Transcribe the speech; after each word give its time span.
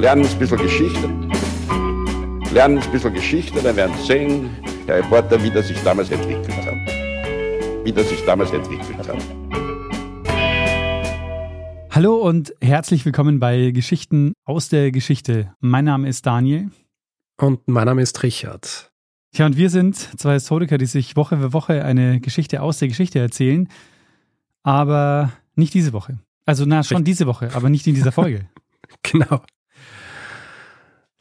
lernen 0.00 0.24
ein 0.24 0.38
bisschen 0.38 0.56
Geschichte. 0.56 1.08
Lernen 2.54 2.78
ein 2.78 2.90
bisschen 2.90 3.12
Geschichte, 3.12 3.60
dann 3.62 3.76
werden 3.76 3.94
Sie 3.98 4.06
sehen, 4.06 4.50
Herr 4.86 4.96
Reporter, 4.96 5.42
wie 5.42 5.50
das 5.50 5.68
sich 5.68 5.78
damals 5.82 6.10
entwickelt 6.10 6.56
hat. 6.56 7.84
Wie 7.84 7.92
das 7.92 8.08
sich 8.08 8.24
damals 8.24 8.50
entwickelt 8.50 8.96
hat. 8.96 9.18
Hallo 11.90 12.16
und 12.16 12.54
herzlich 12.62 13.04
willkommen 13.04 13.40
bei 13.40 13.72
Geschichten 13.72 14.32
aus 14.44 14.70
der 14.70 14.90
Geschichte. 14.90 15.52
Mein 15.60 15.84
Name 15.84 16.08
ist 16.08 16.24
Daniel. 16.24 16.70
Und 17.36 17.68
mein 17.68 17.84
Name 17.84 18.00
ist 18.00 18.22
Richard. 18.22 18.90
Ja, 19.34 19.44
und 19.44 19.58
wir 19.58 19.68
sind 19.68 19.96
zwei 19.96 20.32
Historiker, 20.32 20.78
die 20.78 20.86
sich 20.86 21.14
Woche 21.14 21.36
für 21.36 21.52
Woche 21.52 21.84
eine 21.84 22.20
Geschichte 22.20 22.62
aus 22.62 22.78
der 22.78 22.88
Geschichte 22.88 23.18
erzählen. 23.18 23.68
Aber 24.62 25.30
nicht 25.56 25.74
diese 25.74 25.92
Woche. 25.92 26.18
Also, 26.46 26.64
na, 26.66 26.82
schon 26.82 27.04
diese 27.04 27.26
Woche, 27.26 27.50
aber 27.52 27.68
nicht 27.68 27.86
in 27.86 27.94
dieser 27.94 28.12
Folge. 28.12 28.46
genau. 29.02 29.42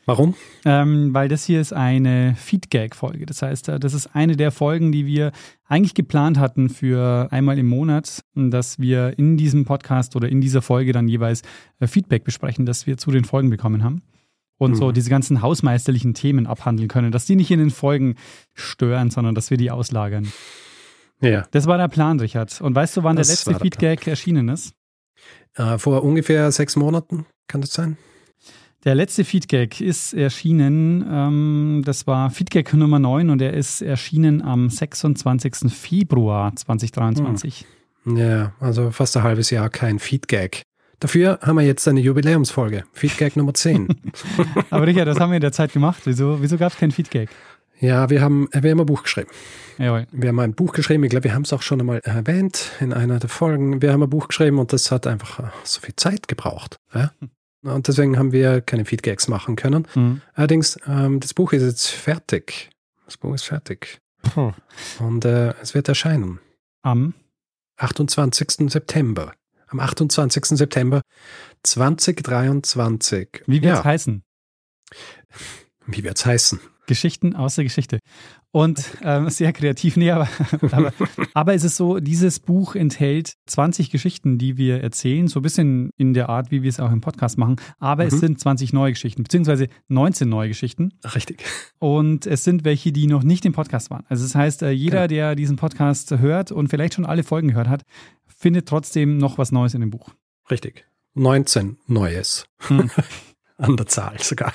Warum? 0.09 0.33
Ähm, 0.65 1.13
weil 1.13 1.27
das 1.27 1.45
hier 1.45 1.61
ist 1.61 1.71
eine 1.71 2.33
Feedgag-Folge. 2.35 3.27
Das 3.27 3.43
heißt, 3.43 3.69
äh, 3.69 3.79
das 3.79 3.93
ist 3.93 4.15
eine 4.15 4.35
der 4.35 4.49
Folgen, 4.49 4.91
die 4.91 5.05
wir 5.05 5.31
eigentlich 5.67 5.93
geplant 5.93 6.39
hatten 6.39 6.69
für 6.69 7.27
einmal 7.29 7.59
im 7.59 7.67
Monat, 7.67 8.23
dass 8.33 8.79
wir 8.79 9.19
in 9.19 9.37
diesem 9.37 9.65
Podcast 9.65 10.15
oder 10.15 10.27
in 10.27 10.41
dieser 10.41 10.63
Folge 10.63 10.93
dann 10.93 11.07
jeweils 11.07 11.43
äh, 11.79 11.85
Feedback 11.85 12.23
besprechen, 12.23 12.65
das 12.65 12.87
wir 12.87 12.97
zu 12.97 13.11
den 13.11 13.23
Folgen 13.23 13.51
bekommen 13.51 13.83
haben. 13.83 14.01
Und 14.57 14.71
mhm. 14.71 14.75
so 14.77 14.91
diese 14.91 15.11
ganzen 15.11 15.43
hausmeisterlichen 15.43 16.15
Themen 16.15 16.47
abhandeln 16.47 16.87
können, 16.87 17.11
dass 17.11 17.27
die 17.27 17.35
nicht 17.35 17.51
in 17.51 17.59
den 17.59 17.69
Folgen 17.69 18.15
stören, 18.55 19.11
sondern 19.11 19.35
dass 19.35 19.51
wir 19.51 19.57
die 19.57 19.69
auslagern. 19.69 20.27
Ja. 21.21 21.45
Das 21.51 21.67
war 21.67 21.77
der 21.77 21.87
Plan, 21.87 22.19
Richard. 22.19 22.59
Und 22.61 22.73
weißt 22.73 22.97
du, 22.97 23.03
wann 23.03 23.15
das 23.15 23.27
der 23.27 23.33
letzte 23.33 23.49
der 23.51 23.59
Feedgag 23.59 24.07
erschienen 24.07 24.49
ist? 24.49 24.73
Äh, 25.53 25.77
vor 25.77 26.03
ungefähr 26.03 26.51
sechs 26.51 26.75
Monaten, 26.75 27.27
kann 27.47 27.61
das 27.61 27.73
sein? 27.73 27.95
Der 28.85 28.95
letzte 28.95 29.25
Feedgag 29.25 29.81
ist 29.81 30.13
erschienen, 30.13 31.05
ähm, 31.11 31.81
das 31.83 32.07
war 32.07 32.29
Feedgag 32.29 32.73
Nummer 32.73 32.97
9 32.97 33.29
und 33.29 33.41
er 33.41 33.53
ist 33.53 33.81
erschienen 33.81 34.41
am 34.41 34.69
26. 34.69 35.69
Februar 35.69 36.55
2023. 36.55 37.65
Hm. 38.05 38.15
Ja, 38.15 38.53
also 38.61 38.91
fast 38.91 39.17
ein 39.17 39.23
halbes 39.23 39.49
Jahr 39.49 39.69
kein 39.69 39.99
Feedgag. 39.99 40.61
Dafür 41.01 41.39
haben 41.41 41.57
wir 41.57 41.65
jetzt 41.65 41.89
eine 41.89 41.99
Jubiläumsfolge, 41.99 42.85
Feedgag 42.93 43.35
Nummer 43.35 43.53
10. 43.53 43.89
Aber 44.69 44.87
Richard, 44.87 45.09
das 45.09 45.19
haben 45.19 45.31
wir 45.31 45.37
in 45.37 45.41
der 45.41 45.51
Zeit 45.51 45.73
gemacht. 45.73 46.03
Wieso, 46.05 46.41
wieso 46.41 46.57
gab 46.57 46.71
es 46.71 46.77
kein 46.77 46.91
Feedgag? 46.91 47.29
Ja, 47.81 48.09
wir 48.09 48.21
haben, 48.21 48.47
wir 48.53 48.71
haben 48.71 48.79
ein 48.79 48.85
Buch 48.85 49.03
geschrieben. 49.03 49.29
Jawohl. 49.77 50.07
Wir 50.11 50.29
haben 50.29 50.39
ein 50.39 50.53
Buch 50.53 50.71
geschrieben, 50.71 51.03
ich 51.03 51.09
glaube, 51.09 51.25
wir 51.25 51.33
haben 51.33 51.43
es 51.43 51.51
auch 51.51 51.61
schon 51.61 51.81
einmal 51.81 51.99
erwähnt 51.99 52.71
in 52.79 52.93
einer 52.93 53.19
der 53.19 53.29
Folgen. 53.29 53.81
Wir 53.81 53.91
haben 53.91 54.03
ein 54.03 54.09
Buch 54.09 54.29
geschrieben 54.29 54.57
und 54.57 54.71
das 54.71 54.89
hat 54.89 55.05
einfach 55.05 55.39
äh, 55.39 55.43
so 55.63 55.81
viel 55.81 55.95
Zeit 55.97 56.29
gebraucht. 56.29 56.77
Ja? 56.93 57.11
Und 57.61 57.87
deswegen 57.87 58.17
haben 58.17 58.31
wir 58.31 58.61
keine 58.61 58.85
Feedgags 58.85 59.27
machen 59.27 59.55
können. 59.55 59.87
Mhm. 59.95 60.21
Allerdings, 60.33 60.77
ähm, 60.87 61.19
das 61.19 61.33
Buch 61.33 61.51
ist 61.53 61.63
jetzt 61.63 61.87
fertig. 61.87 62.69
Das 63.05 63.17
Buch 63.17 63.33
ist 63.33 63.43
fertig. 63.43 63.99
Hm. 64.33 64.53
Und 64.99 65.25
äh, 65.25 65.53
es 65.61 65.73
wird 65.73 65.87
erscheinen. 65.87 66.39
Am 66.81 67.13
28. 67.77 68.69
September. 68.71 69.33
Am 69.67 69.79
28. 69.79 70.45
September 70.57 71.01
2023. 71.63 73.43
Wie 73.45 73.61
wird 73.61 73.73
es 73.73 73.79
ja. 73.79 73.83
heißen? 73.83 74.23
Wie 75.85 76.03
wird 76.03 76.17
es 76.17 76.25
heißen? 76.25 76.59
Geschichten 76.89 77.35
aus 77.35 77.55
der 77.55 77.63
Geschichte. 77.63 77.99
Und 78.51 78.83
ähm, 79.03 79.29
sehr 79.29 79.53
kreativ, 79.53 79.95
nee, 79.95 80.11
aber, 80.11 80.27
aber, 80.71 80.91
aber 81.33 81.53
es 81.53 81.63
ist 81.63 81.77
so, 81.77 81.99
dieses 81.99 82.39
Buch 82.39 82.75
enthält 82.75 83.35
20 83.45 83.91
Geschichten, 83.91 84.37
die 84.37 84.57
wir 84.57 84.81
erzählen, 84.81 85.27
so 85.27 85.39
ein 85.39 85.43
bisschen 85.43 85.91
in 85.97 86.13
der 86.13 86.29
Art, 86.29 86.51
wie 86.51 86.63
wir 86.63 86.69
es 86.69 86.79
auch 86.79 86.91
im 86.91 86.99
Podcast 86.99 87.37
machen. 87.37 87.57
Aber 87.77 88.03
mhm. 88.03 88.09
es 88.09 88.19
sind 88.19 88.39
20 88.39 88.73
neue 88.73 88.91
Geschichten, 88.91 89.23
beziehungsweise 89.23 89.67
19 89.87 90.27
neue 90.27 90.49
Geschichten. 90.49 90.91
Richtig. 91.15 91.43
Und 91.77 92.25
es 92.25 92.43
sind 92.43 92.65
welche, 92.65 92.91
die 92.91 93.07
noch 93.07 93.23
nicht 93.23 93.45
im 93.45 93.53
Podcast 93.53 93.91
waren. 93.91 94.03
Also 94.09 94.23
das 94.23 94.33
heißt, 94.33 94.63
äh, 94.63 94.71
jeder, 94.71 95.07
genau. 95.07 95.29
der 95.29 95.35
diesen 95.35 95.55
Podcast 95.55 96.11
hört 96.11 96.51
und 96.51 96.67
vielleicht 96.69 96.95
schon 96.95 97.05
alle 97.05 97.23
Folgen 97.23 97.49
gehört 97.49 97.67
hat, 97.67 97.83
findet 98.25 98.67
trotzdem 98.67 99.17
noch 99.17 99.37
was 99.37 99.51
Neues 99.51 99.75
in 99.75 99.81
dem 99.81 99.91
Buch. 99.91 100.09
Richtig. 100.49 100.85
19 101.13 101.77
Neues. 101.87 102.47
Hm. 102.67 102.89
an 103.59 103.77
der 103.77 103.87
Zahl 103.87 104.19
sogar. 104.21 104.53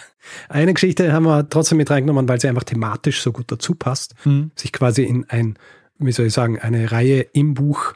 Eine 0.49 0.75
Geschichte 0.75 1.13
haben 1.13 1.25
wir 1.25 1.49
trotzdem 1.49 1.79
mit 1.79 1.91
reingenommen, 1.91 2.29
weil 2.29 2.41
sie 2.41 2.49
einfach 2.49 2.65
thematisch 2.65 3.23
so 3.23 3.33
gut 3.33 3.51
dazu 3.53 3.75
passt. 3.75 4.15
Mhm. 4.25 4.51
Sich 4.57 4.73
quasi 4.73 5.05
in 5.05 5.29
ein, 5.29 5.59
wie 5.99 6.13
soll 6.13 6.27
ich 6.27 6.33
sagen, 6.33 6.59
eine 6.59 6.91
Reihe 6.91 7.21
im 7.21 7.55
Buch 7.55 7.95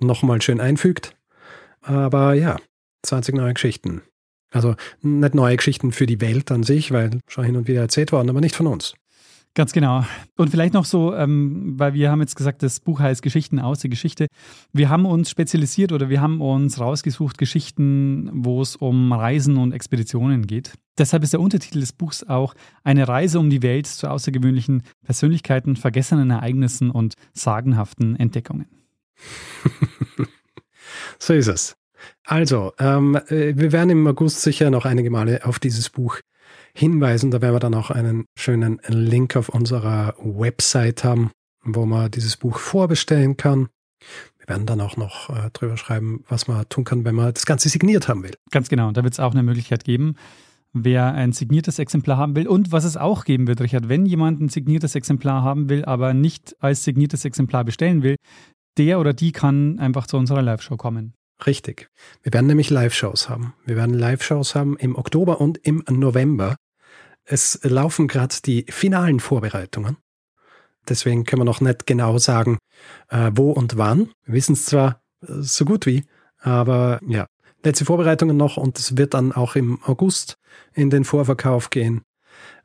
nochmal 0.00 0.42
schön 0.42 0.60
einfügt. 0.60 1.14
Aber 1.82 2.34
ja, 2.34 2.56
20 3.02 3.34
neue 3.34 3.54
Geschichten. 3.54 4.02
Also 4.50 4.74
nicht 5.00 5.34
neue 5.34 5.56
Geschichten 5.56 5.92
für 5.92 6.06
die 6.06 6.20
Welt 6.20 6.50
an 6.50 6.62
sich, 6.62 6.92
weil 6.92 7.20
schon 7.26 7.44
hin 7.44 7.56
und 7.56 7.68
wieder 7.68 7.80
erzählt 7.80 8.12
worden, 8.12 8.30
aber 8.30 8.40
nicht 8.40 8.56
von 8.56 8.66
uns. 8.66 8.94
Ganz 9.54 9.72
genau. 9.72 10.06
Und 10.38 10.48
vielleicht 10.48 10.72
noch 10.72 10.86
so, 10.86 11.14
ähm, 11.14 11.74
weil 11.76 11.92
wir 11.92 12.10
haben 12.10 12.20
jetzt 12.20 12.36
gesagt, 12.36 12.62
das 12.62 12.80
Buch 12.80 13.00
heißt 13.00 13.20
Geschichten 13.20 13.58
aus 13.58 13.80
der 13.80 13.90
Geschichte. 13.90 14.28
Wir 14.72 14.88
haben 14.88 15.04
uns 15.04 15.28
spezialisiert 15.28 15.92
oder 15.92 16.08
wir 16.08 16.22
haben 16.22 16.40
uns 16.40 16.80
rausgesucht 16.80 17.36
Geschichten, 17.36 18.30
wo 18.32 18.62
es 18.62 18.76
um 18.76 19.12
Reisen 19.12 19.58
und 19.58 19.72
Expeditionen 19.72 20.46
geht. 20.46 20.72
Deshalb 20.96 21.22
ist 21.22 21.34
der 21.34 21.40
Untertitel 21.40 21.80
des 21.80 21.92
Buchs 21.92 22.24
auch 22.24 22.54
Eine 22.82 23.08
Reise 23.08 23.38
um 23.38 23.50
die 23.50 23.62
Welt 23.62 23.86
zu 23.86 24.08
außergewöhnlichen 24.08 24.84
Persönlichkeiten, 25.04 25.76
vergessenen 25.76 26.30
Ereignissen 26.30 26.90
und 26.90 27.14
sagenhaften 27.34 28.16
Entdeckungen. 28.16 28.68
so 31.18 31.34
ist 31.34 31.48
es. 31.48 31.76
Also, 32.24 32.72
ähm, 32.78 33.16
äh, 33.28 33.54
wir 33.56 33.72
werden 33.72 33.90
im 33.90 34.06
August 34.06 34.40
sicher 34.40 34.70
noch 34.70 34.86
einige 34.86 35.10
Male 35.10 35.44
auf 35.44 35.58
dieses 35.58 35.90
Buch 35.90 36.20
hinweisen. 36.76 37.30
Da 37.30 37.40
werden 37.40 37.54
wir 37.54 37.60
dann 37.60 37.74
auch 37.74 37.90
einen 37.90 38.26
schönen 38.36 38.80
Link 38.86 39.36
auf 39.36 39.48
unserer 39.48 40.14
Website 40.18 41.04
haben, 41.04 41.30
wo 41.64 41.86
man 41.86 42.10
dieses 42.10 42.36
Buch 42.36 42.58
vorbestellen 42.58 43.36
kann. 43.36 43.68
Wir 44.38 44.48
werden 44.48 44.66
dann 44.66 44.80
auch 44.80 44.96
noch 44.96 45.30
äh, 45.30 45.50
drüber 45.52 45.76
schreiben, 45.76 46.24
was 46.28 46.48
man 46.48 46.68
tun 46.68 46.84
kann, 46.84 47.04
wenn 47.04 47.14
man 47.14 47.32
das 47.32 47.46
Ganze 47.46 47.68
signiert 47.68 48.08
haben 48.08 48.24
will. 48.24 48.34
Ganz 48.50 48.68
genau. 48.68 48.90
Da 48.90 49.04
wird 49.04 49.14
es 49.14 49.20
auch 49.20 49.32
eine 49.32 49.44
Möglichkeit 49.44 49.84
geben, 49.84 50.16
wer 50.72 51.14
ein 51.14 51.32
signiertes 51.32 51.78
Exemplar 51.78 52.16
haben 52.16 52.34
will. 52.34 52.48
Und 52.48 52.72
was 52.72 52.84
es 52.84 52.96
auch 52.96 53.24
geben 53.24 53.46
wird, 53.46 53.60
Richard, 53.60 53.88
wenn 53.88 54.04
jemand 54.04 54.40
ein 54.40 54.48
signiertes 54.48 54.96
Exemplar 54.96 55.42
haben 55.42 55.68
will, 55.68 55.84
aber 55.84 56.14
nicht 56.14 56.56
als 56.60 56.82
signiertes 56.82 57.24
Exemplar 57.24 57.64
bestellen 57.64 58.02
will, 58.02 58.16
der 58.78 58.98
oder 58.98 59.12
die 59.12 59.32
kann 59.32 59.78
einfach 59.78 60.06
zu 60.06 60.16
unserer 60.16 60.42
Live-Show 60.42 60.76
kommen. 60.76 61.14
Richtig. 61.46 61.90
Wir 62.22 62.32
werden 62.32 62.46
nämlich 62.46 62.70
Live-Shows 62.70 63.28
haben. 63.28 63.54
Wir 63.64 63.76
werden 63.76 63.94
Live-Shows 63.94 64.54
haben 64.54 64.76
im 64.76 64.96
Oktober 64.96 65.40
und 65.40 65.58
im 65.58 65.84
November. 65.88 66.56
Es 67.24 67.60
laufen 67.62 68.08
gerade 68.08 68.34
die 68.44 68.66
finalen 68.68 69.20
Vorbereitungen. 69.20 69.96
Deswegen 70.88 71.24
können 71.24 71.40
wir 71.40 71.46
noch 71.46 71.60
nicht 71.60 71.86
genau 71.86 72.18
sagen, 72.18 72.58
äh, 73.08 73.30
wo 73.34 73.52
und 73.52 73.76
wann. 73.76 74.10
Wir 74.24 74.34
wissen 74.34 74.54
es 74.54 74.66
zwar 74.66 75.02
äh, 75.22 75.26
so 75.40 75.64
gut 75.64 75.86
wie, 75.86 76.04
aber 76.38 76.98
ja, 77.06 77.26
letzte 77.62 77.84
Vorbereitungen 77.84 78.36
noch 78.36 78.56
und 78.56 78.78
es 78.78 78.96
wird 78.96 79.14
dann 79.14 79.32
auch 79.32 79.54
im 79.54 79.80
August 79.84 80.36
in 80.74 80.90
den 80.90 81.04
Vorverkauf 81.04 81.70
gehen. 81.70 82.02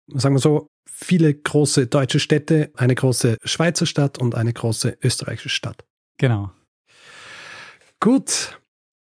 Sagen 0.07 0.35
wir 0.35 0.39
so, 0.39 0.67
viele 0.85 1.33
große 1.33 1.87
deutsche 1.87 2.19
Städte, 2.19 2.71
eine 2.75 2.95
große 2.95 3.37
Schweizer 3.43 3.85
Stadt 3.85 4.17
und 4.17 4.33
eine 4.33 4.53
große 4.53 4.97
österreichische 5.03 5.49
Stadt. 5.49 5.85
Genau. 6.17 6.51
Gut. 7.99 8.59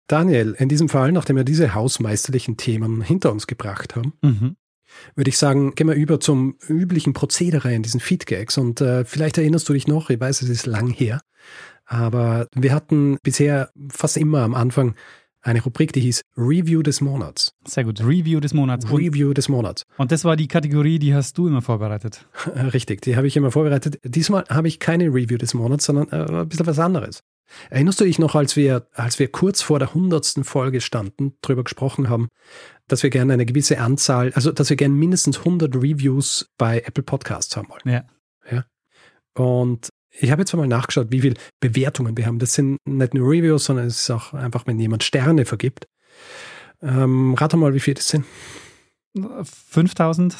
Daniel, 0.07 0.55
in 0.57 0.69
diesem 0.69 0.89
Fall, 0.89 1.11
nachdem 1.11 1.35
wir 1.35 1.43
diese 1.43 1.73
hausmeisterlichen 1.73 2.57
Themen 2.57 3.01
hinter 3.01 3.31
uns 3.31 3.47
gebracht 3.47 3.95
haben, 3.95 4.13
mhm 4.21 4.55
würde 5.15 5.29
ich 5.29 5.37
sagen, 5.37 5.75
gehen 5.75 5.87
wir 5.87 5.95
über 5.95 6.19
zum 6.19 6.55
üblichen 6.67 7.13
Prozedere 7.13 7.73
in 7.73 7.83
diesen 7.83 7.99
Feedgags. 7.99 8.57
Und 8.57 8.81
äh, 8.81 9.05
vielleicht 9.05 9.37
erinnerst 9.37 9.67
du 9.69 9.73
dich 9.73 9.87
noch, 9.87 10.09
ich 10.09 10.19
weiß, 10.19 10.41
es 10.41 10.49
ist 10.49 10.65
lang 10.65 10.89
her, 10.89 11.21
aber 11.85 12.47
wir 12.55 12.73
hatten 12.73 13.17
bisher 13.23 13.69
fast 13.89 14.17
immer 14.17 14.41
am 14.41 14.55
Anfang 14.55 14.95
eine 15.41 15.61
Rubrik, 15.61 15.91
die 15.91 15.99
hieß 15.99 16.21
Review 16.37 16.83
des 16.83 17.01
Monats. 17.01 17.53
Sehr 17.67 17.83
gut, 17.83 17.99
Review 17.99 18.39
des 18.39 18.53
Monats. 18.53 18.89
Review 18.89 19.33
des 19.33 19.49
Monats. 19.49 19.83
Und 19.97 20.13
das 20.13 20.23
war 20.23 20.37
die 20.37 20.47
Kategorie, 20.47 20.99
die 20.99 21.13
hast 21.13 21.37
du 21.37 21.47
immer 21.47 21.61
vorbereitet. 21.61 22.25
Richtig, 22.73 23.01
die 23.01 23.17
habe 23.17 23.27
ich 23.27 23.35
immer 23.35 23.51
vorbereitet. 23.51 23.99
Diesmal 24.05 24.45
habe 24.49 24.69
ich 24.69 24.79
keine 24.79 25.07
Review 25.07 25.37
des 25.37 25.53
Monats, 25.53 25.83
sondern 25.83 26.07
äh, 26.11 26.41
ein 26.43 26.47
bisschen 26.47 26.65
was 26.65 26.79
anderes. 26.79 27.23
Erinnerst 27.69 27.99
du 27.99 28.05
dich 28.05 28.19
noch, 28.19 28.35
als 28.35 28.55
wir, 28.55 28.87
als 28.93 29.19
wir 29.19 29.31
kurz 29.31 29.61
vor 29.61 29.79
der 29.79 29.93
hundertsten 29.93 30.43
Folge 30.43 30.81
standen, 30.81 31.33
darüber 31.41 31.63
gesprochen 31.63 32.09
haben, 32.09 32.29
dass 32.87 33.03
wir 33.03 33.09
gerne 33.09 33.33
eine 33.33 33.45
gewisse 33.45 33.79
Anzahl, 33.79 34.31
also 34.33 34.51
dass 34.51 34.69
wir 34.69 34.77
gerne 34.77 34.93
mindestens 34.93 35.39
100 35.39 35.75
Reviews 35.75 36.49
bei 36.57 36.79
Apple 36.79 37.03
Podcasts 37.03 37.55
haben 37.55 37.69
wollen. 37.69 37.81
Ja. 37.85 38.05
ja. 38.51 38.65
Und 39.33 39.89
ich 40.11 40.31
habe 40.31 40.41
jetzt 40.41 40.53
mal 40.53 40.67
nachgeschaut, 40.67 41.07
wie 41.09 41.21
viele 41.21 41.35
Bewertungen 41.59 42.15
wir 42.15 42.25
haben. 42.25 42.39
Das 42.39 42.53
sind 42.53 42.77
nicht 42.85 43.13
nur 43.13 43.29
Reviews, 43.29 43.65
sondern 43.65 43.87
es 43.87 44.01
ist 44.01 44.11
auch 44.11 44.33
einfach, 44.33 44.67
wenn 44.67 44.79
jemand 44.79 45.03
Sterne 45.03 45.45
vergibt. 45.45 45.87
Ähm, 46.81 47.33
rate 47.33 47.57
mal, 47.57 47.73
wie 47.73 47.79
viele 47.79 47.95
das 47.95 48.09
sind. 48.09 48.25
5000, 49.15 50.35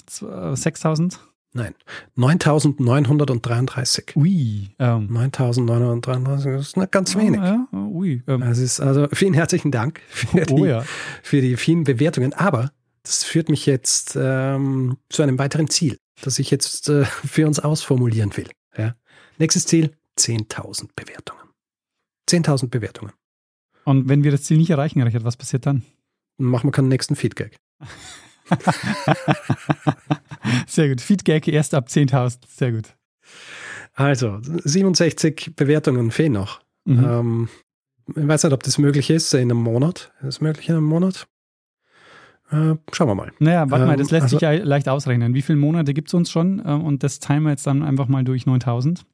6000? 0.54 1.19
Nein, 1.56 1.76
9933. 2.16 4.16
Ui. 4.16 4.70
Ähm. 4.80 5.08
9933, 5.08 6.52
das 6.52 6.68
ist 6.68 6.78
nicht 6.78 6.92
ganz 6.92 7.16
wenig. 7.16 7.40
Ja, 7.40 7.68
ui. 7.72 8.24
Ähm. 8.28 8.42
Es 8.42 8.58
ist 8.58 8.80
also 8.80 9.08
vielen 9.14 9.36
herzlichen 9.36 9.72
Dank 9.72 10.02
für, 10.10 10.52
oh, 10.52 10.56
die, 10.56 10.64
ja. 10.64 10.84
für 11.22 11.42
die 11.42 11.56
vielen 11.56 11.84
Bewertungen. 11.84 12.34
Aber 12.34 12.72
das 13.04 13.24
führt 13.24 13.50
mich 13.50 13.68
jetzt 13.68 14.18
ähm, 14.20 14.98
zu 15.10 15.22
einem 15.22 15.38
weiteren 15.38 15.70
Ziel, 15.70 15.98
das 16.22 16.40
ich 16.40 16.50
jetzt 16.50 16.90
äh, 16.90 17.06
für 17.06 17.46
uns 17.46 17.60
ausformulieren 17.60 18.36
will. 18.36 18.50
Ja? 18.76 18.96
Nächstes 19.38 19.68
Ziel, 19.68 19.92
10.000 20.18 20.90
Bewertungen. 20.96 21.44
10.000 22.30 22.70
Bewertungen. 22.70 23.14
Und 23.86 24.10
wenn 24.10 24.24
wir 24.24 24.32
das 24.32 24.44
Ziel 24.44 24.58
nicht 24.58 24.72
erreichen, 24.72 25.02
Richard, 25.02 25.24
was 25.24 25.38
passiert 25.38 25.68
dann? 25.68 25.84
Dann 26.38 26.48
machen 26.48 26.68
wir 26.68 26.72
keinen 26.72 26.88
nächsten 26.88 27.16
Feedback. 27.16 27.58
Sehr 30.68 30.90
gut. 30.90 31.02
Feedback 31.02 31.48
erst 31.48 31.74
ab 31.74 31.88
10.000. 31.88 32.40
Sehr 32.48 32.72
gut. 32.72 32.96
Also, 33.94 34.40
67 34.42 35.54
Bewertungen 35.56 36.12
fehlen 36.12 36.34
noch. 36.34 36.62
Mhm. 36.86 37.04
Ähm, 37.04 37.50
ich 38.16 38.28
weiß 38.28 38.44
nicht, 38.44 38.54
ob 38.54 38.64
das 38.64 38.78
möglich 38.78 39.10
ist 39.10 39.34
in 39.34 39.52
einem 39.52 39.62
Monat. 39.62 40.12
Ist 40.18 40.26
das 40.26 40.42
möglich 40.42 40.68
in 40.68 40.76
einem 40.76 40.86
Monat? 40.86 41.28
Äh, 42.52 42.76
schauen 42.92 43.08
wir 43.08 43.16
mal. 43.16 43.32
Naja, 43.40 43.70
warte 43.70 43.84
ähm, 43.84 43.90
mal, 43.90 43.98
das 43.98 44.12
lässt 44.12 44.24
also, 44.24 44.38
sich 44.38 44.42
ja 44.42 44.52
leicht 44.52 44.90
ausrechnen. 44.90 45.34
Wie 45.34 45.42
viele 45.42 45.58
Monate 45.58 45.94
gibt 45.94 46.10
es 46.10 46.14
uns 46.14 46.30
schon? 46.30 46.62
Ähm, 46.66 46.84
und 46.84 47.04
das 47.04 47.20
teilen 47.20 47.44
wir 47.44 47.52
jetzt 47.52 47.66
dann 47.66 47.84
einfach 47.84 48.08
mal 48.08 48.24
durch 48.24 48.46
9000. 48.46 49.06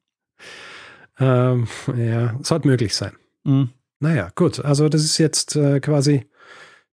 Ähm, 1.20 1.68
ja, 1.96 2.36
sollte 2.42 2.68
möglich 2.68 2.96
sein. 2.96 3.14
Mhm. 3.44 3.70
Naja, 4.00 4.30
gut. 4.36 4.64
Also, 4.64 4.90
das 4.90 5.04
ist 5.04 5.18
jetzt 5.18 5.56
äh, 5.56 5.80
quasi 5.80 6.26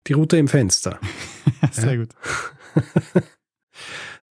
die 0.07 0.13
Route 0.13 0.37
im 0.37 0.49
Fenster. 0.49 0.99
Sehr 1.71 1.99
gut. 1.99 2.11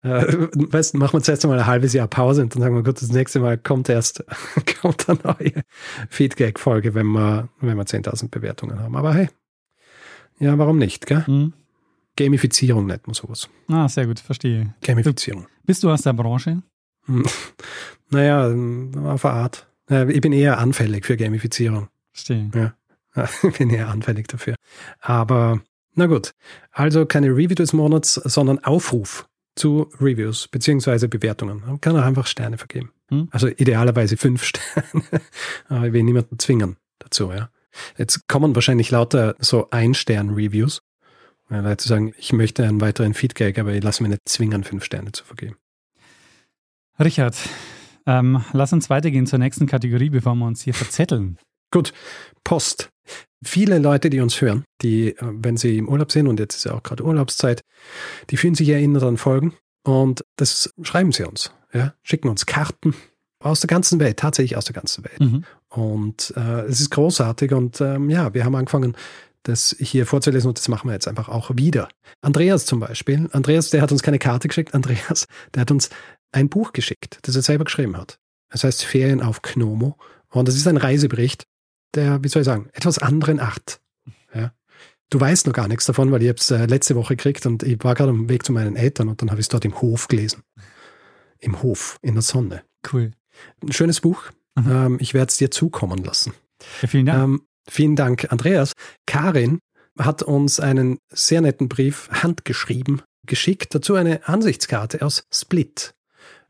Äh, 0.02 0.50
weißt, 0.54 0.94
machen 0.94 1.18
wir 1.18 1.24
zuerst 1.24 1.48
mal 1.48 1.58
ein 1.58 1.66
halbes 1.66 1.94
Jahr 1.94 2.08
Pause 2.08 2.44
und 2.44 2.54
dann 2.54 2.62
sagen 2.62 2.76
wir, 2.76 2.84
gut, 2.84 3.02
das 3.02 3.10
nächste 3.10 3.40
Mal 3.40 3.58
kommt 3.58 3.90
erst 3.90 4.24
kommt 4.82 5.10
eine 5.10 5.18
neue 5.24 5.64
Feedback-Folge, 6.10 6.94
wenn 6.94 7.08
wir, 7.08 7.50
wenn 7.60 7.76
wir 7.76 7.86
10.000 7.86 8.30
Bewertungen 8.30 8.80
haben. 8.80 8.96
Aber 8.96 9.16
hey, 9.16 9.30
ja, 10.38 10.56
warum 10.60 10.78
nicht, 10.78 11.08
gell? 11.08 11.24
Mhm. 11.26 11.54
Gamifizierung 12.18 12.86
nennt 12.86 13.08
man 13.08 13.16
sowas. 13.16 13.50
Ah, 13.68 13.90
sehr 13.90 14.06
gut, 14.06 14.20
verstehe. 14.20 14.76
Gamifizierung. 14.84 15.44
Du, 15.44 15.50
bist 15.66 15.82
du 15.82 15.90
aus 15.90 16.04
der 16.04 16.14
Branche? 16.14 16.62
Hm. 17.06 17.24
Naja, 18.12 18.46
auf 19.12 19.26
eine 19.26 19.34
Art. 19.34 19.68
Ich 19.90 20.22
bin 20.22 20.34
eher 20.34 20.60
anfällig 20.60 21.06
für 21.06 21.18
Gamifizierung. 21.18 21.90
Verstehe. 22.12 22.52
Ja. 22.54 22.76
Ich 23.44 23.54
bin 23.58 23.70
eher 23.70 23.90
anfällig 23.90 24.28
dafür. 24.28 24.56
Aber 25.00 25.62
na 25.94 26.08
gut. 26.08 26.32
Also 26.72 27.06
keine 27.06 27.30
Review 27.30 27.56
des 27.56 27.74
Monats, 27.74 28.16
sondern 28.16 28.64
Aufruf 28.64 29.28
zu 29.56 29.90
Reviews 30.02 30.48
beziehungsweise 30.50 31.08
Bewertungen. 31.08 31.64
Man 31.66 31.80
kann 31.80 31.98
auch 31.98 32.04
einfach 32.04 32.28
Sterne 32.28 32.58
vergeben. 32.58 32.92
Hm. 33.10 33.30
Also 33.32 33.48
idealerweise 33.48 34.18
fünf 34.18 34.44
Sterne. 34.46 35.22
Aber 35.70 35.88
ich 35.88 35.94
will 35.94 36.04
niemanden 36.04 36.38
zwingen 36.40 36.78
dazu, 37.00 37.32
ja. 37.32 37.50
Jetzt 37.98 38.28
kommen 38.28 38.56
wahrscheinlich 38.56 38.92
lauter 38.92 39.36
so 39.40 39.70
Ein-Stern-Reviews. 39.70 40.82
Weil 41.48 41.64
Leute 41.64 41.88
sagen, 41.88 42.14
ich 42.18 42.34
möchte 42.34 42.64
einen 42.64 42.82
weiteren 42.82 43.14
Feedback, 43.14 43.60
aber 43.60 43.74
ich 43.74 43.84
lasse 43.84 44.02
mich 44.02 44.10
nicht 44.10 44.28
zwingen, 44.28 44.64
fünf 44.64 44.84
Sterne 44.84 45.12
zu 45.12 45.24
vergeben. 45.24 45.58
Richard, 47.00 47.38
ähm, 48.08 48.44
lass 48.54 48.74
uns 48.74 48.90
weitergehen 48.90 49.28
zur 49.28 49.40
nächsten 49.40 49.68
Kategorie, 49.68 50.10
bevor 50.10 50.36
wir 50.36 50.46
uns 50.46 50.64
hier 50.64 50.74
verzetteln. 50.74 51.38
Gut, 51.72 51.94
Post. 52.44 52.90
Viele 53.46 53.78
Leute, 53.78 54.10
die 54.10 54.20
uns 54.20 54.42
hören, 54.42 54.66
die, 54.82 55.10
äh, 55.10 55.16
wenn 55.22 55.56
sie 55.56 55.78
im 55.78 55.88
Urlaub 55.88 56.12
sind, 56.12 56.28
und 56.28 56.40
jetzt 56.40 56.56
ist 56.56 56.66
ja 56.66 56.74
auch 56.74 56.84
gerade 56.84 57.04
Urlaubszeit, 57.04 57.62
die 58.30 58.38
fühlen 58.38 58.56
sich 58.56 58.70
erinnert 58.70 59.04
an 59.04 59.18
Folgen 59.18 59.54
und 59.84 60.26
das 60.36 60.74
schreiben 60.82 61.12
sie 61.12 61.28
uns. 61.28 61.52
Ja? 61.74 61.94
Schicken 62.04 62.28
uns 62.28 62.46
Karten 62.46 62.96
aus 63.40 63.60
der 63.60 63.68
ganzen 63.68 64.00
Welt, 64.00 64.18
tatsächlich 64.18 64.58
aus 64.58 64.66
der 64.66 64.74
ganzen 64.74 65.04
Welt. 65.06 65.20
Mhm. 65.20 65.44
Und 65.70 66.34
äh, 66.36 66.62
es 66.62 66.82
ist 66.82 66.90
großartig 66.90 67.54
und 67.54 67.80
ähm, 67.82 68.10
ja, 68.10 68.34
wir 68.34 68.46
haben 68.46 68.56
angefangen, 68.56 68.98
das 69.44 69.76
hier 69.78 70.08
vorzulesen 70.08 70.48
und 70.48 70.58
das 70.58 70.68
machen 70.68 70.90
wir 70.90 70.94
jetzt 70.94 71.08
einfach 71.08 71.30
auch 71.30 71.52
wieder. 71.54 71.88
Andreas 72.22 72.66
zum 72.66 72.80
Beispiel, 72.80 73.30
Andreas, 73.32 73.70
der 73.70 73.84
hat 73.84 73.92
uns 73.92 74.02
keine 74.02 74.18
Karte 74.18 74.48
geschickt, 74.48 74.74
Andreas, 74.74 75.28
der 75.54 75.62
hat 75.62 75.70
uns 75.70 75.90
ein 76.32 76.50
Buch 76.50 76.74
geschickt, 76.74 77.20
das 77.22 77.36
er 77.36 77.44
selber 77.44 77.66
geschrieben 77.66 77.96
hat. 77.96 78.18
Es 78.50 78.64
heißt 78.64 78.84
Ferien 78.84 79.22
auf 79.22 79.44
Gnomo 79.44 79.98
und 80.30 80.48
das 80.48 80.56
ist 80.56 80.68
ein 80.68 80.78
Reisebericht 80.78 81.46
der, 81.96 82.24
wie 82.24 82.28
soll 82.28 82.42
ich 82.42 82.46
sagen, 82.46 82.70
etwas 82.74 82.98
anderen 83.00 83.40
Art. 83.40 83.80
Ja. 84.34 84.54
Du 85.10 85.20
weißt 85.20 85.48
noch 85.48 85.54
gar 85.54 85.68
nichts 85.68 85.86
davon, 85.86 86.12
weil 86.12 86.24
ich 86.24 86.30
es 86.30 86.52
äh, 86.52 86.66
letzte 86.66 86.96
Woche 86.96 87.16
gekriegt 87.16 87.46
und 87.46 87.64
ich 87.64 87.84
war 87.84 87.96
gerade 87.96 88.10
am 88.10 88.30
Weg 88.30 88.46
zu 88.46 88.52
meinen 88.52 88.76
Eltern 88.76 89.08
und 89.08 89.22
dann 89.22 89.30
habe 89.30 89.40
ich 89.40 89.46
es 89.46 89.50
dort 89.50 89.66
im 89.66 89.82
Hof 89.82 90.08
gelesen. 90.08 90.44
Im 91.40 91.62
Hof, 91.62 92.00
in 92.02 92.16
der 92.16 92.24
Sonne. 92.24 92.64
Cool. 92.92 93.12
Ein 93.62 93.72
schönes 93.72 94.02
Buch. 94.02 94.32
Mhm. 94.56 94.72
Ähm, 94.72 94.98
ich 95.00 95.14
werde 95.14 95.30
es 95.30 95.38
dir 95.38 95.52
zukommen 95.52 96.04
lassen. 96.04 96.34
Ja, 96.82 96.88
vielen 96.88 97.06
Dank. 97.06 97.24
Ähm, 97.24 97.42
vielen 97.68 97.96
Dank, 97.96 98.32
Andreas. 98.32 98.74
Karin 99.06 99.60
hat 100.00 100.24
uns 100.24 100.60
einen 100.60 101.00
sehr 101.10 101.42
netten 101.42 101.70
Brief 101.70 102.10
handgeschrieben 102.12 103.02
geschickt, 103.26 103.74
dazu 103.74 103.96
eine 103.96 104.28
Ansichtskarte 104.28 105.02
aus 105.02 105.28
Split. 105.34 105.94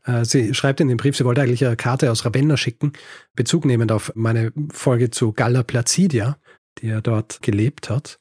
Äh, 0.05 0.25
sie 0.25 0.53
schreibt 0.53 0.79
in 0.79 0.87
dem 0.87 0.97
Brief, 0.97 1.17
sie 1.17 1.25
wollte 1.25 1.41
eigentlich 1.41 1.65
eine 1.65 1.75
Karte 1.75 2.11
aus 2.11 2.25
Ravenna 2.25 2.57
schicken, 2.57 2.93
Bezug 3.35 3.65
nehmend 3.65 3.91
auf 3.91 4.11
meine 4.15 4.51
Folge 4.71 5.11
zu 5.11 5.33
Galla 5.33 5.63
Placidia, 5.63 6.37
die 6.79 6.87
er 6.87 7.01
dort 7.01 7.41
gelebt 7.41 7.89
hat. 7.89 8.19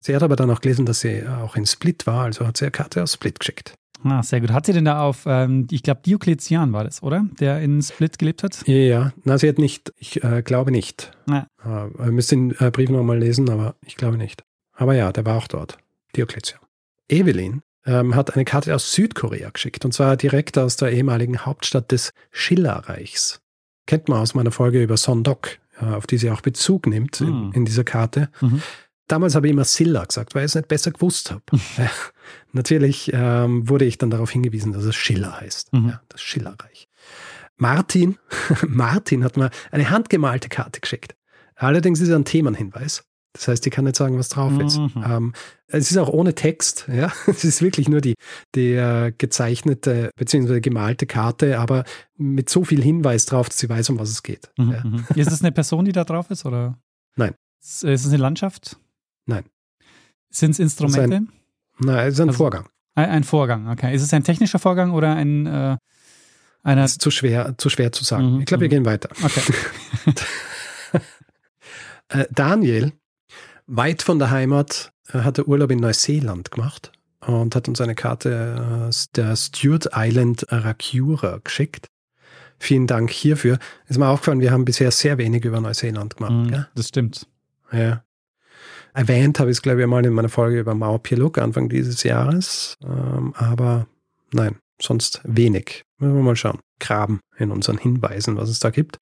Sie 0.00 0.14
hat 0.14 0.22
aber 0.22 0.36
dann 0.36 0.50
auch 0.50 0.60
gelesen, 0.60 0.86
dass 0.86 1.00
sie 1.00 1.26
auch 1.26 1.56
in 1.56 1.66
Split 1.66 2.06
war, 2.06 2.24
also 2.24 2.46
hat 2.46 2.56
sie 2.56 2.64
eine 2.64 2.72
Karte 2.72 3.02
aus 3.02 3.14
Split 3.14 3.38
geschickt. 3.38 3.74
Ah, 4.02 4.22
sehr 4.22 4.40
gut. 4.40 4.50
Hat 4.50 4.64
sie 4.64 4.72
denn 4.72 4.86
da 4.86 5.02
auf, 5.02 5.24
ähm, 5.26 5.66
ich 5.70 5.82
glaube, 5.82 6.00
Diokletian 6.04 6.72
war 6.72 6.84
das, 6.84 7.02
oder? 7.02 7.26
Der 7.38 7.60
in 7.60 7.82
Split 7.82 8.18
gelebt 8.18 8.42
hat? 8.42 8.66
Ja, 8.66 9.12
na, 9.24 9.36
sie 9.36 9.48
hat 9.48 9.58
nicht, 9.58 9.92
ich 9.98 10.24
äh, 10.24 10.42
glaube 10.42 10.70
nicht. 10.70 11.12
Ja. 11.28 11.46
Äh, 11.62 12.06
ihr 12.06 12.12
müsst 12.12 12.32
den 12.32 12.52
äh, 12.58 12.70
Brief 12.70 12.88
nochmal 12.88 13.18
lesen, 13.18 13.50
aber 13.50 13.74
ich 13.84 13.96
glaube 13.96 14.16
nicht. 14.16 14.42
Aber 14.72 14.94
ja, 14.94 15.12
der 15.12 15.26
war 15.26 15.36
auch 15.36 15.48
dort. 15.48 15.76
Diokletian. 16.16 16.60
Evelyn 17.10 17.60
ähm, 17.86 18.14
hat 18.14 18.34
eine 18.34 18.44
Karte 18.44 18.74
aus 18.74 18.92
Südkorea 18.92 19.50
geschickt 19.50 19.84
und 19.84 19.92
zwar 19.92 20.16
direkt 20.16 20.58
aus 20.58 20.76
der 20.76 20.92
ehemaligen 20.92 21.44
Hauptstadt 21.44 21.90
des 21.92 22.12
Schillerreichs. 22.30 23.40
Kennt 23.86 24.08
man 24.08 24.20
aus 24.20 24.34
meiner 24.34 24.50
Folge 24.50 24.82
über 24.82 24.96
Sondok, 24.96 25.58
äh, 25.80 25.86
auf 25.86 26.06
die 26.06 26.18
sie 26.18 26.30
auch 26.30 26.40
Bezug 26.40 26.86
nimmt 26.86 27.20
in, 27.20 27.26
hm. 27.26 27.52
in, 27.54 27.64
dieser 27.64 27.84
Karte. 27.84 28.28
Mhm. 28.40 28.62
Damals 29.08 29.34
habe 29.34 29.48
ich 29.48 29.52
immer 29.52 29.64
Silla 29.64 30.04
gesagt, 30.04 30.34
weil 30.34 30.42
ich 30.42 30.50
es 30.50 30.54
nicht 30.54 30.68
besser 30.68 30.92
gewusst 30.92 31.30
habe. 31.30 31.42
äh, 31.76 31.88
natürlich 32.52 33.10
ähm, 33.12 33.68
wurde 33.68 33.84
ich 33.84 33.98
dann 33.98 34.10
darauf 34.10 34.30
hingewiesen, 34.30 34.72
dass 34.72 34.84
es 34.84 34.94
Schiller 34.94 35.40
heißt. 35.40 35.72
Mhm. 35.72 35.88
Ja, 35.88 36.02
das 36.08 36.20
Schillerreich. 36.20 36.88
Martin, 37.56 38.18
Martin 38.68 39.24
hat 39.24 39.36
mir 39.36 39.50
eine 39.70 39.90
handgemalte 39.90 40.48
Karte 40.48 40.80
geschickt. 40.80 41.16
Allerdings 41.56 42.00
ist 42.00 42.08
er 42.08 42.16
ein 42.16 42.24
Themenhinweis. 42.24 43.04
Das 43.32 43.46
heißt, 43.46 43.66
ich 43.66 43.72
kann 43.72 43.84
nicht 43.84 43.96
sagen, 43.96 44.18
was 44.18 44.28
drauf 44.28 44.58
ist. 44.58 44.78
Mhm. 44.78 45.04
Ähm, 45.04 45.32
es 45.68 45.90
ist 45.90 45.96
auch 45.98 46.08
ohne 46.08 46.34
Text, 46.34 46.86
ja. 46.92 47.12
Es 47.26 47.44
ist 47.44 47.62
wirklich 47.62 47.88
nur 47.88 48.00
die, 48.00 48.14
die 48.54 48.72
äh, 48.72 49.12
gezeichnete 49.16 50.10
bzw. 50.16 50.60
gemalte 50.60 51.06
Karte, 51.06 51.58
aber 51.58 51.84
mit 52.16 52.50
so 52.50 52.64
viel 52.64 52.82
Hinweis 52.82 53.26
drauf, 53.26 53.48
dass 53.48 53.58
sie 53.58 53.68
weiß, 53.68 53.90
um 53.90 53.98
was 53.98 54.10
es 54.10 54.22
geht. 54.22 54.50
Mhm, 54.58 54.72
ja. 54.72 54.84
Mhm. 54.84 55.06
Ist 55.14 55.30
es 55.30 55.42
eine 55.42 55.52
Person, 55.52 55.84
die 55.84 55.92
da 55.92 56.04
drauf 56.04 56.30
ist, 56.30 56.44
oder? 56.44 56.78
Nein. 57.16 57.34
Ist, 57.62 57.84
ist 57.84 58.04
es 58.04 58.08
eine 58.08 58.22
Landschaft? 58.22 58.76
Nein. 59.26 59.44
Sind 60.30 60.52
es 60.52 60.58
Instrumente? 60.58 61.16
Ein, 61.16 61.32
nein, 61.78 62.08
es 62.08 62.14
ist 62.14 62.20
ein 62.20 62.28
also, 62.28 62.38
Vorgang. 62.38 62.68
Ein, 62.94 63.10
ein, 63.10 63.24
Vorgang, 63.24 63.68
okay. 63.68 63.94
Ist 63.94 64.02
es 64.02 64.12
ein 64.12 64.24
technischer 64.24 64.58
Vorgang 64.58 64.92
oder 64.92 65.14
ein 65.14 65.46
äh, 65.46 65.76
einer? 66.62 66.82
Das 66.82 66.92
ist 66.92 67.02
zu 67.02 67.10
schwer, 67.10 67.54
zu 67.58 67.70
schwer 67.70 67.92
zu 67.92 68.04
sagen. 68.04 68.34
Mhm, 68.34 68.40
ich 68.40 68.46
glaube, 68.46 68.62
wir 68.62 68.68
mhm. 68.68 68.70
gehen 68.70 68.84
weiter. 68.86 69.10
Okay. 69.22 69.42
Äh, 72.12 72.26
Daniel 72.32 72.92
weit 73.70 74.02
von 74.02 74.18
der 74.18 74.30
Heimat, 74.30 74.92
äh, 75.12 75.20
hat 75.20 75.38
er 75.38 75.48
Urlaub 75.48 75.70
in 75.70 75.78
Neuseeland 75.78 76.50
gemacht 76.50 76.92
und 77.20 77.54
hat 77.54 77.68
uns 77.68 77.80
eine 77.80 77.94
Karte 77.94 78.90
äh, 78.90 78.94
der 79.16 79.36
Stewart 79.36 79.90
Island 79.94 80.52
Aracura 80.52 81.40
geschickt. 81.42 81.86
Vielen 82.58 82.86
Dank 82.86 83.10
hierfür. 83.10 83.58
Ist 83.88 83.98
mir 83.98 84.08
aufgefallen, 84.08 84.40
wir 84.40 84.50
haben 84.50 84.66
bisher 84.66 84.90
sehr 84.90 85.16
wenig 85.16 85.44
über 85.44 85.60
Neuseeland 85.60 86.16
gemacht. 86.16 86.50
Mm, 86.50 86.52
ja? 86.52 86.68
Das 86.74 86.88
stimmt. 86.88 87.26
Ja. 87.72 88.04
Erwähnt 88.92 89.38
habe 89.38 89.50
ich 89.50 89.56
es, 89.56 89.62
glaube 89.62 89.80
ich, 89.80 89.86
mal 89.86 90.04
in 90.04 90.12
meiner 90.12 90.28
Folge 90.28 90.60
über 90.60 90.74
Maupiluk 90.74 91.38
Anfang 91.38 91.68
dieses 91.68 92.02
Jahres. 92.02 92.76
Ähm, 92.84 93.32
aber 93.36 93.86
nein, 94.32 94.58
sonst 94.82 95.22
wenig. 95.24 95.84
Müssen 95.98 96.16
wir 96.16 96.22
mal 96.22 96.36
schauen. 96.36 96.58
Graben 96.80 97.20
in 97.38 97.50
unseren 97.50 97.78
Hinweisen, 97.78 98.36
was 98.36 98.50
es 98.50 98.58
da 98.58 98.70
gibt. 98.70 98.98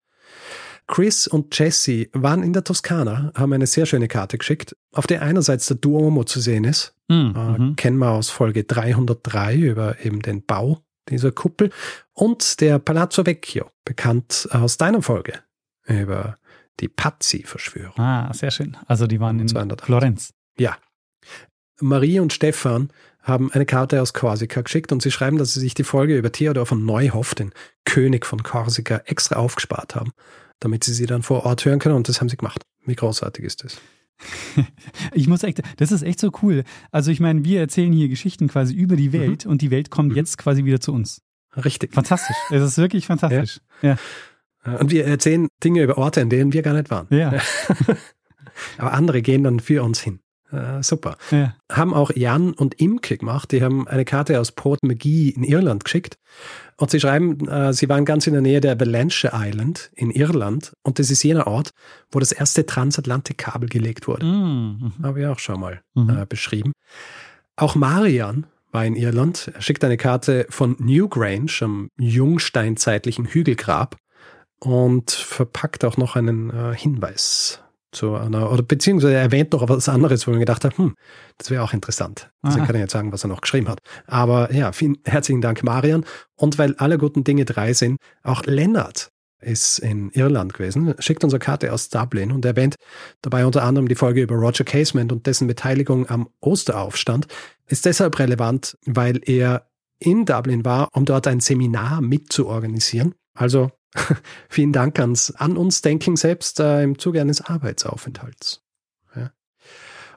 Chris 0.88 1.26
und 1.28 1.56
Jesse 1.56 2.08
waren 2.12 2.42
in 2.42 2.54
der 2.54 2.64
Toskana, 2.64 3.30
haben 3.34 3.52
eine 3.52 3.66
sehr 3.66 3.86
schöne 3.86 4.08
Karte 4.08 4.38
geschickt, 4.38 4.74
auf 4.92 5.06
der 5.06 5.22
einerseits 5.22 5.66
der 5.66 5.76
Duomo 5.76 6.24
zu 6.24 6.40
sehen 6.40 6.64
ist. 6.64 6.94
Mhm. 7.08 7.34
Äh, 7.36 7.58
mhm. 7.58 7.76
kennen 7.76 7.98
wir 7.98 8.10
aus 8.10 8.30
Folge 8.30 8.64
303 8.64 9.56
über 9.56 10.04
eben 10.04 10.20
den 10.22 10.44
Bau 10.44 10.80
dieser 11.08 11.30
Kuppel. 11.30 11.70
Und 12.14 12.60
der 12.60 12.78
Palazzo 12.78 13.24
Vecchio, 13.24 13.70
bekannt 13.84 14.48
aus 14.50 14.78
deiner 14.78 15.02
Folge 15.02 15.34
über 15.86 16.38
die 16.80 16.88
Pazzi-Verschwörung. 16.88 17.98
Ah, 17.98 18.32
sehr 18.32 18.50
schön. 18.50 18.76
Also 18.86 19.06
die 19.06 19.20
waren 19.20 19.40
in 19.40 19.48
Florenz. 19.48 20.32
Ja. 20.58 20.76
Marie 21.80 22.18
und 22.18 22.32
Stefan 22.32 22.90
haben 23.22 23.52
eine 23.52 23.66
Karte 23.66 24.00
aus 24.00 24.14
Korsika 24.14 24.62
geschickt 24.62 24.90
und 24.90 25.02
sie 25.02 25.10
schreiben, 25.10 25.38
dass 25.38 25.52
sie 25.52 25.60
sich 25.60 25.74
die 25.74 25.84
Folge 25.84 26.16
über 26.16 26.32
Theodor 26.32 26.66
von 26.66 26.84
Neuhoff, 26.84 27.34
den 27.34 27.52
König 27.84 28.24
von 28.24 28.42
Korsika, 28.42 29.02
extra 29.04 29.36
aufgespart 29.36 29.94
haben 29.94 30.12
damit 30.60 30.84
sie 30.84 30.94
sie 30.94 31.06
dann 31.06 31.22
vor 31.22 31.44
Ort 31.44 31.64
hören 31.64 31.78
können. 31.78 31.94
Und 31.94 32.08
das 32.08 32.20
haben 32.20 32.28
sie 32.28 32.36
gemacht. 32.36 32.62
Wie 32.84 32.94
großartig 32.94 33.44
ist 33.44 33.64
das? 33.64 33.80
ich 35.12 35.28
muss 35.28 35.42
echt, 35.42 35.62
das 35.76 35.92
ist 35.92 36.02
echt 36.02 36.18
so 36.18 36.30
cool. 36.42 36.64
Also 36.90 37.10
ich 37.10 37.20
meine, 37.20 37.44
wir 37.44 37.60
erzählen 37.60 37.92
hier 37.92 38.08
Geschichten 38.08 38.48
quasi 38.48 38.74
über 38.74 38.96
die 38.96 39.12
Welt 39.12 39.44
mhm. 39.44 39.52
und 39.52 39.62
die 39.62 39.70
Welt 39.70 39.90
kommt 39.90 40.10
mhm. 40.10 40.16
jetzt 40.16 40.38
quasi 40.38 40.64
wieder 40.64 40.80
zu 40.80 40.92
uns. 40.92 41.22
Richtig. 41.56 41.94
Fantastisch. 41.94 42.36
Es 42.50 42.62
ist 42.62 42.78
wirklich 42.78 43.06
fantastisch. 43.06 43.60
Ja. 43.82 43.96
ja. 44.66 44.76
Und 44.76 44.90
wir 44.90 45.06
erzählen 45.06 45.48
Dinge 45.64 45.82
über 45.82 45.98
Orte, 45.98 46.20
in 46.20 46.30
denen 46.30 46.52
wir 46.52 46.62
gar 46.62 46.74
nicht 46.74 46.90
waren. 46.90 47.06
Ja. 47.10 47.32
Aber 48.78 48.92
andere 48.92 49.22
gehen 49.22 49.44
dann 49.44 49.60
für 49.60 49.82
uns 49.82 50.00
hin. 50.00 50.20
Äh, 50.50 50.82
super. 50.82 51.16
Ja. 51.30 51.54
Haben 51.70 51.92
auch 51.92 52.10
Jan 52.14 52.52
und 52.54 52.80
Imke 52.80 53.18
gemacht. 53.18 53.52
Die 53.52 53.62
haben 53.62 53.86
eine 53.86 54.04
Karte 54.04 54.40
aus 54.40 54.52
Port 54.52 54.82
McGee 54.82 55.28
in 55.28 55.44
Irland 55.44 55.84
geschickt. 55.84 56.16
Und 56.76 56.90
sie 56.90 57.00
schreiben, 57.00 57.46
äh, 57.48 57.72
sie 57.72 57.88
waren 57.88 58.04
ganz 58.04 58.26
in 58.26 58.32
der 58.32 58.42
Nähe 58.42 58.60
der 58.60 58.78
Valentia 58.80 59.32
Island 59.34 59.90
in 59.94 60.10
Irland. 60.10 60.72
Und 60.82 60.98
das 60.98 61.10
ist 61.10 61.22
jener 61.22 61.46
Ort, 61.46 61.70
wo 62.10 62.18
das 62.18 62.32
erste 62.32 62.64
Transatlantikkabel 62.64 63.68
gelegt 63.68 64.08
wurde. 64.08 64.24
Mhm. 64.24 64.92
Habe 65.02 65.20
ich 65.20 65.26
auch 65.26 65.38
schon 65.38 65.60
mal 65.60 65.80
Mhm. 65.94 66.10
äh, 66.10 66.26
beschrieben. 66.26 66.72
Auch 67.56 67.74
Marian 67.74 68.46
war 68.70 68.84
in 68.86 68.96
Irland. 68.96 69.50
Er 69.54 69.60
schickt 69.62 69.82
eine 69.84 69.96
Karte 69.96 70.46
von 70.50 70.76
Newgrange 70.78 71.50
am 71.60 71.88
jungsteinzeitlichen 71.98 73.26
Hügelgrab 73.26 73.96
und 74.60 75.10
verpackt 75.10 75.84
auch 75.84 75.96
noch 75.96 76.16
einen 76.16 76.50
äh, 76.50 76.74
Hinweis 76.76 77.62
zu 77.92 78.14
einer, 78.14 78.52
oder 78.52 78.62
beziehungsweise 78.62 79.14
er 79.14 79.22
erwähnt 79.22 79.52
noch 79.52 79.68
was 79.68 79.88
anderes, 79.88 80.26
wo 80.26 80.30
ich 80.30 80.36
mir 80.36 80.40
gedacht 80.40 80.64
habe, 80.64 80.76
hm, 80.76 80.94
das 81.38 81.50
wäre 81.50 81.62
auch 81.62 81.72
interessant. 81.72 82.30
Also 82.42 82.58
Aha. 82.58 82.66
kann 82.66 82.76
ich 82.76 82.80
jetzt 82.80 82.92
sagen, 82.92 83.12
was 83.12 83.24
er 83.24 83.28
noch 83.28 83.40
geschrieben 83.40 83.68
hat. 83.68 83.80
Aber 84.06 84.52
ja, 84.52 84.72
vielen 84.72 84.98
herzlichen 85.04 85.40
Dank, 85.40 85.62
Marian. 85.62 86.04
Und 86.36 86.58
weil 86.58 86.74
alle 86.76 86.98
guten 86.98 87.24
Dinge 87.24 87.44
drei 87.44 87.72
sind, 87.72 87.98
auch 88.22 88.44
Lennart 88.44 89.10
ist 89.40 89.78
in 89.78 90.10
Irland 90.10 90.52
gewesen, 90.54 90.94
schickt 90.98 91.22
uns 91.22 91.32
eine 91.32 91.38
Karte 91.38 91.72
aus 91.72 91.88
Dublin 91.88 92.32
und 92.32 92.44
erwähnt 92.44 92.74
dabei 93.22 93.46
unter 93.46 93.62
anderem 93.62 93.88
die 93.88 93.94
Folge 93.94 94.22
über 94.22 94.34
Roger 94.34 94.64
Casement 94.64 95.12
und 95.12 95.26
dessen 95.26 95.46
Beteiligung 95.46 96.08
am 96.08 96.28
Osteraufstand. 96.40 97.26
Ist 97.66 97.84
deshalb 97.84 98.18
relevant, 98.18 98.76
weil 98.84 99.20
er 99.24 99.68
in 100.00 100.24
Dublin 100.24 100.64
war, 100.64 100.88
um 100.92 101.04
dort 101.04 101.26
ein 101.26 101.40
Seminar 101.40 102.00
mitzuorganisieren. 102.00 103.14
Also 103.34 103.70
vielen 104.48 104.72
Dank 104.72 104.98
ans, 104.98 105.30
an 105.32 105.56
uns 105.56 105.82
Denken 105.82 106.16
selbst 106.16 106.60
äh, 106.60 106.82
im 106.82 106.98
Zuge 106.98 107.20
eines 107.20 107.40
Arbeitsaufenthalts. 107.40 108.62
Ja. 109.14 109.32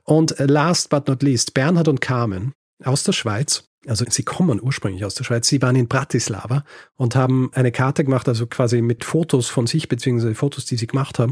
Und 0.04 0.40
äh, 0.40 0.46
last 0.46 0.90
but 0.90 1.08
not 1.08 1.24
least, 1.24 1.54
Bernhard 1.54 1.88
und 1.88 2.02
Carmen 2.02 2.54
aus 2.84 3.04
der 3.04 3.14
Schweiz. 3.14 3.64
Also 3.88 4.06
sie 4.08 4.24
kommen 4.24 4.62
ursprünglich 4.62 5.06
aus 5.06 5.16
der 5.16 5.24
Schweiz. 5.24 5.48
Sie 5.48 5.62
waren 5.62 5.76
in 5.76 5.88
Bratislava 5.88 6.64
und 6.98 7.16
haben 7.16 7.50
eine 7.54 7.72
Karte 7.72 8.04
gemacht, 8.04 8.28
also 8.28 8.46
quasi 8.46 8.82
mit 8.82 9.04
Fotos 9.04 9.50
von 9.50 9.66
sich, 9.66 9.88
beziehungsweise 9.88 10.36
Fotos, 10.36 10.66
die 10.66 10.78
sie 10.78 10.86
gemacht 10.86 11.18
haben, 11.18 11.32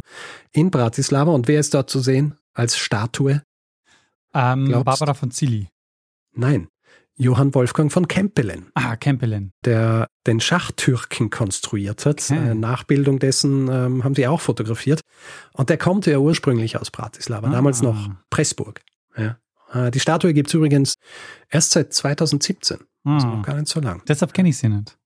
in 0.52 0.72
Bratislava. 0.72 1.32
Und 1.32 1.48
wer 1.48 1.60
ist 1.60 1.76
dort 1.76 1.92
zu 1.92 2.00
sehen 2.00 2.36
als 2.54 2.78
Statue? 2.78 3.44
Ähm, 4.34 4.72
Barbara 4.72 5.14
von 5.14 5.30
Zilli. 5.30 5.70
Nein, 6.34 6.70
Johann 7.22 7.54
Wolfgang 7.54 7.92
von 7.92 8.08
Kempelen. 8.08 8.68
Ah, 8.76 8.96
Kempelen. 8.96 9.52
der 9.66 10.08
den 10.26 10.40
Schachtürken 10.40 11.30
konstruiert 11.30 12.06
hat. 12.06 12.22
Okay. 12.24 12.40
Eine 12.40 12.56
Nachbildung 12.56 13.20
dessen 13.20 13.68
ähm, 13.70 14.04
haben 14.04 14.16
sie 14.16 14.26
auch 14.28 14.40
fotografiert. 14.42 15.02
Und 15.54 15.70
der 15.70 15.78
kommt 15.78 16.06
ja 16.06 16.18
ursprünglich 16.18 16.78
aus 16.78 16.90
Bratislava, 16.92 17.48
Ah. 17.48 17.52
damals 17.52 17.82
noch 17.82 18.10
Pressburg. 18.30 18.82
Ja. 19.18 19.38
Äh, 19.74 19.92
Die 19.92 20.00
Statue 20.00 20.34
gibt 20.34 20.48
es 20.50 20.54
übrigens 20.54 20.96
erst 21.50 21.72
seit 21.72 21.94
2017, 21.94 22.78
also 23.04 23.28
noch 23.28 23.40
Ah. 23.40 23.42
gar 23.42 23.56
nicht 23.56 23.68
so 23.68 23.80
lang. 23.82 24.02
Deshalb 24.08 24.34
kenne 24.34 24.50
ich 24.50 24.58
sie 24.58 24.70
nicht. 24.70 24.98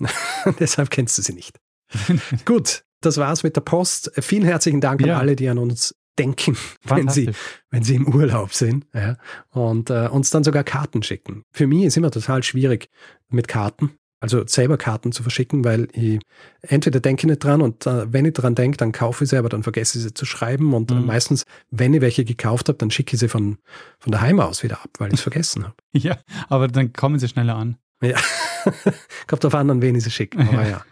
Deshalb 0.58 0.90
kennst 0.90 1.16
du 1.18 1.22
sie 1.22 1.32
nicht. 1.34 1.58
Gut, 2.44 2.82
das 3.00 3.18
war's 3.18 3.42
mit 3.42 3.54
der 3.56 3.60
Post. 3.60 4.10
Vielen 4.20 4.44
herzlichen 4.44 4.80
Dank 4.80 5.00
Ja. 5.06 5.14
an 5.14 5.20
alle, 5.20 5.36
die 5.36 5.48
an 5.48 5.58
uns 5.58 5.94
denken, 6.18 6.56
wenn 6.84 7.08
sie, 7.08 7.30
wenn 7.70 7.82
sie 7.82 7.94
im 7.94 8.06
Urlaub 8.14 8.52
sind 8.52 8.86
ja, 8.94 9.16
und 9.50 9.90
äh, 9.90 10.08
uns 10.08 10.30
dann 10.30 10.44
sogar 10.44 10.64
Karten 10.64 11.02
schicken. 11.02 11.42
Für 11.52 11.66
mich 11.66 11.84
ist 11.84 11.96
immer 11.96 12.10
total 12.10 12.42
schwierig 12.42 12.88
mit 13.28 13.48
Karten, 13.48 13.92
also 14.20 14.46
selber 14.46 14.76
Karten 14.76 15.10
zu 15.10 15.22
verschicken, 15.22 15.64
weil 15.64 15.88
ich 15.92 16.20
entweder 16.60 17.00
denke 17.00 17.26
nicht 17.26 17.42
dran 17.42 17.60
und 17.62 17.86
äh, 17.86 18.12
wenn 18.12 18.24
ich 18.24 18.34
dran 18.34 18.54
denke, 18.54 18.76
dann 18.76 18.92
kaufe 18.92 19.24
ich 19.24 19.30
sie, 19.30 19.36
aber 19.36 19.48
dann 19.48 19.62
vergesse 19.64 19.98
ich 19.98 20.04
sie 20.04 20.14
zu 20.14 20.24
schreiben 20.24 20.74
und 20.74 20.90
äh, 20.90 20.94
Mhm. 20.94 21.06
meistens, 21.06 21.44
wenn 21.70 21.92
ich 21.94 22.00
welche 22.02 22.24
gekauft 22.24 22.68
habe, 22.68 22.78
dann 22.78 22.90
schicke 22.90 23.14
ich 23.14 23.20
sie 23.20 23.28
von, 23.28 23.58
von 23.98 24.12
daheim 24.12 24.38
aus 24.38 24.62
wieder 24.62 24.80
ab, 24.82 24.90
weil 24.98 25.08
ich 25.08 25.14
es 25.14 25.20
vergessen 25.22 25.64
habe. 25.64 25.74
Ja, 25.92 26.18
aber 26.48 26.68
dann 26.68 26.92
kommen 26.92 27.18
sie 27.18 27.26
schneller 27.28 27.56
an. 27.56 27.78
Ja, 28.02 28.18
kommt 29.26 29.42
drauf 29.44 29.54
an, 29.54 29.70
an 29.70 29.82
wen 29.82 29.94
ich 29.94 30.04
sie 30.04 30.10
schicke, 30.10 30.38
aber 30.38 30.68
ja. 30.68 30.84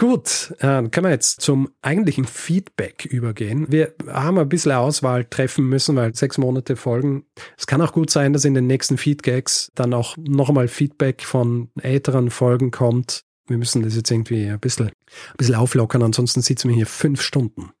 Gut, 0.00 0.54
äh, 0.60 0.88
können 0.88 1.06
wir 1.06 1.10
jetzt 1.10 1.40
zum 1.40 1.70
eigentlichen 1.82 2.24
Feedback 2.24 3.04
übergehen. 3.04 3.66
Wir 3.68 3.94
haben 4.06 4.38
ein 4.38 4.48
bisschen 4.48 4.70
Auswahl 4.70 5.24
treffen 5.24 5.68
müssen, 5.68 5.96
weil 5.96 6.14
sechs 6.14 6.38
Monate 6.38 6.76
folgen. 6.76 7.24
Es 7.56 7.66
kann 7.66 7.82
auch 7.82 7.92
gut 7.92 8.08
sein, 8.08 8.32
dass 8.32 8.44
in 8.44 8.54
den 8.54 8.68
nächsten 8.68 8.96
Feedgags 8.96 9.72
dann 9.74 9.92
auch 9.92 10.16
nochmal 10.16 10.68
Feedback 10.68 11.24
von 11.24 11.70
älteren 11.82 12.30
Folgen 12.30 12.70
kommt. 12.70 13.24
Wir 13.48 13.58
müssen 13.58 13.82
das 13.82 13.96
jetzt 13.96 14.08
irgendwie 14.12 14.48
ein 14.48 14.60
bisschen, 14.60 14.86
ein 14.86 15.36
bisschen 15.36 15.56
auflockern, 15.56 16.04
ansonsten 16.04 16.42
sitzen 16.42 16.68
wir 16.68 16.76
hier 16.76 16.86
fünf 16.86 17.20
Stunden. 17.20 17.72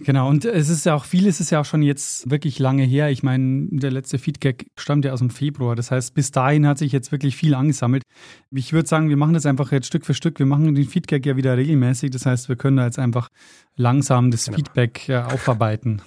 Genau, 0.00 0.28
und 0.28 0.44
es 0.44 0.68
ist 0.68 0.86
ja 0.86 0.94
auch, 0.94 1.04
vieles 1.04 1.40
ist 1.40 1.50
ja 1.50 1.60
auch 1.60 1.64
schon 1.64 1.82
jetzt 1.82 2.30
wirklich 2.30 2.58
lange 2.58 2.82
her. 2.84 3.10
Ich 3.10 3.22
meine, 3.22 3.68
der 3.70 3.90
letzte 3.90 4.18
Feedback 4.18 4.66
stammt 4.78 5.04
ja 5.04 5.12
aus 5.12 5.18
dem 5.18 5.30
Februar. 5.30 5.76
Das 5.76 5.90
heißt, 5.90 6.14
bis 6.14 6.30
dahin 6.30 6.66
hat 6.66 6.78
sich 6.78 6.92
jetzt 6.92 7.12
wirklich 7.12 7.36
viel 7.36 7.54
angesammelt. 7.54 8.02
Ich 8.50 8.72
würde 8.72 8.88
sagen, 8.88 9.08
wir 9.10 9.16
machen 9.16 9.34
das 9.34 9.44
einfach 9.46 9.70
jetzt 9.72 9.86
Stück 9.86 10.06
für 10.06 10.14
Stück. 10.14 10.38
Wir 10.38 10.46
machen 10.46 10.74
den 10.74 10.86
Feedback 10.88 11.26
ja 11.26 11.36
wieder 11.36 11.56
regelmäßig. 11.56 12.10
Das 12.10 12.24
heißt, 12.26 12.48
wir 12.48 12.56
können 12.56 12.78
da 12.78 12.86
jetzt 12.86 12.98
einfach 12.98 13.28
langsam 13.76 14.30
das 14.30 14.46
Genau. 14.46 14.56
Feedback 14.56 15.08
äh, 15.08 15.16
aufarbeiten. 15.18 16.02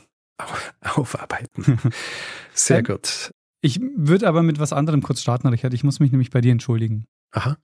Aufarbeiten. 0.81 1.77
Sehr 2.53 2.83
gut. 2.83 3.31
Ich 3.61 3.79
würde 3.95 4.27
aber 4.27 4.43
mit 4.43 4.59
was 4.59 4.73
anderem 4.73 5.01
kurz 5.01 5.21
starten, 5.21 5.47
Richard. 5.47 5.73
Ich 5.73 5.83
muss 5.83 5.99
mich 5.99 6.11
nämlich 6.11 6.31
bei 6.31 6.41
dir 6.41 6.51
entschuldigen. 6.51 7.05
Aha. 7.31 7.57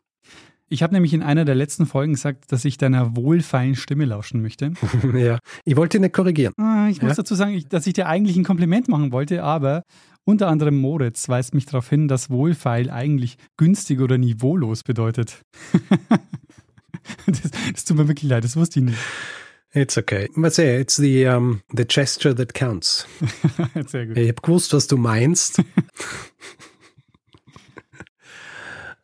Ich 0.71 0.83
habe 0.83 0.93
nämlich 0.93 1.13
in 1.13 1.23
einer 1.23 1.45
der 1.45 1.55
letzten 1.55 1.85
Folgen 1.87 2.13
gesagt, 2.13 2.51
dass 2.51 2.63
ich 2.63 2.77
deiner 2.77 3.15
wohlfeilen 3.15 3.75
Stimme 3.75 4.05
lauschen 4.05 4.41
möchte. 4.41 4.73
ja. 5.15 5.39
Ich 5.65 5.75
wollte 5.75 5.99
nicht 5.99 6.13
korrigieren. 6.13 6.53
Ah, 6.57 6.87
ich 6.89 7.01
muss 7.01 7.11
Ja? 7.11 7.15
dazu 7.17 7.33
sagen, 7.35 7.63
dass 7.69 7.87
ich 7.87 7.93
dir 7.93 8.07
eigentlich 8.07 8.37
ein 8.37 8.43
Kompliment 8.43 8.87
machen 8.87 9.11
wollte, 9.11 9.43
aber 9.43 9.83
unter 10.25 10.47
anderem 10.47 10.77
Moritz 10.77 11.27
weist 11.27 11.55
mich 11.55 11.65
darauf 11.65 11.89
hin, 11.89 12.07
dass 12.07 12.29
wohlfeil 12.29 12.91
eigentlich 12.91 13.37
günstig 13.57 13.99
oder 13.99 14.19
niveaulos 14.19 14.83
bedeutet. 14.83 15.41
das, 17.25 17.41
das 17.73 17.85
tut 17.85 17.97
mir 17.97 18.07
wirklich 18.07 18.29
leid, 18.29 18.43
das 18.43 18.55
wusste 18.55 18.79
ich 18.79 18.85
nicht. 18.85 18.97
It's 19.71 19.97
okay. 19.97 20.29
Mal 20.33 20.49
sehen, 20.51 20.81
it's 20.81 20.95
the, 20.95 21.25
um, 21.27 21.61
the 21.75 21.85
gesture 21.85 22.33
that 22.35 22.53
counts. 22.55 23.07
Sehr 23.87 24.07
gut. 24.07 24.17
Ich 24.17 24.27
habe 24.29 24.41
gewusst, 24.41 24.73
was 24.73 24.87
du 24.87 24.97
meinst. 24.97 25.61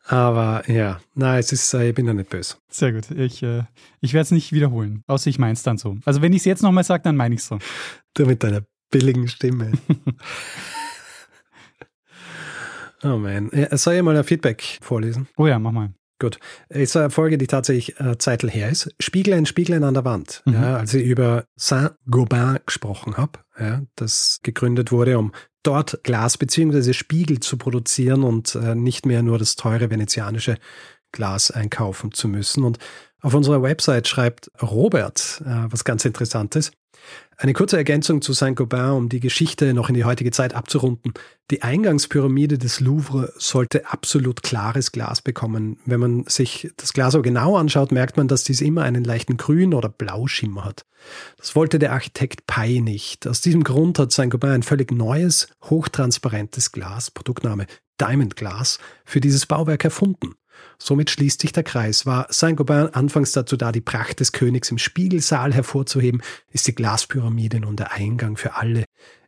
Aber 0.08 0.62
ja, 0.70 1.00
nein, 1.14 1.40
es 1.40 1.52
ist, 1.52 1.74
äh, 1.74 1.88
ich 1.88 1.94
bin 1.94 2.06
ja 2.06 2.14
nicht 2.14 2.30
böse. 2.30 2.56
Sehr 2.70 2.92
gut. 2.92 3.10
Ich, 3.10 3.42
äh, 3.42 3.64
ich 4.00 4.12
werde 4.12 4.22
es 4.22 4.30
nicht 4.30 4.52
wiederholen, 4.52 5.02
außer 5.06 5.28
ich 5.28 5.38
meins 5.38 5.62
dann 5.64 5.78
so. 5.78 5.98
Also 6.04 6.22
wenn 6.22 6.32
ich 6.32 6.40
es 6.40 6.44
jetzt 6.44 6.62
nochmal 6.62 6.84
sage, 6.84 7.02
dann 7.02 7.16
meine 7.16 7.34
ich 7.34 7.40
es 7.40 7.48
so. 7.48 7.58
Du 8.14 8.24
mit 8.24 8.42
deiner 8.42 8.62
billigen 8.90 9.26
Stimme. 9.26 9.72
oh 13.02 13.16
man. 13.16 13.50
Ja, 13.52 13.76
Soll 13.76 13.94
ich 13.94 14.02
mal 14.02 14.16
ein 14.16 14.24
Feedback 14.24 14.78
vorlesen? 14.80 15.26
Oh 15.36 15.46
ja, 15.48 15.58
mach 15.58 15.72
mal. 15.72 15.92
Ist 16.70 16.96
eine 16.96 17.10
Folge, 17.10 17.36
die 17.36 17.46
tatsächlich 17.46 18.00
äh, 18.00 18.16
Zeitl 18.16 18.48
her 18.48 18.70
ist. 18.70 18.94
Spieglein, 18.98 19.44
Spieglein 19.44 19.84
an 19.84 19.92
der 19.92 20.04
Wand. 20.06 20.42
Mhm. 20.46 20.54
Ja, 20.54 20.76
als 20.76 20.94
ich 20.94 21.04
über 21.04 21.44
Saint-Gobain 21.56 22.60
gesprochen 22.64 23.18
habe, 23.18 23.40
ja, 23.58 23.82
das 23.96 24.40
gegründet 24.42 24.92
wurde, 24.92 25.18
um 25.18 25.32
dort 25.66 26.02
Glas 26.04 26.38
beziehungsweise 26.38 26.94
Spiegel 26.94 27.40
zu 27.40 27.56
produzieren 27.56 28.22
und 28.22 28.54
äh, 28.54 28.74
nicht 28.74 29.06
mehr 29.06 29.22
nur 29.22 29.38
das 29.38 29.56
teure 29.56 29.90
venezianische 29.90 30.58
Glas 31.12 31.50
einkaufen 31.50 32.12
zu 32.12 32.28
müssen. 32.28 32.64
Und 32.64 32.78
auf 33.26 33.34
unserer 33.34 33.60
Website 33.60 34.06
schreibt 34.06 34.52
Robert 34.62 35.42
äh, 35.44 35.64
was 35.68 35.82
ganz 35.82 36.04
Interessantes. 36.04 36.70
Eine 37.36 37.54
kurze 37.54 37.76
Ergänzung 37.76 38.22
zu 38.22 38.32
Saint-Gobain, 38.32 38.92
um 38.92 39.08
die 39.08 39.18
Geschichte 39.18 39.74
noch 39.74 39.88
in 39.88 39.96
die 39.96 40.04
heutige 40.04 40.30
Zeit 40.30 40.54
abzurunden. 40.54 41.12
Die 41.50 41.62
Eingangspyramide 41.62 42.56
des 42.56 42.78
Louvre 42.78 43.32
sollte 43.36 43.90
absolut 43.90 44.44
klares 44.44 44.92
Glas 44.92 45.22
bekommen. 45.22 45.80
Wenn 45.86 45.98
man 45.98 46.24
sich 46.28 46.70
das 46.76 46.92
Glas 46.92 47.14
so 47.14 47.22
genau 47.22 47.56
anschaut, 47.56 47.90
merkt 47.90 48.16
man, 48.16 48.28
dass 48.28 48.44
dies 48.44 48.60
immer 48.60 48.84
einen 48.84 49.02
leichten 49.02 49.36
Grün- 49.36 49.74
oder 49.74 49.88
Blauschimmer 49.88 50.64
hat. 50.64 50.86
Das 51.36 51.56
wollte 51.56 51.80
der 51.80 51.92
Architekt 51.92 52.46
Pei 52.46 52.78
nicht. 52.78 53.26
Aus 53.26 53.40
diesem 53.40 53.64
Grund 53.64 53.98
hat 53.98 54.12
Saint-Gobain 54.12 54.52
ein 54.52 54.62
völlig 54.62 54.92
neues, 54.92 55.48
hochtransparentes 55.64 56.70
Glas, 56.70 57.10
Produktname 57.10 57.66
Diamond 58.00 58.36
Glass, 58.36 58.78
für 59.04 59.20
dieses 59.20 59.46
Bauwerk 59.46 59.84
erfunden. 59.84 60.36
Somit 60.78 61.10
schließt 61.10 61.40
sich 61.40 61.52
der 61.52 61.62
Kreis. 61.62 62.06
War 62.06 62.26
Saint-Gobain 62.30 62.94
anfangs 62.94 63.32
dazu 63.32 63.56
da, 63.56 63.72
die 63.72 63.80
Pracht 63.80 64.20
des 64.20 64.32
Königs 64.32 64.70
im 64.70 64.78
Spiegelsaal 64.78 65.52
hervorzuheben, 65.54 66.22
ist 66.50 66.66
die 66.66 66.74
Glaspyramide 66.74 67.60
nun 67.60 67.76
der 67.76 67.92
Eingang 67.92 68.36
für 68.36 68.54
alle 68.54 68.84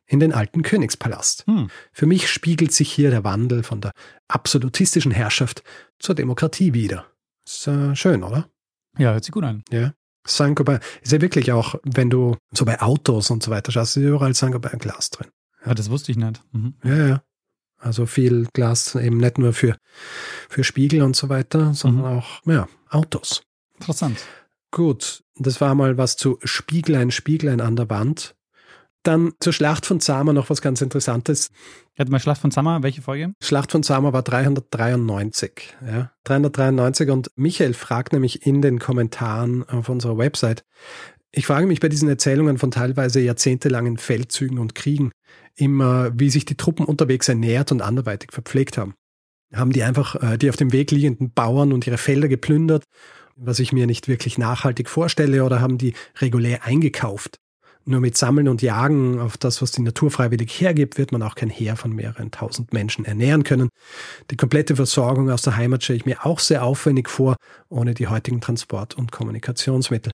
in 0.06 0.20
den 0.20 0.32
alten 0.32 0.62
Königspalast. 0.62 1.44
Hm. 1.46 1.68
Für 1.92 2.06
mich 2.06 2.28
spiegelt 2.28 2.72
sich 2.72 2.90
hier 2.90 3.10
der 3.10 3.24
Wandel 3.24 3.62
von 3.62 3.80
der 3.80 3.92
absolutistischen 4.26 5.12
Herrschaft 5.12 5.62
zur 5.98 6.14
Demokratie 6.14 6.72
wider. 6.72 7.06
Ist 7.46 7.66
äh, 7.66 7.94
schön, 7.94 8.22
oder? 8.22 8.48
Ja, 8.96 9.12
hört 9.12 9.24
sich 9.24 9.32
gut 9.32 9.44
an. 9.44 9.62
Ja. 9.70 9.92
Saint-Gobain 10.26 10.80
ist 11.02 11.12
ja 11.12 11.20
wirklich 11.20 11.52
auch, 11.52 11.76
wenn 11.84 12.10
du 12.10 12.36
so 12.52 12.64
bei 12.64 12.80
Autos 12.80 13.30
und 13.30 13.42
so 13.42 13.50
weiter 13.50 13.70
schaust, 13.72 13.96
ist 13.96 14.02
überall 14.02 14.34
Saint-Gobain 14.34 14.78
Glas 14.78 15.10
drin. 15.10 15.28
Ja. 15.64 15.74
das 15.74 15.90
wusste 15.90 16.12
ich 16.12 16.18
nicht. 16.18 16.42
Mhm. 16.52 16.74
Ja, 16.82 17.06
ja. 17.06 17.22
Also 17.78 18.06
viel 18.06 18.46
Glas 18.52 18.94
eben 18.94 19.18
nicht 19.18 19.38
nur 19.38 19.52
für, 19.52 19.76
für 20.48 20.64
Spiegel 20.64 21.02
und 21.02 21.14
so 21.14 21.28
weiter, 21.28 21.74
sondern 21.74 22.12
mhm. 22.12 22.18
auch, 22.18 22.40
ja, 22.46 22.68
Autos. 22.90 23.42
Interessant. 23.78 24.18
Gut, 24.70 25.22
das 25.36 25.60
war 25.60 25.74
mal 25.74 25.96
was 25.96 26.16
zu 26.16 26.38
Spieglein, 26.42 27.10
Spieglein 27.10 27.60
an 27.60 27.76
der 27.76 27.88
Wand. 27.88 28.34
Dann 29.04 29.32
zur 29.40 29.52
Schlacht 29.52 29.86
von 29.86 30.00
Zama 30.00 30.32
noch 30.32 30.50
was 30.50 30.60
ganz 30.60 30.82
Interessantes. 30.82 31.50
Hätten 31.94 32.10
wir 32.10 32.18
Schlacht 32.18 32.40
von 32.40 32.50
Zama, 32.50 32.82
welche 32.82 33.00
Folge? 33.00 33.32
Schlacht 33.40 33.70
von 33.70 33.82
Zama 33.82 34.12
war 34.12 34.22
393. 34.22 35.76
Ja, 35.86 36.12
393 36.24 37.08
und 37.10 37.30
Michael 37.36 37.74
fragt 37.74 38.12
nämlich 38.12 38.44
in 38.44 38.60
den 38.60 38.80
Kommentaren 38.80 39.66
auf 39.68 39.88
unserer 39.88 40.18
Website, 40.18 40.64
ich 41.30 41.46
frage 41.46 41.66
mich 41.66 41.80
bei 41.80 41.88
diesen 41.88 42.08
Erzählungen 42.08 42.58
von 42.58 42.70
teilweise 42.70 43.20
jahrzehntelangen 43.20 43.98
Feldzügen 43.98 44.58
und 44.58 44.74
Kriegen 44.74 45.12
immer, 45.54 46.10
wie 46.18 46.30
sich 46.30 46.44
die 46.44 46.56
Truppen 46.56 46.84
unterwegs 46.84 47.28
ernährt 47.28 47.72
und 47.72 47.82
anderweitig 47.82 48.32
verpflegt 48.32 48.78
haben. 48.78 48.94
Haben 49.52 49.72
die 49.72 49.82
einfach 49.82 50.14
äh, 50.22 50.36
die 50.36 50.50
auf 50.50 50.56
dem 50.56 50.72
Weg 50.72 50.90
liegenden 50.90 51.32
Bauern 51.32 51.72
und 51.72 51.86
ihre 51.86 51.98
Felder 51.98 52.28
geplündert, 52.28 52.84
was 53.36 53.58
ich 53.60 53.72
mir 53.72 53.86
nicht 53.86 54.08
wirklich 54.08 54.36
nachhaltig 54.38 54.88
vorstelle, 54.88 55.44
oder 55.44 55.60
haben 55.60 55.78
die 55.78 55.94
regulär 56.20 56.64
eingekauft? 56.64 57.38
Nur 57.88 58.00
mit 58.00 58.18
Sammeln 58.18 58.48
und 58.48 58.60
Jagen 58.60 59.18
auf 59.18 59.38
das, 59.38 59.62
was 59.62 59.70
die 59.70 59.80
Natur 59.80 60.10
freiwillig 60.10 60.60
hergibt, 60.60 60.98
wird 60.98 61.10
man 61.10 61.22
auch 61.22 61.34
kein 61.34 61.48
Heer 61.48 61.74
von 61.74 61.94
mehreren 61.94 62.30
tausend 62.30 62.74
Menschen 62.74 63.06
ernähren 63.06 63.44
können. 63.44 63.70
Die 64.30 64.36
komplette 64.36 64.76
Versorgung 64.76 65.30
aus 65.30 65.40
der 65.40 65.56
Heimat 65.56 65.82
stelle 65.82 65.96
ich 65.96 66.04
mir 66.04 66.26
auch 66.26 66.38
sehr 66.38 66.64
aufwendig 66.64 67.08
vor, 67.08 67.36
ohne 67.70 67.94
die 67.94 68.08
heutigen 68.08 68.42
Transport- 68.42 68.94
und 68.94 69.10
Kommunikationsmittel. 69.10 70.12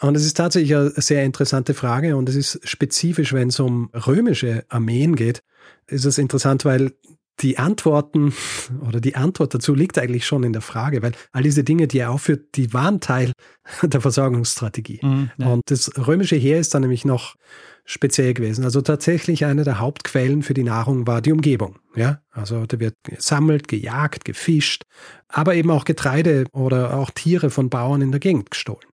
Und 0.00 0.16
es 0.16 0.24
ist 0.24 0.36
tatsächlich 0.36 0.74
eine 0.74 0.90
sehr 0.90 1.24
interessante 1.24 1.74
Frage 1.74 2.16
und 2.16 2.28
es 2.28 2.34
ist 2.34 2.68
spezifisch, 2.68 3.32
wenn 3.32 3.48
es 3.48 3.60
um 3.60 3.90
römische 3.94 4.64
Armeen 4.68 5.14
geht, 5.14 5.42
ist 5.86 6.06
es 6.06 6.18
interessant, 6.18 6.64
weil 6.64 6.92
die 7.40 7.58
Antworten 7.58 8.32
oder 8.86 9.00
die 9.00 9.16
Antwort 9.16 9.54
dazu 9.54 9.74
liegt 9.74 9.98
eigentlich 9.98 10.26
schon 10.26 10.42
in 10.42 10.52
der 10.52 10.62
Frage, 10.62 11.02
weil 11.02 11.12
all 11.32 11.42
diese 11.42 11.64
Dinge, 11.64 11.86
die 11.86 11.98
er 11.98 12.10
aufführt, 12.10 12.54
die 12.54 12.72
waren 12.72 13.00
Teil 13.00 13.32
der 13.82 14.00
Versorgungsstrategie. 14.00 15.00
Mhm, 15.02 15.30
ja. 15.36 15.46
Und 15.46 15.62
das 15.66 15.90
römische 16.06 16.36
Heer 16.36 16.60
ist 16.60 16.74
dann 16.74 16.82
nämlich 16.82 17.04
noch 17.04 17.36
speziell 17.84 18.34
gewesen. 18.34 18.64
Also 18.64 18.82
tatsächlich 18.82 19.44
eine 19.44 19.64
der 19.64 19.80
Hauptquellen 19.80 20.42
für 20.42 20.54
die 20.54 20.62
Nahrung 20.62 21.06
war 21.06 21.20
die 21.20 21.32
Umgebung. 21.32 21.78
Ja, 21.96 22.20
also 22.30 22.66
da 22.66 22.78
wird 22.78 22.94
gesammelt, 23.02 23.66
gejagt, 23.66 24.24
gefischt, 24.24 24.84
aber 25.28 25.54
eben 25.56 25.70
auch 25.70 25.84
Getreide 25.84 26.44
oder 26.52 26.94
auch 26.94 27.10
Tiere 27.10 27.50
von 27.50 27.68
Bauern 27.68 28.00
in 28.00 28.12
der 28.12 28.20
Gegend 28.20 28.50
gestohlen. 28.50 28.89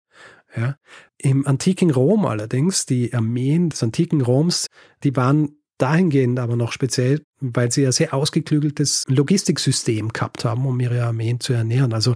Ja. 0.58 0.76
Im 1.20 1.46
antiken 1.46 1.92
Rom 1.92 2.26
allerdings, 2.26 2.86
die 2.86 3.14
Armeen 3.14 3.70
des 3.70 3.84
antiken 3.84 4.22
Roms, 4.22 4.68
die 5.04 5.16
waren 5.16 5.58
dahingehend 5.78 6.40
aber 6.40 6.56
noch 6.56 6.72
speziell, 6.72 7.22
weil 7.40 7.72
sie 7.72 7.84
ja 7.84 7.92
sehr 7.92 8.14
ausgeklügeltes 8.14 9.04
Logistiksystem 9.08 10.10
gehabt 10.10 10.44
haben, 10.44 10.66
um 10.66 10.80
ihre 10.80 11.04
Armeen 11.04 11.40
zu 11.40 11.54
ernähren. 11.54 11.94
Also 11.94 12.16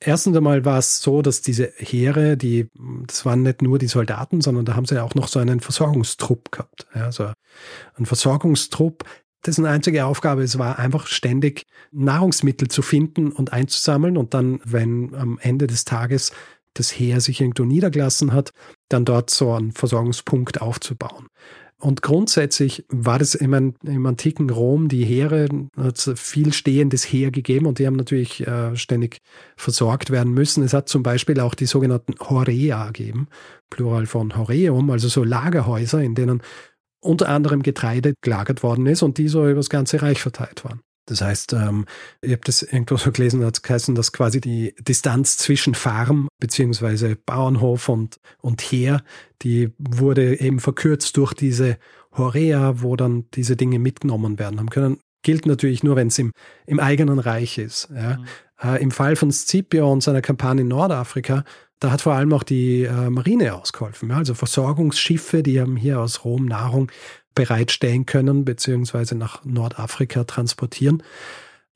erstens 0.00 0.36
einmal 0.36 0.64
war 0.64 0.78
es 0.78 1.00
so, 1.02 1.20
dass 1.20 1.42
diese 1.42 1.72
Heere, 1.76 2.38
die, 2.38 2.70
das 3.06 3.26
waren 3.26 3.42
nicht 3.42 3.60
nur 3.60 3.78
die 3.78 3.88
Soldaten, 3.88 4.40
sondern 4.40 4.64
da 4.64 4.74
haben 4.74 4.86
sie 4.86 4.94
ja 4.94 5.02
auch 5.02 5.14
noch 5.14 5.28
so 5.28 5.38
einen 5.38 5.60
Versorgungstrupp 5.60 6.50
gehabt. 6.50 6.86
Ja, 6.94 7.04
also 7.04 7.32
ein 7.96 8.06
Versorgungstrupp, 8.06 9.04
dessen 9.46 9.66
einzige 9.66 10.06
Aufgabe 10.06 10.42
es 10.42 10.58
war, 10.58 10.78
einfach 10.78 11.06
ständig 11.06 11.64
Nahrungsmittel 11.92 12.68
zu 12.68 12.82
finden 12.82 13.30
und 13.30 13.52
einzusammeln 13.52 14.16
und 14.16 14.32
dann, 14.32 14.60
wenn 14.64 15.14
am 15.14 15.38
Ende 15.38 15.66
des 15.66 15.84
Tages 15.84 16.32
das 16.74 16.90
Heer 16.90 17.20
sich 17.20 17.40
irgendwo 17.40 17.64
niedergelassen 17.64 18.32
hat, 18.32 18.52
dann 18.88 19.04
dort 19.04 19.30
so 19.30 19.52
einen 19.52 19.72
Versorgungspunkt 19.72 20.60
aufzubauen. 20.60 21.28
Und 21.84 22.00
grundsätzlich 22.02 22.84
war 22.88 23.18
das 23.18 23.34
im, 23.34 23.74
im 23.82 24.06
antiken 24.06 24.48
Rom, 24.48 24.88
die 24.88 25.04
Heere, 25.04 25.48
hat 25.76 25.98
viel 26.16 26.52
stehendes 26.52 27.04
Heer 27.04 27.30
gegeben 27.30 27.66
und 27.66 27.78
die 27.78 27.86
haben 27.86 27.96
natürlich 27.96 28.46
äh, 28.46 28.74
ständig 28.74 29.18
versorgt 29.56 30.10
werden 30.10 30.32
müssen. 30.32 30.62
Es 30.62 30.72
hat 30.72 30.88
zum 30.88 31.02
Beispiel 31.02 31.40
auch 31.40 31.54
die 31.54 31.66
sogenannten 31.66 32.14
Horea 32.18 32.86
gegeben, 32.86 33.26
Plural 33.70 34.06
von 34.06 34.36
Horeum, 34.36 34.90
also 34.90 35.08
so 35.08 35.24
Lagerhäuser, 35.24 36.00
in 36.00 36.14
denen 36.14 36.42
unter 37.00 37.28
anderem 37.28 37.62
Getreide 37.62 38.14
gelagert 38.22 38.62
worden 38.62 38.86
ist 38.86 39.02
und 39.02 39.18
die 39.18 39.28
so 39.28 39.42
über 39.42 39.56
das 39.56 39.68
ganze 39.68 40.00
Reich 40.00 40.22
verteilt 40.22 40.64
waren. 40.64 40.80
Das 41.06 41.20
heißt, 41.20 41.52
ähm, 41.52 41.84
ich 42.22 42.32
habe 42.32 42.42
das 42.44 42.62
irgendwo 42.62 42.96
so 42.96 43.12
gelesen, 43.12 43.44
hat 43.44 43.62
geheißen, 43.62 43.94
dass 43.94 44.12
quasi 44.12 44.40
die 44.40 44.74
Distanz 44.80 45.36
zwischen 45.36 45.74
Farm 45.74 46.28
beziehungsweise 46.40 47.16
Bauernhof 47.16 47.88
und, 47.88 48.18
und 48.40 48.60
Heer, 48.62 49.02
die 49.42 49.72
wurde 49.78 50.40
eben 50.40 50.60
verkürzt 50.60 51.16
durch 51.16 51.34
diese 51.34 51.76
Horea, 52.12 52.80
wo 52.82 52.96
dann 52.96 53.26
diese 53.34 53.56
Dinge 53.56 53.78
mitgenommen 53.78 54.38
werden 54.38 54.58
haben 54.58 54.70
können. 54.70 54.98
Gilt 55.22 55.46
natürlich 55.46 55.82
nur, 55.82 55.96
wenn 55.96 56.08
es 56.08 56.18
im, 56.18 56.32
im 56.66 56.80
eigenen 56.80 57.18
Reich 57.18 57.58
ist. 57.58 57.88
Ja. 57.94 58.18
Mhm. 58.18 58.24
Äh, 58.62 58.82
Im 58.82 58.90
Fall 58.90 59.16
von 59.16 59.32
Scipio 59.32 59.90
und 59.90 60.02
seiner 60.02 60.22
Kampagne 60.22 60.62
in 60.62 60.68
Nordafrika, 60.68 61.44
da 61.80 61.90
hat 61.90 62.02
vor 62.02 62.14
allem 62.14 62.32
auch 62.32 62.44
die 62.44 62.84
äh, 62.84 63.10
Marine 63.10 63.54
ausgeholfen. 63.54 64.10
Ja. 64.10 64.16
Also 64.18 64.34
Versorgungsschiffe, 64.34 65.42
die 65.42 65.60
haben 65.60 65.76
hier 65.76 66.00
aus 66.00 66.24
Rom 66.24 66.46
Nahrung 66.46 66.90
bereitstellen 67.34 68.06
können, 68.06 68.44
beziehungsweise 68.44 69.14
nach 69.14 69.44
Nordafrika 69.44 70.24
transportieren. 70.24 71.02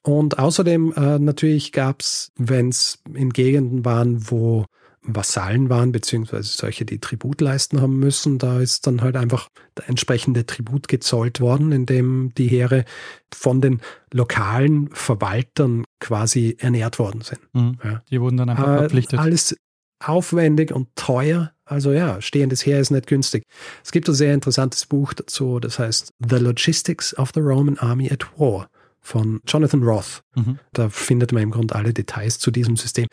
Und 0.03 0.39
außerdem 0.39 0.95
äh, 0.97 1.19
natürlich 1.19 1.73
gab 1.73 2.01
es, 2.01 2.33
wenn 2.37 2.69
es 2.69 3.03
in 3.15 3.31
Gegenden 3.31 3.85
waren, 3.85 4.31
wo 4.31 4.65
Vasallen 5.03 5.71
waren, 5.71 5.93
beziehungsweise 5.93 6.49
solche, 6.49 6.85
die 6.85 6.99
Tribut 6.99 7.41
leisten 7.41 7.81
haben 7.81 7.99
müssen, 7.99 8.39
da 8.39 8.61
ist 8.61 8.87
dann 8.87 9.01
halt 9.01 9.17
einfach 9.17 9.49
der 9.77 9.89
entsprechende 9.89 10.45
Tribut 10.45 10.89
gezollt 10.89 11.41
worden, 11.41 11.73
indem 11.73 12.33
die 12.37 12.49
Heere 12.49 12.85
von 13.33 13.61
den 13.61 13.81
lokalen 14.13 14.91
Verwaltern 14.93 15.85
quasi 16.01 16.57
ernährt 16.59 16.99
worden 16.99 17.23
sind. 17.23 17.41
Mhm. 17.53 17.79
Ja. 17.83 18.03
Die 18.11 18.21
wurden 18.21 18.37
dann 18.37 18.51
einfach 18.51 18.69
äh, 18.69 18.79
verpflichtet. 18.79 19.19
Alles 19.19 19.57
aufwendig 20.01 20.73
und 20.73 20.89
teuer, 20.95 21.53
also 21.65 21.93
ja, 21.93 22.21
stehendes 22.21 22.65
Heer 22.65 22.81
ist 22.81 22.91
nicht 22.91 23.07
günstig. 23.07 23.45
Es 23.85 23.93
gibt 23.93 24.09
ein 24.09 24.15
sehr 24.15 24.33
interessantes 24.33 24.87
Buch 24.87 25.13
dazu, 25.13 25.61
das 25.61 25.79
heißt 25.79 26.13
The 26.27 26.37
Logistics 26.37 27.17
of 27.19 27.31
the 27.35 27.41
Roman 27.41 27.79
Army 27.79 28.11
at 28.11 28.27
War 28.39 28.69
von 29.01 29.41
Jonathan 29.47 29.83
Roth. 29.83 30.23
Mhm. 30.35 30.59
Da 30.73 30.89
findet 30.89 31.33
man 31.33 31.43
im 31.43 31.51
Grunde 31.51 31.75
alle 31.75 31.93
Details 31.93 32.39
zu 32.39 32.51
diesem 32.51 32.77
System. 32.77 33.07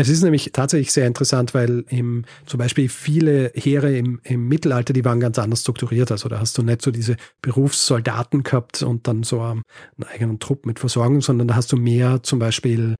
Es 0.00 0.08
ist 0.08 0.22
nämlich 0.22 0.50
tatsächlich 0.52 0.92
sehr 0.92 1.08
interessant, 1.08 1.54
weil 1.54 1.84
im, 1.88 2.24
zum 2.46 2.58
Beispiel 2.58 2.88
viele 2.88 3.50
Heere 3.56 3.96
im, 3.96 4.20
im 4.22 4.46
Mittelalter, 4.46 4.92
die 4.92 5.04
waren 5.04 5.18
ganz 5.18 5.40
anders 5.40 5.62
strukturiert. 5.62 6.12
Also 6.12 6.28
da 6.28 6.38
hast 6.38 6.56
du 6.56 6.62
nicht 6.62 6.82
so 6.82 6.92
diese 6.92 7.16
Berufssoldaten 7.42 8.44
gehabt 8.44 8.82
und 8.82 9.08
dann 9.08 9.24
so 9.24 9.40
einen 9.40 9.64
eigenen 10.08 10.38
Trupp 10.38 10.66
mit 10.66 10.78
Versorgung, 10.78 11.20
sondern 11.20 11.48
da 11.48 11.56
hast 11.56 11.72
du 11.72 11.76
mehr 11.76 12.22
zum 12.22 12.38
Beispiel 12.38 12.94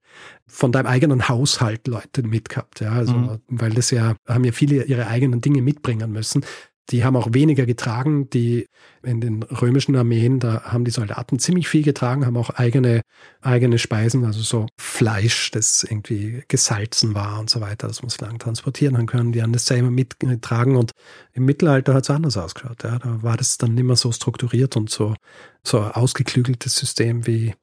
von 0.45 0.73
deinem 0.73 0.87
eigenen 0.87 1.29
Haushalt 1.29 1.87
Leute 1.87 2.21
mitgehabt. 2.21 2.81
Ja, 2.81 2.91
also, 2.91 3.13
mhm. 3.13 3.39
weil 3.47 3.71
das 3.71 3.91
ja, 3.91 4.15
haben 4.27 4.43
ja 4.43 4.51
viele 4.51 4.83
ihre 4.83 5.07
eigenen 5.07 5.39
Dinge 5.39 5.61
mitbringen 5.61 6.11
müssen. 6.11 6.43
Die 6.89 7.03
haben 7.03 7.15
auch 7.15 7.33
weniger 7.33 7.65
getragen. 7.65 8.29
Die 8.29 8.67
in 9.03 9.21
den 9.21 9.43
römischen 9.43 9.95
Armeen, 9.95 10.39
da 10.39 10.63
haben 10.63 10.85
die 10.85 10.91
Soldaten 10.91 11.39
ziemlich 11.39 11.67
viel 11.67 11.83
getragen, 11.83 12.25
haben 12.25 12.37
auch 12.37 12.49
eigene, 12.49 13.01
eigene 13.41 13.77
Speisen, 13.77 14.25
also 14.25 14.41
so 14.41 14.67
Fleisch, 14.79 15.51
das 15.51 15.83
irgendwie 15.83 16.43
gesalzen 16.47 17.13
war 17.13 17.39
und 17.39 17.49
so 17.49 17.61
weiter. 17.61 17.87
Das 17.87 18.01
muss 18.01 18.19
lang 18.19 18.39
transportieren. 18.39 18.95
Dann 18.95 19.05
können 19.05 19.31
die 19.31 19.41
an 19.41 19.53
das 19.53 19.65
selber 19.65 19.91
mittragen. 19.91 20.75
Und 20.75 20.91
im 21.33 21.45
Mittelalter 21.45 21.93
hat 21.93 22.03
es 22.03 22.09
anders 22.09 22.37
ausgeschaut. 22.37 22.83
Ja. 22.83 22.99
Da 22.99 23.23
war 23.23 23.37
das 23.37 23.57
dann 23.57 23.75
nicht 23.75 23.85
mehr 23.85 23.95
so 23.95 24.11
strukturiert 24.11 24.75
und 24.75 24.89
so, 24.89 25.15
so 25.63 25.79
ausgeklügeltes 25.79 26.75
System 26.75 27.27
wie, 27.27 27.53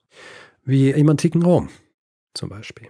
wie 0.64 0.90
im 0.90 1.08
antiken 1.08 1.42
Rom 1.42 1.68
zum 2.34 2.48
Beispiel. 2.48 2.88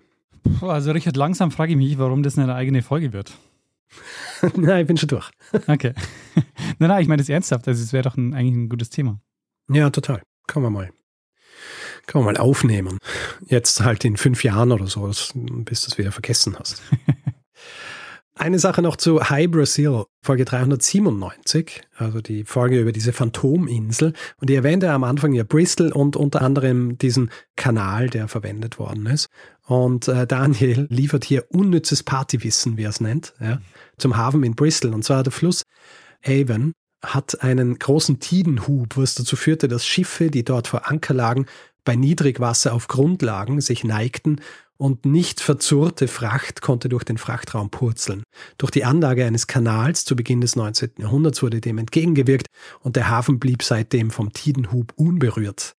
Also 0.60 0.92
Richard, 0.92 1.16
langsam 1.16 1.50
frage 1.50 1.72
ich 1.72 1.78
mich, 1.78 1.98
warum 1.98 2.22
das 2.22 2.38
eine 2.38 2.54
eigene 2.54 2.82
Folge 2.82 3.12
wird. 3.12 3.32
nein, 4.56 4.82
ich 4.82 4.86
bin 4.86 4.96
schon 4.96 5.08
durch. 5.08 5.30
okay. 5.66 5.94
nein, 6.78 6.88
nein, 6.88 7.02
ich 7.02 7.08
meine 7.08 7.20
das 7.20 7.28
ernsthaft. 7.28 7.66
Also 7.68 7.82
es 7.82 7.92
wäre 7.92 8.02
doch 8.02 8.16
ein, 8.16 8.34
eigentlich 8.34 8.54
ein 8.54 8.68
gutes 8.68 8.90
Thema. 8.90 9.20
Ja, 9.70 9.90
total. 9.90 10.22
Kann 10.46 10.62
man 10.62 10.72
mal. 10.72 10.90
Kann 12.06 12.22
man 12.22 12.34
mal 12.34 12.40
aufnehmen. 12.40 12.98
Jetzt 13.46 13.80
halt 13.80 14.04
in 14.04 14.16
fünf 14.16 14.44
Jahren 14.44 14.70
oder 14.72 14.86
so, 14.86 15.06
bis 15.06 15.32
du 15.32 15.90
es 15.90 15.98
wieder 15.98 16.12
vergessen 16.12 16.56
hast. 16.58 16.82
Eine 18.38 18.58
Sache 18.58 18.82
noch 18.82 18.96
zu 18.96 19.30
High 19.30 19.50
Brazil, 19.50 20.04
Folge 20.22 20.44
397, 20.44 21.80
also 21.96 22.20
die 22.20 22.44
Folge 22.44 22.78
über 22.78 22.92
diese 22.92 23.14
Phantominsel. 23.14 24.12
Und 24.36 24.50
ich 24.50 24.56
erwähnte 24.56 24.92
am 24.92 25.04
Anfang 25.04 25.32
ja 25.32 25.42
Bristol 25.42 25.90
und 25.90 26.16
unter 26.16 26.42
anderem 26.42 26.98
diesen 26.98 27.30
Kanal, 27.56 28.10
der 28.10 28.28
verwendet 28.28 28.78
worden 28.78 29.06
ist. 29.06 29.28
Und 29.66 30.08
äh, 30.08 30.26
Daniel 30.26 30.86
liefert 30.90 31.24
hier 31.24 31.46
unnützes 31.50 32.02
Partywissen, 32.02 32.76
wie 32.76 32.82
er 32.82 32.90
es 32.90 33.00
nennt, 33.00 33.32
ja, 33.40 33.58
zum 33.96 34.18
Hafen 34.18 34.44
in 34.44 34.54
Bristol. 34.54 34.92
Und 34.92 35.02
zwar 35.02 35.22
der 35.22 35.32
Fluss 35.32 35.62
Avon 36.22 36.74
hat 37.02 37.42
einen 37.42 37.78
großen 37.78 38.20
Tidenhub, 38.20 38.98
was 38.98 39.14
dazu 39.14 39.36
führte, 39.36 39.66
dass 39.66 39.86
Schiffe, 39.86 40.30
die 40.30 40.44
dort 40.44 40.68
vor 40.68 40.90
Anker 40.90 41.14
lagen, 41.14 41.46
bei 41.86 41.96
Niedrigwasser 41.96 42.74
auf 42.74 42.86
Grund 42.86 43.22
lagen, 43.22 43.62
sich 43.62 43.82
neigten 43.82 44.42
und 44.78 45.06
nicht 45.06 45.40
verzurrte 45.40 46.08
Fracht 46.08 46.60
konnte 46.60 46.88
durch 46.88 47.04
den 47.04 47.18
Frachtraum 47.18 47.70
purzeln. 47.70 48.22
Durch 48.58 48.70
die 48.70 48.84
Anlage 48.84 49.24
eines 49.24 49.46
Kanals 49.46 50.04
zu 50.04 50.16
Beginn 50.16 50.40
des 50.40 50.56
19. 50.56 50.92
Jahrhunderts 50.98 51.42
wurde 51.42 51.60
dem 51.60 51.78
entgegengewirkt 51.78 52.46
und 52.80 52.96
der 52.96 53.08
Hafen 53.08 53.38
blieb 53.38 53.62
seitdem 53.62 54.10
vom 54.10 54.32
Tidenhub 54.32 54.92
unberührt. 54.96 55.74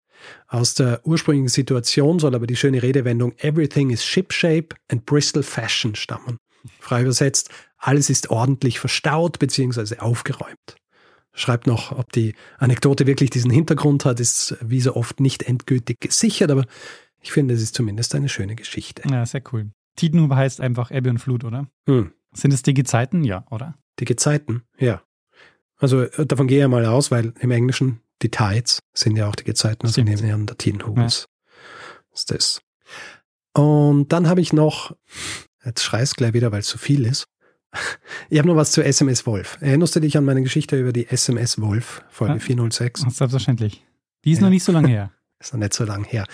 Aus 0.49 0.75
der 0.75 1.01
ursprünglichen 1.05 1.49
Situation 1.49 2.19
soll 2.19 2.35
aber 2.35 2.47
die 2.47 2.57
schöne 2.57 2.83
Redewendung 2.83 3.35
Everything 3.39 3.91
is 3.91 4.05
shipshape 4.05 4.75
and 4.91 5.05
Bristol 5.05 5.43
fashion 5.43 5.95
stammen. 5.95 6.39
Frei 6.81 7.03
übersetzt, 7.03 7.51
alles 7.79 8.11
ist 8.11 8.31
ordentlich 8.31 8.81
verstaut 8.81 9.39
bzw. 9.39 9.99
aufgeräumt. 9.99 10.77
Schreibt 11.39 11.67
noch, 11.67 11.93
ob 11.93 12.13
die 12.13 12.35
Anekdote 12.57 13.07
wirklich 13.07 13.29
diesen 13.29 13.51
Hintergrund 13.51 14.07
hat, 14.07 14.21
ist 14.21 14.57
wie 14.63 14.81
so 14.81 14.97
oft 14.97 15.21
nicht 15.21 15.43
endgültig 15.43 16.01
gesichert, 16.01 16.51
aber 16.51 16.65
ich 17.27 17.33
finde, 17.33 17.55
es 17.55 17.61
ist 17.61 17.75
zumindest 17.75 18.15
eine 18.15 18.29
schöne 18.29 18.55
Geschichte. 18.55 19.03
Ja, 19.11 19.27
sehr 19.27 19.43
cool. 19.53 19.73
Tidenhub 19.97 20.31
heißt 20.31 20.61
einfach 20.61 20.93
Ebbe 20.93 21.11
und 21.11 21.19
Flut, 21.19 21.43
oder? 21.43 21.67
Hm. 21.89 22.13
Sind 22.33 22.55
es 22.55 22.63
die 22.63 22.73
Gezeiten? 22.73 23.25
Ja, 23.25 23.45
oder? 23.51 23.75
Die 23.99 24.05
Gezeiten, 24.05 24.63
ja. 24.79 25.03
Also 25.77 26.03
äh, 26.03 26.25
davon 26.25 26.47
gehe 26.47 26.63
ich 26.63 26.71
mal 26.71 26.87
aus, 26.87 27.11
weil 27.11 27.35
im 27.41 27.51
Englischen 27.51 28.01
die 28.23 28.31
Tides 28.31 28.79
sind 28.95 29.17
ja 29.17 29.29
auch 29.29 29.35
die 29.35 29.43
Gezeiten, 29.43 29.87
also 29.87 30.01
nehmen 30.03 30.23
wir 30.23 30.35
an 30.35 30.47
der 30.47 30.57
Tidenhub 30.57 30.97
ja. 30.99 31.07
ist 31.07 31.27
das. 32.29 32.63
Und 33.55 34.13
dann 34.13 34.29
habe 34.29 34.41
ich 34.41 34.53
noch, 34.53 34.95
jetzt 35.65 35.83
schreist 35.83 36.17
gleich 36.17 36.33
wieder, 36.33 36.53
weil 36.53 36.61
es 36.61 36.69
zu 36.69 36.79
viel 36.79 37.05
ist. 37.05 37.27
Ich 38.29 38.39
habe 38.39 38.49
noch 38.49 38.57
was 38.57 38.71
zu 38.71 38.85
SMS 38.85 39.27
Wolf. 39.27 39.59
Erinnerst 39.61 39.97
du 39.97 40.01
dich 40.01 40.17
an 40.17 40.25
meine 40.25 40.43
Geschichte 40.43 40.79
über 40.81 40.93
die 40.93 41.09
SMS 41.09 41.61
Wolf, 41.61 42.05
Folge 42.09 42.35
ja, 42.35 42.41
406? 42.41 43.01
Selbstverständlich. 43.09 43.85
Die 44.25 44.31
ist 44.33 44.39
ja. 44.39 44.45
noch 44.45 44.51
nicht 44.51 44.65
so 44.65 44.73
lange 44.73 44.89
her. 44.89 45.13
Ist 45.39 45.53
noch 45.53 45.61
nicht 45.61 45.75
so 45.75 45.85
lange 45.85 46.07
her. 46.07 46.25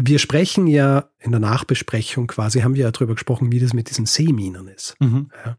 Wir 0.00 0.18
sprechen 0.18 0.66
ja 0.66 1.10
in 1.18 1.32
der 1.32 1.40
Nachbesprechung 1.40 2.28
quasi, 2.28 2.60
haben 2.60 2.74
wir 2.76 2.84
ja 2.84 2.90
darüber 2.90 3.14
gesprochen, 3.14 3.50
wie 3.50 3.58
das 3.58 3.74
mit 3.74 3.90
diesen 3.90 4.06
Seeminen 4.06 4.68
ist. 4.68 4.94
Mhm. 5.00 5.30
Ja. 5.44 5.58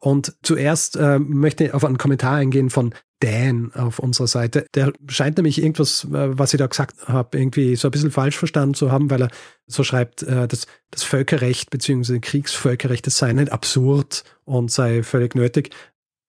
Und 0.00 0.36
zuerst 0.42 0.96
äh, 0.96 1.18
möchte 1.18 1.64
ich 1.64 1.74
auf 1.74 1.84
einen 1.84 1.98
Kommentar 1.98 2.36
eingehen 2.36 2.70
von 2.70 2.94
Dan 3.20 3.72
auf 3.74 3.98
unserer 3.98 4.28
Seite. 4.28 4.66
Der 4.74 4.92
scheint 5.08 5.38
nämlich 5.38 5.60
irgendwas, 5.60 6.04
äh, 6.04 6.38
was 6.38 6.54
ich 6.54 6.58
da 6.58 6.68
gesagt 6.68 7.08
habe, 7.08 7.36
irgendwie 7.36 7.74
so 7.74 7.88
ein 7.88 7.90
bisschen 7.90 8.12
falsch 8.12 8.38
verstanden 8.38 8.74
zu 8.74 8.92
haben, 8.92 9.10
weil 9.10 9.22
er 9.22 9.30
so 9.66 9.82
schreibt, 9.82 10.22
äh, 10.22 10.46
dass 10.46 10.68
das 10.92 11.02
Völkerrecht 11.02 11.70
bzw. 11.70 12.20
Kriegsvölkerrecht, 12.20 13.08
das 13.08 13.18
sei 13.18 13.32
nicht 13.32 13.50
absurd 13.50 14.22
und 14.44 14.70
sei 14.70 15.02
völlig 15.02 15.34
nötig. 15.34 15.70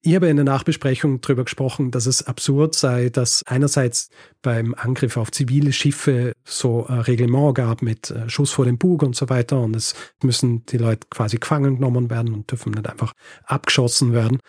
Ich 0.01 0.15
habe 0.15 0.29
in 0.29 0.37
der 0.37 0.45
Nachbesprechung 0.45 1.19
darüber 1.19 1.43
gesprochen, 1.43 1.91
dass 1.91 2.05
es 2.05 2.25
absurd 2.25 2.73
sei, 2.73 3.09
dass 3.09 3.43
einerseits 3.45 4.09
beim 4.41 4.73
Angriff 4.73 5.17
auf 5.17 5.29
zivile 5.29 5.73
Schiffe 5.73 6.31
so 6.45 6.87
ein 6.87 7.01
Reglement 7.01 7.53
gab 7.55 7.81
mit 7.81 8.09
äh, 8.09 8.29
Schuss 8.29 8.51
vor 8.51 8.63
dem 8.63 8.77
Bug 8.77 9.03
und 9.03 9.17
so 9.17 9.27
weiter 9.27 9.59
und 9.59 9.75
es 9.75 9.95
müssen 10.23 10.65
die 10.67 10.77
Leute 10.77 11.05
quasi 11.09 11.37
gefangen 11.37 11.75
genommen 11.75 12.09
werden 12.09 12.33
und 12.33 12.49
dürfen 12.49 12.71
nicht 12.71 12.87
einfach 12.87 13.11
abgeschossen 13.43 14.13
werden 14.13 14.39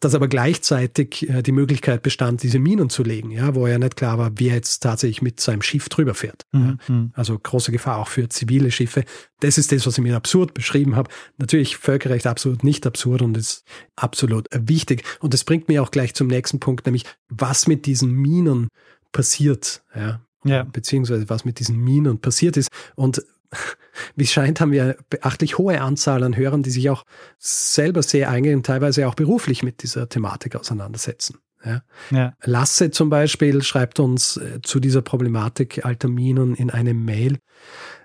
dass 0.00 0.14
aber 0.14 0.28
gleichzeitig 0.28 1.28
äh, 1.28 1.42
die 1.42 1.52
Möglichkeit 1.52 2.02
bestand, 2.02 2.42
diese 2.42 2.58
Minen 2.58 2.88
zu 2.88 3.02
legen, 3.02 3.30
ja, 3.30 3.54
wo 3.54 3.66
ja 3.66 3.78
nicht 3.78 3.96
klar 3.96 4.18
war, 4.18 4.32
wer 4.36 4.54
jetzt 4.54 4.80
tatsächlich 4.80 5.22
mit 5.22 5.40
seinem 5.40 5.62
Schiff 5.62 5.88
drüber 5.88 6.14
fährt. 6.14 6.46
Mhm. 6.52 6.78
Ja. 6.88 6.94
Mhm. 6.94 7.12
Also 7.14 7.38
große 7.38 7.70
Gefahr 7.70 7.98
auch 7.98 8.08
für 8.08 8.28
zivile 8.28 8.70
Schiffe. 8.70 9.04
Das 9.40 9.58
ist 9.58 9.72
das, 9.72 9.86
was 9.86 9.98
ich 9.98 10.02
mir 10.02 10.16
absurd 10.16 10.54
beschrieben 10.54 10.96
habe. 10.96 11.10
Natürlich 11.36 11.76
Völkerrecht 11.76 12.26
absolut 12.26 12.64
nicht 12.64 12.86
absurd 12.86 13.22
und 13.22 13.36
ist 13.36 13.64
absolut 13.94 14.48
wichtig. 14.52 15.04
Und 15.20 15.34
das 15.34 15.44
bringt 15.44 15.68
mich 15.68 15.78
auch 15.78 15.90
gleich 15.90 16.14
zum 16.14 16.26
nächsten 16.26 16.60
Punkt, 16.60 16.86
nämlich 16.86 17.04
was 17.28 17.66
mit 17.66 17.86
diesen 17.86 18.12
Minen 18.12 18.68
passiert, 19.12 19.82
ja. 19.94 20.20
Ja. 20.42 20.62
Beziehungsweise 20.62 21.28
was 21.28 21.44
mit 21.44 21.58
diesen 21.58 21.76
Minen 21.76 22.18
passiert 22.18 22.56
ist. 22.56 22.70
Und 22.94 23.22
wie 24.16 24.24
es 24.24 24.32
scheint, 24.32 24.60
haben 24.60 24.72
wir 24.72 24.82
eine 24.82 24.96
beachtlich 25.08 25.58
hohe 25.58 25.80
Anzahl 25.80 26.22
an 26.22 26.36
Hörern, 26.36 26.62
die 26.62 26.70
sich 26.70 26.90
auch 26.90 27.04
selber 27.38 28.02
sehr 28.02 28.30
eingehen, 28.30 28.62
teilweise 28.62 29.08
auch 29.08 29.14
beruflich 29.14 29.62
mit 29.62 29.82
dieser 29.82 30.08
Thematik 30.08 30.56
auseinandersetzen. 30.56 31.38
Ja. 31.64 31.82
Ja. 32.10 32.32
Lasse 32.42 32.90
zum 32.90 33.10
Beispiel 33.10 33.62
schreibt 33.62 34.00
uns 34.00 34.38
äh, 34.38 34.60
zu 34.62 34.80
dieser 34.80 35.02
Problematik 35.02 35.84
alter 35.84 36.08
Minen 36.08 36.54
in 36.54 36.70
einem 36.70 37.04
Mail. 37.04 37.38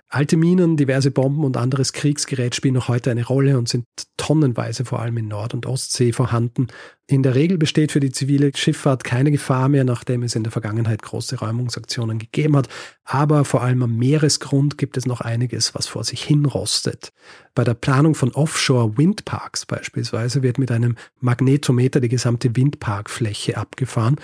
Alte 0.08 0.36
Minen, 0.36 0.76
diverse 0.76 1.10
Bomben 1.10 1.44
und 1.44 1.56
anderes 1.56 1.92
Kriegsgerät 1.92 2.54
spielen 2.54 2.74
noch 2.74 2.86
heute 2.86 3.10
eine 3.10 3.26
Rolle 3.26 3.58
und 3.58 3.68
sind 3.68 3.86
tonnenweise 4.16 4.84
vor 4.84 5.00
allem 5.00 5.16
in 5.16 5.26
Nord- 5.26 5.52
und 5.52 5.66
Ostsee 5.66 6.12
vorhanden. 6.12 6.68
In 7.08 7.24
der 7.24 7.34
Regel 7.34 7.58
besteht 7.58 7.90
für 7.90 7.98
die 7.98 8.12
zivile 8.12 8.52
Schifffahrt 8.54 9.02
keine 9.02 9.32
Gefahr 9.32 9.68
mehr, 9.68 9.82
nachdem 9.82 10.22
es 10.22 10.36
in 10.36 10.44
der 10.44 10.52
Vergangenheit 10.52 11.02
große 11.02 11.40
Räumungsaktionen 11.40 12.20
gegeben 12.20 12.56
hat. 12.56 12.68
Aber 13.04 13.44
vor 13.44 13.62
allem 13.62 13.82
am 13.82 13.96
Meeresgrund 13.96 14.78
gibt 14.78 14.96
es 14.96 15.06
noch 15.06 15.22
einiges, 15.22 15.74
was 15.74 15.88
vor 15.88 16.04
sich 16.04 16.22
hinrostet. 16.22 17.12
Bei 17.56 17.64
der 17.64 17.74
Planung 17.74 18.14
von 18.14 18.30
Offshore-Windparks 18.30 19.66
beispielsweise 19.66 20.44
wird 20.44 20.58
mit 20.58 20.70
einem 20.70 20.94
Magnetometer 21.18 21.98
die 21.98 22.08
gesamte 22.08 22.54
Windparkfläche 22.54 23.56
abgefahren, 23.56 24.16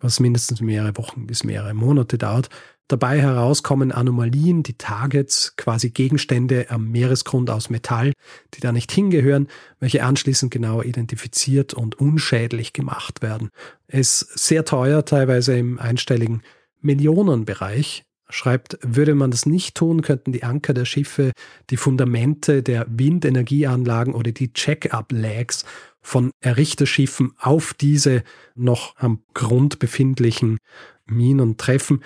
was 0.00 0.18
mindestens 0.18 0.62
mehrere 0.62 0.96
Wochen 0.96 1.26
bis 1.26 1.44
mehrere 1.44 1.74
Monate 1.74 2.16
dauert. 2.16 2.48
Dabei 2.88 3.20
herauskommen 3.20 3.90
Anomalien, 3.90 4.62
die 4.62 4.78
Targets, 4.78 5.56
quasi 5.56 5.90
Gegenstände 5.90 6.66
am 6.70 6.88
Meeresgrund 6.88 7.50
aus 7.50 7.68
Metall, 7.68 8.12
die 8.54 8.60
da 8.60 8.70
nicht 8.70 8.92
hingehören, 8.92 9.48
welche 9.80 10.04
anschließend 10.04 10.52
genau 10.52 10.82
identifiziert 10.82 11.74
und 11.74 11.98
unschädlich 11.98 12.72
gemacht 12.72 13.22
werden. 13.22 13.50
Es 13.88 14.22
ist 14.22 14.38
sehr 14.38 14.64
teuer, 14.64 15.04
teilweise 15.04 15.58
im 15.58 15.80
einstelligen 15.80 16.42
Millionenbereich. 16.80 18.04
Schreibt, 18.28 18.78
würde 18.82 19.14
man 19.14 19.32
das 19.32 19.46
nicht 19.46 19.76
tun, 19.76 20.02
könnten 20.02 20.32
die 20.32 20.44
Anker 20.44 20.74
der 20.74 20.84
Schiffe, 20.84 21.32
die 21.70 21.76
Fundamente 21.76 22.62
der 22.62 22.86
Windenergieanlagen 22.88 24.14
oder 24.14 24.30
die 24.30 24.52
Check-up-Lags 24.52 25.64
von 26.00 26.30
Errichterschiffen 26.40 27.34
auf 27.38 27.74
diese 27.74 28.22
noch 28.54 28.96
am 28.96 29.22
Grund 29.34 29.80
befindlichen 29.80 30.58
Minen 31.06 31.56
treffen 31.56 32.02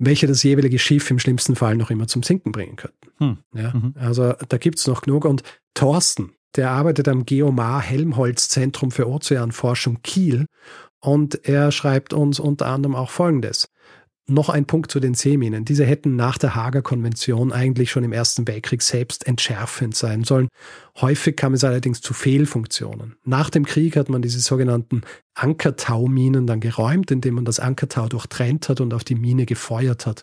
welche 0.00 0.26
das 0.26 0.42
jeweilige 0.42 0.78
Schiff 0.78 1.10
im 1.10 1.18
schlimmsten 1.18 1.54
Fall 1.54 1.76
noch 1.76 1.90
immer 1.90 2.08
zum 2.08 2.22
Sinken 2.22 2.52
bringen 2.52 2.76
könnten. 2.76 3.08
Hm. 3.18 3.38
Ja, 3.54 3.72
mhm. 3.74 3.94
Also 3.96 4.32
da 4.48 4.56
gibt's 4.56 4.86
noch 4.86 5.02
genug. 5.02 5.26
Und 5.26 5.42
Thorsten, 5.74 6.32
der 6.56 6.70
arbeitet 6.70 7.06
am 7.06 7.26
Geomar 7.26 7.82
Helmholtz 7.82 8.48
Zentrum 8.48 8.90
für 8.90 9.08
Ozeanforschung 9.08 10.00
Kiel 10.02 10.46
und 11.00 11.46
er 11.46 11.70
schreibt 11.70 12.12
uns 12.12 12.40
unter 12.40 12.66
anderem 12.66 12.96
auch 12.96 13.10
Folgendes. 13.10 13.68
Noch 14.30 14.48
ein 14.48 14.64
Punkt 14.64 14.92
zu 14.92 15.00
den 15.00 15.14
Seeminen. 15.14 15.64
Diese 15.64 15.84
hätten 15.84 16.14
nach 16.14 16.38
der 16.38 16.54
Haager 16.54 16.82
Konvention 16.82 17.50
eigentlich 17.50 17.90
schon 17.90 18.04
im 18.04 18.12
Ersten 18.12 18.46
Weltkrieg 18.46 18.80
selbst 18.80 19.26
entschärfend 19.26 19.96
sein 19.96 20.22
sollen. 20.22 20.46
Häufig 21.00 21.36
kam 21.36 21.52
es 21.52 21.64
allerdings 21.64 22.00
zu 22.00 22.14
Fehlfunktionen. 22.14 23.16
Nach 23.24 23.50
dem 23.50 23.66
Krieg 23.66 23.96
hat 23.96 24.08
man 24.08 24.22
diese 24.22 24.38
sogenannten 24.38 25.02
Ankertauminen 25.34 26.46
dann 26.46 26.60
geräumt, 26.60 27.10
indem 27.10 27.34
man 27.34 27.44
das 27.44 27.58
Ankertau 27.58 28.06
durchtrennt 28.06 28.68
hat 28.68 28.80
und 28.80 28.94
auf 28.94 29.02
die 29.02 29.16
Mine 29.16 29.46
gefeuert 29.46 30.06
hat. 30.06 30.22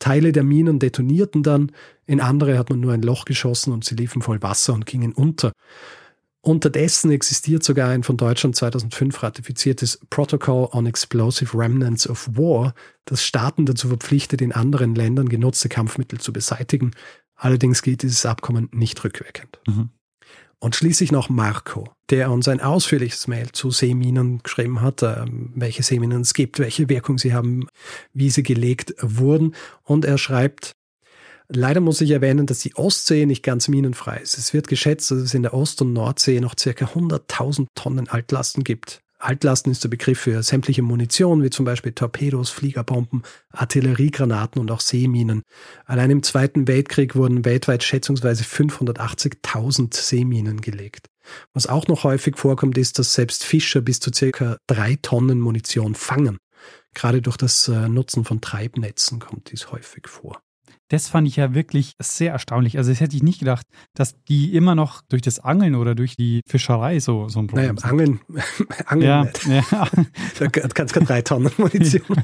Teile 0.00 0.32
der 0.32 0.42
Minen 0.42 0.80
detonierten 0.80 1.44
dann, 1.44 1.70
in 2.04 2.20
andere 2.20 2.58
hat 2.58 2.68
man 2.70 2.80
nur 2.80 2.94
ein 2.94 3.02
Loch 3.02 3.26
geschossen 3.26 3.72
und 3.72 3.84
sie 3.84 3.94
liefen 3.94 4.22
voll 4.22 4.42
Wasser 4.42 4.74
und 4.74 4.86
gingen 4.86 5.12
unter. 5.12 5.52
Unterdessen 6.46 7.10
existiert 7.10 7.64
sogar 7.64 7.90
ein 7.90 8.04
von 8.04 8.16
Deutschland 8.16 8.54
2005 8.54 9.20
ratifiziertes 9.20 9.98
Protocol 10.10 10.68
on 10.70 10.86
Explosive 10.86 11.58
Remnants 11.58 12.08
of 12.08 12.28
War, 12.34 12.72
das 13.04 13.24
Staaten 13.24 13.66
dazu 13.66 13.88
verpflichtet, 13.88 14.40
in 14.40 14.52
anderen 14.52 14.94
Ländern 14.94 15.28
genutzte 15.28 15.68
Kampfmittel 15.68 16.20
zu 16.20 16.32
beseitigen. 16.32 16.92
Allerdings 17.34 17.82
gilt 17.82 18.02
dieses 18.02 18.24
Abkommen 18.24 18.68
nicht 18.70 19.02
rückwirkend. 19.02 19.58
Mhm. 19.66 19.88
Und 20.60 20.76
schließlich 20.76 21.10
noch 21.10 21.28
Marco, 21.28 21.88
der 22.10 22.30
uns 22.30 22.46
ein 22.46 22.60
ausführliches 22.60 23.26
Mail 23.26 23.50
zu 23.50 23.72
Seeminen 23.72 24.40
geschrieben 24.44 24.82
hat, 24.82 25.02
äh, 25.02 25.24
welche 25.26 25.82
Seeminen 25.82 26.20
es 26.20 26.32
gibt, 26.32 26.60
welche 26.60 26.88
Wirkung 26.88 27.18
sie 27.18 27.34
haben, 27.34 27.66
wie 28.12 28.30
sie 28.30 28.44
gelegt 28.44 28.94
wurden. 29.00 29.56
Und 29.82 30.04
er 30.04 30.16
schreibt, 30.16 30.75
Leider 31.48 31.80
muss 31.80 32.00
ich 32.00 32.10
erwähnen, 32.10 32.46
dass 32.46 32.60
die 32.60 32.74
Ostsee 32.76 33.24
nicht 33.26 33.42
ganz 33.42 33.68
minenfrei 33.68 34.18
ist. 34.18 34.36
Es 34.36 34.52
wird 34.52 34.68
geschätzt, 34.68 35.10
dass 35.10 35.18
es 35.18 35.34
in 35.34 35.42
der 35.42 35.54
Ost- 35.54 35.80
und 35.80 35.92
Nordsee 35.92 36.40
noch 36.40 36.54
circa 36.58 36.86
100.000 36.86 37.68
Tonnen 37.74 38.08
Altlasten 38.08 38.64
gibt. 38.64 39.00
Altlasten 39.18 39.72
ist 39.72 39.82
der 39.82 39.88
Begriff 39.88 40.20
für 40.20 40.42
sämtliche 40.42 40.82
Munition, 40.82 41.42
wie 41.42 41.50
zum 41.50 41.64
Beispiel 41.64 41.92
Torpedos, 41.92 42.50
Fliegerbomben, 42.50 43.22
Artilleriegranaten 43.50 44.60
und 44.60 44.70
auch 44.70 44.80
Seeminen. 44.80 45.42
Allein 45.86 46.10
im 46.10 46.22
Zweiten 46.22 46.68
Weltkrieg 46.68 47.14
wurden 47.14 47.44
weltweit 47.44 47.82
schätzungsweise 47.82 48.44
580.000 48.44 49.96
Seeminen 49.96 50.60
gelegt. 50.60 51.06
Was 51.54 51.66
auch 51.66 51.86
noch 51.88 52.04
häufig 52.04 52.36
vorkommt, 52.36 52.76
ist, 52.78 52.98
dass 52.98 53.14
selbst 53.14 53.42
Fischer 53.42 53.80
bis 53.80 54.00
zu 54.00 54.10
circa 54.14 54.58
drei 54.66 54.98
Tonnen 55.00 55.40
Munition 55.40 55.94
fangen. 55.94 56.38
Gerade 56.94 57.22
durch 57.22 57.36
das 57.36 57.68
äh, 57.68 57.88
Nutzen 57.88 58.24
von 58.24 58.40
Treibnetzen 58.40 59.18
kommt 59.18 59.50
dies 59.50 59.70
häufig 59.72 60.08
vor. 60.08 60.40
Das 60.88 61.08
fand 61.08 61.26
ich 61.26 61.36
ja 61.36 61.54
wirklich 61.54 61.94
sehr 61.98 62.32
erstaunlich. 62.32 62.78
Also 62.78 62.90
das 62.90 63.00
hätte 63.00 63.16
ich 63.16 63.22
nicht 63.22 63.40
gedacht, 63.40 63.66
dass 63.94 64.22
die 64.24 64.54
immer 64.54 64.74
noch 64.74 65.02
durch 65.08 65.22
das 65.22 65.40
Angeln 65.40 65.74
oder 65.74 65.94
durch 65.94 66.16
die 66.16 66.42
Fischerei 66.46 67.00
so, 67.00 67.28
so 67.28 67.40
ein 67.40 67.48
Problem 67.48 67.74
naja, 67.74 67.80
sind. 67.80 67.90
Angeln, 67.90 68.20
Angeln 68.86 69.08
ja, 69.08 69.24
nicht. 69.24 69.46
Ja. 69.46 69.88
Da 70.38 70.48
kannst 70.48 70.94
du 70.94 71.00
drei 71.00 71.22
Tonnen 71.22 71.50
Munition. 71.58 72.22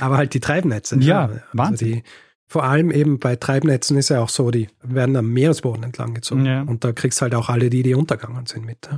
Aber 0.00 0.16
halt 0.16 0.34
die 0.34 0.40
Treibnetze. 0.40 0.98
Ja, 1.00 1.26
also 1.26 1.40
Wahnsinn. 1.52 1.88
Die, 1.88 2.02
Vor 2.46 2.64
allem 2.64 2.90
eben 2.90 3.18
bei 3.18 3.36
Treibnetzen 3.36 3.96
ist 3.96 4.10
ja 4.10 4.20
auch 4.20 4.28
so, 4.28 4.50
die 4.50 4.68
werden 4.82 5.16
am 5.16 5.32
Meeresboden 5.32 5.82
entlang 5.82 6.14
gezogen. 6.14 6.44
Ja. 6.44 6.62
Und 6.62 6.84
da 6.84 6.92
kriegst 6.92 7.22
halt 7.22 7.34
auch 7.34 7.48
alle 7.48 7.70
die, 7.70 7.82
die 7.82 7.94
untergegangen 7.94 8.46
sind 8.46 8.66
mit. 8.66 8.88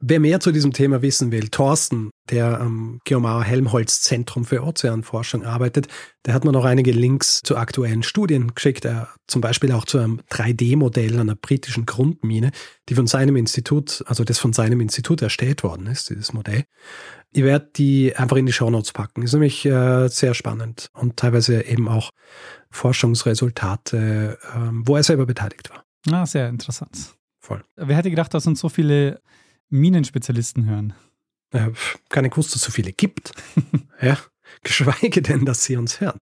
Wer 0.00 0.20
mehr 0.20 0.40
zu 0.40 0.52
diesem 0.52 0.72
Thema 0.72 1.02
wissen 1.02 1.32
will, 1.32 1.48
Thorsten, 1.48 2.10
der 2.30 2.60
am 2.60 3.00
Geomar 3.04 3.44
Helmholtz 3.44 4.00
Zentrum 4.02 4.44
für 4.44 4.62
Ozeanforschung 4.62 5.44
arbeitet, 5.44 5.88
der 6.24 6.34
hat 6.34 6.44
mir 6.44 6.52
noch 6.52 6.64
einige 6.64 6.92
Links 6.92 7.40
zu 7.42 7.56
aktuellen 7.56 8.02
Studien 8.02 8.54
geschickt, 8.54 8.84
er 8.84 9.08
zum 9.26 9.40
Beispiel 9.40 9.72
auch 9.72 9.84
zu 9.84 9.98
einem 9.98 10.20
3D-Modell 10.30 11.18
einer 11.18 11.34
britischen 11.34 11.86
Grundmine, 11.86 12.52
die 12.88 12.94
von 12.94 13.06
seinem 13.06 13.36
Institut, 13.36 14.04
also 14.06 14.24
das 14.24 14.38
von 14.38 14.52
seinem 14.52 14.80
Institut 14.80 15.22
erstellt 15.22 15.62
worden 15.62 15.86
ist, 15.86 16.10
dieses 16.10 16.32
Modell. 16.32 16.64
Ich 17.32 17.42
werde 17.42 17.70
die 17.76 18.14
einfach 18.14 18.36
in 18.36 18.46
die 18.46 18.52
Shownotes 18.52 18.92
packen. 18.92 19.22
Ist 19.22 19.32
nämlich 19.32 19.64
äh, 19.64 20.08
sehr 20.08 20.34
spannend 20.34 20.90
und 20.92 21.16
teilweise 21.16 21.64
eben 21.64 21.88
auch 21.88 22.10
Forschungsresultate, 22.70 24.38
äh, 24.42 24.58
wo 24.84 24.96
er 24.96 25.02
selber 25.02 25.26
beteiligt 25.26 25.70
war. 25.70 25.84
Ah, 26.10 26.26
sehr 26.26 26.48
interessant. 26.48 27.14
Voll. 27.40 27.64
Wer 27.76 27.96
hätte 27.96 28.10
gedacht, 28.10 28.34
dass 28.34 28.46
uns 28.46 28.60
so 28.60 28.68
viele 28.68 29.20
Minenspezialisten 29.72 30.66
hören? 30.66 30.94
Äh, 31.50 31.70
keine 32.08 32.30
gewusst, 32.30 32.50
dass 32.50 32.56
es 32.56 32.62
so 32.62 32.72
viele 32.72 32.92
gibt. 32.92 33.32
ja, 34.00 34.18
geschweige 34.62 35.22
denn, 35.22 35.44
dass 35.44 35.64
sie 35.64 35.76
uns 35.76 36.00
hören. 36.00 36.18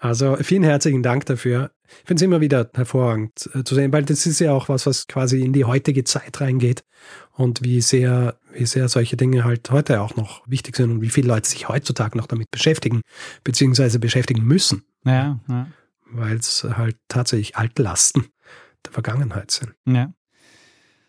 Also 0.00 0.36
vielen 0.36 0.62
herzlichen 0.62 1.02
Dank 1.02 1.26
dafür. 1.26 1.72
Ich 1.88 2.06
finde 2.06 2.14
es 2.16 2.22
immer 2.22 2.40
wieder 2.40 2.70
hervorragend 2.74 3.50
äh, 3.54 3.64
zu 3.64 3.74
sehen, 3.74 3.92
weil 3.92 4.04
das 4.04 4.26
ist 4.26 4.38
ja 4.38 4.52
auch 4.52 4.68
was, 4.68 4.86
was 4.86 5.08
quasi 5.08 5.40
in 5.42 5.52
die 5.52 5.64
heutige 5.64 6.04
Zeit 6.04 6.40
reingeht 6.40 6.84
und 7.32 7.64
wie 7.64 7.80
sehr, 7.80 8.38
wie 8.52 8.66
sehr 8.66 8.88
solche 8.88 9.16
Dinge 9.16 9.42
halt 9.42 9.68
heute 9.70 10.00
auch 10.00 10.14
noch 10.14 10.46
wichtig 10.46 10.76
sind 10.76 10.92
und 10.92 11.00
wie 11.00 11.08
viele 11.08 11.26
Leute 11.28 11.48
sich 11.48 11.68
heutzutage 11.68 12.16
noch 12.16 12.26
damit 12.26 12.48
beschäftigen, 12.52 13.00
beziehungsweise 13.42 13.98
beschäftigen 13.98 14.44
müssen, 14.44 14.84
Ja, 15.04 15.40
ja, 15.48 15.66
weil 16.10 16.36
es 16.36 16.62
halt 16.62 16.96
tatsächlich 17.08 17.56
Altlasten 17.56 18.26
der 18.86 18.92
Vergangenheit 18.92 19.50
sind. 19.50 19.74
ja. 19.86 20.12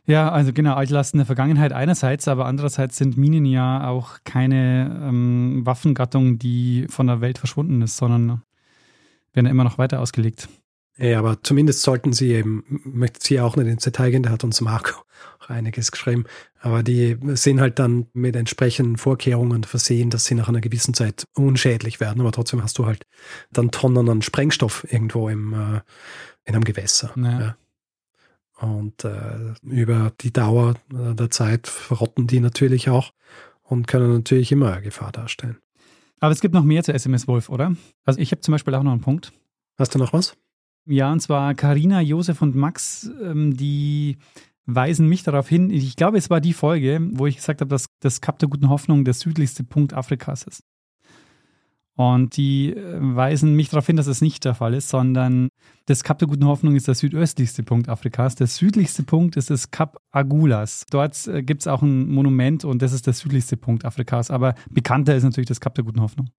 Ja, 0.10 0.32
also 0.32 0.52
genau, 0.54 0.74
Altlasten 0.74 1.20
der 1.20 1.28
Vergangenheit 1.28 1.72
einerseits, 1.72 2.28
aber 2.28 2.48
andererseits 2.48 2.98
sind 2.98 3.16
Minen 3.16 3.46
ja 3.46 3.88
auch 3.88 4.18
keine 4.24 5.00
ähm, 5.08 5.62
Waffengattung, 5.66 6.40
die 6.40 6.88
von 6.90 7.06
der 7.06 7.22
Welt 7.22 7.38
verschwunden 7.38 7.84
ist, 7.84 7.98
sondern 7.98 8.42
werden 9.34 9.46
immer 9.46 9.64
noch 9.64 9.78
weiter 9.78 10.00
ausgelegt. 10.00 10.50
Ja, 10.98 11.20
aber 11.20 11.44
zumindest 11.44 11.84
sollten 11.84 12.12
sie 12.12 12.32
eben, 12.32 12.64
möchte 12.84 13.20
sie 13.22 13.40
auch 13.40 13.56
nicht 13.56 13.68
ins 13.68 13.84
Detail 13.84 14.10
gehen, 14.10 14.24
da 14.24 14.32
hat 14.32 14.44
uns 14.44 14.62
Marco 14.62 15.00
auch 15.42 15.50
einiges 15.50 15.92
geschrieben, 15.92 16.24
aber 16.60 16.82
die 16.82 17.16
sind 17.36 17.62
halt 17.62 17.78
dann 17.78 18.08
mit 18.14 18.36
entsprechenden 18.36 18.98
Vorkehrungen 18.98 19.64
versehen, 19.64 20.10
dass 20.10 20.26
sie 20.26 20.34
nach 20.34 20.50
einer 20.50 20.60
gewissen 20.60 20.96
Zeit 20.96 21.26
unschädlich 21.36 22.00
werden, 22.00 22.20
aber 22.20 22.32
trotzdem 22.32 22.64
hast 22.64 22.80
du 22.80 22.88
halt 22.88 23.04
dann 23.52 23.70
Tonnen 23.70 24.10
an 24.10 24.24
Sprengstoff 24.24 24.88
irgendwo 24.92 25.30
im, 25.30 25.54
äh, 25.54 25.82
in 26.46 26.56
einem 26.56 26.64
Gewässer. 26.64 27.12
Ja. 27.16 27.40
Ja. 27.40 27.56
Und 28.62 29.06
äh, 29.06 29.54
über 29.64 30.12
die 30.20 30.34
Dauer 30.34 30.76
äh, 30.94 31.16
der 31.16 31.30
Zeit 31.30 31.68
verrotten 31.68 32.28
die 32.28 32.40
natürlich 32.40 32.90
auch 32.90 33.12
und 33.64 33.88
können 33.88 34.14
natürlich 34.14 34.52
immer 34.52 34.74
eine 34.74 34.82
Gefahr 34.82 35.12
darstellen. 35.12 35.58
Aber 36.20 36.32
es 36.34 36.42
gibt 36.42 36.54
noch 36.54 36.64
mehr 36.64 36.84
zu 36.84 36.94
SMS 36.94 37.28
Wolf, 37.28 37.50
oder? 37.50 37.76
Also 38.04 38.20
ich 38.20 38.32
habe 38.32 38.42
zum 38.42 38.52
Beispiel 38.52 38.76
auch 38.76 38.84
noch 38.84 38.92
einen 38.92 39.02
Punkt. 39.02 39.32
Hast 39.78 39.96
du 39.96 40.00
noch 40.00 40.12
was? 40.12 40.36
Ja, 40.86 41.12
und 41.12 41.22
zwar 41.22 41.54
Karina, 41.54 42.02
Josef 42.02 42.42
und 42.42 42.56
Max, 42.56 43.10
ähm, 43.22 43.56
die 43.56 44.18
weisen 44.66 45.08
mich 45.08 45.24
darauf 45.24 45.48
hin, 45.48 45.70
ich 45.70 45.96
glaube, 45.96 46.18
es 46.18 46.30
war 46.30 46.42
die 46.42 46.54
Folge, 46.54 47.00
wo 47.14 47.28
ich 47.28 47.38
gesagt 47.38 47.62
habe, 47.62 47.70
dass 47.70 47.86
das 48.02 48.22
Kap 48.22 48.40
der 48.40 48.50
guten 48.50 48.70
Hoffnung 48.70 49.06
der 49.06 49.14
südlichste 49.14 49.64
Punkt 49.64 49.94
Afrikas 49.94 50.44
ist. 50.44 50.64
Und 52.00 52.38
die 52.38 52.72
äh, 52.72 52.98
weisen 52.98 53.56
mich 53.56 53.68
darauf 53.68 53.86
hin, 53.86 53.98
dass 53.98 54.08
es 54.08 54.22
nicht 54.22 54.46
der 54.46 54.56
Fall 54.56 54.74
ist, 54.74 54.88
sondern 54.88 55.50
das 55.86 56.02
Kap 56.02 56.18
der 56.18 56.30
guten 56.30 56.46
Hoffnung 56.46 56.78
ist 56.78 56.88
der 56.88 56.96
südöstlichste 56.96 57.62
Punkt 57.62 57.90
Afrikas. 57.90 58.36
Der 58.36 58.48
südlichste 58.48 59.04
Punkt 59.04 59.36
ist 59.36 59.50
das 59.50 59.70
Kap 59.72 59.98
Agulas. 60.12 60.86
Dort 60.92 61.28
äh, 61.28 61.44
gibt 61.44 61.64
es 61.64 61.68
auch 61.68 61.82
ein 61.82 62.08
Monument 62.08 62.64
und 62.64 62.82
das 62.82 62.94
ist 62.94 63.06
der 63.06 63.12
südlichste 63.14 63.58
Punkt 63.58 63.84
Afrikas. 63.84 64.32
Aber 64.32 64.56
bekannter 64.70 65.14
ist 65.14 65.24
natürlich 65.24 65.50
das 65.50 65.60
Kap 65.60 65.76
der 65.76 65.84
guten 65.84 66.00
Hoffnung. 66.00 66.30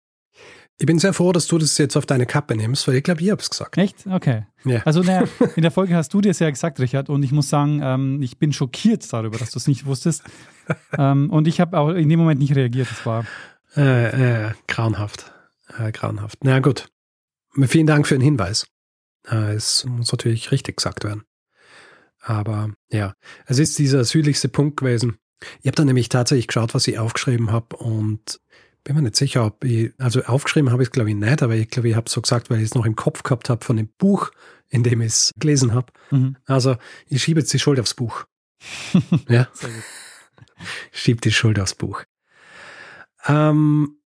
Ich 0.79 0.87
bin 0.87 0.97
sehr 0.97 1.13
froh, 1.13 1.31
dass 1.31 1.45
du 1.45 1.59
das 1.59 1.77
jetzt 1.77 1.95
auf 1.95 2.07
deine 2.07 2.25
Kappe 2.25 2.55
nimmst, 2.55 2.87
weil 2.87 2.95
ich 2.95 3.03
glaube, 3.03 3.21
ich 3.21 3.29
habe 3.29 3.39
es 3.39 3.51
gesagt. 3.51 3.77
Echt? 3.77 4.07
Okay. 4.07 4.47
Ja. 4.65 4.81
Also 4.83 5.03
naja, 5.03 5.27
in 5.55 5.61
der 5.61 5.69
Folge 5.69 5.95
hast 5.95 6.11
du 6.11 6.21
dir 6.21 6.31
ja 6.31 6.49
gesagt, 6.49 6.79
Richard, 6.79 7.07
und 7.07 7.21
ich 7.21 7.31
muss 7.31 7.49
sagen, 7.49 7.81
ähm, 7.83 8.19
ich 8.23 8.39
bin 8.39 8.51
schockiert 8.51 9.13
darüber, 9.13 9.37
dass 9.37 9.51
du 9.51 9.59
es 9.59 9.67
nicht 9.67 9.85
wusstest. 9.85 10.23
ähm, 10.97 11.29
und 11.29 11.47
ich 11.47 11.61
habe 11.61 11.77
auch 11.77 11.89
in 11.89 12.09
dem 12.09 12.17
Moment 12.17 12.39
nicht 12.39 12.55
reagiert. 12.55 12.89
Das 12.89 13.05
war 13.05 13.25
Äh, 13.77 14.47
äh, 14.47 14.51
grauenhaft. 14.67 15.31
Äh, 15.77 15.91
grauenhaft. 15.91 16.39
Na 16.43 16.59
gut. 16.59 16.89
Vielen 17.53 17.87
Dank 17.87 18.07
für 18.07 18.15
den 18.15 18.21
Hinweis. 18.21 18.67
Äh, 19.27 19.53
es 19.53 19.85
muss 19.85 20.11
natürlich 20.11 20.51
richtig 20.51 20.77
gesagt 20.77 21.03
werden. 21.03 21.23
Aber 22.21 22.73
ja, 22.91 23.13
es 23.45 23.59
ist 23.59 23.77
dieser 23.79 24.03
südlichste 24.03 24.47
Punkt 24.47 24.77
gewesen. 24.77 25.17
Ich 25.61 25.67
habe 25.67 25.75
dann 25.75 25.87
nämlich 25.87 26.09
tatsächlich 26.09 26.47
geschaut, 26.47 26.73
was 26.73 26.87
ich 26.87 26.99
aufgeschrieben 26.99 27.51
habe 27.51 27.75
und 27.77 28.39
bin 28.83 28.95
mir 28.95 29.01
nicht 29.01 29.15
sicher, 29.15 29.45
ob 29.45 29.63
ich, 29.63 29.93
also 29.97 30.23
aufgeschrieben 30.23 30.71
habe 30.71 30.83
ich 30.83 30.89
es 30.89 30.91
glaube 30.91 31.09
ich 31.09 31.15
nicht, 31.15 31.43
aber 31.43 31.55
ich 31.55 31.69
glaube, 31.69 31.89
ich 31.89 31.95
habe 31.95 32.05
es 32.07 32.13
so 32.13 32.21
gesagt, 32.21 32.49
weil 32.49 32.59
ich 32.59 32.65
es 32.65 32.75
noch 32.75 32.85
im 32.85 32.95
Kopf 32.95 33.23
gehabt 33.23 33.49
habe 33.49 33.63
von 33.63 33.77
dem 33.77 33.89
Buch, 33.97 34.31
in 34.69 34.83
dem 34.83 35.01
ich 35.01 35.07
es 35.07 35.33
gelesen 35.37 35.73
habe. 35.73 35.91
mhm. 36.11 36.37
Also 36.45 36.77
ich 37.07 37.21
schiebe 37.21 37.39
jetzt 37.39 37.53
die 37.53 37.59
Schuld 37.59 37.79
aufs 37.79 37.93
Buch. 37.93 38.25
ja. 39.27 39.47
Schiebt 40.91 41.25
die 41.25 41.31
Schuld 41.31 41.59
aufs 41.59 41.75
Buch. 41.75 42.03
Ähm, 43.25 44.00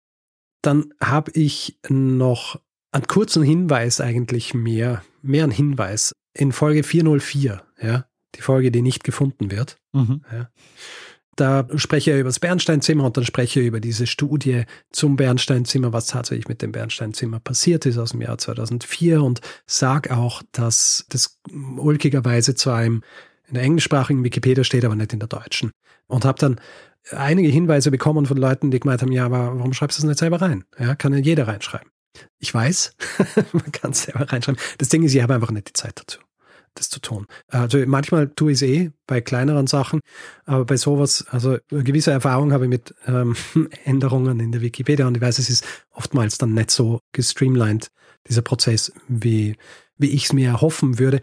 dann 0.66 0.92
habe 1.03 1.31
ich 1.33 1.79
noch 1.88 2.61
einen 2.92 3.07
kurzen 3.07 3.42
Hinweis 3.42 4.00
eigentlich 4.00 4.55
mehr, 4.55 5.03
mehr 5.22 5.44
einen 5.44 5.53
Hinweis. 5.53 6.12
In 6.33 6.53
Folge 6.53 6.83
404, 6.83 7.62
ja, 7.81 8.07
die 8.35 8.40
Folge, 8.40 8.70
die 8.70 8.83
nicht 8.83 9.05
gefunden 9.05 9.50
wird. 9.50 9.77
Mhm. 9.92 10.22
Da 11.37 11.66
spreche 11.77 12.12
ich 12.12 12.20
über 12.20 12.29
das 12.29 12.38
Bernsteinzimmer 12.38 13.05
und 13.05 13.16
dann 13.16 13.24
spreche 13.24 13.61
ich 13.61 13.66
über 13.66 13.81
diese 13.81 14.07
Studie 14.07 14.64
zum 14.92 15.16
Bernsteinzimmer, 15.16 15.92
was 15.92 16.07
tatsächlich 16.07 16.48
mit 16.48 16.62
dem 16.62 16.70
Bernsteinzimmer 16.70 17.40
passiert 17.40 17.87
ist 17.87 17.98
aus 17.98 18.11
dem 18.11 18.22
Jahr 18.22 18.38
2004 18.38 19.22
und 19.22 19.40
sag 19.66 20.11
auch, 20.12 20.42
dass 20.53 21.07
das 21.09 21.40
ulkigerweise 21.77 22.55
zwar 22.55 22.85
im, 22.85 23.03
in 23.55 23.59
der 23.61 23.62
englischsprachigen 23.62 24.25
Wikipedia 24.25 24.64
steht, 24.64 24.85
aber 24.85 24.97
nicht 24.97 25.12
in 25.12 25.21
der 25.21 25.29
deutschen. 25.29 25.71
Und 26.09 26.25
habe 26.25 26.38
dann 26.40 26.61
einige 27.12 27.49
Hinweise 27.49 27.93
bekommen 27.93 28.27
von 28.27 28.37
Leuten, 28.37 28.73
die 28.73 28.81
gemeint 28.81 29.01
haben, 29.01 29.12
ja, 29.12 29.27
aber 29.27 29.57
warum 29.57 29.73
schreibst 29.73 29.99
du 29.99 30.03
das 30.03 30.09
nicht 30.09 30.19
selber 30.19 30.43
rein? 30.43 30.64
Ja, 30.79 30.97
kann 30.97 31.12
ja 31.12 31.21
jeder 31.21 31.47
reinschreiben. 31.47 31.88
Ich 32.40 32.53
weiß, 32.53 32.97
man 33.53 33.71
kann 33.71 33.93
es 33.93 34.03
selber 34.03 34.31
reinschreiben. 34.33 34.61
Das 34.79 34.88
Ding 34.88 35.05
ist, 35.05 35.14
ich 35.14 35.23
habe 35.23 35.35
einfach 35.35 35.53
nicht 35.53 35.69
die 35.69 35.73
Zeit 35.73 36.01
dazu, 36.01 36.19
das 36.75 36.90
zu 36.90 37.01
tun. 37.01 37.27
Also 37.47 37.79
manchmal 37.87 38.29
tue 38.29 38.51
ich 38.51 38.57
es 38.57 38.62
eh 38.62 38.90
bei 39.07 39.21
kleineren 39.21 39.69
Sachen, 39.69 40.01
aber 40.47 40.64
bei 40.64 40.77
sowas, 40.77 41.25
also 41.29 41.59
gewisse 41.69 42.11
Erfahrung 42.11 42.53
habe 42.53 42.64
ich 42.64 42.71
mit 42.71 42.93
ähm, 43.07 43.37
Änderungen 43.85 44.40
in 44.40 44.51
der 44.51 44.62
Wikipedia 44.62 45.07
und 45.07 45.17
ich 45.17 45.23
weiß, 45.23 45.38
es 45.38 45.49
ist 45.49 45.64
oftmals 45.93 46.38
dann 46.38 46.55
nicht 46.55 46.73
so 46.73 46.99
gestreamlined, 47.12 47.88
dieser 48.27 48.43
Prozess, 48.43 48.93
wie, 49.07 49.57
wie 49.99 50.11
ich 50.11 50.25
es 50.25 50.33
mir 50.33 50.49
erhoffen 50.49 50.99
würde. 50.99 51.21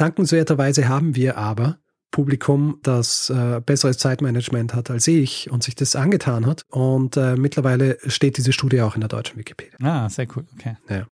Dankenswerterweise 0.00 0.88
haben 0.88 1.14
wir 1.14 1.36
aber 1.36 1.78
Publikum, 2.10 2.78
das 2.82 3.28
äh, 3.28 3.60
besseres 3.60 3.98
Zeitmanagement 3.98 4.74
hat 4.74 4.90
als 4.90 5.06
ich 5.06 5.50
und 5.50 5.62
sich 5.62 5.74
das 5.74 5.94
angetan 5.94 6.46
hat. 6.46 6.64
Und 6.70 7.18
äh, 7.18 7.36
mittlerweile 7.36 7.98
steht 8.06 8.38
diese 8.38 8.52
Studie 8.52 8.80
auch 8.80 8.94
in 8.94 9.00
der 9.00 9.08
deutschen 9.08 9.38
Wikipedia. 9.38 9.78
Ah, 9.82 10.08
sehr 10.08 10.26
cool. 10.34 10.46
Okay. 10.54 11.04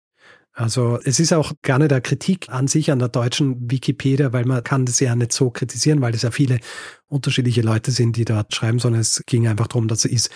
Also 0.54 1.00
es 1.04 1.20
ist 1.20 1.34
auch 1.34 1.52
gar 1.62 1.80
nicht 1.80 1.92
der 1.92 2.02
Kritik 2.02 2.50
an 2.50 2.68
sich 2.68 2.90
an 2.90 3.00
der 3.00 3.10
deutschen 3.10 3.70
Wikipedia, 3.70 4.34
weil 4.34 4.46
man 4.46 4.64
kann 4.64 4.86
das 4.86 5.00
ja 5.00 5.16
nicht 5.16 5.34
so 5.34 5.52
kritisieren, 5.52 6.02
weil 6.02 6.16
es 6.16 6.24
ja 6.24 6.32
viele 6.32 6.60
unterschiedliche 7.08 7.62
Leute 7.62 7.92
sind, 7.92 8.16
die 8.16 8.26
dort 8.26 8.56
schreiben, 8.56 8.80
sondern 8.80 9.02
es 9.02 9.22
ging 9.28 9.48
einfach 9.48 9.68
darum, 9.68 9.88
dass 9.88 10.06
es 10.06 10.30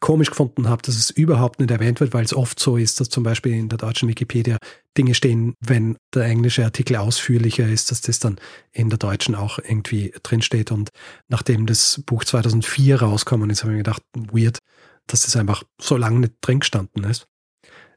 komisch 0.00 0.30
gefunden 0.30 0.68
habe, 0.68 0.82
dass 0.82 0.96
es 0.96 1.10
überhaupt 1.10 1.60
nicht 1.60 1.70
erwähnt 1.70 2.00
wird, 2.00 2.14
weil 2.14 2.24
es 2.24 2.34
oft 2.34 2.58
so 2.58 2.76
ist, 2.76 3.00
dass 3.00 3.10
zum 3.10 3.22
Beispiel 3.22 3.52
in 3.52 3.68
der 3.68 3.78
deutschen 3.78 4.08
Wikipedia 4.08 4.56
Dinge 4.96 5.14
stehen, 5.14 5.54
wenn 5.60 5.96
der 6.14 6.24
englische 6.24 6.64
Artikel 6.64 6.96
ausführlicher 6.96 7.68
ist, 7.68 7.90
dass 7.90 8.00
das 8.00 8.18
dann 8.18 8.40
in 8.72 8.88
der 8.88 8.98
deutschen 8.98 9.34
auch 9.34 9.58
irgendwie 9.58 10.12
drinsteht. 10.22 10.72
Und 10.72 10.90
nachdem 11.28 11.66
das 11.66 12.02
Buch 12.06 12.24
2004 12.24 13.02
rauskommen 13.02 13.50
ist, 13.50 13.62
habe 13.62 13.72
ich 13.72 13.76
mir 13.76 13.82
gedacht, 13.82 14.02
weird, 14.14 14.58
dass 15.06 15.22
das 15.22 15.36
einfach 15.36 15.64
so 15.80 15.96
lange 15.96 16.20
nicht 16.20 16.34
drin 16.40 16.60
gestanden 16.60 17.04
ist. 17.04 17.26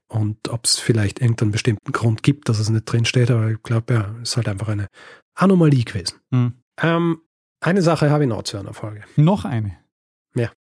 Und 0.08 0.50
ob 0.50 0.66
es 0.66 0.78
vielleicht 0.78 1.22
irgendeinen 1.22 1.52
bestimmten 1.52 1.92
Grund 1.92 2.22
gibt, 2.22 2.50
dass 2.50 2.60
es 2.60 2.70
nicht 2.70 2.86
drin 2.86 3.06
steht, 3.06 3.32
aber 3.32 3.50
ich 3.50 3.64
glaube, 3.64 3.94
ja, 3.94 4.16
ist 4.22 4.38
halt 4.38 4.48
einfach 4.48 4.68
eine 4.68 4.88
Anomalie 5.34 5.84
gewesen. 5.84 6.20
Mhm. 6.30 6.54
Ähm, 6.82 7.22
eine 7.62 7.82
Sache 7.82 8.10
habe 8.10 8.24
ich 8.26 8.30
noch 8.30 8.44
zu 8.44 8.58
einer 8.58 8.74
Folge. 8.74 9.04
Noch 9.16 9.46
eine. 9.46 9.83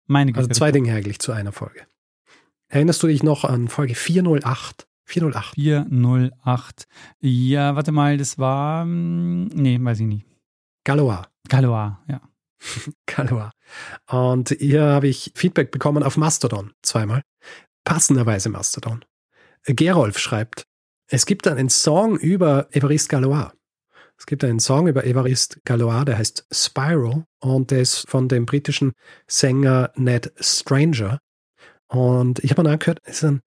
Meine 0.08 0.32
Güte. 0.32 0.48
Also 0.48 0.50
zwei 0.58 0.72
Dinge 0.72 0.92
eigentlich 0.94 1.20
zu 1.20 1.32
einer 1.32 1.52
Folge. 1.52 1.86
Erinnerst 2.68 3.02
du 3.02 3.06
dich 3.06 3.22
noch 3.22 3.44
an 3.44 3.68
Folge 3.68 3.94
408? 3.94 4.86
408. 5.04 5.54
408. 5.54 6.86
Ja, 7.20 7.76
warte 7.76 7.92
mal, 7.92 8.16
das 8.18 8.38
war. 8.38 8.82
hm, 8.82 9.46
Nee, 9.54 9.78
weiß 9.80 10.00
ich 10.00 10.06
nicht. 10.06 10.26
Galois. 10.84 11.22
Galois, 11.48 11.98
ja. 12.08 12.20
Galois. 13.06 13.50
Und 14.10 14.50
hier 14.58 14.82
habe 14.82 15.08
ich 15.08 15.32
Feedback 15.34 15.70
bekommen 15.70 16.02
auf 16.02 16.16
Mastodon 16.16 16.72
zweimal. 16.82 17.22
Passenderweise 17.84 18.48
Mastodon. 18.48 19.04
Gerolf 19.66 20.18
schreibt, 20.18 20.64
Es 21.10 21.24
gibt 21.24 21.46
einen 21.48 21.68
Song 21.70 22.18
über 22.18 22.68
Evariste 22.74 23.08
Galois. 23.08 23.50
Es 24.18 24.26
gibt 24.26 24.42
einen 24.44 24.58
Song 24.58 24.88
über 24.88 25.04
Evariste 25.04 25.60
Galois, 25.64 26.04
der 26.04 26.18
heißt 26.18 26.46
Spiral 26.50 27.24
und 27.40 27.70
der 27.70 27.80
ist 27.80 28.08
von 28.08 28.28
dem 28.28 28.46
britischen 28.46 28.92
Sänger 29.28 29.92
Ned 29.94 30.32
Stranger. 30.40 31.20
Und 31.86 32.40
ich 32.44 32.50
habe 32.50 32.64
mir 32.64 32.70
angehört, 32.70 33.00
es 33.04 33.18
ist 33.18 33.24
ein, 33.24 33.40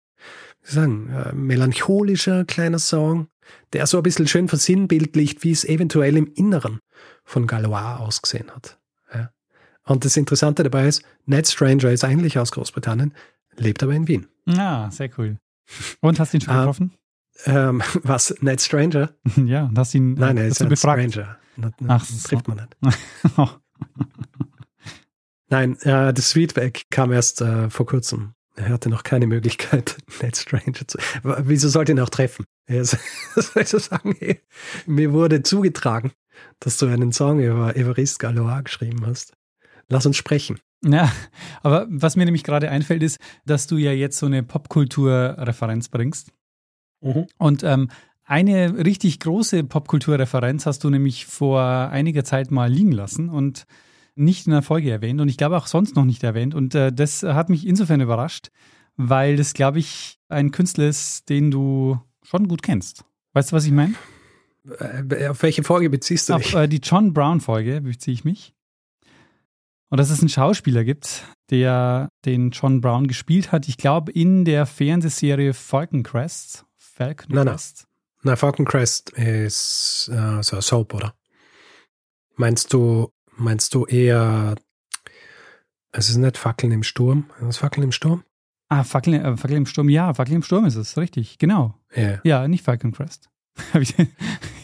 wie 0.64 0.72
sagen, 0.72 1.10
äh, 1.10 1.34
melancholischer 1.34 2.46
kleiner 2.46 2.80
Song, 2.80 3.28
der 3.74 3.86
so 3.86 3.98
ein 3.98 4.04
bisschen 4.04 4.28
schön 4.28 4.48
versinnbildlicht, 4.48 5.44
wie 5.44 5.52
es 5.52 5.66
eventuell 5.66 6.16
im 6.16 6.32
Inneren 6.36 6.80
von 7.26 7.48
Galois 7.48 7.98
ausgesehen 7.98 8.50
hat. 8.50 8.80
Ja. 9.14 9.32
Und 9.84 10.06
das 10.06 10.16
Interessante 10.16 10.64
dabei 10.64 10.88
ist, 10.88 11.04
Ned 11.26 11.48
Stranger 11.48 11.92
ist 11.92 12.06
eigentlich 12.06 12.40
aus 12.40 12.52
Großbritannien, 12.54 13.14
lebt 13.58 13.84
aber 13.84 13.94
in 13.94 14.08
Wien. 14.08 14.28
Ah, 14.48 14.90
sehr 14.90 15.10
cool. 15.18 15.38
Und 16.00 16.20
hast 16.20 16.34
du 16.34 16.38
ihn 16.38 16.42
schon 16.42 16.54
Ah, 16.54 16.60
getroffen? 16.62 16.94
Ähm, 17.46 17.82
was, 18.04 18.36
Ned 18.42 18.62
Stranger? 18.62 19.14
ja, 19.46 19.70
hast 19.76 19.96
ihn 19.96 20.14
Nein, 20.14 20.38
äh, 20.38 20.42
er 20.42 20.50
hast 20.50 20.62
ist 20.62 20.68
ein. 20.68 20.76
Stranger. 20.78 21.38
Na, 21.58 21.72
na, 21.80 21.96
Ach 21.96 22.06
den 22.06 22.18
so. 22.18 22.28
trifft 22.30 22.48
man 22.48 22.58
nicht. 22.58 22.78
Nein, 25.50 25.78
äh, 25.82 26.14
das 26.14 26.32
Feedback 26.32 26.86
kam 26.90 27.12
erst 27.12 27.42
äh, 27.42 27.70
vor 27.70 27.86
kurzem. 27.86 28.34
Er 28.56 28.70
hatte 28.70 28.90
noch 28.90 29.04
keine 29.04 29.28
Möglichkeit, 29.28 29.98
Ned 30.22 30.36
Stranger 30.38 30.88
zu. 30.88 30.98
Wieso 31.24 31.70
sollte 31.70 31.92
ihn 31.94 32.00
auch 32.00 32.10
treffen? 32.10 32.46
Er 32.68 32.84
soll 32.86 33.66
so 33.66 33.80
sagen? 33.80 34.16
Hey, 34.20 34.42
Mir 34.86 35.14
wurde 35.14 35.42
zugetragen, 35.44 36.12
dass 36.60 36.78
du 36.78 36.88
einen 36.88 37.12
Song 37.12 37.40
über 37.40 37.76
Evariste 37.76 38.20
Galois 38.20 38.62
geschrieben 38.64 39.06
hast. 39.06 39.34
Lass 39.90 40.06
uns 40.06 40.18
sprechen. 40.18 40.60
Ja, 40.84 41.12
aber 41.62 41.86
was 41.90 42.16
mir 42.16 42.26
nämlich 42.26 42.44
gerade 42.44 42.70
einfällt, 42.70 43.04
ist, 43.04 43.20
dass 43.46 43.68
du 43.68 43.78
ja 43.78 43.92
jetzt 43.92 44.18
so 44.18 44.26
eine 44.26 44.42
Popkultur-Referenz 44.44 45.90
bringst. 45.90 46.32
Und 47.38 47.64
ähm, 47.64 47.90
eine 48.24 48.86
richtig 48.86 49.20
große 49.20 49.64
Popkulturreferenz 49.64 50.66
hast 50.66 50.84
du 50.84 50.90
nämlich 50.90 51.26
vor 51.26 51.62
einiger 51.62 52.24
Zeit 52.24 52.52
mal 52.52 52.72
liegen 52.72 52.92
lassen 52.92 53.30
und 53.30 53.66
nicht 54.16 54.46
in 54.46 54.54
der 54.54 54.62
Folge 54.62 54.92
erwähnt 54.92 55.20
und 55.20 55.28
ich 55.30 55.38
glaube 55.38 55.58
auch 55.58 55.68
sonst 55.68 55.96
noch 55.96 56.06
nicht 56.06 56.24
erwähnt. 56.24 56.54
Und 56.56 56.76
äh, 56.76 56.94
das 56.94 57.24
hat 57.24 57.50
mich 57.50 57.66
insofern 57.66 58.02
überrascht, 58.02 58.50
weil 58.96 59.36
das, 59.36 59.54
glaube 59.54 59.80
ich, 59.80 60.20
ein 60.30 60.52
Künstler 60.52 60.88
ist, 60.88 61.30
den 61.30 61.50
du 61.52 62.00
schon 62.24 62.48
gut 62.48 62.62
kennst. 62.62 63.04
Weißt 63.34 63.52
du, 63.52 63.56
was 63.56 63.66
ich 63.66 63.72
meine? 63.72 63.96
Äh, 64.80 65.28
Auf 65.28 65.42
welche 65.44 65.64
Folge 65.64 65.90
beziehst 65.90 66.30
du 66.30 66.34
Auf 66.36 66.44
dich? 66.44 66.56
äh, 66.56 66.68
die 66.68 66.82
John 66.84 67.14
Brown-Folge 67.14 67.82
beziehe 67.82 68.14
ich 68.14 68.24
mich. 68.24 68.54
Und 69.90 69.98
dass 70.00 70.10
es 70.10 70.20
einen 70.20 70.30
Schauspieler 70.30 70.86
gibt, 70.86 71.26
der 71.50 72.10
den 72.24 72.52
John 72.52 72.80
Brown 72.80 73.08
gespielt 73.08 73.52
hat. 73.52 73.68
Ich 73.68 73.76
glaube, 73.78 74.12
in 74.12 74.46
der 74.46 74.66
Fernsehserie 74.66 75.54
Falcon 75.54 76.04
Crest. 76.04 76.66
Falcon 76.94 77.28
Nein, 77.30 77.46
nein. 77.46 77.56
Crest. 77.56 77.88
Na, 78.24 78.36
Falcon 78.36 78.66
Crest 78.66 79.10
ist 79.12 80.10
äh, 80.14 80.44
so 80.44 80.56
ein 80.58 80.62
Soap, 80.62 80.94
oder? 80.94 81.16
Meinst 82.36 82.72
du, 82.74 83.12
meinst 83.38 83.74
du 83.74 83.86
eher, 83.86 84.56
es 85.92 86.10
ist 86.10 86.18
nicht 86.18 86.38
Fackeln 86.38 86.72
im 86.72 86.84
Sturm? 86.84 87.30
Ist 87.40 87.48
das 87.48 87.58
Fackeln 87.58 87.84
im 87.84 87.92
Sturm? 87.92 88.24
Ah, 88.70 88.84
Fackel, 88.84 89.16
äh, 89.16 89.38
Fackel 89.38 89.58
im 89.58 89.66
Sturm. 89.66 89.90
Ja, 89.90 90.14
Fackel 90.14 90.36
im 90.36 90.44
Sturm 90.44 90.66
ist 90.66 90.76
es, 90.76 90.98
richtig. 90.98 91.38
Genau. 91.40 91.78
Ja. 91.96 92.20
Ja, 92.24 92.48
nicht 92.48 92.64
Falcon 92.64 92.92
Crest. 92.92 93.30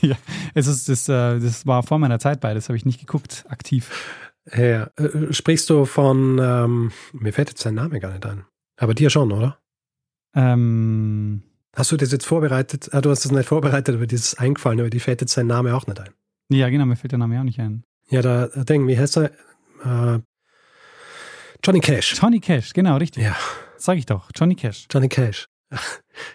Ja, 0.02 0.16
es 0.54 0.68
ist, 0.68 0.88
das, 0.90 1.10
äh, 1.10 1.40
das 1.40 1.66
war 1.66 1.82
vor 1.82 1.98
meiner 1.98 2.20
Zeit 2.20 2.40
beides, 2.40 2.70
habe 2.70 2.78
ich 2.78 2.86
nicht 2.86 3.00
geguckt, 3.00 3.46
aktiv. 3.50 3.90
ja. 4.56 4.92
Äh, 4.96 5.34
Sprichst 5.34 5.70
du 5.72 5.86
von, 5.86 6.38
ähm, 6.40 6.92
mir 7.14 7.34
fällt 7.34 7.50
jetzt 7.50 7.64
sein 7.64 7.74
Name 7.74 8.00
gar 8.00 8.12
nicht 8.12 8.24
ein. 8.26 8.46
Aber 8.78 8.94
dir 8.94 9.10
schon, 9.10 9.32
oder? 9.32 9.58
Ähm, 10.36 11.42
Hast 11.78 11.92
du 11.92 11.98
das 11.98 12.12
jetzt 12.12 12.26
vorbereitet? 12.26 12.90
Ah, 12.92 13.02
du 13.02 13.12
hast 13.12 13.24
das 13.24 13.32
nicht 13.32 13.48
vorbereitet, 13.48 13.94
aber 13.94 14.08
dieses 14.08 14.34
ist 14.34 14.40
eingefallen, 14.40 14.80
aber 14.80 14.90
die 14.90 15.00
fällt 15.00 15.22
jetzt 15.22 15.34
sein 15.34 15.46
Name 15.46 15.76
auch 15.76 15.86
nicht 15.86 16.00
ein. 16.00 16.10
ja, 16.50 16.70
genau, 16.70 16.88
mir 16.88 16.96
fällt 16.96 17.12
der 17.12 17.20
Name 17.20 17.40
auch 17.40 17.44
nicht 17.44 17.60
ein. 17.60 17.84
Ja, 18.10 18.24
da, 18.24 18.48
da 18.48 18.64
Ding, 18.64 18.88
wie 18.88 18.98
heißt 18.98 19.18
er? 19.18 19.32
Äh, 19.86 20.20
Johnny 21.64 21.80
Cash. 21.80 22.16
Johnny 22.20 22.40
Cash, 22.40 22.74
genau, 22.74 22.98
richtig. 22.98 23.24
Ja. 23.24 23.36
Sag 23.78 24.00
ich 24.00 24.08
doch, 24.08 24.32
Johnny 24.36 24.56
Cash. 24.56 24.88
Johnny 24.92 25.08
Cash. 25.08 25.50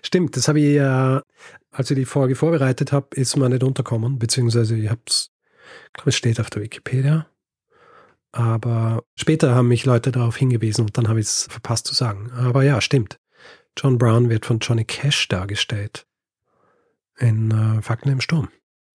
Stimmt, 0.04 0.36
das 0.36 0.46
habe 0.46 0.60
ich, 0.60 0.76
äh, 0.76 1.20
als 1.72 1.90
ich 1.90 1.96
die 1.96 2.04
Folge 2.04 2.36
vorbereitet 2.36 2.92
habe, 2.92 3.08
ist 3.16 3.34
mir 3.36 3.48
nicht 3.48 3.64
unterkommen, 3.64 4.20
beziehungsweise 4.20 4.76
ich 4.76 4.90
habe 4.90 5.00
es, 5.08 5.32
ich 5.86 5.92
glaube, 5.94 6.10
es 6.10 6.16
steht 6.16 6.38
auf 6.38 6.50
der 6.50 6.62
Wikipedia. 6.62 7.26
Aber 8.30 9.02
später 9.16 9.56
haben 9.56 9.66
mich 9.66 9.86
Leute 9.86 10.12
darauf 10.12 10.36
hingewiesen 10.36 10.82
und 10.82 10.96
dann 10.96 11.08
habe 11.08 11.18
ich 11.18 11.26
es 11.26 11.48
verpasst 11.50 11.88
zu 11.88 11.94
sagen. 11.94 12.30
Aber 12.30 12.62
ja, 12.62 12.80
stimmt. 12.80 13.18
John 13.76 13.98
Brown 13.98 14.28
wird 14.30 14.46
von 14.46 14.58
Johnny 14.58 14.84
Cash 14.84 15.28
dargestellt. 15.28 16.06
In 17.18 17.50
äh, 17.50 17.82
Fakten 17.82 18.08
im 18.10 18.20
Sturm. 18.20 18.48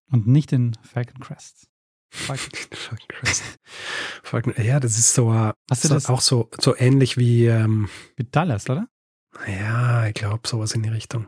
Und 0.10 0.28
nicht 0.28 0.52
in 0.52 0.76
Falcon 0.84 1.20
Crest. 1.20 1.68
Falcon. 2.10 2.50
Fucking 2.74 3.08
Christ. 3.10 3.44
Fucking- 4.24 4.54
Ja, 4.64 4.80
das 4.80 4.98
ist 4.98 5.14
so, 5.14 5.32
äh, 5.34 5.52
Hast 5.70 5.84
du 5.84 5.90
so 5.90 5.94
das 5.94 6.06
auch 6.08 6.22
so, 6.22 6.50
so 6.60 6.76
ähnlich 6.78 7.18
wie, 7.18 7.46
ähm, 7.48 7.90
mit 8.18 8.36
Dallas, 8.36 8.70
oder? 8.70 8.88
ja, 9.46 10.08
ich 10.08 10.14
glaube, 10.16 10.48
sowas 10.48 10.72
in 10.72 10.82
die 10.84 10.90
Richtung. 10.90 11.28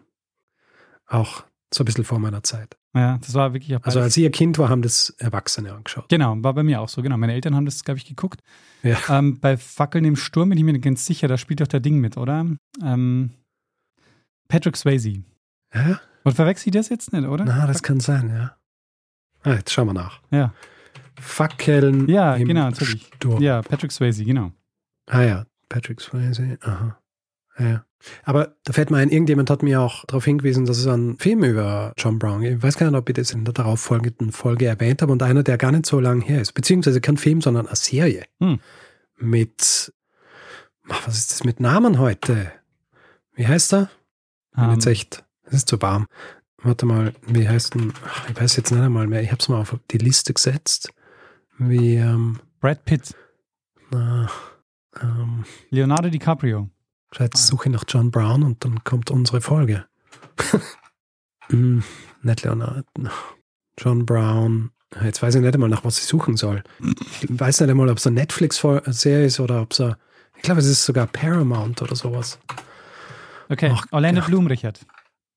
Auch 1.05 1.43
so 1.71 1.83
ein 1.83 1.85
bisschen 1.85 2.05
vor 2.05 2.17
meiner 2.19 2.43
Zeit. 2.43 2.77
Ja, 2.95 3.19
das 3.19 3.33
war 3.35 3.53
wirklich 3.53 3.75
auch 3.75 3.83
Also 3.83 3.99
als 3.99 4.17
ich 4.17 4.25
ein 4.25 4.31
Kind 4.31 4.57
war, 4.57 4.69
haben 4.69 4.81
das 4.81 5.11
Erwachsene 5.19 5.73
angeschaut. 5.73 6.09
Genau, 6.09 6.35
war 6.41 6.53
bei 6.53 6.63
mir 6.63 6.81
auch 6.81 6.89
so. 6.89 7.01
Genau, 7.03 7.17
meine 7.17 7.33
Eltern 7.33 7.55
haben 7.55 7.65
das, 7.65 7.83
glaube 7.83 7.99
ich, 7.99 8.05
geguckt. 8.05 8.41
Ja. 8.81 8.97
Ähm, 9.09 9.39
bei 9.39 9.57
Fackeln 9.57 10.05
im 10.05 10.15
Sturm 10.15 10.49
bin 10.49 10.57
ich 10.57 10.63
mir 10.63 10.77
ganz 10.79 11.05
sicher, 11.05 11.27
da 11.27 11.37
spielt 11.37 11.61
doch 11.61 11.67
der 11.67 11.81
Ding 11.81 11.99
mit, 11.99 12.17
oder? 12.17 12.45
Ähm, 12.83 13.31
Patrick 14.47 14.75
Swayze. 14.75 15.23
Ja? 15.73 15.99
Und 16.23 16.33
verwechsel 16.33 16.69
ich 16.69 16.73
das 16.73 16.89
jetzt 16.89 17.13
nicht, 17.13 17.27
oder? 17.27 17.45
Na, 17.45 17.67
das 17.67 17.83
kann 17.83 17.99
sein, 17.99 18.29
ja. 18.29 18.55
Ah, 19.43 19.53
jetzt 19.53 19.71
schauen 19.71 19.87
wir 19.87 19.93
nach. 19.93 20.21
Ja. 20.31 20.53
Fackeln 21.19 22.07
Ja, 22.07 22.35
im 22.35 22.47
genau, 22.47 22.69
natürlich. 22.69 23.05
Sturm. 23.15 23.41
Ja, 23.41 23.61
Patrick 23.61 23.91
Swayze, 23.91 24.23
genau. 24.25 24.51
Ah 25.05 25.21
ja, 25.21 25.45
Patrick 25.69 26.01
Swayze, 26.01 26.57
aha. 26.61 26.99
Ja. 27.59 27.85
Aber 28.23 28.55
da 28.63 28.73
fällt 28.73 28.91
mir 28.91 28.97
ein, 28.97 29.09
irgendjemand 29.09 29.49
hat 29.49 29.63
mir 29.63 29.81
auch 29.81 30.05
darauf 30.05 30.25
hingewiesen, 30.25 30.65
dass 30.65 30.77
es 30.77 30.87
einen 30.87 31.17
Film 31.17 31.43
über 31.43 31.93
John 31.97 32.19
Brown 32.19 32.41
gibt. 32.41 32.57
Ich 32.57 32.63
weiß 32.63 32.77
gar 32.77 32.89
nicht, 32.89 32.97
ob 32.97 33.09
ich 33.09 33.15
das 33.15 33.31
in 33.31 33.45
der 33.45 33.53
darauffolgenden 33.53 34.31
Folge 34.31 34.67
erwähnt 34.67 35.01
habe 35.01 35.11
und 35.11 35.23
einer, 35.23 35.43
der 35.43 35.57
gar 35.57 35.71
nicht 35.71 35.85
so 35.85 35.99
lang 35.99 36.21
her 36.21 36.41
ist. 36.41 36.53
Beziehungsweise 36.53 37.01
kein 37.01 37.17
Film, 37.17 37.41
sondern 37.41 37.67
eine 37.67 37.75
Serie. 37.75 38.23
Hm. 38.39 38.59
Mit, 39.17 39.93
ach, 40.87 41.07
was 41.07 41.17
ist 41.17 41.31
das 41.31 41.43
mit 41.43 41.59
Namen 41.59 41.99
heute? 41.99 42.51
Wie 43.33 43.47
heißt 43.47 43.73
er? 43.73 43.89
Ähm, 44.57 44.71
jetzt 44.71 44.85
echt, 44.85 45.25
es 45.43 45.53
ist 45.53 45.69
zu 45.69 45.81
warm. 45.81 46.07
Warte 46.61 46.85
mal, 46.85 47.13
wie 47.25 47.47
heißt 47.47 47.75
denn, 47.75 47.93
ach, 48.05 48.29
ich 48.29 48.39
weiß 48.39 48.55
jetzt 48.57 48.71
nicht 48.71 48.81
einmal 48.81 49.07
mehr, 49.07 49.21
ich 49.21 49.31
habe 49.31 49.39
es 49.39 49.49
mal 49.49 49.59
auf 49.59 49.75
die 49.91 49.97
Liste 49.97 50.33
gesetzt. 50.33 50.91
Wie, 51.57 51.95
ähm, 51.95 52.39
Brad 52.59 52.83
Pitt, 52.85 53.15
na, 53.91 54.29
ähm, 55.01 55.45
Leonardo 55.69 56.09
DiCaprio. 56.09 56.69
Jetzt 57.17 57.47
suche 57.47 57.69
ich 57.69 57.73
nach 57.73 57.83
John 57.87 58.11
Brown 58.11 58.43
und 58.43 58.63
dann 58.63 58.83
kommt 58.83 59.09
unsere 59.11 59.41
Folge. 59.41 59.85
hm, 61.49 61.83
nicht 62.21 62.43
Leonard. 62.43 62.85
John 63.77 64.05
Brown. 64.05 64.71
Jetzt 65.03 65.21
weiß 65.21 65.35
ich 65.35 65.41
nicht 65.41 65.53
einmal, 65.53 65.69
nach 65.69 65.83
was 65.85 65.99
ich 65.99 66.05
suchen 66.05 66.35
soll. 66.37 66.63
Ich 67.21 67.27
weiß 67.29 67.61
nicht 67.61 67.69
einmal, 67.69 67.89
ob 67.89 67.97
es 67.97 68.07
eine 68.07 68.15
Netflix-Serie 68.19 69.25
ist 69.25 69.39
oder 69.39 69.61
ob 69.61 69.71
es 69.73 69.81
eine, 69.81 69.97
ich 70.35 70.41
glaube, 70.41 70.59
es 70.61 70.65
ist 70.67 70.83
sogar 70.83 71.05
Paramount 71.07 71.81
oder 71.81 71.95
sowas. 71.95 72.39
Okay, 73.49 73.71
Ach 73.73 73.85
Orlando. 73.91 74.21
Bloom, 74.21 74.47
Richard. 74.47 74.85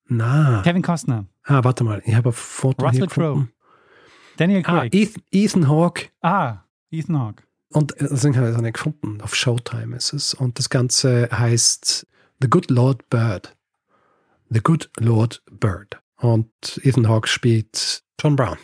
Na. 0.07 0.61
Kevin 0.63 0.81
Costner. 0.81 1.25
Ah, 1.43 1.63
warte 1.63 1.83
mal, 1.83 2.01
ich 2.05 2.15
habe 2.15 2.29
ein 2.29 2.33
Foto 2.33 2.85
Russell 2.85 3.07
gefunden. 3.07 3.51
Daniel 4.37 4.63
Ah, 4.65 4.79
Craig. 4.79 4.93
Ethan, 4.95 5.23
Ethan 5.31 5.67
Hawke. 5.69 6.09
Ah, 6.21 6.57
Ethan 6.89 7.19
Hawke. 7.19 7.43
Und 7.73 7.99
äh, 7.99 8.07
deswegen 8.09 8.35
habe 8.37 8.47
ich 8.47 8.53
es 8.53 8.57
auch 8.57 8.61
nicht 8.61 8.75
gefunden. 8.75 9.21
Auf 9.21 9.35
Showtime 9.35 9.95
ist 9.95 10.13
es. 10.13 10.33
Und 10.33 10.59
das 10.59 10.69
Ganze 10.69 11.29
heißt 11.31 12.07
The 12.41 12.49
Good 12.49 12.69
Lord 12.69 13.09
Bird. 13.09 13.55
The 14.49 14.59
Good 14.61 14.89
Lord 14.99 15.41
Bird. 15.51 15.99
Und 16.17 16.49
Ethan 16.83 17.07
Hawke 17.09 17.27
spielt 17.27 18.03
John 18.19 18.35
Brown. 18.35 18.57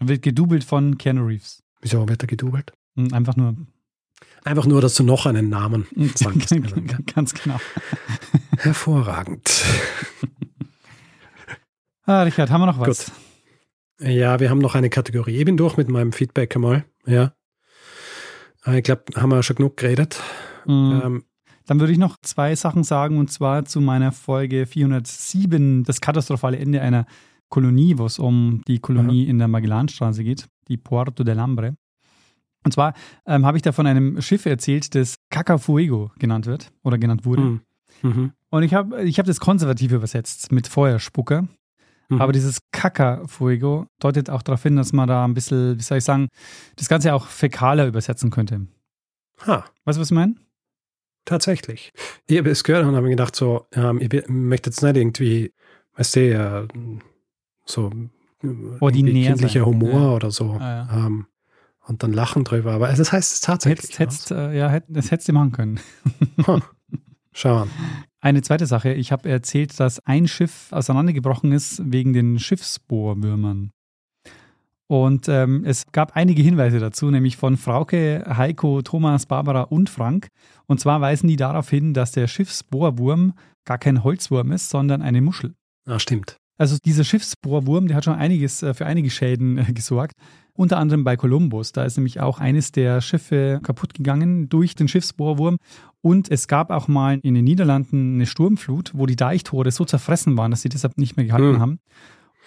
Wird 0.00 0.22
gedoubelt 0.22 0.64
von 0.64 0.98
Keanu 0.98 1.26
Reeves. 1.26 1.62
Wieso 1.80 2.08
wird 2.08 2.22
er 2.22 2.26
gedoubelt? 2.26 2.72
Hm, 2.96 3.12
Einfach 3.12 3.36
nur. 3.36 3.56
Einfach 4.44 4.66
nur, 4.66 4.80
dass 4.80 4.94
du 4.94 5.02
noch 5.02 5.26
einen 5.26 5.48
Namen 5.48 5.86
sagst. 6.14 6.54
Ganz 7.14 7.34
genau. 7.34 7.58
Hervorragend. 8.58 9.50
Ah, 12.08 12.22
Richard, 12.22 12.50
haben 12.50 12.60
wir 12.60 12.66
noch 12.66 12.78
was? 12.78 13.10
Ja, 13.98 14.38
wir 14.38 14.48
haben 14.48 14.60
noch 14.60 14.76
eine 14.76 14.90
Kategorie. 14.90 15.38
Ich 15.38 15.44
bin 15.44 15.56
durch 15.56 15.76
mit 15.76 15.88
meinem 15.88 16.12
Feedback 16.12 16.54
einmal. 16.54 16.84
Ja. 17.04 17.32
Äh, 18.66 18.78
Ich 18.78 18.84
glaube, 18.84 19.04
haben 19.16 19.30
wir 19.30 19.42
schon 19.42 19.56
genug 19.56 19.76
geredet. 19.76 20.20
Mhm. 20.66 21.00
Ähm, 21.04 21.24
Dann 21.66 21.80
würde 21.80 21.92
ich 21.92 21.98
noch 21.98 22.16
zwei 22.22 22.54
Sachen 22.54 22.84
sagen, 22.84 23.18
und 23.18 23.30
zwar 23.30 23.64
zu 23.64 23.80
meiner 23.80 24.12
Folge 24.12 24.66
407, 24.66 25.84
das 25.84 26.00
katastrophale 26.00 26.58
Ende 26.58 26.80
einer 26.80 27.06
Kolonie, 27.48 27.98
wo 27.98 28.06
es 28.06 28.18
um 28.18 28.62
die 28.66 28.78
Kolonie 28.78 29.24
in 29.24 29.38
der 29.38 29.48
Magellanstraße 29.48 30.24
geht, 30.24 30.48
die 30.68 30.76
Puerto 30.76 31.24
del 31.24 31.40
Hambre. 31.40 31.76
Und 32.64 32.72
zwar 32.72 32.94
ähm, 33.26 33.46
habe 33.46 33.56
ich 33.58 33.62
da 33.62 33.70
von 33.70 33.86
einem 33.86 34.20
Schiff 34.20 34.44
erzählt, 34.46 34.94
das 34.96 35.16
Cacafuego 35.30 36.10
genannt 36.18 36.46
wird 36.46 36.72
oder 36.82 36.98
genannt 36.98 37.24
wurde. 37.24 37.42
hm. 37.42 37.60
Mhm. 38.02 38.32
Und 38.50 38.62
ich 38.62 38.74
habe 38.74 39.02
ich 39.04 39.18
hab 39.18 39.26
das 39.26 39.40
konservativ 39.40 39.92
übersetzt 39.92 40.52
mit 40.52 40.66
Feuerspucker. 40.66 41.46
Mhm. 42.08 42.20
Aber 42.20 42.32
dieses 42.32 42.60
Kaka-Fuego 42.72 43.86
deutet 43.98 44.30
auch 44.30 44.42
darauf 44.42 44.62
hin, 44.62 44.76
dass 44.76 44.92
man 44.92 45.08
da 45.08 45.24
ein 45.24 45.34
bisschen, 45.34 45.78
wie 45.78 45.82
soll 45.82 45.98
ich 45.98 46.04
sagen, 46.04 46.28
das 46.76 46.88
Ganze 46.88 47.12
auch 47.14 47.26
fäkaler 47.26 47.86
übersetzen 47.86 48.30
könnte. 48.30 48.66
Ha, 49.46 49.64
Weißt 49.84 49.96
du, 49.98 50.00
was 50.00 50.10
ich 50.10 50.14
meine? 50.14 50.34
tatsächlich. 51.24 51.92
Ich 52.28 52.38
habe 52.38 52.50
es 52.50 52.62
gehört 52.62 52.84
und 52.86 52.94
habe 52.94 53.02
mir 53.02 53.10
gedacht, 53.10 53.34
so, 53.34 53.66
ähm, 53.72 54.00
ich 54.00 54.10
möchte 54.28 54.70
jetzt 54.70 54.82
nicht 54.82 54.96
irgendwie, 54.96 55.52
weißt 55.96 56.16
du, 56.16 56.20
äh, 56.20 56.68
so 57.64 57.90
äh, 58.44 58.48
Ordinär 58.80 59.28
kindlicher 59.32 59.60
sein. 59.60 59.66
Humor 59.66 59.90
Ja. 59.90 60.10
oder 60.10 60.30
so. 60.30 60.52
Ah, 60.60 60.88
Ähm, 61.06 61.26
und 61.88 62.02
dann 62.02 62.12
lachen 62.12 62.44
drüber. 62.44 62.72
Aber 62.74 62.88
das 62.92 63.12
heißt 63.12 63.32
es 63.34 63.40
tatsächlich. 63.40 63.98
Hättest, 63.98 64.30
hättest, 64.30 64.30
äh, 64.30 64.56
ja, 64.56 64.68
hätt- 64.68 64.84
das 64.88 65.10
hättest 65.10 65.28
du 65.28 65.32
machen 65.32 65.52
können. 65.52 65.80
Huh. 66.46 66.60
Schau 67.32 67.62
an. 67.62 67.70
Eine 68.26 68.42
zweite 68.42 68.66
Sache, 68.66 68.92
ich 68.92 69.12
habe 69.12 69.28
erzählt, 69.28 69.78
dass 69.78 70.04
ein 70.04 70.26
Schiff 70.26 70.72
auseinandergebrochen 70.72 71.52
ist 71.52 71.80
wegen 71.84 72.12
den 72.12 72.40
Schiffsbohrwürmern. 72.40 73.70
Und 74.88 75.28
ähm, 75.28 75.62
es 75.64 75.84
gab 75.92 76.16
einige 76.16 76.42
Hinweise 76.42 76.80
dazu, 76.80 77.08
nämlich 77.08 77.36
von 77.36 77.56
Frauke, 77.56 78.24
Heiko, 78.26 78.82
Thomas, 78.82 79.26
Barbara 79.26 79.62
und 79.62 79.88
Frank. 79.88 80.26
Und 80.66 80.80
zwar 80.80 81.00
weisen 81.00 81.28
die 81.28 81.36
darauf 81.36 81.70
hin, 81.70 81.94
dass 81.94 82.10
der 82.10 82.26
Schiffsbohrwurm 82.26 83.32
gar 83.64 83.78
kein 83.78 84.02
Holzwurm 84.02 84.50
ist, 84.50 84.70
sondern 84.70 85.02
eine 85.02 85.20
Muschel. 85.20 85.54
Ah, 85.86 86.00
stimmt. 86.00 86.36
Also 86.58 86.78
dieser 86.84 87.04
Schiffsbohrwurm, 87.04 87.86
der 87.86 87.96
hat 87.96 88.06
schon 88.06 88.14
einiges 88.14 88.60
äh, 88.60 88.74
für 88.74 88.86
einige 88.86 89.10
Schäden 89.10 89.56
äh, 89.58 89.72
gesorgt. 89.72 90.14
Unter 90.56 90.78
anderem 90.78 91.04
bei 91.04 91.16
Columbus. 91.16 91.72
Da 91.72 91.84
ist 91.84 91.96
nämlich 91.96 92.20
auch 92.20 92.38
eines 92.40 92.72
der 92.72 93.00
Schiffe 93.00 93.60
kaputt 93.62 93.94
gegangen 93.94 94.48
durch 94.48 94.74
den 94.74 94.88
Schiffsbohrwurm. 94.88 95.58
Und 96.00 96.30
es 96.30 96.48
gab 96.48 96.70
auch 96.70 96.88
mal 96.88 97.18
in 97.22 97.34
den 97.34 97.44
Niederlanden 97.44 98.14
eine 98.14 98.26
Sturmflut, 98.26 98.92
wo 98.94 99.06
die 99.06 99.16
Deichtore 99.16 99.70
so 99.70 99.84
zerfressen 99.84 100.36
waren, 100.36 100.50
dass 100.50 100.62
sie 100.62 100.68
deshalb 100.68 100.96
nicht 100.98 101.16
mehr 101.16 101.26
gehalten 101.26 101.54
Hm. 101.54 101.60
haben. 101.60 101.78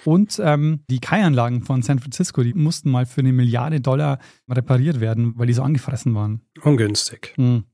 Und 0.05 0.39
ähm, 0.43 0.79
die 0.89 0.99
Kaianlagen 0.99 1.61
von 1.61 1.81
San 1.81 1.99
Francisco, 1.99 2.41
die 2.41 2.53
mussten 2.53 2.89
mal 2.89 3.05
für 3.05 3.19
eine 3.19 3.33
Milliarde 3.33 3.81
Dollar 3.81 4.19
repariert 4.49 5.01
werden, 5.01 5.33
weil 5.35 5.47
die 5.47 5.53
so 5.53 5.61
angefressen 5.61 6.15
waren. 6.15 6.41
Ungünstig. 6.63 7.33
Mhm. 7.37 7.65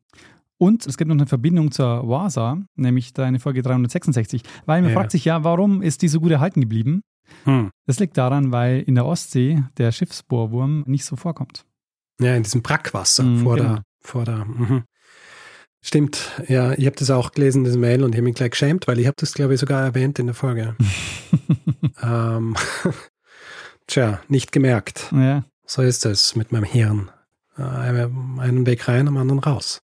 Und 0.57 0.87
es 0.87 0.97
gibt 0.97 1.09
noch 1.09 1.15
eine 1.17 1.27
Verbindung 1.27 1.71
zur 1.71 2.07
WASA, 2.07 2.57
nämlich 2.75 3.13
deine 3.13 3.39
Folge 3.39 3.61
366. 3.61 4.41
Weil 4.65 4.81
man 4.81 4.89
Ja. 4.91 4.95
fragt 4.97 5.11
sich 5.11 5.23
ja, 5.25 5.43
warum 5.43 5.81
ist 5.83 6.01
die 6.01 6.07
so 6.07 6.19
gut 6.19 6.31
erhalten 6.31 6.61
geblieben? 6.61 7.01
Hm. 7.45 7.69
Das 7.85 7.99
liegt 7.99 8.17
daran, 8.17 8.51
weil 8.51 8.81
in 8.81 8.95
der 8.95 9.05
Ostsee 9.05 9.63
der 9.77 9.91
Schiffsbohrwurm 9.91 10.83
nicht 10.87 11.05
so 11.05 11.15
vorkommt. 11.15 11.65
Ja, 12.19 12.35
in 12.35 12.43
diesem 12.43 12.61
Brackwasser 12.61 13.23
Mhm, 13.23 13.43
vor 13.43 13.55
genau. 13.55 13.73
der, 13.75 13.83
vor 14.01 14.25
der, 14.25 14.45
mhm. 14.45 14.83
Stimmt, 15.81 16.31
ja, 16.47 16.71
ich 16.73 16.87
habe 16.87 16.95
das 16.95 17.11
auch 17.11 17.31
gelesen, 17.31 17.63
das 17.63 17.75
Mail, 17.77 18.03
und 18.03 18.13
ich 18.13 18.17
habe 18.17 18.23
mich 18.23 18.33
gleich 18.35 18.49
geschämt, 18.51 18.87
weil 18.87 18.97
ich 18.99 19.05
habe 19.05 19.15
das, 19.19 19.33
glaube 19.33 19.53
ich, 19.53 19.59
sogar 19.59 19.83
erwähnt 19.83 20.17
in 20.17 20.25
der 20.25 20.33
Folge. 20.33 20.75
ähm, 22.01 22.55
tja, 23.87 24.19
nicht 24.27 24.51
gemerkt. 24.51 25.11
ja. 25.11 25.43
So 25.67 25.81
ist 25.81 26.05
es 26.05 26.35
mit 26.35 26.51
meinem 26.51 26.63
Hirn. 26.63 27.09
Äh, 27.57 27.61
einen 27.63 28.65
Weg 28.65 28.87
rein, 28.87 29.07
am 29.07 29.17
anderen 29.17 29.39
raus. 29.39 29.81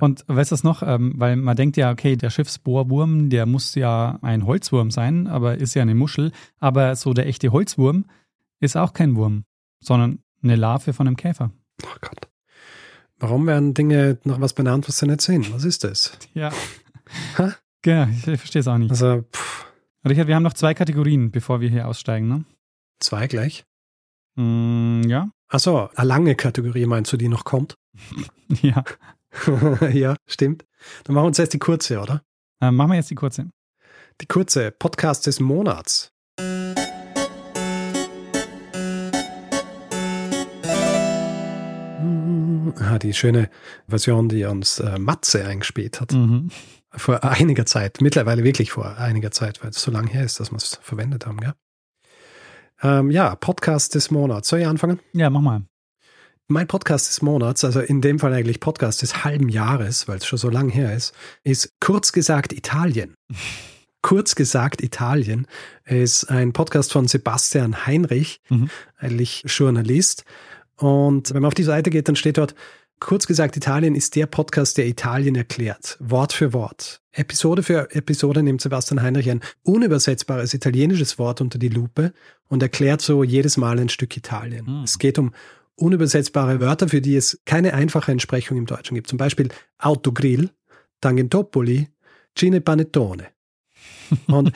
Und 0.00 0.24
weißt 0.26 0.50
du 0.50 0.54
das 0.54 0.64
noch? 0.64 0.82
Ähm, 0.82 1.14
weil 1.16 1.36
man 1.36 1.56
denkt 1.56 1.76
ja, 1.76 1.90
okay, 1.90 2.16
der 2.16 2.30
Schiffsbohrwurm, 2.30 3.30
der 3.30 3.46
muss 3.46 3.74
ja 3.74 4.18
ein 4.22 4.46
Holzwurm 4.46 4.90
sein, 4.90 5.26
aber 5.26 5.56
ist 5.58 5.74
ja 5.74 5.82
eine 5.82 5.94
Muschel. 5.94 6.32
Aber 6.58 6.96
so 6.96 7.12
der 7.12 7.26
echte 7.26 7.52
Holzwurm 7.52 8.06
ist 8.60 8.76
auch 8.76 8.92
kein 8.92 9.14
Wurm, 9.16 9.44
sondern 9.80 10.18
eine 10.42 10.56
Larve 10.56 10.92
von 10.92 11.06
einem 11.06 11.16
Käfer. 11.16 11.50
Oh 11.82 11.96
Gott. 12.00 12.28
Warum 13.18 13.46
werden 13.46 13.74
Dinge 13.74 14.18
noch 14.24 14.40
was 14.40 14.52
benannt, 14.52 14.88
was 14.88 14.98
sie 14.98 15.06
nicht 15.06 15.20
sind? 15.20 15.52
Was 15.52 15.64
ist 15.64 15.84
das? 15.84 16.18
Ja. 16.34 16.50
Hä? 17.36 17.50
Genau, 17.82 18.08
ich, 18.10 18.26
ich 18.26 18.40
verstehe 18.40 18.60
es 18.60 18.66
auch 18.66 18.78
nicht. 18.78 18.90
Also, 18.90 19.24
pff, 19.30 19.66
Richard, 20.08 20.26
wir 20.26 20.34
haben 20.34 20.42
noch 20.42 20.54
zwei 20.54 20.74
Kategorien, 20.74 21.30
bevor 21.30 21.60
wir 21.60 21.68
hier 21.68 21.86
aussteigen, 21.86 22.28
ne? 22.28 22.44
zwei 22.98 23.26
gleich. 23.26 23.64
Mm, 24.36 25.02
ja. 25.06 25.30
Achso, 25.48 25.88
eine 25.94 26.08
lange 26.08 26.34
Kategorie 26.34 26.86
meinst 26.86 27.12
du, 27.12 27.16
die 27.16 27.28
noch 27.28 27.44
kommt? 27.44 27.76
Ja. 28.62 28.84
ja, 29.92 30.16
stimmt. 30.26 30.64
Dann 31.04 31.14
machen 31.14 31.24
wir 31.24 31.28
uns 31.28 31.38
jetzt 31.38 31.54
die 31.54 31.58
kurze, 31.58 32.00
oder? 32.00 32.22
Äh, 32.60 32.70
machen 32.70 32.90
wir 32.90 32.96
jetzt 32.96 33.10
die 33.10 33.14
kurze. 33.14 33.50
Die 34.20 34.26
kurze 34.26 34.70
Podcast 34.70 35.26
des 35.26 35.40
Monats. 35.40 36.10
Ah, 42.80 42.98
die 42.98 43.12
schöne 43.12 43.50
Version, 43.88 44.28
die 44.28 44.44
uns 44.44 44.80
äh, 44.80 44.98
Matze 44.98 45.44
eingespielt 45.44 46.00
hat. 46.00 46.12
Mhm. 46.12 46.50
Vor 46.90 47.24
einiger 47.24 47.66
Zeit, 47.66 48.00
mittlerweile 48.00 48.44
wirklich 48.44 48.72
vor 48.72 48.98
einiger 48.98 49.30
Zeit, 49.30 49.62
weil 49.62 49.70
es 49.70 49.82
so 49.82 49.90
lange 49.90 50.10
her 50.10 50.24
ist, 50.24 50.38
dass 50.38 50.52
wir 50.52 50.56
es 50.56 50.78
verwendet 50.80 51.26
haben, 51.26 51.40
gell? 51.40 51.54
Ähm, 52.82 53.10
ja, 53.10 53.34
Podcast 53.36 53.94
des 53.94 54.10
Monats. 54.10 54.48
Soll 54.48 54.60
ich 54.60 54.66
anfangen? 54.66 55.00
Ja, 55.12 55.30
mach 55.30 55.40
mal. 55.40 55.62
Mein 56.48 56.66
Podcast 56.66 57.08
des 57.08 57.22
Monats, 57.22 57.64
also 57.64 57.80
in 57.80 58.02
dem 58.02 58.18
Fall 58.18 58.34
eigentlich 58.34 58.60
Podcast 58.60 59.00
des 59.00 59.24
halben 59.24 59.48
Jahres, 59.48 60.08
weil 60.08 60.18
es 60.18 60.26
schon 60.26 60.38
so 60.38 60.50
lang 60.50 60.68
her 60.68 60.94
ist, 60.94 61.14
ist 61.42 61.72
kurz 61.80 62.12
gesagt 62.12 62.52
Italien. 62.52 63.14
kurz 64.02 64.34
gesagt 64.34 64.82
Italien 64.82 65.46
ist 65.86 66.24
ein 66.30 66.52
Podcast 66.52 66.92
von 66.92 67.08
Sebastian 67.08 67.86
Heinrich, 67.86 68.42
Mhm. 68.50 68.68
eigentlich 68.98 69.42
Journalist. 69.46 70.24
Und 70.76 71.32
wenn 71.32 71.40
man 71.40 71.48
auf 71.48 71.54
die 71.54 71.62
Seite 71.62 71.88
geht, 71.88 72.08
dann 72.08 72.16
steht 72.16 72.36
dort, 72.36 72.54
kurz 73.00 73.26
gesagt 73.26 73.56
Italien 73.56 73.94
ist 73.94 74.14
der 74.14 74.26
Podcast, 74.26 74.76
der 74.76 74.86
Italien 74.86 75.36
erklärt, 75.36 75.96
Wort 75.98 76.34
für 76.34 76.52
Wort. 76.52 77.00
Episode 77.12 77.62
für 77.62 77.90
Episode 77.94 78.42
nimmt 78.42 78.60
Sebastian 78.60 79.00
Heinrich 79.00 79.30
ein 79.30 79.40
unübersetzbares 79.62 80.52
italienisches 80.52 81.18
Wort 81.18 81.40
unter 81.40 81.58
die 81.58 81.68
Lupe 81.70 82.12
und 82.48 82.62
erklärt 82.62 83.00
so 83.00 83.24
jedes 83.24 83.56
Mal 83.56 83.78
ein 83.78 83.88
Stück 83.88 84.14
Italien. 84.14 84.66
Mhm. 84.66 84.82
Es 84.84 84.98
geht 84.98 85.18
um 85.18 85.32
unübersetzbare 85.76 86.60
Wörter, 86.60 86.88
für 86.88 87.00
die 87.00 87.16
es 87.16 87.40
keine 87.44 87.74
einfache 87.74 88.12
Entsprechung 88.12 88.58
im 88.58 88.66
Deutschen 88.66 88.94
gibt. 88.94 89.08
Zum 89.08 89.18
Beispiel 89.18 89.48
Autogrill, 89.78 90.50
Tangentopoli, 91.00 91.88
Cine 92.36 92.60
Panettone. 92.60 93.28
Und 94.26 94.52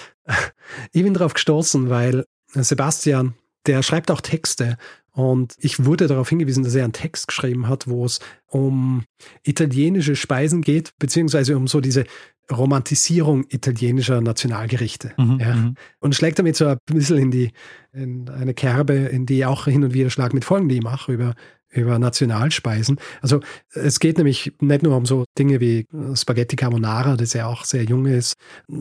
ich 0.92 1.02
bin 1.02 1.14
darauf 1.14 1.34
gestoßen, 1.34 1.90
weil 1.90 2.24
Sebastian, 2.52 3.34
der 3.66 3.82
schreibt 3.82 4.10
auch 4.10 4.20
Texte 4.20 4.78
und 5.12 5.56
ich 5.58 5.84
wurde 5.84 6.06
darauf 6.06 6.28
hingewiesen, 6.28 6.62
dass 6.62 6.76
er 6.76 6.84
einen 6.84 6.92
Text 6.92 7.26
geschrieben 7.26 7.68
hat, 7.68 7.88
wo 7.88 8.04
es 8.04 8.20
um 8.46 9.04
italienische 9.42 10.14
Speisen 10.14 10.62
geht, 10.62 10.92
beziehungsweise 10.98 11.56
um 11.56 11.66
so 11.66 11.80
diese 11.80 12.04
Romantisierung 12.50 13.44
italienischer 13.48 14.20
Nationalgerichte. 14.20 15.12
Mhm. 15.16 15.38
Ja. 15.40 15.54
Mhm. 15.54 15.74
Und 16.00 16.14
schlägt 16.14 16.38
damit 16.38 16.56
so 16.56 16.66
ein 16.66 16.78
bisschen 16.86 17.18
in 17.18 17.30
die, 17.30 17.50
in 17.92 18.28
eine 18.30 18.54
Kerbe, 18.54 18.94
in 18.94 19.26
die 19.26 19.38
ich 19.38 19.46
auch 19.46 19.66
hin 19.66 19.84
und 19.84 19.94
wieder 19.94 20.10
schlag 20.10 20.32
mit 20.32 20.44
Folgen, 20.44 20.68
die 20.68 20.76
ich 20.76 20.82
mache 20.82 21.12
über, 21.12 21.34
über 21.70 21.98
Nationalspeisen. 21.98 22.98
Also 23.20 23.40
es 23.72 24.00
geht 24.00 24.16
nämlich 24.16 24.52
nicht 24.60 24.82
nur 24.82 24.96
um 24.96 25.04
so 25.04 25.24
Dinge 25.38 25.60
wie 25.60 25.86
Spaghetti 26.14 26.56
Carbonara, 26.56 27.16
das 27.16 27.34
ja 27.34 27.46
auch 27.46 27.64
sehr 27.64 27.84
jung 27.84 28.06
ist. 28.06 28.34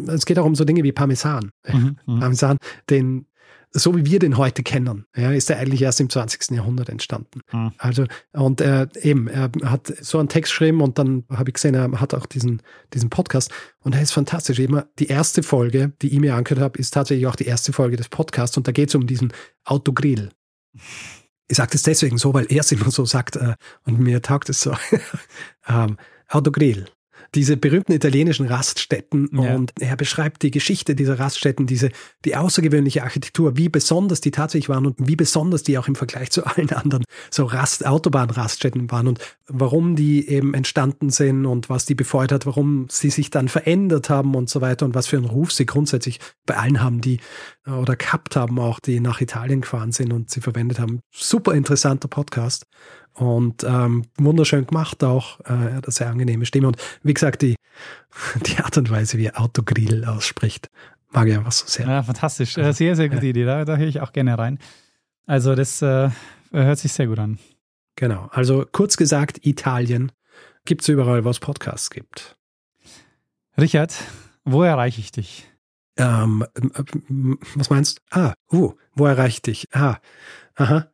Es 0.08 0.26
geht 0.26 0.40
auch 0.40 0.46
um 0.46 0.56
so 0.56 0.64
Dinge 0.64 0.84
wie 0.84 0.92
Parmesan. 0.92 1.52
Mhm. 1.68 1.98
Mhm. 2.06 2.20
Parmesan, 2.20 2.58
den, 2.90 3.26
so 3.72 3.96
wie 3.96 4.06
wir 4.06 4.20
den 4.20 4.38
heute 4.38 4.64
kennen, 4.64 5.06
ja, 5.16 5.32
ist 5.32 5.50
er 5.50 5.60
eigentlich 5.60 5.82
erst 5.82 6.00
im 6.00 6.10
20. 6.10 6.52
Jahrhundert 6.52 6.90
entstanden. 6.90 7.42
Mhm. 7.52 7.72
Also, 7.78 8.06
und 8.34 8.62
er 8.62 8.90
eben, 9.02 9.28
er 9.28 9.52
hat 9.66 9.94
so 10.02 10.20
einen 10.20 10.30
Text 10.30 10.52
geschrieben 10.52 10.82
und 10.82 10.98
dann 10.98 11.26
habe 11.30 11.50
ich 11.50 11.56
gesehen, 11.56 11.76
er 11.76 12.00
hat 12.00 12.14
auch 12.14 12.26
diesen, 12.26 12.62
diesen 12.94 13.10
Podcast 13.10 13.52
und 13.80 13.94
er 13.94 14.02
ist 14.02 14.12
fantastisch. 14.12 14.60
Immer 14.60 14.88
die 15.00 15.08
erste 15.08 15.44
Folge, 15.44 15.94
die 16.02 16.14
ich 16.14 16.20
mir 16.20 16.36
angehört 16.36 16.62
habe, 16.62 16.80
ist 16.80 16.94
tatsächlich 16.94 17.28
auch 17.28 17.36
die 17.36 17.46
erste 17.46 17.74
Folge 17.74 17.98
des 17.98 18.10
Podcasts 18.10 18.58
und 18.58 18.68
da 18.68 18.72
geht 18.72 18.90
es 18.90 18.96
um 18.96 19.06
diesen 19.06 19.34
Autogrill. 19.64 20.30
Ich 21.48 21.58
sage 21.58 21.72
das 21.72 21.84
deswegen 21.84 22.18
so, 22.18 22.34
weil 22.34 22.46
er 22.50 22.62
es 22.62 22.72
immer 22.72 22.92
so 22.92 23.06
sagt 23.06 23.36
äh, 23.36 23.56
und 23.86 24.00
mir 24.00 24.22
taugt 24.22 24.50
es 24.50 24.62
so. 24.62 24.74
ähm, 25.68 25.98
Autogrill. 26.30 26.88
Diese 27.36 27.58
berühmten 27.58 27.92
italienischen 27.92 28.48
Raststätten 28.48 29.30
Ja. 29.34 29.56
und 29.56 29.74
er 29.80 29.96
beschreibt 29.96 30.44
die 30.44 30.52
Geschichte 30.52 30.96
dieser 30.96 31.20
Raststätten, 31.20 31.68
diese, 31.68 31.90
die 32.26 32.36
außergewöhnliche 32.36 33.04
Architektur, 33.04 33.58
wie 33.58 33.70
besonders 33.70 34.22
die 34.22 34.32
tatsächlich 34.32 34.70
waren 34.70 34.86
und 34.86 34.96
wie 35.00 35.16
besonders 35.16 35.64
die 35.64 35.78
auch 35.78 35.88
im 35.88 35.96
Vergleich 35.96 36.32
zu 36.32 36.46
allen 36.46 36.70
anderen 36.72 37.04
so 37.30 37.46
Rast, 37.46 37.86
Autobahnraststätten 37.86 38.90
waren 38.92 39.08
und 39.08 39.20
warum 39.48 39.96
die 39.96 40.28
eben 40.28 40.54
entstanden 40.54 41.10
sind 41.10 41.46
und 41.46 41.70
was 41.70 41.86
die 41.86 41.96
befeuert 41.96 42.32
hat, 42.32 42.46
warum 42.46 42.88
sie 42.90 43.10
sich 43.10 43.30
dann 43.30 43.48
verändert 43.48 44.10
haben 44.10 44.36
und 44.36 44.50
so 44.50 44.62
weiter 44.62 44.86
und 44.86 44.96
was 44.96 45.08
für 45.08 45.18
einen 45.18 45.26
Ruf 45.26 45.52
sie 45.52 45.66
grundsätzlich 45.66 46.20
bei 46.46 46.56
allen 46.58 46.82
haben, 46.82 47.02
die 47.02 47.20
äh, 47.66 47.72
oder 47.72 47.96
gehabt 47.96 48.36
haben, 48.36 48.60
auch 48.60 48.80
die 48.80 49.00
nach 49.00 49.22
Italien 49.22 49.62
gefahren 49.62 49.92
sind 49.92 50.14
und 50.14 50.30
sie 50.30 50.42
verwendet 50.42 50.80
haben. 50.80 51.02
Super 51.12 51.54
interessanter 51.54 52.08
Podcast 52.08 52.66
und 53.18 53.64
ähm, 53.64 54.06
wunderschön 54.18 54.68
gemacht 54.68 55.04
auch. 55.04 55.40
Äh, 55.42 55.54
er 55.54 55.76
hat 55.76 55.86
eine 55.86 55.92
sehr 55.92 56.10
angenehme 56.10 56.46
Stimme 56.46 56.68
und 56.68 56.78
wie 57.04 57.14
gesagt, 57.14 57.42
die, 57.42 57.56
die 58.46 58.58
Art 58.58 58.78
und 58.78 58.90
Weise, 58.90 59.18
wie 59.18 59.26
er 59.26 59.42
Autogrill 59.42 60.06
ausspricht, 60.06 60.70
mag 61.12 61.28
ich 61.28 61.36
einfach 61.36 61.52
so 61.52 61.66
sehr. 61.68 61.88
Ja, 61.88 62.04
fantastisch. 62.04 62.58
Äh, 62.58 62.74
Sehr, 62.74 62.96
sehr 62.96 63.10
gute 63.10 63.26
Idee. 63.26 63.46
Da, 63.46 63.66
da 63.66 63.78
höre 63.78 63.88
ich 63.88 64.02
auch 64.02 64.14
gerne 64.14 64.38
rein. 64.38 64.60
Also, 65.26 65.56
das 65.56 65.82
äh, 65.82 66.10
hört 66.52 66.80
sich 66.80 66.94
sehr 66.94 67.08
gut 67.08 67.20
an. 67.20 67.40
Genau. 67.96 68.30
Also 68.32 68.66
kurz 68.72 68.96
gesagt, 68.96 69.46
Italien 69.46 70.12
gibt 70.66 70.84
es 70.84 70.88
überall, 70.88 71.26
wo 71.26 71.30
es 71.30 71.40
Podcasts 71.40 71.90
gibt. 71.90 72.38
Richard, 73.60 73.96
wo 74.46 74.62
erreiche 74.62 75.02
ich 75.02 75.12
dich? 75.12 75.52
Ähm, 75.98 76.46
was 77.56 77.72
meinst 77.72 77.98
du? 78.12 78.20
Ah, 78.20 78.34
uh, 78.52 78.74
wo 78.94 79.08
erreiche 79.08 79.38
ich 79.38 79.42
dich? 79.42 79.68
Ah, 79.72 79.98
aha. 80.56 80.92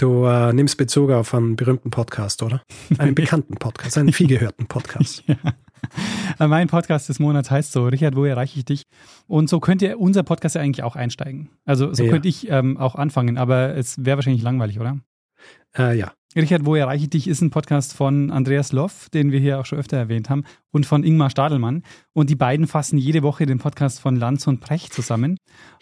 Du 0.00 0.24
äh, 0.24 0.50
nimmst 0.54 0.78
Bezug 0.78 1.10
auf 1.10 1.34
einen 1.34 1.56
berühmten 1.56 1.90
Podcast, 1.90 2.42
oder? 2.42 2.62
Einen 2.96 3.14
bekannten 3.14 3.56
Podcast, 3.56 3.98
einen 3.98 4.14
vielgehörten 4.14 4.66
Podcast. 4.66 5.22
ja. 6.38 6.48
Mein 6.48 6.68
Podcast 6.68 7.10
des 7.10 7.18
Monats 7.18 7.50
heißt 7.50 7.72
so, 7.72 7.84
Richard, 7.84 8.16
wo 8.16 8.24
erreiche 8.24 8.58
ich 8.58 8.64
dich? 8.64 8.84
Und 9.26 9.50
so 9.50 9.60
könnte 9.60 9.98
unser 9.98 10.22
Podcast 10.22 10.54
ja 10.54 10.62
eigentlich 10.62 10.84
auch 10.84 10.96
einsteigen. 10.96 11.50
Also 11.66 11.92
so 11.92 12.04
ja. 12.04 12.10
könnte 12.10 12.28
ich 12.28 12.48
ähm, 12.48 12.78
auch 12.78 12.94
anfangen, 12.94 13.36
aber 13.36 13.76
es 13.76 14.02
wäre 14.02 14.16
wahrscheinlich 14.16 14.42
langweilig, 14.42 14.80
oder? 14.80 15.00
Äh, 15.76 15.98
ja. 15.98 16.12
Richard, 16.34 16.64
wo 16.64 16.76
erreiche 16.76 17.04
ich 17.04 17.10
dich, 17.10 17.28
ist 17.28 17.42
ein 17.42 17.50
Podcast 17.50 17.92
von 17.92 18.30
Andreas 18.30 18.72
Loff, 18.72 19.10
den 19.10 19.32
wir 19.32 19.40
hier 19.40 19.60
auch 19.60 19.66
schon 19.66 19.78
öfter 19.78 19.98
erwähnt 19.98 20.30
haben, 20.30 20.44
und 20.70 20.86
von 20.86 21.04
Ingmar 21.04 21.28
Stadelmann. 21.28 21.82
Und 22.12 22.28
die 22.28 22.36
beiden 22.36 22.66
fassen 22.66 22.98
jede 22.98 23.22
Woche 23.22 23.46
den 23.46 23.58
Podcast 23.58 24.00
von 24.00 24.16
Lanz 24.16 24.46
und 24.48 24.60
Precht 24.60 24.92
zusammen. 24.92 25.36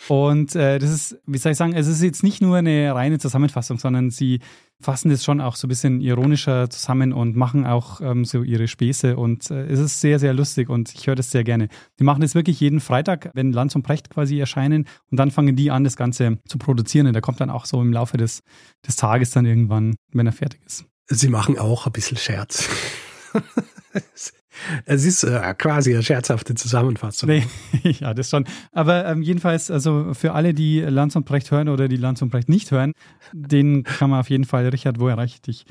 Und 0.09 0.55
äh, 0.55 0.79
das 0.79 0.91
ist, 0.91 1.19
wie 1.27 1.39
soll 1.39 1.53
ich 1.53 1.59
sagen, 1.59 1.73
es 1.73 1.87
ist 1.87 2.03
jetzt 2.03 2.23
nicht 2.23 2.43
nur 2.43 2.59
eine 2.59 2.95
reine 2.95 3.19
Zusammenfassung, 3.19 3.79
sondern 3.79 4.11
sie 4.11 4.41
fassen 4.81 5.11
das 5.11 5.25
schon 5.25 5.41
auch 5.41 5.57
so 5.57 5.67
ein 5.67 5.71
bisschen 5.71 6.01
ironischer 6.01 6.69
zusammen 6.71 7.13
und 7.13 7.35
machen 7.35 7.67
auch 7.67 8.01
ähm, 8.01 8.25
so 8.25 8.43
ihre 8.43 8.69
Späße 8.69 9.17
und 9.17 9.51
äh, 9.51 9.67
es 9.67 9.81
ist 9.81 10.01
sehr, 10.01 10.19
sehr 10.19 10.35
lustig 10.35 10.69
und 10.69 10.95
ich 10.95 11.07
höre 11.07 11.17
das 11.17 11.31
sehr 11.31 11.45
gerne. 11.45 11.69
Die 11.99 12.05
machen 12.05 12.21
das 12.21 12.35
wirklich 12.35 12.61
jeden 12.61 12.81
Freitag, 12.81 13.31
wenn 13.35 13.53
Lanz 13.53 13.75
und 13.75 13.83
Precht 13.83 14.11
quasi 14.11 14.39
erscheinen 14.39 14.87
und 15.11 15.19
dann 15.19 15.31
fangen 15.31 15.57
die 15.57 15.71
an, 15.71 15.83
das 15.83 15.97
Ganze 15.97 16.39
zu 16.47 16.59
produzieren 16.59 17.07
und 17.07 17.15
der 17.15 17.23
kommt 17.23 17.41
dann 17.41 17.51
auch 17.51 17.65
so 17.65 17.81
im 17.81 17.93
Laufe 17.93 18.19
des, 18.19 18.43
des 18.87 18.97
Tages 18.97 19.31
dann 19.31 19.47
irgendwann, 19.47 19.97
wenn 20.13 20.27
er 20.27 20.33
fertig 20.33 20.61
ist. 20.65 20.85
Sie 21.09 21.29
machen 21.29 21.59
auch 21.59 21.87
ein 21.87 21.93
bisschen 21.93 22.19
Scherz. 22.19 22.69
Es 24.85 25.05
ist 25.05 25.25
äh, 25.25 25.55
quasi 25.57 25.95
eine 25.95 26.03
scherzhafte 26.03 26.55
Zusammenfassung. 26.55 27.29
Nee, 27.29 27.47
ja, 27.83 28.15
das 28.15 28.31
schon. 28.31 28.45
Aber 28.73 29.07
ähm, 29.07 29.23
jedenfalls, 29.23 29.71
also 29.71 30.15
für 30.15 30.33
alle, 30.33 30.55
die 30.55 30.81
Lanz 30.81 31.17
und 31.17 31.27
Brecht 31.27 31.51
hören 31.51 31.69
oder 31.69 31.89
die 31.89 31.97
Lanz 31.97 32.23
und 32.23 32.31
Brecht 32.31 32.49
nicht 32.49 32.71
hören, 32.71 32.93
den 33.33 33.85
kann 33.85 34.11
man 34.11 34.21
auf 34.21 34.31
jeden 34.31 34.45
Fall, 34.45 34.69
Richard, 34.69 34.99
wo 35.01 35.09
erreiche 35.09 35.35
ich 35.35 35.43
dich, 35.43 35.67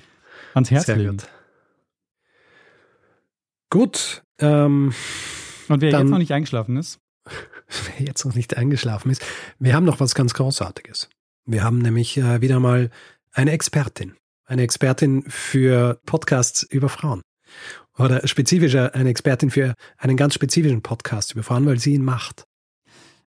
ans 0.54 0.72
Herz 0.72 0.86
Sehr 0.86 0.96
legen. 0.98 1.18
Gut. 1.18 1.28
Gut. 3.70 4.24
Ähm, 4.40 4.94
und 5.68 5.82
wer 5.82 5.92
dann, 5.92 6.02
jetzt 6.04 6.12
noch 6.12 6.18
nicht 6.20 6.32
eingeschlafen 6.32 6.78
ist? 6.78 7.00
Wer 7.98 8.08
jetzt 8.08 8.24
noch 8.24 8.34
nicht 8.34 8.56
eingeschlafen 8.56 9.12
ist, 9.12 9.22
wir 9.60 9.74
haben 9.76 9.84
noch 9.84 10.00
was 10.00 10.16
ganz 10.16 10.34
Großartiges. 10.34 11.10
Wir 11.46 11.66
haben 11.66 11.80
nämlich 11.80 12.16
äh, 12.16 12.40
wieder 12.40 12.62
mal 12.62 12.92
eine 13.34 13.52
Expertin. 13.52 14.16
Eine 14.46 14.62
Expertin 14.62 15.26
für 15.28 16.00
Podcasts 16.06 16.64
über 16.64 16.88
Frauen 16.88 17.22
oder 17.98 18.28
spezifischer 18.28 18.94
eine 18.96 19.10
Expertin 19.10 19.50
für 19.50 19.74
einen 19.98 20.18
ganz 20.18 20.34
spezifischen 20.34 20.82
Podcast 20.82 21.34
über 21.34 21.44
Frauen, 21.44 21.66
weil 21.66 21.80
sie 21.80 21.94
ihn 21.94 22.06
macht. 22.06 22.46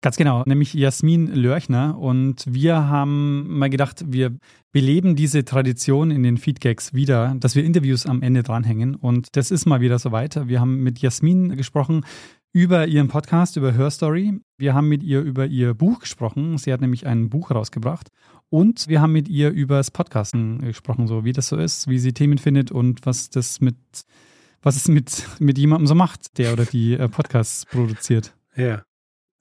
Ganz 0.01 0.15
genau, 0.15 0.43
nämlich 0.45 0.73
Jasmin 0.73 1.27
Lörchner. 1.27 1.97
Und 1.99 2.45
wir 2.47 2.87
haben 2.87 3.57
mal 3.57 3.69
gedacht, 3.69 4.05
wir 4.07 4.37
beleben 4.71 5.17
diese 5.17 5.43
Tradition 5.43 6.09
in 6.09 6.23
den 6.23 6.37
Feedgags 6.37 6.93
wieder, 6.93 7.35
dass 7.37 7.55
wir 7.55 7.65
Interviews 7.65 8.05
am 8.05 8.21
Ende 8.21 8.41
dranhängen. 8.41 8.95
Und 8.95 9.35
das 9.35 9.51
ist 9.51 9.65
mal 9.65 9.81
wieder 9.81 9.99
soweit. 9.99 10.47
Wir 10.47 10.61
haben 10.61 10.83
mit 10.83 10.99
Jasmin 10.99 11.57
gesprochen 11.57 12.05
über 12.53 12.87
ihren 12.87 13.09
Podcast, 13.09 13.57
über 13.57 13.73
Her 13.73 13.91
Story. 13.91 14.39
Wir 14.57 14.73
haben 14.73 14.87
mit 14.87 15.03
ihr 15.03 15.21
über 15.21 15.47
ihr 15.47 15.73
Buch 15.73 15.99
gesprochen. 15.99 16.57
Sie 16.57 16.71
hat 16.71 16.79
nämlich 16.79 17.05
ein 17.05 17.29
Buch 17.29 17.51
rausgebracht. 17.51 18.07
Und 18.49 18.87
wir 18.87 19.01
haben 19.01 19.11
mit 19.11 19.27
ihr 19.27 19.51
über 19.51 19.77
das 19.77 19.91
Podcasten 19.91 20.59
gesprochen, 20.59 21.07
so 21.07 21.25
wie 21.25 21.33
das 21.33 21.49
so 21.49 21.57
ist, 21.57 21.89
wie 21.89 21.99
sie 21.99 22.13
Themen 22.13 22.37
findet 22.37 22.71
und 22.71 23.05
was 23.05 23.29
das 23.29 23.59
mit 23.59 23.75
was 24.61 24.75
es 24.75 24.87
mit, 24.87 25.23
mit 25.39 25.57
jemandem 25.57 25.87
so 25.87 25.95
macht, 25.95 26.37
der 26.37 26.53
oder 26.53 26.65
die 26.65 26.93
äh, 26.93 27.07
Podcasts 27.07 27.65
produziert. 27.65 28.33
Ja. 28.55 28.83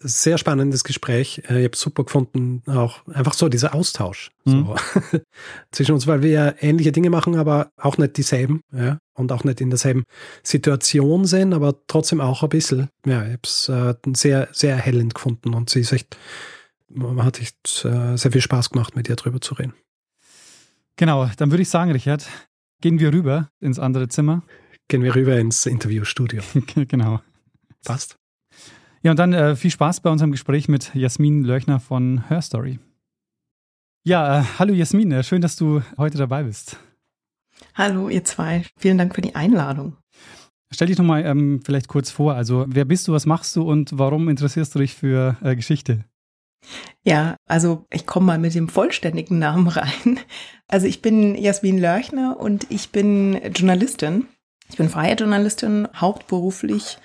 Sehr 0.00 0.38
spannendes 0.38 0.84
Gespräch. 0.84 1.42
Äh, 1.48 1.58
ich 1.58 1.64
habe 1.64 1.76
super 1.76 2.04
gefunden, 2.04 2.62
auch 2.66 3.04
einfach 3.08 3.34
so 3.34 3.48
dieser 3.48 3.74
Austausch 3.74 4.30
mhm. 4.44 4.66
so. 4.66 4.76
zwischen 5.72 5.92
uns, 5.92 6.06
weil 6.06 6.22
wir 6.22 6.30
ja 6.30 6.54
ähnliche 6.60 6.92
Dinge 6.92 7.10
machen, 7.10 7.36
aber 7.36 7.70
auch 7.76 7.98
nicht 7.98 8.16
dieselben, 8.16 8.60
ja, 8.72 8.98
und 9.14 9.32
auch 9.32 9.42
nicht 9.42 9.60
in 9.60 9.70
derselben 9.70 10.04
Situation 10.44 11.24
sind, 11.24 11.52
aber 11.52 11.74
trotzdem 11.88 12.20
auch 12.20 12.44
ein 12.44 12.48
bisschen. 12.48 12.88
Ja, 13.04 13.24
ich 13.24 13.32
habe 13.32 13.40
es 13.42 13.68
äh, 13.68 13.94
sehr, 14.14 14.48
sehr 14.52 14.76
erhellend 14.76 15.14
gefunden 15.14 15.52
und 15.54 15.68
sie 15.68 15.80
ist 15.80 15.92
echt, 15.92 16.16
hat 17.18 17.40
echt 17.40 17.56
sehr 17.66 18.32
viel 18.32 18.40
Spaß 18.40 18.70
gemacht, 18.70 18.94
mit 18.94 19.08
ihr 19.08 19.16
drüber 19.16 19.40
zu 19.40 19.54
reden. 19.54 19.74
Genau, 20.98 21.30
dann 21.36 21.50
würde 21.50 21.62
ich 21.62 21.68
sagen, 21.68 21.92
Richard, 21.92 22.26
gehen 22.80 22.98
wir 22.98 23.12
rüber 23.12 23.50
ins 23.60 23.78
andere 23.78 24.08
Zimmer. 24.08 24.42
Gehen 24.88 25.02
wir 25.02 25.14
rüber 25.14 25.38
ins 25.38 25.66
Interviewstudio. 25.66 26.42
genau. 26.88 27.20
Passt. 27.84 28.16
Ja, 29.02 29.10
und 29.10 29.18
dann 29.18 29.34
äh, 29.34 29.54
viel 29.54 29.70
Spaß 29.70 30.00
bei 30.00 30.08
unserem 30.08 30.32
Gespräch 30.32 30.66
mit 30.66 30.94
Jasmin 30.94 31.44
Löchner 31.44 31.78
von 31.78 32.26
Her 32.28 32.40
Story. 32.40 32.78
Ja, 34.02 34.40
äh, 34.40 34.44
hallo 34.58 34.72
Jasmin, 34.72 35.12
äh, 35.12 35.22
schön, 35.22 35.42
dass 35.42 35.56
du 35.56 35.82
heute 35.98 36.16
dabei 36.16 36.44
bist. 36.44 36.78
Hallo, 37.74 38.08
ihr 38.08 38.24
zwei. 38.24 38.64
Vielen 38.78 38.96
Dank 38.96 39.14
für 39.14 39.20
die 39.20 39.34
Einladung. 39.34 39.96
Stell 40.72 40.86
dich 40.86 40.96
nochmal 40.96 41.24
ähm, 41.26 41.60
vielleicht 41.62 41.88
kurz 41.88 42.10
vor. 42.10 42.34
Also, 42.34 42.64
wer 42.66 42.86
bist 42.86 43.06
du, 43.08 43.12
was 43.12 43.26
machst 43.26 43.54
du 43.56 43.68
und 43.68 43.98
warum 43.98 44.30
interessierst 44.30 44.74
du 44.74 44.78
dich 44.78 44.94
für 44.94 45.36
äh, 45.42 45.54
Geschichte? 45.54 46.06
Ja, 47.04 47.36
also 47.46 47.86
ich 47.92 48.06
komme 48.06 48.26
mal 48.26 48.38
mit 48.38 48.54
dem 48.54 48.68
vollständigen 48.68 49.38
Namen 49.38 49.68
rein. 49.68 50.18
Also 50.66 50.86
ich 50.86 51.02
bin 51.02 51.34
Jasmin 51.34 51.78
Lörchner 51.78 52.38
und 52.38 52.66
ich 52.70 52.90
bin 52.90 53.40
Journalistin 53.54 54.26
ich 54.68 54.76
bin 54.76 54.88
freie 54.88 55.14
Journalistin, 55.14 55.88
hauptberuflich 55.94 56.98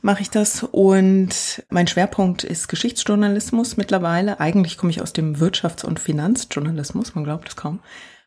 mache 0.00 0.22
ich 0.22 0.30
das 0.30 0.64
und 0.64 1.64
mein 1.70 1.86
Schwerpunkt 1.86 2.42
ist 2.42 2.68
Geschichtsjournalismus 2.68 3.76
mittlerweile. 3.76 4.40
Eigentlich 4.40 4.76
komme 4.76 4.90
ich 4.90 5.00
aus 5.00 5.12
dem 5.12 5.36
Wirtschafts- 5.36 5.84
und 5.84 6.00
Finanzjournalismus, 6.00 7.14
man 7.14 7.24
glaubt 7.24 7.48
es 7.48 7.56
kaum. 7.56 7.80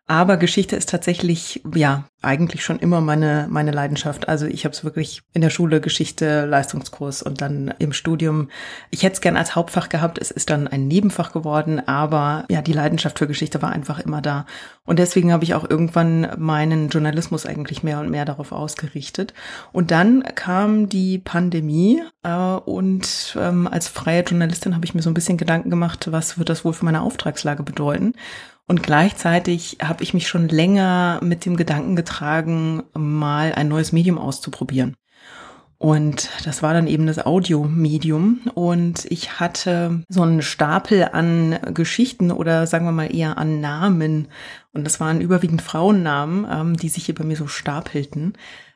Aber 0.08 0.38
Geschichte 0.38 0.76
ist 0.76 0.90
tatsächlich, 0.90 1.64
ja, 1.74 2.06
eigentlich 2.22 2.64
schon 2.64 2.80
immer 2.80 3.02
meine, 3.02 3.48
meine 3.50 3.72
Leidenschaft. 3.72 4.28
Also 4.28 4.46
ich 4.46 4.66
habe 4.66 4.74
es 4.74 4.84
wirklich 4.84 5.22
in 5.34 5.42
der 5.42 5.50
Schule 5.50 5.82
Geschichte, 5.82 6.46
Leistungskurs 6.46 7.24
und 7.24 7.42
dann 7.42 7.74
im 7.80 7.92
Studium. 7.92 8.50
Ich 8.92 9.04
hätte 9.04 9.14
es 9.14 9.22
gern 9.22 9.38
als 9.38 9.56
Hauptfach 9.56 9.90
gehabt, 9.90 10.20
es 10.20 10.32
ist 10.32 10.50
dann 10.50 10.68
ein 10.68 10.88
Nebenfach 10.88 11.32
geworden, 11.32 11.88
aber 11.88 12.46
ja, 12.50 12.62
die 12.62 12.74
Leidenschaft 12.74 13.18
für 13.18 13.28
Geschichte 13.28 13.62
war 13.62 13.72
einfach 13.72 14.00
immer 14.00 14.22
da. 14.22 14.46
Und 14.86 15.00
deswegen 15.00 15.32
habe 15.34 15.44
ich 15.44 15.56
auch 15.56 15.68
irgendwann 15.68 16.30
meinen 16.38 16.90
Journalismus 16.90 17.46
eigentlich 17.46 17.82
mehr 17.82 18.00
und 18.00 18.10
mehr 18.10 18.26
darauf 18.26 18.52
ausgerichtet. 18.52 19.34
Und 19.72 19.90
dann 19.90 20.24
kam 20.36 20.90
die 20.90 21.18
Pandemie 21.18 22.02
äh, 22.24 22.34
und 22.36 23.36
ähm, 23.40 23.68
als 23.68 23.88
freie 23.88 24.24
Journalistin 24.24 24.76
habe 24.76 24.86
ich 24.86 24.94
mir 24.94 25.02
so 25.02 25.10
ein 25.10 25.16
bisschen 25.16 25.38
Gedanken 25.38 25.70
gemacht, 25.72 26.12
was 26.12 26.38
wird 26.38 26.50
das 26.50 26.64
wohl 26.64 26.74
für 26.74 26.86
meine 26.86 27.02
Auftragslage 27.02 27.64
bedeuten? 27.64 28.14
Und 28.68 28.82
gleichzeitig 28.82 29.78
habe 29.82 30.04
ich 30.04 30.14
mich 30.14 30.28
schon 30.28 30.48
länger 30.50 31.20
mit 31.22 31.46
dem 31.46 31.56
Gedanken 31.56 31.96
getragen, 31.96 32.84
mal 32.94 33.54
ein 33.54 33.68
neues 33.68 33.92
Medium 33.92 34.18
auszuprobieren. 34.18 34.96
Und 35.78 36.30
das 36.46 36.64
war 36.64 36.74
dann 36.74 36.88
eben 36.88 37.06
das 37.06 37.24
Audiomedium. 37.24 38.40
Und 38.54 39.06
ich 39.06 39.40
hatte 39.40 40.04
so 40.10 40.24
einen 40.24 40.42
Stapel 40.42 41.10
an 41.12 41.60
Geschichten 41.74 42.32
oder 42.32 42.66
sagen 42.66 42.86
wir 42.86 42.92
mal 42.92 43.14
eher 43.14 43.38
an 43.38 43.62
Namen. 43.62 44.30
Und 44.74 44.86
das 44.86 45.00
waren 45.00 45.22
überwiegend 45.22 45.62
Frauennamen, 45.62 46.48
ähm, 46.50 46.78
die 46.78 46.90
sich 46.90 47.06
hier 47.06 47.16
bei 47.16 47.24
mir 47.24 47.36
so 47.36 47.48
stapelten. 47.48 48.34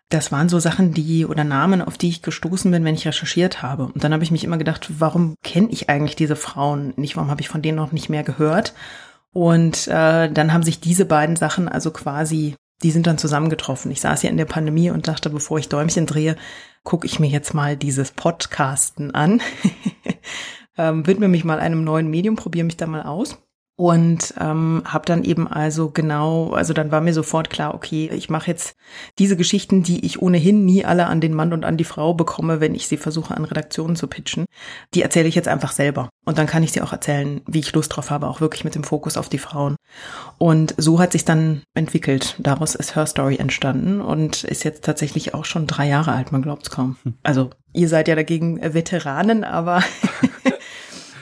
Das 0.09 0.31
waren 0.31 0.49
so 0.49 0.59
Sachen, 0.59 0.93
die 0.93 1.25
oder 1.25 1.43
Namen, 1.43 1.81
auf 1.81 1.97
die 1.97 2.09
ich 2.09 2.21
gestoßen 2.21 2.69
bin, 2.69 2.83
wenn 2.83 2.95
ich 2.95 3.07
recherchiert 3.07 3.61
habe. 3.61 3.85
Und 3.85 4.03
dann 4.03 4.11
habe 4.11 4.23
ich 4.23 4.31
mich 4.31 4.43
immer 4.43 4.57
gedacht, 4.57 4.89
warum 4.99 5.35
kenne 5.43 5.69
ich 5.69 5.89
eigentlich 5.89 6.15
diese 6.15 6.35
Frauen 6.35 6.93
nicht? 6.97 7.15
Warum 7.15 7.29
habe 7.29 7.41
ich 7.41 7.49
von 7.49 7.61
denen 7.61 7.77
noch 7.77 7.91
nicht 7.91 8.09
mehr 8.09 8.23
gehört? 8.23 8.73
Und 9.33 9.87
äh, 9.87 10.31
dann 10.31 10.53
haben 10.53 10.63
sich 10.63 10.79
diese 10.79 11.05
beiden 11.05 11.35
Sachen 11.35 11.67
also 11.67 11.91
quasi, 11.91 12.55
die 12.81 12.91
sind 12.91 13.07
dann 13.07 13.17
zusammengetroffen. 13.17 13.91
Ich 13.91 14.01
saß 14.01 14.23
ja 14.23 14.29
in 14.29 14.37
der 14.37 14.45
Pandemie 14.45 14.89
und 14.89 15.07
dachte, 15.07 15.29
bevor 15.29 15.59
ich 15.59 15.69
Däumchen 15.69 16.05
drehe, 16.05 16.35
gucke 16.83 17.05
ich 17.05 17.19
mir 17.19 17.27
jetzt 17.27 17.53
mal 17.53 17.77
dieses 17.77 18.11
Podcasten 18.11 19.13
an. 19.13 19.41
ähm, 20.77 21.05
widme 21.05 21.27
mich 21.27 21.43
mal 21.43 21.59
einem 21.59 21.83
neuen 21.83 22.09
Medium, 22.09 22.35
probiere 22.35 22.65
mich 22.65 22.77
da 22.77 22.87
mal 22.87 23.03
aus. 23.03 23.37
Und 23.79 24.33
ähm, 24.37 24.83
habe 24.83 25.05
dann 25.05 25.23
eben 25.23 25.47
also 25.47 25.89
genau, 25.89 26.51
also 26.51 26.73
dann 26.73 26.91
war 26.91 26.99
mir 26.99 27.13
sofort 27.13 27.49
klar, 27.49 27.73
okay, 27.73 28.11
ich 28.13 28.29
mache 28.29 28.51
jetzt 28.51 28.75
diese 29.19 29.37
Geschichten, 29.37 29.83
die 29.83 30.05
ich 30.05 30.21
ohnehin 30.21 30.65
nie 30.65 30.83
alle 30.83 31.05
an 31.05 31.21
den 31.21 31.33
Mann 31.33 31.53
und 31.53 31.63
an 31.63 31.77
die 31.77 31.85
Frau 31.85 32.13
bekomme, 32.13 32.59
wenn 32.59 32.75
ich 32.75 32.89
sie 32.89 32.97
versuche 32.97 33.37
an 33.37 33.45
Redaktionen 33.45 33.95
zu 33.95 34.07
pitchen, 34.07 34.43
die 34.93 35.01
erzähle 35.01 35.29
ich 35.29 35.35
jetzt 35.35 35.47
einfach 35.47 35.71
selber. 35.71 36.09
Und 36.25 36.37
dann 36.37 36.45
kann 36.45 36.61
ich 36.61 36.73
sie 36.73 36.81
auch 36.81 36.91
erzählen, 36.91 37.39
wie 37.47 37.59
ich 37.59 37.71
Lust 37.71 37.95
drauf 37.95 38.11
habe, 38.11 38.27
auch 38.27 38.41
wirklich 38.41 38.65
mit 38.65 38.75
dem 38.75 38.83
Fokus 38.83 39.15
auf 39.15 39.29
die 39.29 39.37
Frauen. 39.37 39.77
Und 40.37 40.75
so 40.75 40.99
hat 40.99 41.13
sich 41.13 41.23
dann 41.23 41.61
entwickelt. 41.73 42.35
Daraus 42.37 42.75
ist 42.75 42.97
Her 42.97 43.05
Story 43.05 43.37
entstanden 43.37 44.01
und 44.01 44.43
ist 44.43 44.65
jetzt 44.65 44.83
tatsächlich 44.83 45.33
auch 45.33 45.45
schon 45.45 45.67
drei 45.67 45.87
Jahre 45.87 46.11
alt, 46.11 46.33
man 46.33 46.41
glaubt 46.41 46.63
es 46.63 46.69
kaum. 46.69 46.97
Hm. 47.03 47.13
Also 47.23 47.51
ihr 47.71 47.87
seid 47.87 48.09
ja 48.09 48.15
dagegen 48.15 48.59
Veteranen, 48.73 49.45
aber 49.45 49.81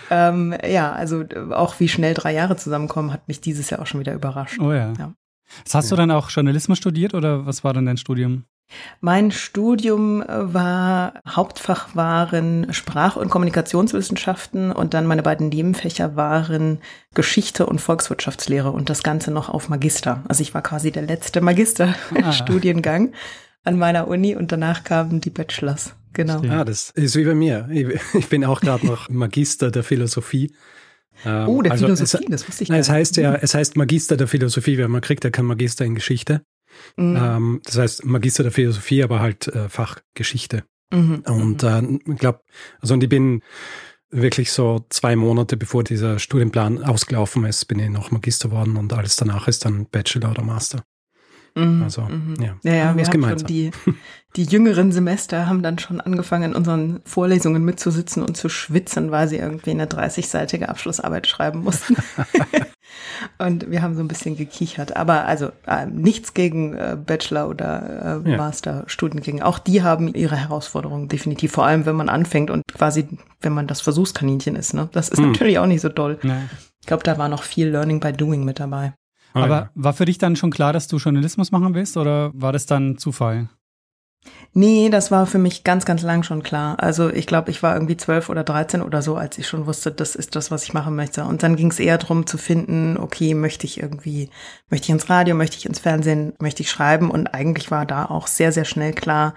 ähm, 0.09 0.55
ja, 0.67 0.91
also 0.91 1.23
auch 1.51 1.79
wie 1.79 1.87
schnell 1.87 2.13
drei 2.13 2.33
Jahre 2.33 2.55
zusammenkommen, 2.55 3.11
hat 3.13 3.27
mich 3.27 3.41
dieses 3.41 3.69
Jahr 3.69 3.81
auch 3.81 3.87
schon 3.87 3.99
wieder 3.99 4.13
überrascht. 4.13 4.59
Oh 4.59 4.71
ja. 4.71 4.93
ja. 4.97 5.13
hast 5.71 5.89
ja. 5.89 5.95
du 5.95 5.95
dann 5.95 6.11
auch 6.11 6.29
Journalismus 6.29 6.77
studiert 6.77 7.13
oder 7.13 7.45
was 7.45 7.63
war 7.63 7.73
dann 7.73 7.85
dein 7.85 7.97
Studium? 7.97 8.45
Mein 8.99 9.31
Studium 9.31 10.21
äh, 10.21 10.53
war 10.53 11.13
Hauptfach 11.27 11.95
waren 11.95 12.73
Sprach- 12.73 13.15
und 13.15 13.29
Kommunikationswissenschaften 13.29 14.71
und 14.71 14.93
dann 14.93 15.07
meine 15.07 15.23
beiden 15.23 15.49
Nebenfächer 15.49 16.15
waren 16.15 16.79
Geschichte 17.13 17.65
und 17.65 17.79
Volkswirtschaftslehre 17.79 18.71
und 18.71 18.89
das 18.89 19.03
Ganze 19.03 19.31
noch 19.31 19.49
auf 19.49 19.69
Magister. 19.69 20.23
Also 20.27 20.41
ich 20.41 20.53
war 20.53 20.61
quasi 20.61 20.91
der 20.91 21.03
letzte 21.03 21.41
Magisterstudiengang 21.41 23.13
ah. 23.13 23.69
an 23.69 23.77
meiner 23.77 24.07
Uni 24.07 24.35
und 24.35 24.51
danach 24.51 24.83
kamen 24.83 25.21
die 25.21 25.29
Bachelors. 25.29 25.95
Genau. 26.13 26.41
Ja, 26.43 26.63
das 26.65 26.91
ist 26.91 27.15
wie 27.15 27.25
bei 27.25 27.35
mir. 27.35 27.69
Ich 28.13 28.27
bin 28.29 28.45
auch 28.45 28.61
gerade 28.61 28.85
noch 28.85 29.09
Magister 29.09 29.71
der 29.71 29.83
Philosophie. 29.83 30.53
oh, 31.25 31.61
der 31.61 31.71
also 31.71 31.85
Philosophie, 31.85 32.25
es, 32.25 32.29
das 32.31 32.47
wusste 32.47 32.63
ich 32.63 32.69
nein, 32.69 32.79
es 32.79 32.89
heißt 32.89 33.17
ja, 33.17 33.35
es 33.35 33.53
heißt 33.53 33.75
Magister 33.75 34.17
der 34.17 34.27
Philosophie, 34.27 34.77
weil 34.77 34.87
man 34.87 35.01
kriegt 35.01 35.23
ja 35.23 35.29
kein 35.29 35.45
Magister 35.45 35.85
in 35.85 35.95
Geschichte. 35.95 36.41
Mhm. 36.95 37.17
Ähm, 37.17 37.61
das 37.63 37.77
heißt 37.77 38.05
Magister 38.05 38.43
der 38.43 38.51
Philosophie, 38.51 39.03
aber 39.03 39.19
halt 39.19 39.47
äh, 39.47 39.69
Fachgeschichte. 39.69 40.63
Mhm. 40.91 41.23
Und 41.27 41.63
äh, 41.63 41.81
ich 41.81 42.17
glaube, 42.17 42.41
also 42.79 42.93
und 42.93 43.03
ich 43.03 43.09
bin 43.09 43.41
wirklich 44.09 44.51
so 44.51 44.85
zwei 44.89 45.15
Monate 45.15 45.57
bevor 45.57 45.83
dieser 45.83 46.19
Studienplan 46.19 46.83
ausgelaufen 46.83 47.45
ist, 47.45 47.65
bin 47.65 47.79
ich 47.79 47.89
noch 47.89 48.11
Magister 48.11 48.51
worden 48.51 48.77
und 48.77 48.93
alles 48.93 49.15
danach 49.17 49.47
ist 49.47 49.65
dann 49.65 49.87
Bachelor 49.87 50.31
oder 50.31 50.43
Master. 50.43 50.83
Mhm, 51.57 51.83
also, 51.83 52.01
mhm. 52.03 52.35
ja. 52.39 52.55
Ja, 52.63 52.73
ja, 52.73 52.95
wir 52.95 53.03
haben 53.03 53.11
gemeinsam. 53.11 53.39
schon 53.39 53.47
die, 53.47 53.71
die 54.35 54.43
jüngeren 54.43 54.91
Semester 54.91 55.47
haben 55.47 55.63
dann 55.63 55.79
schon 55.79 55.99
angefangen, 55.99 56.51
in 56.51 56.55
unseren 56.55 57.01
Vorlesungen 57.05 57.65
mitzusitzen 57.65 58.21
und 58.21 58.37
zu 58.37 58.49
schwitzen, 58.49 59.09
weil 59.09 59.27
sie 59.27 59.37
irgendwie 59.37 59.71
eine 59.71 59.87
30-seitige 59.87 60.65
Abschlussarbeit 60.65 61.25
schreiben 61.25 61.63
mussten. 61.63 61.95
und 63.39 63.71
wir 63.71 63.81
haben 63.81 63.95
so 63.95 64.01
ein 64.01 64.07
bisschen 64.07 64.37
gekichert. 64.37 64.95
Aber 64.95 65.25
also 65.25 65.49
äh, 65.65 65.87
nichts 65.87 66.35
gegen 66.35 66.75
äh, 66.75 66.95
Bachelor- 67.03 67.49
oder 67.49 68.23
äh, 68.25 68.31
ja. 68.31 68.37
Master-Studiengänge. 68.37 69.43
Auch 69.45 69.57
die 69.57 69.81
haben 69.81 70.13
ihre 70.13 70.35
Herausforderungen 70.35 71.07
definitiv. 71.07 71.53
Vor 71.53 71.65
allem, 71.65 71.85
wenn 71.85 71.95
man 71.95 72.09
anfängt 72.09 72.51
und 72.51 72.63
quasi, 72.71 73.07
wenn 73.41 73.53
man 73.53 73.65
das 73.65 73.81
Versuchskaninchen 73.81 74.55
ist. 74.55 74.75
Ne? 74.75 74.89
Das 74.91 75.09
ist 75.09 75.17
hm. 75.17 75.31
natürlich 75.31 75.57
auch 75.57 75.65
nicht 75.65 75.81
so 75.81 75.89
doll. 75.89 76.19
Nee. 76.21 76.33
Ich 76.81 76.87
glaube, 76.87 77.03
da 77.03 77.17
war 77.17 77.27
noch 77.27 77.43
viel 77.43 77.69
Learning 77.69 77.99
by 77.99 78.13
Doing 78.13 78.45
mit 78.45 78.59
dabei. 78.59 78.93
Ah, 79.37 79.43
Aber 79.45 79.55
ja. 79.55 79.69
war 79.75 79.93
für 79.93 80.05
dich 80.05 80.17
dann 80.17 80.35
schon 80.35 80.51
klar, 80.51 80.73
dass 80.73 80.87
du 80.87 80.97
Journalismus 80.97 81.51
machen 81.51 81.73
willst 81.73 81.97
oder 81.97 82.31
war 82.33 82.51
das 82.51 82.65
dann 82.65 82.97
Zufall? 82.97 83.49
Nee, 84.53 84.89
das 84.89 85.11
war 85.11 85.25
für 85.25 85.37
mich 85.37 85.63
ganz, 85.63 85.85
ganz 85.85 86.01
lang 86.01 86.23
schon 86.23 86.41
klar. 86.43 86.77
Also 86.79 87.09
ich 87.09 87.27
glaube, 87.27 87.51
ich 87.51 87.61
war 87.63 87.75
irgendwie 87.75 87.97
zwölf 87.97 88.29
oder 88.29 88.43
dreizehn 88.43 88.81
oder 88.81 89.01
so, 89.01 89.15
als 89.15 89.37
ich 89.37 89.47
schon 89.47 89.67
wusste, 89.67 89.91
das 89.91 90.15
ist 90.15 90.35
das, 90.35 90.51
was 90.51 90.63
ich 90.63 90.73
machen 90.73 90.95
möchte. 90.95 91.25
Und 91.25 91.43
dann 91.43 91.55
ging 91.55 91.69
es 91.69 91.79
eher 91.79 91.97
darum 91.97 92.25
zu 92.25 92.37
finden, 92.37 92.97
okay, 92.97 93.33
möchte 93.33 93.65
ich 93.65 93.79
irgendwie, 93.81 94.29
möchte 94.69 94.85
ich 94.85 94.89
ins 94.89 95.09
Radio, 95.09 95.35
möchte 95.35 95.57
ich 95.57 95.65
ins 95.65 95.79
Fernsehen, 95.79 96.33
möchte 96.39 96.63
ich 96.63 96.71
schreiben. 96.71 97.11
Und 97.11 97.27
eigentlich 97.27 97.71
war 97.71 97.85
da 97.85 98.05
auch 98.05 98.27
sehr, 98.27 98.51
sehr 98.51 98.65
schnell 98.65 98.93
klar, 98.93 99.33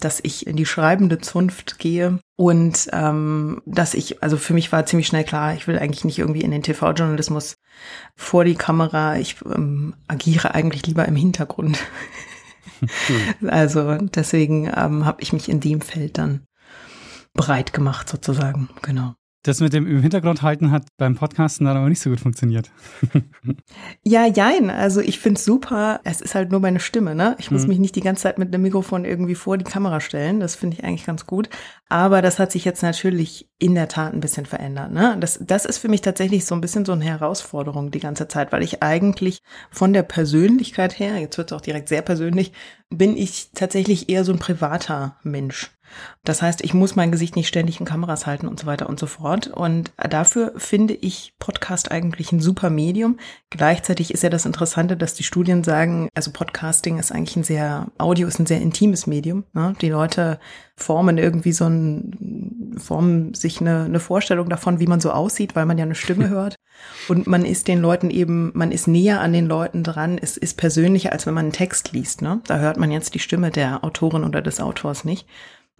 dass 0.00 0.20
ich 0.22 0.46
in 0.46 0.56
die 0.56 0.66
schreibende 0.66 1.18
Zunft 1.18 1.78
gehe 1.78 2.18
und 2.36 2.88
ähm, 2.92 3.62
dass 3.66 3.94
ich, 3.94 4.22
also 4.22 4.36
für 4.36 4.54
mich 4.54 4.72
war 4.72 4.86
ziemlich 4.86 5.06
schnell 5.06 5.24
klar, 5.24 5.54
ich 5.54 5.66
will 5.66 5.78
eigentlich 5.78 6.04
nicht 6.04 6.18
irgendwie 6.18 6.42
in 6.42 6.50
den 6.50 6.62
TV-Journalismus 6.62 7.56
vor 8.16 8.44
die 8.44 8.54
Kamera, 8.54 9.16
ich 9.16 9.36
ähm, 9.44 9.94
agiere 10.08 10.54
eigentlich 10.54 10.86
lieber 10.86 11.06
im 11.06 11.16
Hintergrund. 11.16 11.78
Also 13.46 13.96
deswegen 13.96 14.72
ähm, 14.74 15.04
habe 15.04 15.20
ich 15.20 15.34
mich 15.34 15.50
in 15.50 15.60
dem 15.60 15.82
Feld 15.82 16.16
dann 16.16 16.46
breit 17.34 17.74
gemacht 17.74 18.08
sozusagen, 18.08 18.70
genau. 18.80 19.16
Das 19.42 19.60
mit 19.60 19.72
dem 19.72 19.86
im 19.86 20.02
Hintergrund 20.02 20.42
halten 20.42 20.70
hat 20.70 20.86
beim 20.98 21.14
Podcasten 21.14 21.64
dann 21.64 21.76
aber 21.76 21.88
nicht 21.88 22.00
so 22.00 22.10
gut 22.10 22.20
funktioniert. 22.20 22.70
ja, 24.02 24.26
jein. 24.26 24.68
Also 24.68 25.00
ich 25.00 25.18
find's 25.18 25.44
super. 25.44 26.00
Es 26.04 26.20
ist 26.20 26.34
halt 26.34 26.50
nur 26.50 26.60
meine 26.60 26.80
Stimme, 26.80 27.14
ne? 27.14 27.36
Ich 27.38 27.50
muss 27.50 27.62
mhm. 27.62 27.68
mich 27.68 27.78
nicht 27.78 27.96
die 27.96 28.02
ganze 28.02 28.24
Zeit 28.24 28.38
mit 28.38 28.52
einem 28.52 28.62
Mikrofon 28.62 29.06
irgendwie 29.06 29.34
vor 29.34 29.56
die 29.56 29.64
Kamera 29.64 30.00
stellen. 30.00 30.40
Das 30.40 30.56
finde 30.56 30.76
ich 30.76 30.84
eigentlich 30.84 31.06
ganz 31.06 31.26
gut. 31.26 31.48
Aber 31.88 32.20
das 32.20 32.38
hat 32.38 32.52
sich 32.52 32.64
jetzt 32.66 32.82
natürlich 32.82 33.48
in 33.58 33.74
der 33.74 33.88
Tat 33.88 34.12
ein 34.12 34.20
bisschen 34.20 34.46
verändert, 34.46 34.92
ne? 34.92 35.16
Das, 35.18 35.38
das 35.42 35.64
ist 35.64 35.78
für 35.78 35.88
mich 35.88 36.02
tatsächlich 36.02 36.44
so 36.44 36.54
ein 36.54 36.60
bisschen 36.60 36.84
so 36.84 36.92
eine 36.92 37.04
Herausforderung 37.04 37.90
die 37.90 37.98
ganze 37.98 38.28
Zeit, 38.28 38.52
weil 38.52 38.62
ich 38.62 38.82
eigentlich 38.82 39.40
von 39.70 39.92
der 39.92 40.02
Persönlichkeit 40.02 40.98
her, 40.98 41.18
jetzt 41.18 41.36
wird 41.36 41.50
es 41.50 41.56
auch 41.56 41.60
direkt 41.60 41.88
sehr 41.88 42.02
persönlich, 42.02 42.52
bin 42.90 43.16
ich 43.16 43.50
tatsächlich 43.54 44.08
eher 44.08 44.24
so 44.24 44.32
ein 44.32 44.38
privater 44.38 45.16
Mensch. 45.22 45.72
Das 46.24 46.42
heißt, 46.42 46.62
ich 46.62 46.74
muss 46.74 46.96
mein 46.96 47.12
Gesicht 47.12 47.36
nicht 47.36 47.48
ständig 47.48 47.80
in 47.80 47.86
Kameras 47.86 48.26
halten 48.26 48.46
und 48.46 48.60
so 48.60 48.66
weiter 48.66 48.88
und 48.88 49.00
so 49.00 49.06
fort. 49.06 49.48
Und 49.48 49.92
dafür 49.96 50.52
finde 50.56 50.94
ich 50.94 51.34
Podcast 51.38 51.90
eigentlich 51.90 52.32
ein 52.32 52.40
super 52.40 52.70
Medium. 52.70 53.18
Gleichzeitig 53.48 54.12
ist 54.12 54.22
ja 54.22 54.30
das 54.30 54.46
Interessante, 54.46 54.96
dass 54.96 55.14
die 55.14 55.22
Studien 55.22 55.64
sagen, 55.64 56.08
also 56.14 56.30
Podcasting 56.30 56.98
ist 56.98 57.12
eigentlich 57.12 57.36
ein 57.36 57.44
sehr, 57.44 57.86
Audio 57.98 58.28
ist 58.28 58.38
ein 58.38 58.46
sehr 58.46 58.60
intimes 58.60 59.06
Medium. 59.06 59.44
Ne? 59.52 59.74
Die 59.80 59.88
Leute 59.88 60.38
formen 60.76 61.18
irgendwie 61.18 61.52
so 61.52 61.66
ein, 61.66 62.76
formen 62.78 63.34
sich 63.34 63.60
eine, 63.60 63.84
eine 63.84 64.00
Vorstellung 64.00 64.48
davon, 64.48 64.80
wie 64.80 64.86
man 64.86 65.00
so 65.00 65.10
aussieht, 65.10 65.56
weil 65.56 65.66
man 65.66 65.78
ja 65.78 65.84
eine 65.84 65.94
Stimme 65.94 66.28
hört. 66.30 66.56
Und 67.08 67.26
man 67.26 67.44
ist 67.44 67.68
den 67.68 67.80
Leuten 67.80 68.10
eben, 68.10 68.52
man 68.54 68.72
ist 68.72 68.88
näher 68.88 69.20
an 69.20 69.32
den 69.32 69.46
Leuten 69.46 69.84
dran, 69.84 70.18
es 70.20 70.36
ist 70.36 70.56
persönlicher, 70.56 71.12
als 71.12 71.26
wenn 71.26 71.34
man 71.34 71.46
einen 71.46 71.52
Text 71.52 71.92
liest. 71.92 72.22
Ne? 72.22 72.40
Da 72.46 72.58
hört 72.58 72.78
man 72.78 72.90
jetzt 72.90 73.14
die 73.14 73.18
Stimme 73.18 73.50
der 73.50 73.84
Autorin 73.84 74.24
oder 74.24 74.42
des 74.42 74.60
Autors 74.60 75.04
nicht. 75.04 75.26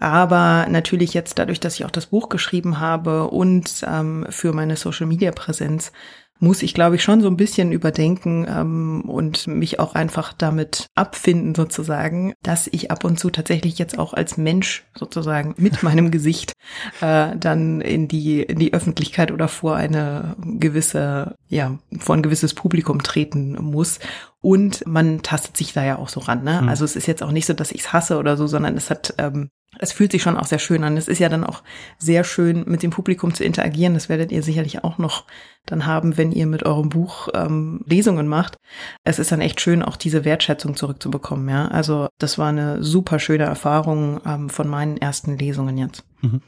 Aber 0.01 0.67
natürlich 0.69 1.15
jetzt 1.15 1.39
dadurch, 1.39 1.61
dass 1.61 1.75
ich 1.75 1.85
auch 1.85 1.91
das 1.91 2.07
Buch 2.07 2.31
geschrieben 2.31 2.81
habe 2.81 3.29
und 3.29 3.85
ähm, 3.87 4.27
für 4.31 4.53
meine 4.53 4.77
Social-Media-Präsenz, 4.77 5.93
muss 6.41 6.63
ich, 6.63 6.73
glaube 6.73 6.97
ich, 6.97 7.03
schon 7.03 7.21
so 7.21 7.29
ein 7.29 7.37
bisschen 7.37 7.71
überdenken 7.71 8.47
ähm, 8.49 9.03
und 9.07 9.47
mich 9.47 9.79
auch 9.79 9.95
einfach 9.95 10.33
damit 10.33 10.87
abfinden, 10.95 11.55
sozusagen, 11.55 12.33
dass 12.43 12.67
ich 12.67 12.91
ab 12.91 13.05
und 13.05 13.21
zu 13.21 13.29
tatsächlich 13.29 13.79
jetzt 13.79 13.99
auch 13.99 14.15
als 14.15 14.39
Mensch 14.39 14.87
sozusagen 14.99 15.55
mit 15.59 15.83
meinem 15.83 16.11
Gesicht 16.11 16.55
äh, 17.03 17.37
dann 17.37 17.83
in 17.83 18.09
die, 18.09 18.43
in 18.43 18.59
die 18.59 18.73
Öffentlichkeit 18.73 19.31
oder 19.33 19.49
vor 19.49 19.77
eine 19.77 20.35
gewisse, 20.39 21.37
ja, 21.49 21.79
vor 21.99 22.17
ein 22.17 22.23
gewisses 22.23 22.55
Publikum 22.55 23.03
treten 23.03 23.63
muss. 23.63 24.01
Und 24.41 24.87
man 24.87 25.21
tastet 25.21 25.59
sich 25.59 25.75
da 25.75 25.85
ja 25.85 25.99
auch 25.99 26.09
so 26.09 26.21
ran. 26.21 26.43
Ne? 26.43 26.63
Mhm. 26.63 26.71
Also 26.71 26.87
es 26.87 26.97
ist 26.97 27.07
jetzt 27.07 27.23
auch 27.23 27.33
nicht 27.33 27.45
so, 27.45 27.53
dass 27.53 27.71
ich 27.71 27.83
es 27.83 27.93
hasse 27.93 28.17
oder 28.17 28.39
so, 28.39 28.47
sondern 28.47 28.79
es 28.79 28.89
hat 28.89 29.13
ähm, 29.19 29.51
es 29.79 29.93
fühlt 29.93 30.12
sich 30.12 30.23
schon 30.23 30.37
auch 30.37 30.47
sehr 30.47 30.59
schön 30.59 30.83
an. 30.83 30.97
Es 30.97 31.09
ist 31.09 31.21
ja 31.21 31.29
dann 31.29 31.45
auch 31.45 31.62
sehr 31.99 32.25
schön, 32.25 32.64
mit 32.66 32.83
dem 32.83 32.91
Publikum 32.91 33.35
zu 33.35 33.45
interagieren. 33.45 33.95
Das 33.95 34.09
werdet 34.09 34.33
ihr 34.33 34.43
sicherlich 34.43 34.83
auch 34.83 34.99
noch 34.99 35.25
dann 35.66 35.87
haben, 35.87 36.16
wenn 36.16 36.33
ihr 36.33 36.47
mit 36.47 36.64
eurem 36.64 36.89
Buch 36.89 37.29
ähm, 37.35 37.83
Lesungen 37.87 38.27
macht. 38.27 38.57
Es 39.05 39.18
ist 39.18 39.31
dann 39.31 39.41
echt 39.41 39.61
schön, 39.61 39.83
auch 39.83 39.97
diese 39.97 40.25
Wertschätzung 40.25 40.75
zurückzubekommen. 40.77 41.49
Ja, 41.49 41.68
also 41.68 42.09
das 42.18 42.37
war 42.39 42.49
eine 42.49 42.83
super 42.83 43.18
schöne 43.18 43.45
Erfahrung 43.45 44.21
ähm, 44.27 44.51
von 44.51 44.68
meinen 44.68 44.97
ersten 44.97 45.39
Lesungen 45.39 45.79
jetzt. 45.79 46.05
Mhm. 46.21 46.43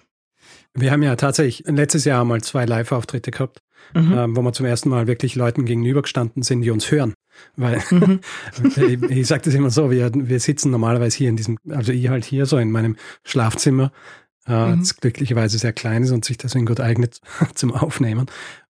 Wir 0.75 0.91
haben 0.91 1.03
ja 1.03 1.15
tatsächlich 1.17 1.65
letztes 1.67 2.05
Jahr 2.05 2.25
mal 2.25 2.41
zwei 2.41 2.65
Live-Auftritte 2.65 3.31
gehabt, 3.31 3.61
mhm. 3.95 4.13
ähm, 4.13 4.37
wo 4.37 4.43
wir 4.43 4.53
zum 4.53 4.67
ersten 4.67 4.89
Mal 4.89 5.07
wirklich 5.07 5.35
Leuten 5.35 5.65
gegenübergestanden 5.65 6.43
sind, 6.43 6.63
die 6.63 6.71
uns 6.71 6.91
hören. 6.91 7.15
Weil 7.57 7.83
mhm. 7.91 8.21
ich, 8.77 9.03
ich 9.03 9.27
sage 9.27 9.43
das 9.45 9.55
immer 9.55 9.71
so, 9.71 9.91
wir, 9.91 10.11
wir 10.15 10.41
sitzen 10.41 10.71
normalerweise 10.71 11.19
hier 11.19 11.29
in 11.29 11.37
diesem, 11.37 11.59
also 11.69 11.93
ich 11.93 12.09
halt 12.09 12.25
hier 12.25 12.47
so 12.47 12.59
in 12.59 12.71
meinem 12.71 12.97
Schlafzimmer, 13.25 13.93
äh, 14.47 14.71
mhm. 14.73 14.81
das 14.81 14.97
glücklicherweise 14.97 15.59
sehr 15.59 15.73
klein 15.73 16.03
ist 16.03 16.11
und 16.11 16.25
sich 16.25 16.39
deswegen 16.39 16.67
gut 16.67 16.81
eignet 16.81 17.21
zum 17.55 17.73
Aufnehmen. 17.73 18.27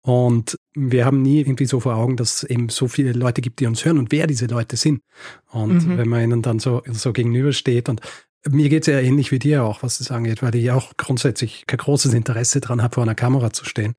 Und 0.03 0.57
wir 0.75 1.05
haben 1.05 1.23
nie 1.23 1.41
irgendwie 1.41 1.67
so 1.67 1.81
vor 1.81 1.97
Augen, 1.97 2.17
dass 2.17 2.43
es 2.43 2.45
eben 2.45 2.69
so 2.69 2.89
viele 2.89 3.13
Leute 3.13 3.43
gibt, 3.43 3.61
die 3.61 3.67
uns 3.67 3.85
hören 3.85 3.99
und 3.99 4.13
wer 4.13 4.27
diese 4.27 4.47
Leute 4.47 4.77
sind. 4.77 5.03
Und 5.51 5.87
mhm. 5.87 5.99
wenn 5.99 6.09
man 6.09 6.23
ihnen 6.23 6.43
dann 6.43 6.61
so, 6.61 6.83
so 6.87 7.13
gegenübersteht 7.13 7.89
und 7.89 8.01
mir 8.49 8.69
geht 8.69 8.87
es 8.87 8.93
ja 8.93 9.01
ähnlich 9.01 9.33
wie 9.33 9.39
dir 9.39 9.65
auch, 9.65 9.83
was 9.83 9.99
das 9.99 10.11
angeht, 10.11 10.43
weil 10.43 10.55
ich 10.55 10.71
auch 10.71 10.93
grundsätzlich 10.97 11.65
kein 11.67 11.79
großes 11.79 12.15
Interesse 12.15 12.61
daran 12.61 12.83
habe, 12.83 12.95
vor 12.95 13.03
einer 13.03 13.15
Kamera 13.15 13.53
zu 13.53 13.65
stehen. 13.65 13.95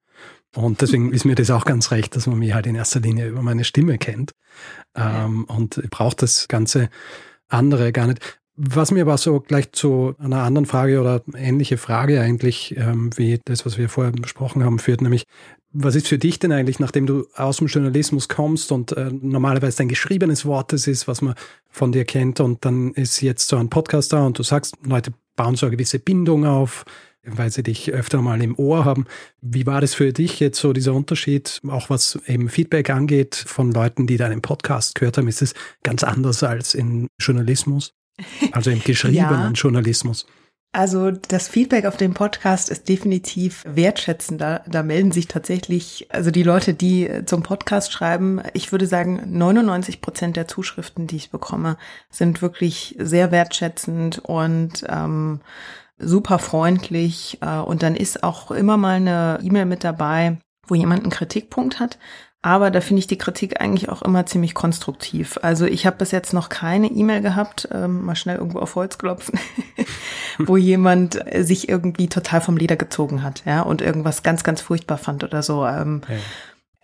Und 0.56 0.82
deswegen 0.82 1.14
ist 1.14 1.26
mir 1.26 1.36
das 1.36 1.52
auch 1.52 1.66
ganz 1.66 1.92
recht, 1.92 2.16
dass 2.16 2.26
man 2.26 2.40
mich 2.40 2.54
halt 2.54 2.66
in 2.66 2.76
erster 2.76 3.00
Linie 3.00 3.28
über 3.28 3.42
meine 3.42 3.64
Stimme 3.64 3.98
kennt. 3.98 4.32
Ähm, 4.96 5.46
und 5.46 5.82
braucht 5.92 6.22
das 6.22 6.48
ganze 6.48 6.90
andere 7.48 7.92
gar 7.92 8.08
nicht. 8.08 8.40
Was 8.62 8.92
mir 8.92 9.04
aber 9.04 9.18
so 9.18 9.40
gleich 9.40 9.72
zu 9.72 10.16
einer 10.20 10.44
anderen 10.44 10.66
Frage 10.66 11.00
oder 11.00 11.22
ähnliche 11.34 11.78
Frage 11.78 12.20
eigentlich, 12.20 12.76
ähm, 12.78 13.10
wie 13.16 13.40
das, 13.46 13.66
was 13.66 13.78
wir 13.78 13.88
vorher 13.88 14.12
besprochen 14.12 14.66
haben, 14.66 14.80
führt, 14.80 15.02
nämlich, 15.02 15.24
was 15.72 15.96
ist 15.96 16.10
für 16.10 16.18
dich 16.18 16.40
denn 16.40 16.52
eigentlich, 16.52 16.78
nachdem 16.78 17.06
du 17.06 17.26
aus 17.36 17.58
dem 17.58 17.68
Journalismus 17.68 18.28
kommst 18.28 18.74
und 18.74 18.92
äh, 18.98 19.12
normalerweise 19.14 19.78
dein 19.78 19.88
geschriebenes 19.88 20.46
Wort 20.46 20.74
das 20.74 20.88
ist, 20.88 21.08
was 21.08 21.22
man 21.22 21.36
von 21.70 21.94
dir 21.94 22.04
kennt 22.04 22.42
und 22.42 22.66
dann 22.66 22.92
ist 22.96 23.22
jetzt 23.22 23.48
so 23.48 23.56
ein 23.56 23.70
Podcast 23.70 24.12
da 24.12 24.26
und 24.26 24.38
du 24.38 24.44
sagst, 24.44 24.76
Leute 24.84 25.14
bauen 25.38 25.56
so 25.56 25.68
eine 25.68 25.78
gewisse 25.78 26.00
Bindung 26.00 26.46
auf, 26.46 26.84
weil 27.24 27.52
sie 27.52 27.64
dich 27.64 27.92
öfter 27.92 28.22
mal 28.22 28.42
im 28.42 28.58
Ohr 28.58 28.86
haben. 28.86 29.06
Wie 29.42 29.66
war 29.66 29.82
das 29.82 29.94
für 29.94 30.14
dich 30.14 30.40
jetzt 30.40 30.60
so 30.60 30.74
dieser 30.74 30.94
Unterschied, 30.94 31.62
auch 31.68 31.90
was 31.90 32.20
eben 32.28 32.50
Feedback 32.50 32.90
angeht 32.90 33.36
von 33.36 33.72
Leuten, 33.72 34.08
die 34.08 34.18
deinen 34.18 34.42
Podcast 34.42 34.96
gehört 34.96 35.18
haben? 35.18 35.28
Ist 35.28 35.42
es 35.42 35.54
ganz 35.84 36.04
anders 36.04 36.44
als 36.44 36.74
im 36.74 37.08
Journalismus? 37.20 37.94
Also 38.52 38.72
im 38.72 38.80
geschriebenen 38.84 39.42
ja. 39.42 39.52
Journalismus? 39.52 40.26
Also 40.72 41.10
das 41.10 41.48
Feedback 41.48 41.86
auf 41.86 41.98
dem 41.98 42.14
Podcast 42.14 42.70
ist 42.70 42.90
definitiv 42.90 43.64
wertschätzender. 43.68 44.64
Da 44.68 44.84
melden 44.84 45.12
sich 45.12 45.28
tatsächlich, 45.28 46.06
also 46.10 46.30
die 46.30 46.44
Leute, 46.44 46.76
die 46.76 47.10
zum 47.26 47.42
Podcast 47.42 47.92
schreiben, 47.92 48.40
ich 48.54 48.72
würde 48.72 48.86
sagen, 48.86 49.24
99 49.26 50.00
Prozent 50.00 50.36
der 50.36 50.48
Zuschriften, 50.48 51.08
die 51.08 51.16
ich 51.16 51.32
bekomme, 51.32 51.78
sind 52.12 52.44
wirklich 52.44 52.96
sehr 53.00 53.32
wertschätzend 53.32 54.20
und 54.20 54.86
ähm, 54.88 55.42
super 56.00 56.40
freundlich. 56.40 57.38
Äh, 57.42 57.60
und 57.60 57.84
dann 57.84 57.96
ist 57.96 58.24
auch 58.24 58.52
immer 58.52 58.78
mal 58.78 58.96
eine 58.96 59.40
E-Mail 59.44 59.66
mit 59.66 59.84
dabei, 59.84 60.38
wo 60.68 60.76
jemand 60.76 61.04
einen 61.04 61.12
Kritikpunkt 61.12 61.80
hat. 61.80 61.98
Aber 62.42 62.72
da 62.72 62.80
finde 62.80 63.00
ich 63.00 63.08
die 63.08 63.18
Kritik 63.18 63.60
eigentlich 63.60 63.90
auch 63.90 64.02
immer 64.02 64.26
ziemlich 64.26 64.54
konstruktiv. 64.54 65.38
Also 65.42 65.66
ich 65.66 65.86
habe 65.86 65.98
bis 65.98 66.12
jetzt 66.12 66.34
noch 66.34 66.48
keine 66.48 66.88
E-Mail 66.88 67.22
gehabt, 67.22 67.68
ähm, 67.74 68.06
mal 68.06 68.16
schnell 68.16 68.38
irgendwo 68.38 68.60
auf 68.60 68.76
Holz 68.76 68.98
klopfen, 68.98 69.38
wo 70.40 70.56
jemand 70.56 71.20
sich 71.40 71.68
irgendwie 71.68 72.08
total 72.08 72.40
vom 72.40 72.56
Leder 72.56 72.78
gezogen 72.78 73.24
hat, 73.24 73.44
ja, 73.46 73.62
und 73.62 73.82
irgendwas 73.82 74.24
ganz, 74.24 74.46
ganz 74.46 74.62
furchtbar 74.62 74.98
fand 74.98 75.26
oder 75.26 75.44
so. 75.44 75.66
Ähm, 75.66 76.02
ja. 76.08 76.16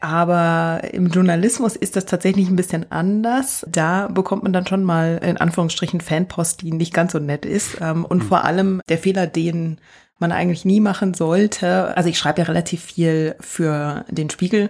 Aber 0.01 0.81
im 0.91 1.07
Journalismus 1.07 1.75
ist 1.75 1.95
das 1.95 2.05
tatsächlich 2.05 2.49
ein 2.49 2.55
bisschen 2.55 2.91
anders. 2.91 3.65
Da 3.69 4.07
bekommt 4.07 4.43
man 4.43 4.53
dann 4.53 4.67
schon 4.67 4.83
mal 4.83 5.19
in 5.23 5.37
Anführungsstrichen 5.37 6.01
Fanpost, 6.01 6.61
die 6.61 6.71
nicht 6.71 6.93
ganz 6.93 7.13
so 7.13 7.19
nett 7.19 7.45
ist. 7.45 7.77
Ähm, 7.81 8.05
und 8.05 8.23
mhm. 8.23 8.27
vor 8.27 8.43
allem 8.43 8.81
der 8.89 8.97
Fehler, 8.97 9.25
den 9.27 9.79
man 10.19 10.31
eigentlich 10.31 10.65
nie 10.65 10.79
machen 10.79 11.13
sollte. 11.13 11.95
Also 11.97 12.09
ich 12.09 12.17
schreibe 12.17 12.41
ja 12.41 12.47
relativ 12.47 12.83
viel 12.83 13.35
für 13.39 14.05
den 14.09 14.29
Spiegel 14.29 14.69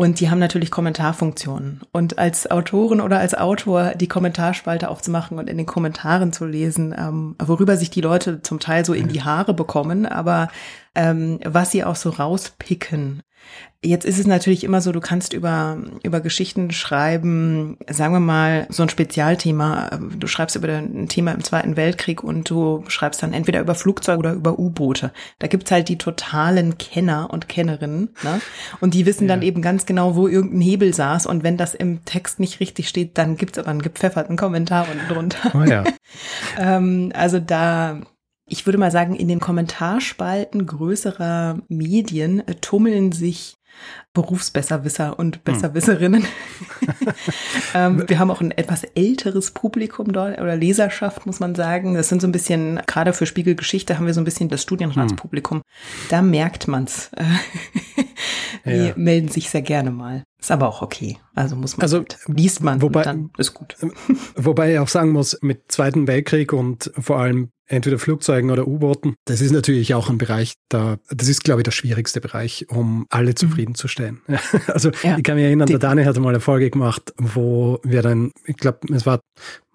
und 0.00 0.18
die 0.18 0.30
haben 0.30 0.38
natürlich 0.38 0.70
Kommentarfunktionen. 0.70 1.82
Und 1.92 2.18
als 2.18 2.50
Autorin 2.50 3.02
oder 3.02 3.18
als 3.18 3.34
Autor 3.34 3.92
die 3.96 4.08
Kommentarspalte 4.08 4.88
aufzumachen 4.88 5.38
und 5.38 5.46
in 5.50 5.58
den 5.58 5.66
Kommentaren 5.66 6.32
zu 6.32 6.46
lesen, 6.46 6.94
ähm, 6.96 7.36
worüber 7.38 7.76
sich 7.76 7.90
die 7.90 8.00
Leute 8.00 8.40
zum 8.40 8.60
Teil 8.60 8.86
so 8.86 8.94
in 8.94 9.08
die 9.08 9.22
Haare 9.22 9.52
bekommen, 9.52 10.06
aber 10.06 10.48
ähm, 10.94 11.38
was 11.44 11.70
sie 11.70 11.84
auch 11.84 11.96
so 11.96 12.08
rauspicken. 12.08 13.22
Jetzt 13.82 14.04
ist 14.04 14.18
es 14.18 14.26
natürlich 14.26 14.62
immer 14.62 14.82
so, 14.82 14.92
du 14.92 15.00
kannst 15.00 15.32
über, 15.32 15.78
über 16.02 16.20
Geschichten 16.20 16.70
schreiben, 16.70 17.78
sagen 17.88 18.12
wir 18.12 18.20
mal, 18.20 18.66
so 18.68 18.82
ein 18.82 18.90
Spezialthema. 18.90 19.98
Du 20.18 20.26
schreibst 20.26 20.54
über 20.54 20.68
ein 20.68 21.08
Thema 21.08 21.32
im 21.32 21.42
Zweiten 21.42 21.78
Weltkrieg 21.78 22.22
und 22.22 22.50
du 22.50 22.84
schreibst 22.88 23.22
dann 23.22 23.32
entweder 23.32 23.60
über 23.60 23.74
Flugzeuge 23.74 24.18
oder 24.18 24.32
über 24.34 24.58
U-Boote. 24.58 25.12
Da 25.38 25.46
gibt's 25.46 25.70
halt 25.70 25.88
die 25.88 25.96
totalen 25.96 26.76
Kenner 26.76 27.30
und 27.30 27.48
Kennerinnen. 27.48 28.10
Ne? 28.22 28.42
Und 28.80 28.92
die 28.92 29.06
wissen 29.06 29.26
ja. 29.26 29.34
dann 29.34 29.40
eben 29.40 29.62
ganz 29.62 29.86
genau, 29.86 30.14
wo 30.14 30.28
irgendein 30.28 30.60
Hebel 30.60 30.92
saß. 30.92 31.24
Und 31.24 31.42
wenn 31.42 31.56
das 31.56 31.74
im 31.74 32.04
Text 32.04 32.38
nicht 32.38 32.60
richtig 32.60 32.86
steht, 32.86 33.16
dann 33.16 33.38
gibt's 33.38 33.56
aber 33.56 33.68
einen 33.68 33.80
gepfefferten 33.80 34.36
Kommentar 34.36 34.88
unten 34.92 35.08
drunter. 35.08 35.52
Oh 35.54 35.64
ja. 35.64 35.84
ähm, 36.58 37.12
also 37.14 37.38
da 37.38 38.02
ich 38.50 38.66
würde 38.66 38.78
mal 38.78 38.90
sagen, 38.90 39.14
in 39.14 39.28
den 39.28 39.40
Kommentarspalten 39.40 40.66
größerer 40.66 41.58
Medien 41.68 42.46
äh, 42.46 42.56
tummeln 42.56 43.12
sich 43.12 43.56
Berufsbesserwisser 44.12 45.18
und 45.18 45.36
hm. 45.36 45.42
Besserwisserinnen. 45.44 46.24
ähm, 47.74 48.04
wir 48.08 48.18
haben 48.18 48.30
auch 48.30 48.40
ein 48.40 48.50
etwas 48.50 48.82
älteres 48.82 49.52
Publikum 49.52 50.12
dort 50.12 50.40
oder 50.40 50.56
Leserschaft, 50.56 51.26
muss 51.26 51.38
man 51.38 51.54
sagen. 51.54 51.94
Das 51.94 52.08
sind 52.08 52.20
so 52.20 52.26
ein 52.26 52.32
bisschen, 52.32 52.80
gerade 52.86 53.12
für 53.12 53.24
Spiegelgeschichte 53.24 53.96
haben 53.96 54.06
wir 54.06 54.14
so 54.14 54.20
ein 54.20 54.24
bisschen 54.24 54.48
das 54.48 54.62
Studienratspublikum. 54.62 55.58
Hm. 55.58 55.64
Da 56.10 56.20
merkt 56.20 56.66
man's. 56.66 57.10
Die 58.66 58.70
ja. 58.70 58.92
melden 58.96 59.28
sich 59.28 59.48
sehr 59.48 59.62
gerne 59.62 59.92
mal. 59.92 60.24
Ist 60.38 60.50
aber 60.50 60.68
auch 60.68 60.82
okay. 60.82 61.18
Also 61.34 61.54
muss 61.54 61.76
man, 61.76 61.82
also, 61.82 61.98
halt, 61.98 62.18
liest 62.26 62.62
man, 62.62 62.82
wobei, 62.82 63.02
dann 63.02 63.30
ist 63.38 63.54
gut. 63.54 63.76
Wobei 64.34 64.72
ich 64.72 64.78
auch 64.78 64.88
sagen 64.88 65.12
muss, 65.12 65.38
mit 65.40 65.70
Zweiten 65.72 66.06
Weltkrieg 66.06 66.52
und 66.52 66.90
vor 66.98 67.18
allem 67.18 67.50
entweder 67.70 67.98
Flugzeugen 67.98 68.50
oder 68.50 68.66
U-Booten. 68.66 69.14
Das 69.26 69.40
ist 69.40 69.52
natürlich 69.52 69.94
auch 69.94 70.10
ein 70.10 70.18
Bereich, 70.18 70.54
da, 70.68 70.98
das 71.08 71.28
ist, 71.28 71.44
glaube 71.44 71.60
ich, 71.60 71.64
der 71.64 71.70
schwierigste 71.70 72.20
Bereich, 72.20 72.66
um 72.68 73.06
alle 73.10 73.30
mhm. 73.30 73.36
zufriedenzustellen. 73.36 74.20
also 74.66 74.90
ja, 75.02 75.16
ich 75.16 75.22
kann 75.22 75.36
mich 75.36 75.44
erinnern, 75.44 75.68
der 75.68 75.78
Dani 75.78 76.04
hatte 76.04 76.20
mal 76.20 76.30
eine 76.30 76.40
Folge 76.40 76.70
gemacht, 76.70 77.14
wo 77.16 77.78
wir 77.82 78.02
dann, 78.02 78.32
ich 78.44 78.56
glaube, 78.56 78.80
es 78.92 79.06
war 79.06 79.20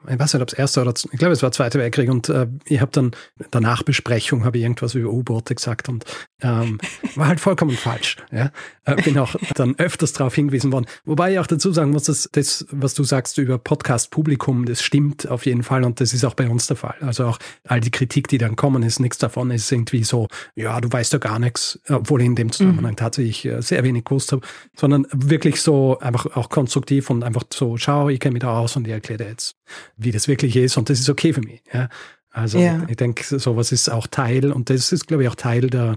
ich 0.10 0.20
weiß 0.20 0.34
nicht, 0.34 0.42
ob 0.42 0.50
es 0.50 0.54
erste 0.54 0.82
oder 0.82 0.94
ich 1.12 1.20
glaube, 1.20 1.34
es 1.34 1.44
war 1.44 1.52
Zweite 1.52 1.80
Weltkrieg 1.80 2.10
und 2.10 2.30
äh, 2.30 2.48
ich 2.66 2.82
habe 2.82 2.92
dann 2.92 3.12
der 3.54 3.62
Nachbesprechung 3.62 4.46
habe 4.46 4.58
ich 4.58 4.64
irgendwas 4.64 4.96
über 4.96 5.10
U-Boote 5.10 5.56
gesagt 5.56 5.90
und 5.90 6.06
ähm, 6.42 6.80
war 7.16 7.28
halt 7.28 7.40
vollkommen 7.40 7.76
falsch. 7.76 8.18
Ja? 8.32 8.52
Äh, 8.86 9.02
bin 9.02 9.18
auch 9.18 9.36
dann 9.56 9.76
öfters 9.78 10.14
darauf 10.14 10.36
hingewiesen 10.36 10.72
worden. 10.72 10.86
Wobei 11.06 11.34
ich 11.34 11.40
auch 11.40 11.48
dazu 11.48 11.72
sagen 11.72 11.92
muss, 11.92 12.04
dass 12.04 12.30
das, 12.32 12.66
was 12.72 12.94
du 12.94 13.04
sagst 13.04 13.38
über 13.38 13.58
Podcast-Publikum, 13.58 14.66
das 14.66 14.82
stimmt 14.82 15.28
auf 15.28 15.46
jeden 15.46 15.64
Fall 15.64 15.84
und 15.84 16.00
das 16.00 16.14
ist 16.14 16.24
auch 16.24 16.34
bei 16.34 16.50
uns 16.50 16.68
der 16.68 16.78
Fall. 16.78 16.96
Also 17.02 17.26
auch 17.26 17.40
all 17.68 17.80
die 17.80 17.92
Kritik, 17.92 18.28
die 18.28 18.38
dann 18.38 18.56
kommen, 18.56 18.84
ist 18.84 19.00
nichts 19.00 19.18
davon, 19.18 19.52
ist 19.52 19.72
irgendwie 19.72 20.04
so, 20.04 20.28
ja, 20.56 20.80
du 20.82 20.92
weißt 20.92 21.14
ja 21.14 21.20
gar 21.20 21.40
nichts, 21.40 21.80
obwohl 21.90 22.22
ich 22.22 22.28
in 22.28 22.36
dem 22.36 22.52
Zusammenhang 22.52 22.92
mhm. 22.92 22.98
tatsächlich 22.98 23.46
äh, 23.46 23.62
sehr 23.62 23.84
wenig 23.84 24.06
gewusst 24.06 24.32
habe, 24.32 24.46
sondern 24.76 25.08
wirklich 25.12 25.62
so 25.62 26.00
einfach 26.00 26.36
auch 26.36 26.50
konstruktiv 26.50 27.10
und 27.10 27.24
einfach 27.24 27.44
so, 27.54 27.78
schau, 27.78 28.10
ich 28.10 28.20
kenne 28.20 28.34
mich 28.34 28.42
da 28.42 28.58
aus 28.58 28.76
und 28.76 28.88
ich 28.88 28.94
erkläre 28.94 29.24
dir 29.24 29.30
jetzt 29.30 29.56
wie 29.98 30.12
das 30.12 30.28
wirklich 30.28 30.56
ist 30.56 30.78
und 30.78 30.90
das 30.90 31.00
ist 31.00 31.10
okay 31.10 31.34
für 31.34 31.42
mich. 31.42 31.62
Ja. 31.74 31.90
Also 32.30 32.60
ja. 32.60 32.86
ich 32.90 32.98
denke, 32.98 33.40
sowas 33.40 33.72
ist 33.72 33.90
auch 33.90 34.08
Teil 34.08 34.52
und 34.52 34.70
das 34.70 34.92
ist, 34.92 35.08
glaube 35.08 35.24
ich, 35.24 35.30
auch 35.30 35.36
Teil 35.36 35.70
der 35.70 35.96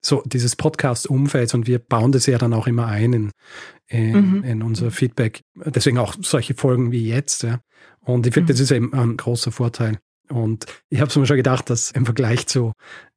so 0.00 0.22
dieses 0.24 0.56
Podcast-Umfelds 0.56 1.52
und 1.52 1.66
wir 1.66 1.78
bauen 1.78 2.10
das 2.10 2.24
ja 2.24 2.38
dann 2.38 2.54
auch 2.54 2.66
immer 2.66 2.86
ein 2.86 3.12
in, 3.12 3.30
in, 3.88 4.12
mhm. 4.12 4.44
in 4.44 4.62
unser 4.62 4.90
Feedback. 4.90 5.42
Deswegen 5.54 5.98
auch 5.98 6.14
solche 6.22 6.54
Folgen 6.54 6.90
wie 6.90 7.06
jetzt. 7.06 7.42
Ja. 7.42 7.60
Und 8.00 8.26
ich 8.26 8.32
finde, 8.32 8.52
mhm. 8.52 8.56
das 8.56 8.60
ist 8.60 8.70
eben 8.70 8.94
ein 8.94 9.16
großer 9.18 9.52
Vorteil. 9.52 9.98
Und 10.30 10.64
ich 10.88 11.00
habe 11.00 11.10
es 11.10 11.16
mir 11.16 11.26
schon 11.26 11.36
gedacht, 11.36 11.68
dass 11.68 11.90
im 11.90 12.06
Vergleich 12.06 12.46
zu, 12.46 12.72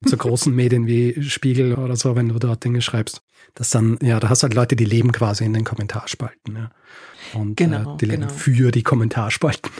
zu 0.05 0.17
großen 0.17 0.53
Medien 0.53 0.87
wie 0.87 1.23
Spiegel 1.23 1.75
oder 1.75 1.95
so, 1.95 2.17
wenn 2.17 2.27
du 2.27 2.37
dort 2.37 2.65
Dinge 2.65 2.81
schreibst, 2.81 3.21
dass 3.53 3.69
dann, 3.69 3.97
ja, 4.01 4.19
da 4.19 4.27
hast 4.27 4.43
du 4.43 4.47
halt 4.47 4.55
Leute, 4.55 4.75
die 4.75 4.83
leben 4.83 5.13
quasi 5.13 5.45
in 5.45 5.53
den 5.53 5.63
Kommentarspalten. 5.63 6.55
Ja. 6.55 6.71
Und 7.33 7.55
genau, 7.55 7.93
äh, 7.93 7.97
die 7.97 8.05
leben 8.05 8.23
genau. 8.23 8.33
für 8.33 8.71
die 8.71 8.83
Kommentarspalten. 8.83 9.71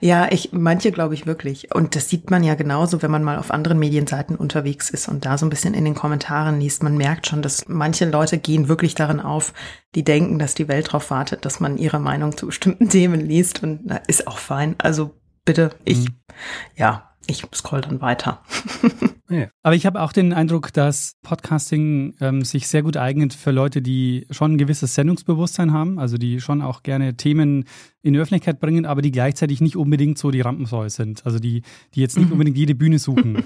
Ja, 0.00 0.30
ich, 0.30 0.50
manche 0.52 0.92
glaube 0.92 1.14
ich 1.14 1.26
wirklich. 1.26 1.74
Und 1.74 1.96
das 1.96 2.08
sieht 2.08 2.30
man 2.30 2.44
ja 2.44 2.54
genauso, 2.54 3.02
wenn 3.02 3.10
man 3.10 3.24
mal 3.24 3.38
auf 3.38 3.50
anderen 3.50 3.78
Medienseiten 3.78 4.36
unterwegs 4.36 4.90
ist 4.90 5.08
und 5.08 5.24
da 5.24 5.36
so 5.36 5.46
ein 5.46 5.50
bisschen 5.50 5.74
in 5.74 5.84
den 5.84 5.94
Kommentaren 5.94 6.60
liest. 6.60 6.82
Man 6.82 6.96
merkt 6.96 7.26
schon, 7.26 7.42
dass 7.42 7.68
manche 7.68 8.08
Leute 8.08 8.38
gehen 8.38 8.68
wirklich 8.68 8.94
darin 8.94 9.20
auf, 9.20 9.52
die 9.94 10.04
denken, 10.04 10.38
dass 10.38 10.54
die 10.54 10.68
Welt 10.68 10.88
darauf 10.88 11.10
wartet, 11.10 11.44
dass 11.44 11.60
man 11.60 11.76
ihre 11.76 11.98
Meinung 11.98 12.36
zu 12.36 12.46
bestimmten 12.46 12.88
Themen 12.90 13.20
liest 13.20 13.62
und 13.62 13.80
na, 13.84 13.96
ist 14.06 14.26
auch 14.26 14.38
fein. 14.38 14.76
Also 14.78 15.14
bitte, 15.44 15.70
ich, 15.84 15.98
mhm. 15.98 16.14
ja, 16.76 17.10
ich 17.26 17.44
scroll 17.54 17.80
dann 17.80 18.00
weiter. 18.00 18.42
Ja. 19.30 19.48
Aber 19.62 19.74
ich 19.74 19.84
habe 19.84 20.00
auch 20.00 20.12
den 20.12 20.32
Eindruck, 20.32 20.72
dass 20.72 21.16
Podcasting 21.22 22.14
ähm, 22.20 22.44
sich 22.44 22.66
sehr 22.66 22.82
gut 22.82 22.96
eignet 22.96 23.34
für 23.34 23.50
Leute, 23.50 23.82
die 23.82 24.26
schon 24.30 24.54
ein 24.54 24.58
gewisses 24.58 24.94
Sendungsbewusstsein 24.94 25.72
haben, 25.72 25.98
also 25.98 26.16
die 26.16 26.40
schon 26.40 26.62
auch 26.62 26.82
gerne 26.82 27.16
Themen 27.16 27.64
in 28.02 28.14
die 28.14 28.18
Öffentlichkeit 28.18 28.58
bringen, 28.58 28.86
aber 28.86 29.02
die 29.02 29.10
gleichzeitig 29.10 29.60
nicht 29.60 29.76
unbedingt 29.76 30.16
so 30.16 30.30
die 30.30 30.40
Rampensäue 30.40 30.88
sind. 30.88 31.26
Also 31.26 31.38
die, 31.38 31.62
die 31.94 32.00
jetzt 32.00 32.18
nicht 32.18 32.32
unbedingt 32.32 32.56
jede 32.56 32.74
Bühne 32.74 32.98
suchen. 32.98 33.44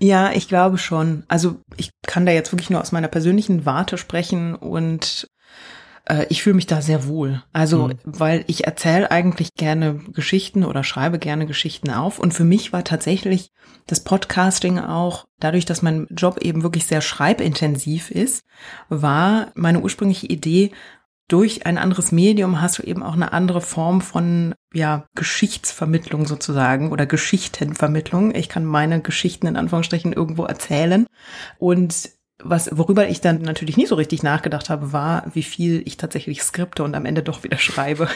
Ja, 0.00 0.32
ich 0.32 0.48
glaube 0.48 0.78
schon. 0.78 1.24
Also 1.28 1.60
ich 1.76 1.90
kann 2.06 2.26
da 2.26 2.32
jetzt 2.32 2.52
wirklich 2.52 2.70
nur 2.70 2.80
aus 2.80 2.92
meiner 2.92 3.08
persönlichen 3.08 3.66
Warte 3.66 3.98
sprechen 3.98 4.54
und 4.54 5.28
äh, 6.06 6.26
ich 6.28 6.42
fühle 6.42 6.56
mich 6.56 6.66
da 6.66 6.82
sehr 6.82 7.06
wohl. 7.06 7.42
Also, 7.52 7.88
mhm. 7.88 7.98
weil 8.04 8.44
ich 8.46 8.66
erzähle 8.66 9.10
eigentlich 9.10 9.54
gerne 9.54 10.00
Geschichten 10.12 10.64
oder 10.64 10.84
schreibe 10.84 11.18
gerne 11.18 11.46
Geschichten 11.46 11.90
auf. 11.90 12.18
Und 12.18 12.34
für 12.34 12.44
mich 12.44 12.72
war 12.72 12.84
tatsächlich 12.84 13.50
das 13.86 14.00
Podcasting 14.00 14.78
auch, 14.78 15.26
dadurch, 15.40 15.64
dass 15.64 15.82
mein 15.82 16.06
Job 16.10 16.38
eben 16.38 16.62
wirklich 16.62 16.86
sehr 16.86 17.00
schreibintensiv 17.00 18.10
ist, 18.10 18.44
war 18.88 19.48
meine 19.54 19.80
ursprüngliche 19.80 20.26
Idee, 20.26 20.70
durch 21.28 21.64
ein 21.64 21.78
anderes 21.78 22.12
Medium 22.12 22.60
hast 22.60 22.78
du 22.78 22.82
eben 22.82 23.02
auch 23.02 23.14
eine 23.14 23.32
andere 23.32 23.62
Form 23.62 24.02
von 24.02 24.54
ja, 24.74 25.06
Geschichtsvermittlung 25.14 26.26
sozusagen 26.26 26.92
oder 26.92 27.06
Geschichtenvermittlung. 27.06 28.34
Ich 28.34 28.50
kann 28.50 28.66
meine 28.66 29.00
Geschichten 29.00 29.46
in 29.46 29.56
Anführungsstrichen 29.56 30.12
irgendwo 30.12 30.44
erzählen 30.44 31.06
und 31.58 32.10
was, 32.42 32.68
worüber 32.72 33.08
ich 33.08 33.20
dann 33.20 33.42
natürlich 33.42 33.76
nie 33.76 33.86
so 33.86 33.94
richtig 33.94 34.24
nachgedacht 34.24 34.68
habe, 34.68 34.92
war, 34.92 35.24
wie 35.34 35.44
viel 35.44 35.82
ich 35.86 35.96
tatsächlich 35.96 36.42
skripte 36.42 36.82
und 36.82 36.94
am 36.96 37.06
Ende 37.06 37.22
doch 37.22 37.44
wieder 37.44 37.58
schreibe. 37.58 38.08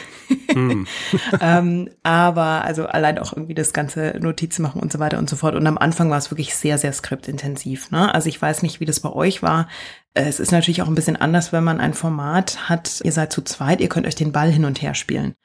Hm. 0.51 0.87
ähm, 1.41 1.89
aber 2.03 2.65
also 2.65 2.85
allein 2.85 3.17
auch 3.17 3.31
irgendwie 3.31 3.53
das 3.53 3.71
ganze 3.71 4.17
Notizen 4.19 4.61
machen 4.61 4.81
und 4.81 4.91
so 4.91 4.99
weiter 4.99 5.19
und 5.19 5.29
so 5.29 5.37
fort. 5.37 5.55
Und 5.55 5.65
am 5.67 5.77
Anfang 5.77 6.09
war 6.09 6.17
es 6.17 6.31
wirklich 6.31 6.53
sehr, 6.53 6.77
sehr 6.77 6.91
skriptintensiv. 6.91 7.91
Ne? 7.91 8.13
Also 8.13 8.27
ich 8.27 8.41
weiß 8.41 8.61
nicht, 8.61 8.81
wie 8.81 8.85
das 8.85 8.99
bei 8.99 9.11
euch 9.11 9.41
war. 9.41 9.69
Es 10.13 10.41
ist 10.41 10.51
natürlich 10.51 10.81
auch 10.81 10.87
ein 10.87 10.95
bisschen 10.95 11.15
anders, 11.15 11.53
wenn 11.53 11.63
man 11.63 11.79
ein 11.79 11.93
Format 11.93 12.67
hat. 12.67 12.99
Ihr 13.03 13.13
seid 13.13 13.31
zu 13.31 13.41
zweit, 13.41 13.79
ihr 13.79 13.89
könnt 13.89 14.05
euch 14.05 14.15
den 14.15 14.33
Ball 14.33 14.51
hin 14.51 14.65
und 14.65 14.81
her 14.81 14.95
spielen. 14.95 15.35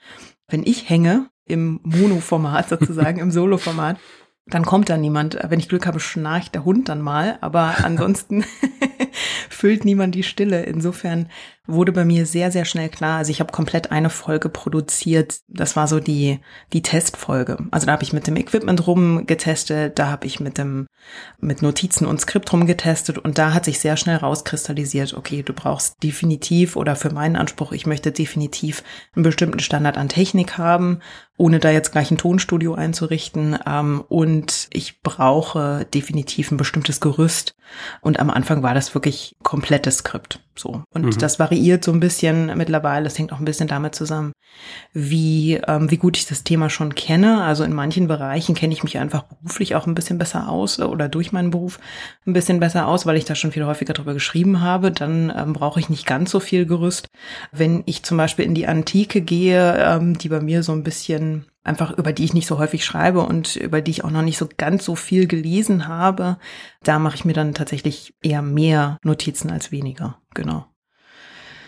Wenn 0.48 0.64
ich 0.64 0.88
hänge 0.88 1.28
im 1.46 1.80
Mono-Format 1.84 2.70
sozusagen, 2.70 3.20
im 3.20 3.30
Solo-Format, 3.30 3.98
dann 4.46 4.64
kommt 4.64 4.90
da 4.90 4.96
niemand. 4.96 5.38
Wenn 5.42 5.58
ich 5.58 5.68
Glück 5.68 5.86
habe, 5.86 6.00
schnarcht 6.00 6.54
der 6.54 6.64
Hund 6.64 6.88
dann 6.88 7.00
mal, 7.00 7.38
aber 7.40 7.76
ansonsten 7.84 8.44
füllt 9.48 9.84
niemand 9.84 10.14
die 10.14 10.22
Stille. 10.22 10.64
Insofern 10.64 11.28
wurde 11.66 11.92
bei 11.92 12.04
mir 12.04 12.26
sehr, 12.26 12.50
sehr 12.50 12.64
schnell 12.64 12.88
klar. 12.88 13.18
Also 13.18 13.30
ich 13.30 13.40
habe 13.40 13.52
komplett 13.52 13.90
eine 13.90 14.10
Folge 14.10 14.48
produziert. 14.48 15.40
Das 15.48 15.76
war 15.76 15.88
so 15.88 15.98
die, 15.98 16.40
die 16.72 16.82
Testfolge. 16.82 17.56
Also 17.70 17.86
da 17.86 17.92
habe 17.92 18.02
ich 18.02 18.12
mit 18.12 18.26
dem 18.26 18.36
Equipment 18.36 18.86
rumgetestet, 18.86 19.98
da 19.98 20.08
habe 20.08 20.26
ich 20.26 20.40
mit 20.40 20.58
dem, 20.58 20.86
mit 21.40 21.62
Notizen 21.62 22.06
und 22.06 22.20
Skript 22.20 22.52
rumgetestet 22.52 23.18
und 23.18 23.38
da 23.38 23.54
hat 23.54 23.64
sich 23.64 23.80
sehr 23.80 23.96
schnell 23.96 24.16
rauskristallisiert, 24.16 25.14
okay, 25.14 25.42
du 25.42 25.52
brauchst 25.52 26.02
definitiv 26.02 26.76
oder 26.76 26.96
für 26.96 27.10
meinen 27.10 27.36
Anspruch, 27.36 27.72
ich 27.72 27.86
möchte 27.86 28.12
definitiv 28.12 28.82
einen 29.14 29.22
bestimmten 29.22 29.60
Standard 29.60 29.96
an 29.96 30.08
Technik 30.08 30.58
haben 30.58 31.00
ohne 31.36 31.58
da 31.58 31.70
jetzt 31.70 31.92
gleich 31.92 32.10
ein 32.10 32.18
Tonstudio 32.18 32.74
einzurichten. 32.74 33.58
Ähm, 33.66 34.04
und 34.08 34.68
ich 34.72 35.02
brauche 35.02 35.86
definitiv 35.92 36.50
ein 36.50 36.56
bestimmtes 36.56 37.00
Gerüst. 37.00 37.56
Und 38.00 38.20
am 38.20 38.30
Anfang 38.30 38.62
war 38.62 38.74
das 38.74 38.94
wirklich 38.94 39.36
komplettes 39.42 39.98
Skript. 39.98 40.40
So. 40.56 40.84
Und 40.92 41.04
mhm. 41.04 41.18
das 41.18 41.38
variiert 41.38 41.84
so 41.84 41.92
ein 41.92 42.00
bisschen 42.00 42.56
mittlerweile. 42.56 43.04
Das 43.04 43.18
hängt 43.18 43.32
auch 43.32 43.38
ein 43.38 43.44
bisschen 43.44 43.68
damit 43.68 43.94
zusammen, 43.94 44.32
wie, 44.92 45.54
ähm, 45.66 45.90
wie 45.90 45.96
gut 45.96 46.16
ich 46.16 46.26
das 46.26 46.44
Thema 46.44 46.70
schon 46.70 46.94
kenne. 46.94 47.42
Also 47.42 47.64
in 47.64 47.72
manchen 47.72 48.06
Bereichen 48.06 48.54
kenne 48.54 48.72
ich 48.72 48.84
mich 48.84 48.98
einfach 48.98 49.24
beruflich 49.24 49.74
auch 49.74 49.86
ein 49.86 49.94
bisschen 49.94 50.18
besser 50.18 50.48
aus 50.48 50.78
oder 50.80 51.08
durch 51.08 51.32
meinen 51.32 51.50
Beruf 51.50 51.80
ein 52.26 52.32
bisschen 52.32 52.60
besser 52.60 52.86
aus, 52.86 53.04
weil 53.06 53.16
ich 53.16 53.24
da 53.24 53.34
schon 53.34 53.52
viel 53.52 53.66
häufiger 53.66 53.94
drüber 53.94 54.14
geschrieben 54.14 54.60
habe. 54.60 54.92
Dann 54.92 55.32
ähm, 55.36 55.52
brauche 55.52 55.80
ich 55.80 55.88
nicht 55.88 56.06
ganz 56.06 56.30
so 56.30 56.40
viel 56.40 56.66
Gerüst. 56.66 57.08
Wenn 57.50 57.82
ich 57.86 58.04
zum 58.04 58.16
Beispiel 58.16 58.44
in 58.44 58.54
die 58.54 58.66
Antike 58.66 59.20
gehe, 59.20 59.76
ähm, 59.78 60.18
die 60.18 60.28
bei 60.28 60.40
mir 60.40 60.62
so 60.62 60.72
ein 60.72 60.84
bisschen 60.84 61.46
einfach 61.64 61.96
über 61.96 62.12
die 62.12 62.24
ich 62.24 62.34
nicht 62.34 62.46
so 62.46 62.58
häufig 62.58 62.84
schreibe 62.84 63.22
und 63.22 63.56
über 63.56 63.80
die 63.80 63.90
ich 63.90 64.04
auch 64.04 64.10
noch 64.10 64.22
nicht 64.22 64.38
so 64.38 64.48
ganz 64.56 64.84
so 64.84 64.94
viel 64.94 65.26
gelesen 65.26 65.88
habe, 65.88 66.36
da 66.82 66.98
mache 66.98 67.16
ich 67.16 67.24
mir 67.24 67.32
dann 67.32 67.54
tatsächlich 67.54 68.14
eher 68.22 68.42
mehr 68.42 68.98
Notizen 69.02 69.50
als 69.50 69.72
weniger. 69.72 70.18
Genau. 70.34 70.66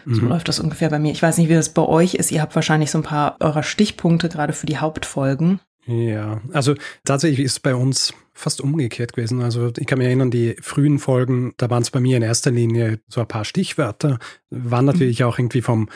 So 0.05 0.23
mhm. 0.23 0.29
läuft 0.29 0.49
das 0.49 0.61
ungefähr 0.61 0.91
bei 0.91 1.01
mir. 1.01 1.11
Ich 1.11 1.23
weiß 1.23 1.37
nicht, 1.39 1.49
wie 1.49 1.55
das 1.55 1.71
bei 1.71 1.83
euch 1.83 2.15
ist. 2.15 2.31
Ihr 2.31 2.41
habt 2.41 2.55
wahrscheinlich 2.55 2.93
so 2.93 2.99
ein 2.99 3.05
paar 3.05 3.37
eurer 3.41 3.65
Stichpunkte 3.65 4.29
gerade 4.29 4.53
für 4.53 4.67
die 4.67 4.79
Hauptfolgen. 4.79 5.59
Ja, 5.87 6.41
also 6.53 6.75
tatsächlich 7.05 7.41
ist 7.41 7.53
es 7.53 7.61
bei 7.61 7.75
uns 7.75 8.13
fast 8.33 8.61
umgekehrt 8.61 9.15
gewesen. 9.15 9.41
Also 9.41 9.73
ich 9.77 9.87
kann 9.87 9.99
mich 9.99 10.07
erinnern, 10.07 10.31
die 10.31 10.57
frühen 10.61 10.99
Folgen, 10.99 11.55
da 11.57 11.71
waren 11.71 11.83
es 11.83 11.91
bei 11.91 12.01
mir 12.01 12.17
in 12.17 12.23
erster 12.23 12.51
Linie 12.51 13.01
so 13.09 13.21
ein 13.21 13.29
paar 13.29 13.45
Stichwörter, 13.45 14.19
waren 14.51 14.85
natürlich 14.85 15.21
mhm. 15.21 15.27
auch 15.27 15.39
irgendwie 15.39 15.63
vom 15.63 15.89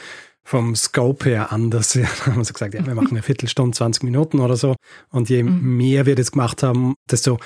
vom 0.43 0.75
Scope 0.75 1.29
her 1.29 1.53
anders. 1.53 1.95
Ja, 2.01 2.09
haben 2.27 2.37
wir 2.37 2.45
so 2.45 2.53
gesagt, 2.53 2.75
ja, 2.75 2.87
wir 2.87 2.95
machen 2.95 3.11
eine 3.11 3.23
Viertelstunde, 3.23 3.77
20 3.77 4.05
Minuten 4.05 4.41
oder 4.41 4.57
so. 4.57 4.75
Und 5.11 5.29
je 5.29 5.43
mhm. 5.43 5.77
mehr 5.77 6.07
wir 6.07 6.15
das 6.15 6.33
gemacht 6.33 6.63
haben, 6.63 6.95
desto, 7.11 7.39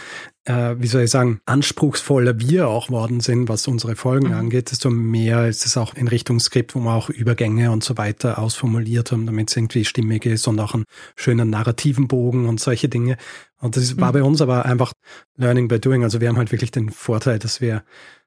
äh, 0.45 0.77
wie 0.79 0.87
soll 0.87 1.03
ich 1.03 1.11
sagen, 1.11 1.41
anspruchsvoller 1.45 2.39
wir 2.39 2.69
auch 2.69 2.91
worden 2.91 3.21
sind, 3.21 3.49
was 3.49 3.67
unsere 3.67 3.97
Folgen 3.97 4.29
mhm. 4.29 4.35
angeht, 4.35 4.71
desto 4.71 4.91
mehr 4.91 5.49
ist 5.49 5.67
es 5.67 5.77
auch 5.77 5.95
in 5.95 6.09
Richtung 6.09 6.39
Skript, 6.41 6.75
wo 6.75 6.81
wir 6.81 6.95
auch 6.95 7.11
Übergänge 7.11 7.73
und 7.73 7.83
so 7.83 7.97
weiter 7.97 8.39
ausformuliert 8.39 9.13
haben, 9.13 9.27
damit 9.27 9.51
es 9.51 9.57
irgendwie 9.57 9.85
stimmig 9.85 10.25
ist 10.25 10.47
und 10.47 10.61
auch 10.61 10.75
einen 10.75 10.85
schönen 11.17 11.51
narrativen 11.51 12.07
Bogen 12.07 12.49
und 12.49 12.61
solche 12.61 12.89
Dinge. 12.89 13.17
Und 13.61 13.77
das 13.77 13.99
war 13.99 14.11
mhm. 14.11 14.13
bei 14.13 14.23
uns 14.23 14.41
aber 14.41 14.65
einfach 14.67 14.93
Learning 15.37 15.69
by 15.69 15.81
Doing. 15.81 16.05
Also 16.05 16.21
wir 16.21 16.29
haben 16.29 16.37
halt 16.37 16.53
wirklich 16.53 16.71
den 16.71 16.91
Vorteil, 16.91 17.39
dass 17.39 17.61
wir 17.61 17.83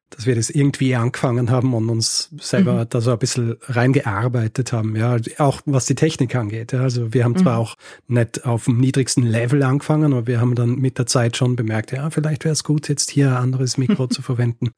dass 0.10 0.26
wir 0.26 0.36
das 0.36 0.50
irgendwie 0.50 0.96
angefangen 0.96 1.52
haben 1.52 1.74
und 1.74 1.90
uns 1.90 2.30
selber 2.40 2.86
mhm. 2.86 2.90
da 2.90 3.02
so 3.02 3.12
ein 3.12 3.20
bisschen 3.20 3.58
reingearbeitet 3.64 4.72
haben, 4.72 4.96
ja, 4.96 5.18
auch 5.38 5.62
was 5.66 5.86
die 5.86 5.96
Technik 5.96 6.36
angeht. 6.36 6.72
Ja. 6.72 6.82
Also 6.82 7.14
wir 7.14 7.24
haben 7.24 7.34
mhm. 7.34 7.40
zwar 7.40 7.58
auch 7.58 7.76
nicht 8.08 8.46
auf 8.46 8.66
dem 8.66 8.80
niedrigsten 8.80 9.24
Level 9.24 9.64
angefangen, 9.64 10.14
aber 10.14 10.28
wir 10.28 10.40
haben 10.40 10.56
dann 10.56 10.76
mit 10.76 10.98
der 10.98 11.08
Zeit 11.08 11.36
schon 11.36 11.56
bemerkt, 11.56 11.92
ja, 11.92 12.10
vielleicht 12.10 12.46
wäre 12.46 12.54
es 12.54 12.64
gut, 12.64 12.88
jetzt 12.88 13.12
hier 13.12 13.32
ein 13.32 13.38
anderes 13.38 13.78
Mikro 13.78 14.08
zu 14.08 14.22
verwenden 14.22 14.72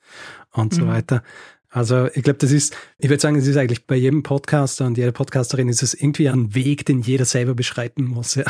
und 0.51 0.73
so 0.73 0.85
mhm. 0.85 0.89
weiter. 0.89 1.23
Also 1.71 2.07
ich 2.15 2.23
glaube, 2.23 2.39
das 2.39 2.51
ist, 2.51 2.75
ich 2.97 3.09
würde 3.09 3.21
sagen, 3.21 3.35
es 3.35 3.45
ist 3.45 3.55
eigentlich 3.55 3.85
bei 3.85 3.95
jedem 3.95 4.23
Podcaster 4.23 4.87
und 4.87 4.97
jeder 4.97 5.11
Podcasterin 5.11 5.69
ist 5.69 5.83
es 5.83 5.93
irgendwie 5.93 6.27
ein 6.27 6.55
Weg, 6.55 6.85
den 6.87 7.01
jeder 7.01 7.25
selber 7.25 7.53
beschreiten 7.53 8.05
muss. 8.05 8.35
Ja. 8.35 8.45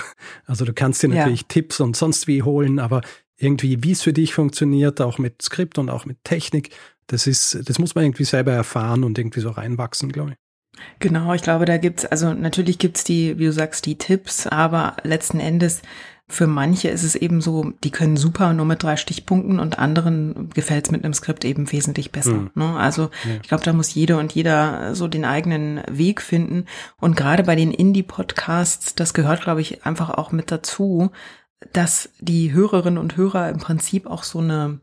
Also 0.46 0.64
du 0.64 0.74
kannst 0.74 1.04
dir 1.04 1.10
natürlich 1.10 1.42
ja. 1.42 1.48
Tipps 1.50 1.82
und 1.82 1.98
sonst 1.98 2.28
wie 2.28 2.44
holen, 2.44 2.80
aber 2.80 3.02
irgendwie, 3.40 3.84
wie 3.84 3.92
es 3.92 4.04
für 4.04 4.14
dich 4.14 4.34
funktioniert, 4.34 5.02
auch 5.02 5.18
mit 5.18 5.42
Skript 5.42 5.78
und 5.78 5.90
auch 5.90 6.06
mit 6.06 6.24
Technik, 6.24 6.72
das 7.08 7.26
ist, 7.26 7.68
das 7.68 7.80
muss 7.80 7.96
man 7.96 8.04
irgendwie 8.04 8.26
selber 8.26 8.52
erfahren 8.52 9.04
und 9.04 9.18
irgendwie 9.18 9.40
so 9.40 9.50
reinwachsen, 9.50 10.12
glaube 10.12 10.32
ich. 10.32 10.38
Genau, 11.00 11.34
ich 11.34 11.42
glaube, 11.42 11.66
da 11.66 11.78
gibt's, 11.78 12.06
also 12.06 12.34
natürlich 12.34 12.78
gibt's 12.78 13.04
die, 13.04 13.40
wie 13.40 13.46
du 13.46 13.52
sagst, 13.52 13.86
die 13.86 13.98
Tipps, 13.98 14.48
aber 14.48 14.98
letzten 15.04 15.40
Endes 15.40 15.82
für 16.32 16.46
manche 16.46 16.90
ist 16.90 17.04
es 17.04 17.16
eben 17.16 17.42
so, 17.42 17.74
die 17.84 17.90
können 17.90 18.16
super 18.16 18.54
nur 18.54 18.66
mit 18.66 18.84
drei 18.84 18.98
Stichpunkten 18.98 19.60
und 19.60 19.80
anderen 19.80 20.52
gefällt's 20.52 20.92
mit 20.92 21.04
einem 21.04 21.16
Skript 21.16 21.44
eben 21.44 21.72
wesentlich 21.72 22.12
besser. 22.12 22.34
Mhm. 22.34 22.52
Ne? 22.54 22.78
Also 22.78 23.10
ja. 23.28 23.38
ich 23.42 23.48
glaube, 23.48 23.64
da 23.64 23.74
muss 23.74 23.96
jeder 23.96 24.20
und 24.20 24.34
jeder 24.34 24.94
so 24.94 25.08
den 25.08 25.26
eigenen 25.26 25.82
Weg 25.90 26.22
finden. 26.22 26.66
Und 26.98 27.18
gerade 27.18 27.44
bei 27.44 27.56
den 27.56 27.72
Indie-Podcasts, 27.72 28.94
das 28.94 29.16
gehört, 29.16 29.42
glaube 29.42 29.62
ich, 29.62 29.86
einfach 29.86 30.12
auch 30.12 30.32
mit 30.32 30.52
dazu, 30.52 31.10
dass 31.74 32.10
die 32.20 32.54
Hörerinnen 32.54 32.98
und 32.98 33.18
Hörer 33.18 33.50
im 33.50 33.58
Prinzip 33.58 34.08
auch 34.08 34.24
so 34.24 34.40
eine, 34.40 34.80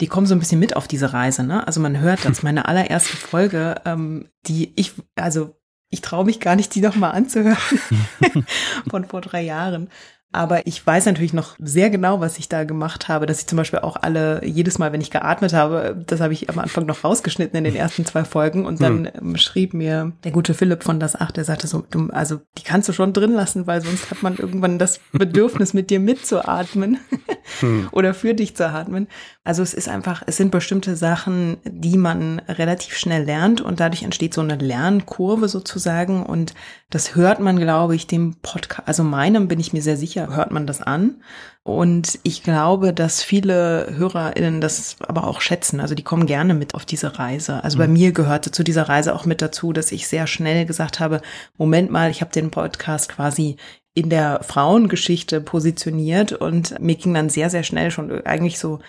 die 0.00 0.06
kommen 0.06 0.26
so 0.26 0.34
ein 0.34 0.38
bisschen 0.38 0.60
mit 0.60 0.76
auf 0.76 0.88
diese 0.88 1.12
Reise, 1.12 1.44
ne? 1.44 1.66
Also 1.66 1.80
man 1.80 1.98
hört 1.98 2.24
das, 2.24 2.42
meine 2.42 2.66
allererste 2.66 3.16
Folge, 3.16 3.76
ähm, 3.84 4.28
die 4.46 4.72
ich, 4.76 4.92
also 5.16 5.56
ich 5.88 6.00
traue 6.00 6.24
mich 6.24 6.40
gar 6.40 6.56
nicht, 6.56 6.74
die 6.74 6.80
nochmal 6.80 7.12
anzuhören 7.12 7.56
von 8.90 9.04
vor 9.04 9.20
drei 9.20 9.42
Jahren. 9.42 9.90
Aber 10.32 10.66
ich 10.66 10.84
weiß 10.84 11.04
natürlich 11.06 11.34
noch 11.34 11.56
sehr 11.58 11.90
genau, 11.90 12.20
was 12.20 12.38
ich 12.38 12.48
da 12.48 12.64
gemacht 12.64 13.08
habe, 13.08 13.26
dass 13.26 13.40
ich 13.40 13.46
zum 13.46 13.58
Beispiel 13.58 13.80
auch 13.80 13.96
alle, 13.96 14.42
jedes 14.44 14.78
Mal, 14.78 14.90
wenn 14.92 15.02
ich 15.02 15.10
geatmet 15.10 15.52
habe, 15.52 16.02
das 16.06 16.20
habe 16.20 16.32
ich 16.32 16.48
am 16.48 16.58
Anfang 16.58 16.86
noch 16.86 17.04
rausgeschnitten 17.04 17.58
in 17.58 17.64
den 17.64 17.76
ersten 17.76 18.06
zwei 18.06 18.24
Folgen 18.24 18.64
und 18.64 18.80
dann 18.80 19.10
hm. 19.12 19.36
schrieb 19.36 19.74
mir 19.74 20.12
der 20.24 20.32
gute 20.32 20.54
Philipp 20.54 20.84
von 20.84 21.00
Das 21.00 21.16
Acht, 21.16 21.36
der 21.36 21.44
sagte 21.44 21.66
so, 21.66 21.84
du, 21.90 22.08
also 22.10 22.40
die 22.56 22.62
kannst 22.62 22.88
du 22.88 22.94
schon 22.94 23.12
drin 23.12 23.32
lassen, 23.32 23.66
weil 23.66 23.82
sonst 23.82 24.10
hat 24.10 24.22
man 24.22 24.36
irgendwann 24.36 24.78
das 24.78 25.00
Bedürfnis, 25.12 25.74
mit 25.74 25.90
dir 25.90 26.00
mitzuatmen 26.00 26.98
hm. 27.60 27.88
oder 27.92 28.14
für 28.14 28.32
dich 28.32 28.56
zu 28.56 28.68
atmen. 28.68 29.08
Also 29.44 29.62
es 29.62 29.74
ist 29.74 29.88
einfach, 29.88 30.22
es 30.26 30.38
sind 30.38 30.50
bestimmte 30.50 30.96
Sachen, 30.96 31.58
die 31.64 31.98
man 31.98 32.38
relativ 32.48 32.96
schnell 32.96 33.24
lernt 33.24 33.60
und 33.60 33.80
dadurch 33.80 34.02
entsteht 34.02 34.32
so 34.32 34.40
eine 34.40 34.56
Lernkurve 34.56 35.48
sozusagen 35.48 36.24
und 36.24 36.54
das 36.88 37.16
hört 37.16 37.40
man, 37.40 37.58
glaube 37.58 37.94
ich, 37.94 38.06
dem 38.06 38.36
Podcast, 38.42 38.86
also 38.86 39.02
meinem 39.02 39.48
bin 39.48 39.58
ich 39.58 39.72
mir 39.72 39.82
sehr 39.82 39.96
sicher, 39.96 40.21
hört 40.30 40.50
man 40.50 40.66
das 40.66 40.80
an. 40.80 41.22
Und 41.64 42.18
ich 42.24 42.42
glaube, 42.42 42.92
dass 42.92 43.22
viele 43.22 43.86
HörerInnen 43.96 44.60
das 44.60 44.96
aber 45.06 45.28
auch 45.28 45.40
schätzen. 45.40 45.80
Also 45.80 45.94
die 45.94 46.02
kommen 46.02 46.26
gerne 46.26 46.54
mit 46.54 46.74
auf 46.74 46.84
diese 46.84 47.18
Reise. 47.18 47.62
Also 47.62 47.78
bei 47.78 47.86
mhm. 47.86 47.92
mir 47.92 48.12
gehörte 48.12 48.50
zu 48.50 48.64
dieser 48.64 48.88
Reise 48.88 49.14
auch 49.14 49.26
mit 49.26 49.40
dazu, 49.40 49.72
dass 49.72 49.92
ich 49.92 50.08
sehr 50.08 50.26
schnell 50.26 50.66
gesagt 50.66 50.98
habe, 50.98 51.20
Moment 51.56 51.90
mal, 51.90 52.10
ich 52.10 52.20
habe 52.20 52.32
den 52.32 52.50
Podcast 52.50 53.08
quasi 53.08 53.56
in 53.94 54.10
der 54.10 54.40
Frauengeschichte 54.42 55.40
positioniert 55.40 56.32
und 56.32 56.80
mir 56.80 56.96
ging 56.96 57.14
dann 57.14 57.28
sehr, 57.28 57.50
sehr 57.50 57.62
schnell 57.62 57.90
schon 57.90 58.24
eigentlich 58.24 58.58
so 58.58 58.80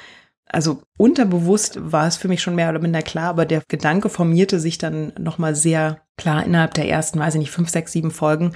also 0.53 0.83
unterbewusst 0.97 1.79
war 1.91 2.05
es 2.05 2.15
für 2.15 2.27
mich 2.27 2.41
schon 2.41 2.55
mehr 2.55 2.69
oder 2.69 2.79
minder 2.79 3.01
klar, 3.01 3.29
aber 3.29 3.45
der 3.45 3.63
Gedanke 3.67 4.07
formierte 4.09 4.59
sich 4.59 4.77
dann 4.77 5.11
nochmal 5.17 5.55
sehr 5.55 6.01
klar 6.15 6.45
innerhalb 6.45 6.75
der 6.75 6.87
ersten, 6.87 7.19
weiß 7.19 7.35
ich 7.35 7.39
nicht, 7.39 7.51
fünf, 7.51 7.69
sechs, 7.69 7.91
sieben 7.91 8.11
Folgen, 8.11 8.53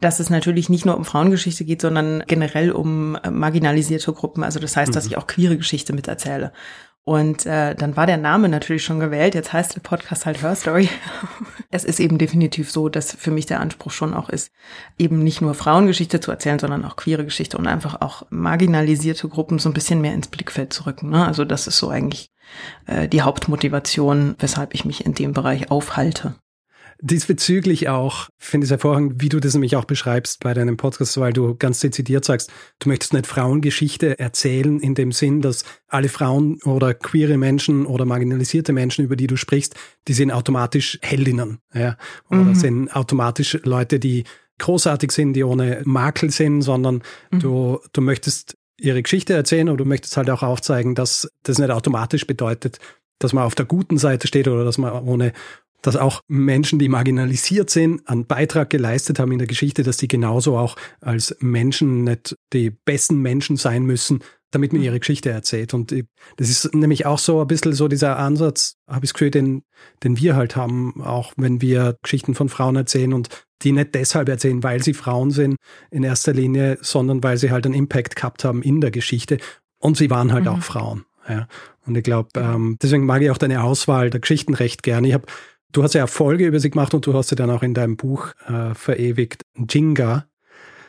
dass 0.00 0.20
es 0.20 0.30
natürlich 0.30 0.68
nicht 0.68 0.86
nur 0.86 0.96
um 0.96 1.04
Frauengeschichte 1.04 1.64
geht, 1.64 1.82
sondern 1.82 2.24
generell 2.26 2.72
um 2.72 3.16
äh, 3.16 3.30
marginalisierte 3.30 4.12
Gruppen. 4.12 4.42
Also 4.42 4.58
das 4.58 4.76
heißt, 4.76 4.94
dass 4.94 5.04
mhm. 5.04 5.10
ich 5.10 5.18
auch 5.18 5.26
queere 5.26 5.56
Geschichte 5.56 5.92
miterzähle. 5.92 6.52
Und 7.02 7.46
äh, 7.46 7.74
dann 7.74 7.96
war 7.96 8.06
der 8.06 8.18
Name 8.18 8.48
natürlich 8.48 8.84
schon 8.84 9.00
gewählt. 9.00 9.34
Jetzt 9.34 9.52
heißt 9.52 9.74
der 9.74 9.80
Podcast 9.80 10.26
halt 10.26 10.42
Her 10.42 10.54
Story. 10.54 10.88
es 11.70 11.84
ist 11.84 11.98
eben 11.98 12.18
definitiv 12.18 12.70
so, 12.70 12.88
dass 12.88 13.12
für 13.12 13.30
mich 13.30 13.46
der 13.46 13.60
Anspruch 13.60 13.90
schon 13.90 14.12
auch 14.14 14.28
ist, 14.28 14.52
eben 14.98 15.22
nicht 15.24 15.40
nur 15.40 15.54
Frauengeschichte 15.54 16.20
zu 16.20 16.30
erzählen, 16.30 16.58
sondern 16.58 16.84
auch 16.84 16.96
queere 16.96 17.24
Geschichte 17.24 17.56
und 17.56 17.66
einfach 17.66 18.00
auch 18.00 18.26
marginalisierte 18.30 19.28
Gruppen 19.28 19.58
so 19.58 19.70
ein 19.70 19.74
bisschen 19.74 20.00
mehr 20.02 20.14
ins 20.14 20.28
Blickfeld 20.28 20.72
zu 20.72 20.86
rücken. 20.86 21.10
Ne? 21.10 21.26
Also 21.26 21.44
das 21.44 21.66
ist 21.66 21.78
so 21.78 21.88
eigentlich 21.88 22.30
äh, 22.86 23.08
die 23.08 23.22
Hauptmotivation, 23.22 24.36
weshalb 24.38 24.74
ich 24.74 24.84
mich 24.84 25.06
in 25.06 25.14
dem 25.14 25.32
Bereich 25.32 25.70
aufhalte. 25.70 26.34
Diesbezüglich 27.02 27.88
auch 27.88 28.28
finde 28.36 28.64
ich 28.64 28.68
es 28.68 28.72
hervorragend, 28.72 29.22
wie 29.22 29.30
du 29.30 29.40
das 29.40 29.54
nämlich 29.54 29.76
auch 29.76 29.86
beschreibst 29.86 30.40
bei 30.40 30.52
deinem 30.52 30.76
Podcast, 30.76 31.18
weil 31.18 31.32
du 31.32 31.54
ganz 31.54 31.80
dezidiert 31.80 32.24
sagst, 32.24 32.50
du 32.78 32.88
möchtest 32.90 33.14
nicht 33.14 33.26
Frauengeschichte 33.26 34.18
erzählen 34.18 34.80
in 34.80 34.94
dem 34.94 35.10
Sinn, 35.10 35.40
dass 35.40 35.64
alle 35.88 36.10
Frauen 36.10 36.60
oder 36.62 36.92
queere 36.92 37.38
Menschen 37.38 37.86
oder 37.86 38.04
marginalisierte 38.04 38.72
Menschen, 38.72 39.04
über 39.04 39.16
die 39.16 39.26
du 39.26 39.36
sprichst, 39.36 39.74
die 40.08 40.12
sind 40.12 40.30
automatisch 40.30 40.98
Heldinnen, 41.00 41.58
ja, 41.72 41.96
oder 42.28 42.40
mhm. 42.40 42.54
sind 42.54 42.94
automatisch 42.94 43.58
Leute, 43.64 43.98
die 43.98 44.24
großartig 44.58 45.10
sind, 45.10 45.32
die 45.32 45.44
ohne 45.44 45.80
Makel 45.84 46.30
sind, 46.30 46.60
sondern 46.62 47.02
mhm. 47.30 47.40
du, 47.40 47.78
du 47.92 48.00
möchtest 48.02 48.58
ihre 48.78 49.02
Geschichte 49.02 49.32
erzählen 49.32 49.68
oder 49.68 49.78
du 49.78 49.84
möchtest 49.86 50.16
halt 50.16 50.28
auch 50.28 50.42
aufzeigen, 50.42 50.94
dass 50.94 51.30
das 51.42 51.58
nicht 51.58 51.70
automatisch 51.70 52.26
bedeutet, 52.26 52.78
dass 53.18 53.32
man 53.32 53.44
auf 53.44 53.54
der 53.54 53.66
guten 53.66 53.98
Seite 53.98 54.26
steht 54.26 54.48
oder 54.48 54.64
dass 54.64 54.78
man 54.78 54.92
ohne 54.92 55.32
dass 55.82 55.96
auch 55.96 56.20
Menschen, 56.28 56.78
die 56.78 56.88
marginalisiert 56.88 57.70
sind, 57.70 58.06
einen 58.08 58.26
Beitrag 58.26 58.70
geleistet 58.70 59.18
haben 59.18 59.32
in 59.32 59.38
der 59.38 59.48
Geschichte, 59.48 59.82
dass 59.82 59.98
sie 59.98 60.08
genauso 60.08 60.56
auch 60.56 60.76
als 61.00 61.36
Menschen 61.40 62.04
nicht 62.04 62.36
die 62.52 62.70
besten 62.70 63.20
Menschen 63.20 63.56
sein 63.56 63.84
müssen, 63.84 64.20
damit 64.50 64.72
man 64.72 64.82
ihre 64.82 64.98
Geschichte 64.98 65.30
erzählt. 65.30 65.74
Und 65.74 65.92
das 66.36 66.50
ist 66.50 66.74
nämlich 66.74 67.06
auch 67.06 67.18
so 67.18 67.40
ein 67.40 67.46
bisschen 67.46 67.72
so 67.72 67.88
dieser 67.88 68.18
Ansatz, 68.18 68.76
habe 68.88 69.04
ich 69.04 69.10
das 69.10 69.14
Gefühl, 69.14 69.30
den, 69.30 69.62
den 70.02 70.18
wir 70.18 70.34
halt 70.34 70.56
haben, 70.56 71.00
auch 71.02 71.32
wenn 71.36 71.60
wir 71.60 71.96
Geschichten 72.02 72.34
von 72.34 72.48
Frauen 72.48 72.76
erzählen 72.76 73.12
und 73.12 73.28
die 73.62 73.72
nicht 73.72 73.94
deshalb 73.94 74.28
erzählen, 74.28 74.62
weil 74.62 74.82
sie 74.82 74.94
Frauen 74.94 75.30
sind 75.30 75.56
in 75.90 76.02
erster 76.02 76.32
Linie, 76.32 76.78
sondern 76.80 77.22
weil 77.22 77.36
sie 77.36 77.50
halt 77.50 77.66
einen 77.66 77.74
Impact 77.74 78.16
gehabt 78.16 78.44
haben 78.44 78.62
in 78.62 78.80
der 78.80 78.90
Geschichte. 78.90 79.38
Und 79.78 79.96
sie 79.96 80.10
waren 80.10 80.32
halt 80.32 80.44
mhm. 80.44 80.50
auch 80.50 80.62
Frauen. 80.62 81.04
Ja. 81.28 81.46
Und 81.86 81.96
ich 81.96 82.02
glaube, 82.02 82.28
ähm, 82.36 82.76
deswegen 82.82 83.04
mag 83.04 83.22
ich 83.22 83.30
auch 83.30 83.38
deine 83.38 83.62
Auswahl 83.62 84.10
der 84.10 84.20
Geschichten 84.20 84.54
recht 84.54 84.82
gerne. 84.82 85.08
Ich 85.08 85.14
habe 85.14 85.26
Du 85.72 85.82
hast 85.82 85.94
ja 85.94 86.00
Erfolge 86.00 86.46
über 86.46 86.60
sie 86.60 86.70
gemacht 86.70 86.94
und 86.94 87.06
du 87.06 87.14
hast 87.14 87.28
sie 87.28 87.36
dann 87.36 87.50
auch 87.50 87.62
in 87.62 87.74
deinem 87.74 87.96
Buch 87.96 88.28
äh, 88.46 88.74
verewigt, 88.74 89.42
Jinga, 89.68 90.26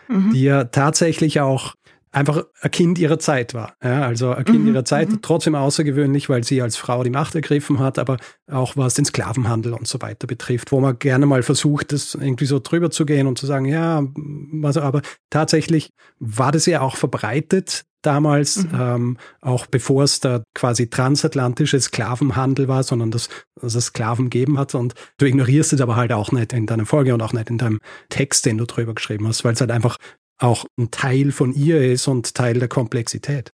mhm. 0.08 0.32
die 0.32 0.44
ja 0.44 0.66
tatsächlich 0.66 1.40
auch 1.40 1.76
einfach 2.12 2.44
ein 2.62 2.72
Kind 2.72 3.00
ihrer 3.00 3.20
Zeit 3.20 3.54
war. 3.54 3.76
Ja, 3.82 4.02
also 4.04 4.32
ein 4.32 4.44
Kind 4.44 4.62
mhm, 4.62 4.68
ihrer 4.68 4.86
Zeit, 4.86 5.10
mhm. 5.10 5.22
trotzdem 5.22 5.56
außergewöhnlich, 5.56 6.30
weil 6.30 6.44
sie 6.44 6.62
als 6.62 6.76
Frau 6.76 7.04
die 7.04 7.10
Macht 7.10 7.36
ergriffen 7.36 7.80
hat, 7.80 7.98
aber 8.00 8.18
auch 8.52 8.76
was 8.76 8.96
den 8.96 9.06
Sklavenhandel 9.06 9.74
und 9.74 9.88
so 9.88 10.02
weiter 10.02 10.28
betrifft, 10.28 10.72
wo 10.72 10.82
man 10.82 11.00
gerne 11.00 11.26
mal 11.26 11.44
versucht, 11.44 11.94
das 11.94 12.16
irgendwie 12.16 12.46
so 12.46 12.60
drüber 12.60 12.92
zu 12.92 13.06
gehen 13.06 13.28
und 13.28 13.38
zu 13.38 13.46
sagen, 13.46 13.66
ja, 13.66 14.04
was, 14.16 14.78
aber 14.78 15.02
tatsächlich 15.30 15.92
war 16.20 16.52
das 16.52 16.66
ja 16.66 16.82
auch 16.82 16.98
verbreitet 16.98 17.86
damals, 18.02 18.64
mhm. 18.64 18.70
ähm, 18.74 19.18
auch 19.42 19.66
bevor 19.66 20.04
es 20.04 20.20
da 20.20 20.44
quasi 20.54 20.90
transatlantische 20.90 21.80
Sklavenhandel 21.80 22.68
war, 22.68 22.84
sondern 22.84 23.12
dass, 23.12 23.30
dass 23.60 23.76
es 23.76 23.88
Sklaven 23.88 24.30
gegeben 24.30 24.58
hat. 24.58 24.76
Und 24.76 24.94
du 25.18 25.26
ignorierst 25.26 25.74
es 25.74 25.82
aber 25.82 25.96
halt 25.96 26.12
auch 26.12 26.32
nicht 26.32 26.54
in 26.54 26.66
deiner 26.66 26.86
Folge 26.86 27.14
und 27.14 27.22
auch 27.22 27.34
nicht 27.34 27.50
in 27.50 27.58
deinem 27.58 27.80
Text, 28.10 28.46
den 28.46 28.58
du 28.58 28.66
drüber 28.66 28.94
geschrieben 28.94 29.28
hast, 29.28 29.44
weil 29.44 29.54
es 29.54 29.62
halt 29.62 29.72
einfach 29.72 29.98
auch 30.38 30.66
ein 30.78 30.92
Teil 30.92 31.32
von 31.32 31.54
ihr 31.54 31.82
ist 31.82 32.08
und 32.08 32.34
Teil 32.34 32.60
der 32.60 32.68
Komplexität. 32.68 33.54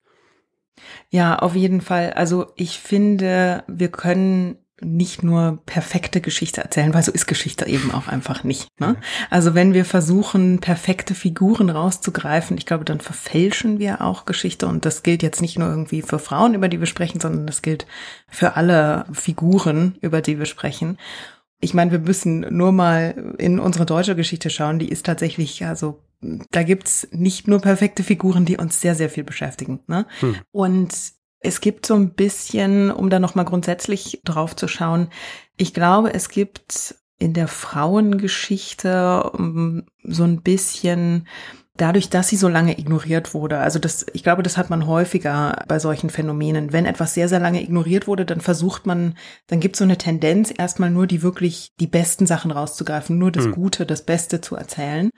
Ja, 1.09 1.39
auf 1.39 1.55
jeden 1.55 1.81
Fall. 1.81 2.13
Also 2.13 2.51
ich 2.55 2.79
finde, 2.79 3.63
wir 3.67 3.89
können 3.89 4.57
nicht 4.79 5.23
nur 5.23 5.59
perfekte 5.65 6.21
Geschichte 6.21 6.61
erzählen, 6.61 6.93
weil 6.93 7.01
so 7.01 7.11
ist 7.11 7.25
Geschichte 7.25 7.65
eben 7.65 7.91
auch 7.91 8.07
einfach 8.07 8.43
nicht. 8.43 8.67
Ne? 8.79 8.95
Also 9.29 9.55
wenn 9.55 9.73
wir 9.73 9.85
versuchen, 9.85 10.59
perfekte 10.59 11.15
Figuren 11.15 11.69
rauszugreifen, 11.69 12.57
ich 12.57 12.65
glaube, 12.67 12.85
dann 12.85 13.01
verfälschen 13.01 13.79
wir 13.79 14.01
auch 14.01 14.25
Geschichte. 14.25 14.67
Und 14.67 14.85
das 14.85 15.01
gilt 15.01 15.23
jetzt 15.23 15.41
nicht 15.41 15.57
nur 15.57 15.67
irgendwie 15.67 16.03
für 16.03 16.19
Frauen, 16.19 16.53
über 16.53 16.69
die 16.69 16.79
wir 16.79 16.87
sprechen, 16.87 17.19
sondern 17.19 17.47
das 17.47 17.63
gilt 17.63 17.87
für 18.29 18.55
alle 18.55 19.05
Figuren, 19.13 19.97
über 20.01 20.21
die 20.21 20.37
wir 20.37 20.45
sprechen. 20.45 20.97
Ich 21.59 21.73
meine, 21.73 21.91
wir 21.91 21.99
müssen 21.99 22.41
nur 22.55 22.71
mal 22.71 23.33
in 23.39 23.59
unsere 23.59 23.87
deutsche 23.87 24.15
Geschichte 24.15 24.51
schauen, 24.51 24.77
die 24.77 24.89
ist 24.89 25.07
tatsächlich, 25.07 25.65
also 25.65 26.03
da 26.51 26.61
gibt's 26.61 27.07
nicht 27.11 27.47
nur 27.47 27.59
perfekte 27.59 28.03
Figuren, 28.03 28.45
die 28.45 28.57
uns 28.57 28.79
sehr, 28.79 28.93
sehr 28.93 29.09
viel 29.09 29.23
beschäftigen. 29.23 29.79
Ne? 29.87 30.05
Hm. 30.19 30.35
Und 30.51 30.93
es 31.39 31.61
gibt 31.61 31.85
so 31.85 31.95
ein 31.95 32.11
bisschen, 32.11 32.91
um 32.91 33.09
da 33.09 33.19
nochmal 33.19 33.45
grundsätzlich 33.45 34.21
drauf 34.23 34.55
zu 34.55 34.67
schauen, 34.67 35.09
ich 35.57 35.73
glaube, 35.73 36.13
es 36.13 36.29
gibt 36.29 36.95
in 37.19 37.33
der 37.33 37.47
Frauengeschichte 37.47 39.31
um, 39.33 39.85
so 40.03 40.23
ein 40.23 40.41
bisschen 40.41 41.27
dadurch, 41.77 42.09
dass 42.09 42.27
sie 42.27 42.35
so 42.35 42.47
lange 42.47 42.77
ignoriert 42.77 43.33
wurde. 43.33 43.59
Also 43.59 43.79
das, 43.79 44.05
ich 44.13 44.23
glaube, 44.23 44.43
das 44.43 44.57
hat 44.57 44.69
man 44.69 44.87
häufiger 44.87 45.63
bei 45.67 45.79
solchen 45.79 46.09
Phänomenen. 46.09 46.73
Wenn 46.73 46.85
etwas 46.85 47.13
sehr, 47.13 47.29
sehr 47.29 47.39
lange 47.39 47.61
ignoriert 47.61 48.07
wurde, 48.07 48.25
dann 48.25 48.41
versucht 48.41 48.85
man, 48.85 49.15
dann 49.47 49.59
gibt 49.59 49.75
es 49.75 49.79
so 49.79 49.83
eine 49.83 49.97
Tendenz, 49.97 50.53
erstmal 50.55 50.89
nur 50.89 51.07
die 51.07 51.21
wirklich 51.21 51.71
die 51.79 51.87
besten 51.87 52.25
Sachen 52.25 52.51
rauszugreifen, 52.51 53.17
nur 53.17 53.31
das 53.31 53.45
hm. 53.45 53.51
Gute, 53.53 53.85
das 53.85 54.01
Beste 54.01 54.41
zu 54.41 54.55
erzählen, 54.55 55.09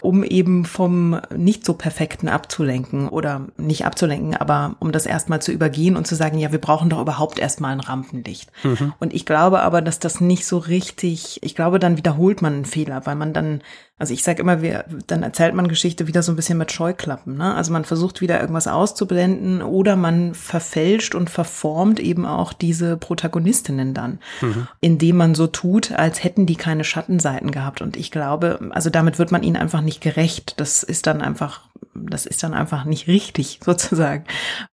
um 0.00 0.24
eben 0.24 0.64
vom 0.64 1.20
nicht 1.34 1.64
so 1.64 1.74
perfekten 1.74 2.28
abzulenken 2.28 3.08
oder 3.08 3.46
nicht 3.56 3.84
abzulenken, 3.84 4.36
aber 4.36 4.76
um 4.80 4.92
das 4.92 5.06
erstmal 5.06 5.42
zu 5.42 5.52
übergehen 5.52 5.96
und 5.96 6.06
zu 6.06 6.14
sagen, 6.14 6.38
ja, 6.38 6.52
wir 6.52 6.60
brauchen 6.60 6.90
doch 6.90 7.00
überhaupt 7.00 7.38
erstmal 7.38 7.72
ein 7.72 7.80
Rampenlicht. 7.80 8.50
Mhm. 8.64 8.92
Und 8.98 9.14
ich 9.14 9.26
glaube 9.26 9.60
aber, 9.60 9.82
dass 9.82 9.98
das 9.98 10.20
nicht 10.20 10.46
so 10.46 10.58
richtig, 10.58 11.42
ich 11.42 11.54
glaube, 11.54 11.78
dann 11.78 11.96
wiederholt 11.96 12.42
man 12.42 12.54
einen 12.54 12.64
Fehler, 12.64 13.06
weil 13.06 13.16
man 13.16 13.32
dann 13.32 13.60
also 13.98 14.12
ich 14.12 14.22
sage 14.22 14.42
immer, 14.42 14.60
wir, 14.60 14.84
dann 15.06 15.22
erzählt 15.22 15.54
man 15.54 15.68
Geschichte 15.68 16.06
wieder 16.06 16.22
so 16.22 16.30
ein 16.30 16.36
bisschen 16.36 16.58
mit 16.58 16.70
Scheuklappen. 16.70 17.38
Ne? 17.38 17.54
Also 17.54 17.72
man 17.72 17.86
versucht 17.86 18.20
wieder 18.20 18.38
irgendwas 18.38 18.68
auszublenden 18.68 19.62
oder 19.62 19.96
man 19.96 20.34
verfälscht 20.34 21.14
und 21.14 21.30
verformt 21.30 21.98
eben 21.98 22.26
auch 22.26 22.52
diese 22.52 22.98
Protagonistinnen 22.98 23.94
dann, 23.94 24.18
mhm. 24.42 24.68
indem 24.82 25.16
man 25.16 25.34
so 25.34 25.46
tut, 25.46 25.92
als 25.92 26.22
hätten 26.22 26.44
die 26.44 26.56
keine 26.56 26.84
Schattenseiten 26.84 27.50
gehabt. 27.50 27.80
Und 27.80 27.96
ich 27.96 28.10
glaube, 28.10 28.58
also 28.70 28.90
damit 28.90 29.18
wird 29.18 29.32
man 29.32 29.42
ihnen 29.42 29.56
einfach 29.56 29.80
nicht 29.80 30.02
gerecht. 30.02 30.60
Das 30.60 30.82
ist 30.82 31.06
dann 31.06 31.22
einfach, 31.22 31.62
das 31.94 32.26
ist 32.26 32.42
dann 32.42 32.52
einfach 32.52 32.84
nicht 32.84 33.08
richtig 33.08 33.60
sozusagen. 33.64 34.24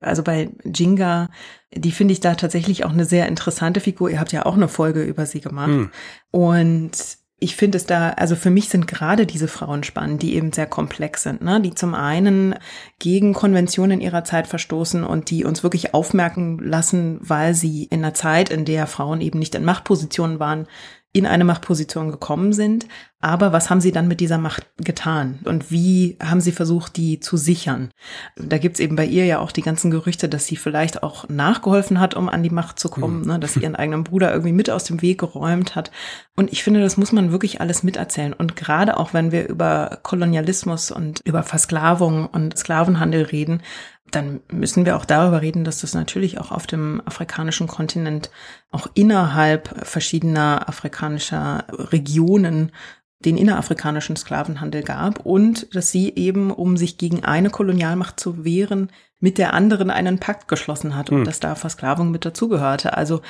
Also 0.01 0.25
bei 0.25 0.51
Jinga 0.65 1.29
die 1.75 1.93
finde 1.93 2.13
ich 2.13 2.21
da 2.21 2.35
tatsächlich 2.35 2.85
auch 2.85 2.91
eine 2.91 3.07
sehr 3.07 3.29
interessante 3.29 3.81
Figur. 3.81 4.11
Ihr 4.11 4.21
habt 4.21 4.31
ja 4.33 4.45
auch 4.45 4.57
eine 4.57 4.69
Folge 4.69 5.05
über 5.05 5.25
sie 5.25 5.41
gemacht. 5.41 5.69
Mhm. 5.69 5.91
Und 6.31 7.22
ich 7.43 7.57
finde 7.57 7.77
es 7.77 7.87
da, 7.87 8.11
also 8.11 8.37
für 8.37 8.51
mich 8.51 8.69
sind 8.69 8.87
gerade 8.87 9.27
diese 9.27 9.49
Frauen 9.49 9.83
spannend, 9.83 10.23
die 10.23 10.37
eben 10.37 10.53
sehr 10.53 10.67
komplex 10.67 11.25
sind, 11.25 11.43
ne? 11.43 11.61
die 11.61 11.75
zum 11.75 11.95
einen 11.95 12.55
gegen 13.01 13.33
Konventionen 13.33 14.01
ihrer 14.01 14.23
Zeit 14.23 14.47
verstoßen 14.47 15.03
und 15.03 15.29
die 15.31 15.45
uns 15.45 15.65
wirklich 15.65 15.93
aufmerken 15.93 16.59
lassen, 16.59 17.19
weil 17.21 17.55
sie 17.55 17.85
in 17.85 18.05
einer 18.05 18.15
Zeit, 18.15 18.51
in 18.51 18.65
der 18.65 18.87
Frauen 18.87 19.21
eben 19.21 19.41
nicht 19.41 19.57
in 19.57 19.65
Machtpositionen 19.65 20.39
waren, 20.39 20.69
in 21.15 21.27
eine 21.27 21.45
Machtposition 21.45 22.11
gekommen 22.11 22.53
sind. 22.53 22.87
Aber 23.21 23.53
was 23.53 23.71
haben 23.71 23.81
sie 23.81 23.93
dann 23.93 24.09
mit 24.09 24.19
dieser 24.19 24.39
Macht 24.39 24.67
getan? 24.79 25.41
Und 25.45 25.71
wie 25.71 26.17
haben 26.21 26.41
sie 26.41 26.51
versucht, 26.51 26.97
die 26.97 27.21
zu 27.21 27.37
sichern? 27.37 27.91
Da 28.37 28.59
gibt's 28.59 28.81
eben 28.81 28.97
bei 28.97 29.05
ihr 29.05 29.27
ja 29.27 29.39
auch 29.39 29.53
die 29.53 29.63
ganzen 29.63 29.91
Gerüchte, 29.91 30.29
dass 30.29 30.47
sie 30.47 30.57
vielleicht 30.57 31.03
auch 31.05 31.29
nachgeholfen 31.29 32.01
hat, 32.01 32.15
um 32.15 32.29
an 32.29 32.43
die 32.43 32.51
Macht 32.51 32.81
zu 32.81 32.89
kommen, 32.89 33.21
mhm. 33.21 33.27
ne? 33.27 33.39
dass 33.39 33.53
sie 33.53 33.61
ihren 33.61 33.77
eigenen 33.77 34.05
Bruder 34.05 34.33
irgendwie 34.33 34.53
mit 34.53 34.71
aus 34.71 34.85
dem 34.85 35.03
Weg 35.03 35.21
geräumt 35.21 35.77
hat. 35.77 35.93
Und 36.35 36.51
ich 36.51 36.65
finde, 36.65 36.81
das 36.81 36.97
muss 36.97 37.13
man 37.13 37.31
wirklich 37.31 37.61
alles 37.61 37.83
miterzählen. 37.85 38.33
Und 38.33 38.57
gerade 38.57 38.97
auch 38.97 39.15
wenn 39.15 39.31
wir 39.31 39.49
über 39.49 40.01
Kolonialismus 40.03 40.91
und 40.91 41.21
über 41.25 41.45
Versklavung 41.45 42.27
und 42.27 42.59
Sklavenhandel 42.59 43.23
reden, 43.23 43.63
dann 44.11 44.41
müssen 44.51 44.85
wir 44.85 44.97
auch 44.97 45.05
darüber 45.05 45.41
reden, 45.41 45.65
dass 45.65 45.81
das 45.81 45.95
natürlich 45.95 46.39
auch 46.39 46.51
auf 46.51 46.67
dem 46.67 47.01
afrikanischen 47.07 47.67
Kontinent 47.67 48.31
auch 48.71 48.87
innerhalb 48.95 49.87
verschiedener 49.87 50.69
afrikanischer 50.69 51.65
Regionen 51.71 52.73
den 53.21 53.37
innerafrikanischen 53.37 54.17
Sklavenhandel 54.17 54.83
gab 54.83 55.25
und 55.25 55.75
dass 55.75 55.93
sie 55.93 56.13
eben, 56.15 56.51
um 56.51 56.77
sich 56.77 56.99
gegen 56.99 57.25
eine 57.25 57.51
Kolonialmacht 57.51 58.19
zu 58.19 58.45
wehren, 58.45 58.91
mit 59.21 59.39
der 59.39 59.55
anderen 59.55 59.91
einen 59.91 60.19
Pakt 60.19 60.49
geschlossen 60.49 60.97
hat 60.97 61.11
und 61.11 61.19
hm. 61.19 61.25
dass 61.25 61.39
da 61.39 61.55
Versklavung 61.55 62.11
mit 62.11 62.25
dazugehörte. 62.25 62.97
Also 62.97 63.23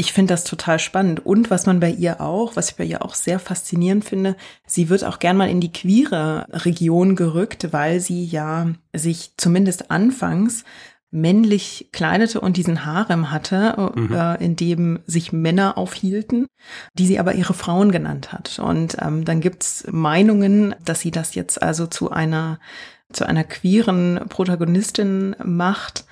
ich 0.00 0.12
finde 0.12 0.32
das 0.32 0.44
total 0.44 0.78
spannend. 0.78 1.26
Und 1.26 1.50
was 1.50 1.66
man 1.66 1.80
bei 1.80 1.90
ihr 1.90 2.20
auch, 2.20 2.54
was 2.54 2.70
ich 2.70 2.76
bei 2.76 2.84
ihr 2.84 3.04
auch 3.04 3.14
sehr 3.14 3.40
faszinierend 3.40 4.04
finde, 4.04 4.36
sie 4.64 4.88
wird 4.88 5.02
auch 5.04 5.18
gern 5.18 5.36
mal 5.36 5.50
in 5.50 5.60
die 5.60 5.72
queere 5.72 6.46
Region 6.50 7.16
gerückt, 7.16 7.72
weil 7.72 7.98
sie 7.98 8.24
ja 8.24 8.68
sich 8.94 9.32
zumindest 9.36 9.90
anfangs 9.90 10.62
männlich 11.10 11.88
kleidete 11.90 12.40
und 12.40 12.56
diesen 12.56 12.84
Harem 12.84 13.32
hatte, 13.32 13.92
mhm. 13.96 14.14
äh, 14.14 14.36
in 14.36 14.54
dem 14.54 15.00
sich 15.06 15.32
Männer 15.32 15.76
aufhielten, 15.76 16.46
die 16.94 17.06
sie 17.06 17.18
aber 17.18 17.34
ihre 17.34 17.54
Frauen 17.54 17.90
genannt 17.90 18.32
hat. 18.32 18.60
Und 18.60 18.98
ähm, 19.00 19.24
dann 19.24 19.40
gibt's 19.40 19.84
Meinungen, 19.90 20.76
dass 20.84 21.00
sie 21.00 21.10
das 21.10 21.34
jetzt 21.34 21.60
also 21.60 21.88
zu 21.88 22.10
einer 22.10 22.60
zu 23.10 23.26
einer 23.26 23.42
queeren 23.42 24.20
Protagonistin 24.28 25.34
macht, 25.42 26.04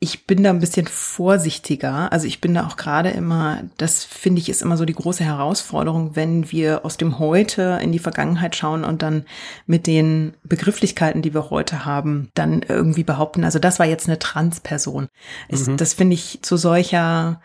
ich 0.00 0.26
bin 0.26 0.44
da 0.44 0.50
ein 0.50 0.60
bisschen 0.60 0.86
vorsichtiger. 0.86 2.12
Also 2.12 2.28
ich 2.28 2.40
bin 2.40 2.54
da 2.54 2.66
auch 2.66 2.76
gerade 2.76 3.10
immer, 3.10 3.64
das 3.78 4.04
finde 4.04 4.40
ich 4.40 4.48
ist 4.48 4.62
immer 4.62 4.76
so 4.76 4.84
die 4.84 4.94
große 4.94 5.24
Herausforderung, 5.24 6.14
wenn 6.14 6.52
wir 6.52 6.84
aus 6.84 6.98
dem 6.98 7.18
Heute 7.18 7.80
in 7.82 7.90
die 7.90 7.98
Vergangenheit 7.98 8.54
schauen 8.54 8.84
und 8.84 9.02
dann 9.02 9.24
mit 9.66 9.88
den 9.88 10.34
Begrifflichkeiten, 10.44 11.20
die 11.20 11.34
wir 11.34 11.50
heute 11.50 11.84
haben, 11.84 12.28
dann 12.34 12.62
irgendwie 12.62 13.02
behaupten, 13.02 13.42
also 13.42 13.58
das 13.58 13.80
war 13.80 13.86
jetzt 13.86 14.06
eine 14.06 14.20
Transperson. 14.20 15.08
Mhm. 15.50 15.76
Das 15.76 15.94
finde 15.94 16.14
ich 16.14 16.40
zu 16.42 16.56
solcher, 16.56 17.40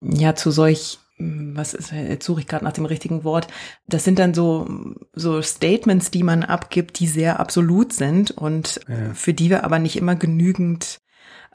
ja, 0.00 0.34
zu 0.36 0.52
solch 0.52 1.00
was 1.18 1.72
ist, 1.72 1.92
jetzt 1.92 2.26
suche 2.26 2.40
ich 2.40 2.46
gerade 2.46 2.64
nach 2.64 2.74
dem 2.74 2.84
richtigen 2.84 3.24
Wort. 3.24 3.48
Das 3.88 4.04
sind 4.04 4.18
dann 4.18 4.34
so, 4.34 4.68
so 5.14 5.40
Statements, 5.40 6.10
die 6.10 6.22
man 6.22 6.42
abgibt, 6.42 6.98
die 6.98 7.06
sehr 7.06 7.40
absolut 7.40 7.94
sind 7.94 8.32
und 8.32 8.82
ja. 8.86 9.14
für 9.14 9.32
die 9.32 9.48
wir 9.48 9.64
aber 9.64 9.78
nicht 9.78 9.96
immer 9.96 10.14
genügend 10.14 11.00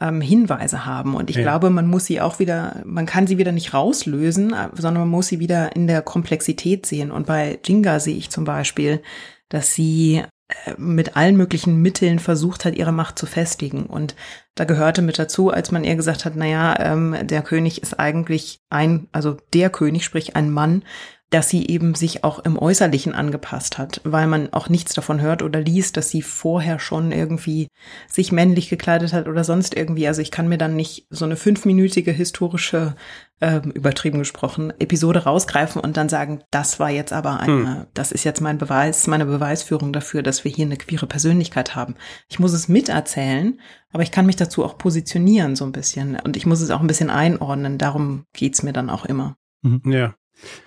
ähm, 0.01 0.19
Hinweise 0.19 0.85
haben. 0.85 1.15
Und 1.15 1.29
ich 1.29 1.37
ja. 1.37 1.43
glaube, 1.43 1.69
man 1.69 1.87
muss 1.87 2.05
sie 2.05 2.19
auch 2.19 2.39
wieder, 2.39 2.81
man 2.85 3.05
kann 3.05 3.27
sie 3.27 3.37
wieder 3.37 3.51
nicht 3.51 3.73
rauslösen, 3.73 4.53
sondern 4.73 5.03
man 5.03 5.09
muss 5.09 5.27
sie 5.27 5.39
wieder 5.39 5.75
in 5.75 5.87
der 5.87 6.01
Komplexität 6.01 6.85
sehen. 6.85 7.11
Und 7.11 7.27
bei 7.27 7.59
Jinga 7.63 7.99
sehe 7.99 8.17
ich 8.17 8.29
zum 8.29 8.43
Beispiel, 8.43 9.01
dass 9.49 9.73
sie 9.73 10.23
äh, 10.65 10.73
mit 10.77 11.15
allen 11.15 11.37
möglichen 11.37 11.81
Mitteln 11.81 12.19
versucht 12.19 12.65
hat, 12.65 12.75
ihre 12.75 12.91
Macht 12.91 13.19
zu 13.19 13.25
festigen. 13.25 13.85
Und 13.85 14.15
da 14.55 14.65
gehörte 14.65 15.01
mit 15.01 15.19
dazu, 15.19 15.51
als 15.51 15.71
man 15.71 15.83
ihr 15.83 15.95
gesagt 15.95 16.25
hat, 16.25 16.35
naja, 16.35 16.75
ähm, 16.79 17.15
der 17.23 17.43
König 17.43 17.81
ist 17.81 17.99
eigentlich 17.99 18.59
ein, 18.69 19.07
also 19.11 19.37
der 19.53 19.69
König, 19.69 20.03
sprich 20.03 20.35
ein 20.35 20.51
Mann, 20.51 20.83
dass 21.31 21.47
sie 21.47 21.67
eben 21.67 21.95
sich 21.95 22.25
auch 22.25 22.39
im 22.39 22.59
Äußerlichen 22.59 23.15
angepasst 23.15 23.77
hat, 23.77 24.01
weil 24.03 24.27
man 24.27 24.51
auch 24.51 24.67
nichts 24.67 24.93
davon 24.93 25.21
hört 25.21 25.41
oder 25.41 25.61
liest, 25.61 25.95
dass 25.95 26.09
sie 26.09 26.21
vorher 26.21 26.77
schon 26.77 27.13
irgendwie 27.13 27.69
sich 28.07 28.33
männlich 28.33 28.67
gekleidet 28.67 29.13
hat 29.13 29.29
oder 29.29 29.45
sonst 29.45 29.75
irgendwie. 29.75 30.07
Also 30.07 30.21
ich 30.21 30.29
kann 30.29 30.49
mir 30.49 30.57
dann 30.57 30.75
nicht 30.75 31.07
so 31.09 31.23
eine 31.23 31.37
fünfminütige 31.37 32.11
historische, 32.11 32.95
äh, 33.39 33.61
übertrieben 33.73 34.19
gesprochen, 34.19 34.73
Episode 34.79 35.23
rausgreifen 35.23 35.81
und 35.81 35.95
dann 35.95 36.09
sagen, 36.09 36.43
das 36.51 36.81
war 36.81 36.89
jetzt 36.89 37.13
aber 37.13 37.39
eine, 37.39 37.75
hm. 37.75 37.85
das 37.93 38.11
ist 38.11 38.25
jetzt 38.25 38.41
mein 38.41 38.57
Beweis, 38.57 39.07
meine 39.07 39.25
Beweisführung 39.25 39.93
dafür, 39.93 40.23
dass 40.23 40.43
wir 40.43 40.51
hier 40.51 40.65
eine 40.65 40.77
queere 40.77 41.07
Persönlichkeit 41.07 41.75
haben. 41.75 41.95
Ich 42.27 42.39
muss 42.39 42.51
es 42.51 42.67
miterzählen, 42.67 43.57
aber 43.93 44.03
ich 44.03 44.11
kann 44.11 44.25
mich 44.25 44.35
dazu 44.35 44.65
auch 44.65 44.77
positionieren 44.77 45.55
so 45.55 45.63
ein 45.63 45.71
bisschen 45.71 46.19
und 46.19 46.35
ich 46.35 46.45
muss 46.45 46.59
es 46.59 46.71
auch 46.71 46.81
ein 46.81 46.87
bisschen 46.87 47.09
einordnen. 47.09 47.77
Darum 47.77 48.25
geht's 48.33 48.63
mir 48.63 48.73
dann 48.73 48.89
auch 48.89 49.05
immer. 49.05 49.37
Mhm. 49.61 49.81
Ja. 49.85 50.13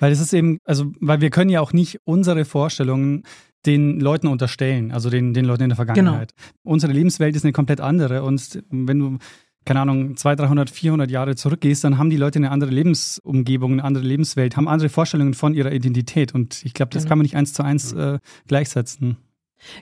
Weil 0.01 0.13
es 0.13 0.21
ist 0.21 0.33
eben, 0.33 0.59
also, 0.65 0.93
weil 1.01 1.21
wir 1.21 1.31
können 1.31 1.51
ja 1.51 1.61
auch 1.61 1.73
nicht 1.73 2.01
unsere 2.05 2.45
Vorstellungen 2.45 3.25
den 3.67 4.01
Leuten 4.01 4.27
unterstellen, 4.27 4.93
also 4.93 5.11
den, 5.11 5.33
den 5.33 5.45
Leuten 5.45 5.63
in 5.63 5.71
der 5.71 5.77
Vergangenheit. 5.77 6.35
Genau. 6.37 6.75
Unsere 6.75 6.93
Lebenswelt 6.93 7.35
ist 7.35 7.45
eine 7.45 7.53
komplett 7.53 7.81
andere 7.81 8.23
und 8.23 8.63
wenn 8.71 8.99
du, 8.99 9.19
keine 9.65 9.81
Ahnung, 9.81 10.17
200, 10.17 10.49
300, 10.49 10.71
400 10.71 11.11
Jahre 11.11 11.35
zurückgehst, 11.35 11.83
dann 11.85 11.97
haben 11.99 12.11
die 12.11 12.17
Leute 12.17 12.39
eine 12.39 12.51
andere 12.51 12.71
Lebensumgebung, 12.71 13.73
eine 13.73 13.85
andere 13.85 14.05
Lebenswelt, 14.05 14.57
haben 14.57 14.69
andere 14.69 14.91
Vorstellungen 14.91 15.35
von 15.35 15.55
ihrer 15.55 15.73
Identität 15.73 16.35
und 16.35 16.65
ich 16.65 16.75
glaube, 16.75 16.91
das 16.91 17.05
genau. 17.05 17.11
kann 17.11 17.19
man 17.19 17.25
nicht 17.25 17.37
eins 17.37 17.55
zu 17.55 17.63
eins 17.63 17.93
äh, 17.93 18.19
gleichsetzen. 18.47 19.17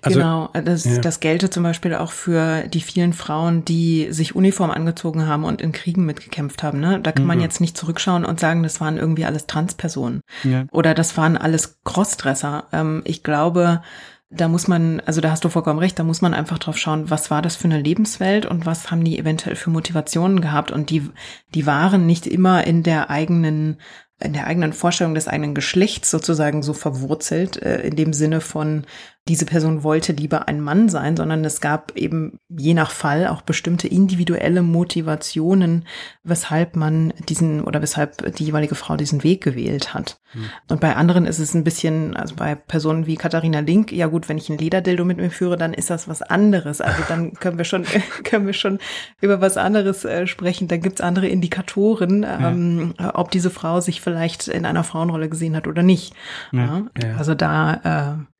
Also, 0.03 0.18
genau, 0.18 0.51
das, 0.53 0.85
ja. 0.85 0.99
das 0.99 1.20
gelte 1.20 1.51
zum 1.51 1.62
Beispiel 1.62 1.95
auch 1.95 2.12
für 2.12 2.62
die 2.68 2.80
vielen 2.80 3.12
Frauen, 3.12 3.64
die 3.64 4.09
sich 4.11 4.35
Uniform 4.35 4.70
angezogen 4.70 5.26
haben 5.26 5.45
und 5.45 5.61
in 5.61 5.72
Kriegen 5.72 6.05
mitgekämpft 6.05 6.62
haben. 6.62 6.80
Ne? 6.80 7.01
Da 7.01 7.12
kann 7.12 7.24
mhm. 7.24 7.28
man 7.28 7.41
jetzt 7.41 7.61
nicht 7.61 7.76
zurückschauen 7.76 8.24
und 8.24 8.41
sagen, 8.41 8.62
das 8.62 8.80
waren 8.80 8.97
irgendwie 8.97 9.24
alles 9.24 9.47
Transpersonen 9.47 10.20
ja. 10.45 10.64
oder 10.70 10.95
das 10.95 11.16
waren 11.16 11.37
alles 11.37 11.80
Crossdresser. 11.85 12.64
Ähm, 12.72 13.03
ich 13.05 13.22
glaube, 13.22 13.83
da 14.30 14.49
muss 14.49 14.66
man, 14.66 15.01
also 15.01 15.20
da 15.20 15.30
hast 15.30 15.45
du 15.45 15.49
vollkommen 15.51 15.78
recht, 15.78 15.99
da 15.99 16.05
muss 16.05 16.22
man 16.22 16.33
einfach 16.33 16.59
drauf 16.59 16.78
schauen, 16.78 17.11
was 17.11 17.30
war 17.30 17.43
das 17.43 17.57
für 17.57 17.64
eine 17.64 17.80
Lebenswelt 17.80 18.47
und 18.47 18.64
was 18.64 18.91
haben 18.91 19.05
die 19.05 19.18
eventuell 19.18 19.57
für 19.57 19.70
Motivationen 19.70 20.41
gehabt 20.41 20.70
und 20.70 20.91
die, 20.91 21.09
die 21.55 21.66
waren 21.66 22.07
nicht 22.07 22.26
immer 22.26 22.66
in 22.66 22.83
der 22.83 23.11
eigenen 23.11 23.78
in 24.22 24.33
der 24.35 24.47
eigenen 24.47 24.72
Vorstellung 24.72 25.14
des 25.14 25.26
eigenen 25.26 25.55
Geschlechts 25.55 26.11
sozusagen 26.11 26.62
so 26.62 26.74
verwurzelt, 26.74 27.61
äh, 27.61 27.80
in 27.83 27.97
dem 27.97 28.12
Sinne 28.12 28.41
von, 28.41 28.85
diese 29.29 29.47
Person 29.47 29.85
wollte 29.85 30.12
lieber 30.12 30.49
ein 30.49 30.61
Mann 30.61 30.89
sein, 30.89 31.16
sondern 31.16 31.45
es 31.45 31.61
gab 31.61 31.97
eben 31.97 32.41
je 32.49 32.75
nach 32.75 32.91
Fall 32.91 33.29
auch 33.29 33.43
bestimmte 33.43 33.87
individuelle 33.87 34.62
Motivationen, 34.62 35.87
weshalb 36.25 36.75
man 36.75 37.14
diesen 37.29 37.62
oder 37.62 37.81
weshalb 37.81 38.35
die 38.35 38.45
jeweilige 38.45 38.75
Frau 38.75 38.97
diesen 38.97 39.23
Weg 39.23 39.41
gewählt 39.41 39.95
hat. 39.95 40.18
Hm. 40.33 40.47
Und 40.68 40.81
bei 40.81 40.97
anderen 40.97 41.25
ist 41.27 41.39
es 41.39 41.55
ein 41.55 41.62
bisschen, 41.62 42.16
also 42.16 42.35
bei 42.35 42.57
Personen 42.57 43.07
wie 43.07 43.14
Katharina 43.14 43.61
Link, 43.61 43.93
ja 43.93 44.09
gut, 44.09 44.29
wenn 44.29 44.39
ich 44.39 44.51
ein 44.51 44.59
Lederdildo 44.59 45.05
mit 45.05 45.18
mir 45.18 45.31
führe, 45.31 45.57
dann 45.57 45.73
ist 45.73 45.91
das 45.91 46.09
was 46.09 46.23
anderes. 46.23 46.81
Also 46.81 47.05
dann 47.07 47.33
können 47.41 47.59
wir 47.59 47.64
schon, 47.64 47.85
können 48.25 48.47
wir 48.47 48.55
schon 48.55 48.81
über 49.20 49.41
was 49.41 49.57
anderes 49.57 50.05
äh, 50.05 50.27
sprechen. 50.27 50.66
Da 50.66 50.79
gibt's 50.79 51.01
andere 51.01 51.29
Indikatoren, 51.29 52.27
ähm, 52.29 52.95
ja. 52.99 53.14
ob 53.14 53.31
diese 53.31 53.51
Frau 53.51 53.81
sich 53.81 54.01
vielleicht 54.01 54.49
in 54.49 54.66
einer 54.66 54.83
Frauenrolle 54.83 55.29
gesehen 55.29 55.55
hat 55.55 55.68
oder 55.68 55.85
nicht. 55.85 56.12
Ja. 56.51 56.87
Ja. 57.01 57.16
Also 57.16 57.37
da 57.37 58.18
äh, 58.18 58.32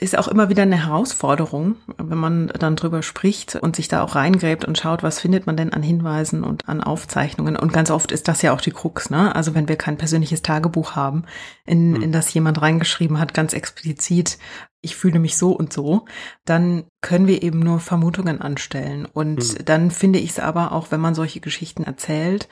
ist 0.00 0.16
auch 0.16 0.28
immer 0.28 0.48
wieder 0.48 0.62
eine 0.62 0.86
Herausforderung, 0.86 1.76
wenn 1.98 2.18
man 2.18 2.48
dann 2.48 2.76
drüber 2.76 3.02
spricht 3.02 3.56
und 3.56 3.76
sich 3.76 3.88
da 3.88 4.02
auch 4.02 4.14
reingräbt 4.14 4.64
und 4.64 4.78
schaut, 4.78 5.02
was 5.02 5.20
findet 5.20 5.46
man 5.46 5.56
denn 5.56 5.72
an 5.72 5.82
Hinweisen 5.82 6.44
und 6.44 6.68
an 6.68 6.82
Aufzeichnungen. 6.82 7.56
Und 7.56 7.72
ganz 7.72 7.90
oft 7.90 8.12
ist 8.12 8.28
das 8.28 8.42
ja 8.42 8.52
auch 8.52 8.60
die 8.60 8.70
Krux, 8.70 9.10
ne? 9.10 9.34
Also 9.34 9.54
wenn 9.54 9.68
wir 9.68 9.76
kein 9.76 9.98
persönliches 9.98 10.42
Tagebuch 10.42 10.96
haben, 10.96 11.24
in, 11.66 11.96
hm. 11.96 12.02
in 12.02 12.12
das 12.12 12.32
jemand 12.32 12.60
reingeschrieben 12.62 13.18
hat, 13.18 13.34
ganz 13.34 13.52
explizit, 13.52 14.38
ich 14.80 14.96
fühle 14.96 15.18
mich 15.18 15.36
so 15.36 15.52
und 15.52 15.72
so, 15.72 16.04
dann 16.44 16.84
können 17.00 17.26
wir 17.26 17.42
eben 17.42 17.58
nur 17.58 17.80
Vermutungen 17.80 18.40
anstellen. 18.40 19.06
Und 19.06 19.42
hm. 19.42 19.64
dann 19.64 19.90
finde 19.90 20.18
ich 20.18 20.30
es 20.30 20.40
aber 20.40 20.72
auch, 20.72 20.90
wenn 20.90 21.00
man 21.00 21.14
solche 21.14 21.40
Geschichten 21.40 21.84
erzählt 21.84 22.48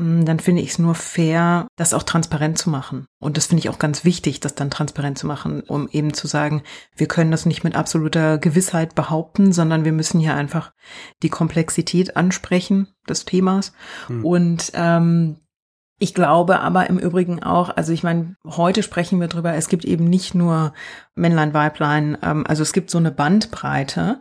dann 0.00 0.40
finde 0.40 0.62
ich 0.62 0.70
es 0.70 0.78
nur 0.78 0.94
fair, 0.94 1.66
das 1.76 1.94
auch 1.94 2.02
transparent 2.02 2.58
zu 2.58 2.70
machen. 2.70 3.06
Und 3.18 3.36
das 3.36 3.46
finde 3.46 3.60
ich 3.60 3.68
auch 3.68 3.78
ganz 3.78 4.04
wichtig, 4.04 4.40
das 4.40 4.54
dann 4.54 4.70
transparent 4.70 5.18
zu 5.18 5.26
machen, 5.26 5.62
um 5.62 5.88
eben 5.88 6.14
zu 6.14 6.26
sagen, 6.26 6.62
wir 6.96 7.06
können 7.06 7.30
das 7.30 7.46
nicht 7.46 7.64
mit 7.64 7.76
absoluter 7.76 8.38
Gewissheit 8.38 8.94
behaupten, 8.94 9.52
sondern 9.52 9.84
wir 9.84 9.92
müssen 9.92 10.20
hier 10.20 10.34
einfach 10.34 10.72
die 11.22 11.28
Komplexität 11.28 12.16
ansprechen 12.16 12.88
des 13.08 13.24
Themas. 13.24 13.72
Hm. 14.06 14.24
Und 14.24 14.72
ähm, 14.74 15.36
ich 15.98 16.14
glaube 16.14 16.60
aber 16.60 16.88
im 16.88 16.98
Übrigen 16.98 17.42
auch, 17.42 17.76
also 17.76 17.92
ich 17.92 18.02
meine, 18.02 18.34
heute 18.46 18.82
sprechen 18.82 19.20
wir 19.20 19.28
drüber, 19.28 19.52
es 19.52 19.68
gibt 19.68 19.84
eben 19.84 20.04
nicht 20.04 20.34
nur 20.34 20.72
Männlein, 21.14 21.52
Weiblein, 21.52 22.16
ähm, 22.22 22.46
also 22.46 22.62
es 22.62 22.72
gibt 22.72 22.90
so 22.90 22.96
eine 22.96 23.10
Bandbreite. 23.10 24.20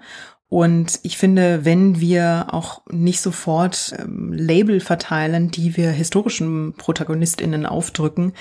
Und 0.49 0.99
ich 1.03 1.17
finde, 1.17 1.63
wenn 1.63 1.99
wir 1.99 2.47
auch 2.51 2.81
nicht 2.89 3.21
sofort 3.21 3.93
ähm, 3.99 4.33
Label 4.33 4.79
verteilen, 4.79 5.51
die 5.51 5.77
wir 5.77 5.91
historischen 5.91 6.73
ProtagonistInnen 6.73 7.67
aufdrücken, 7.67 8.33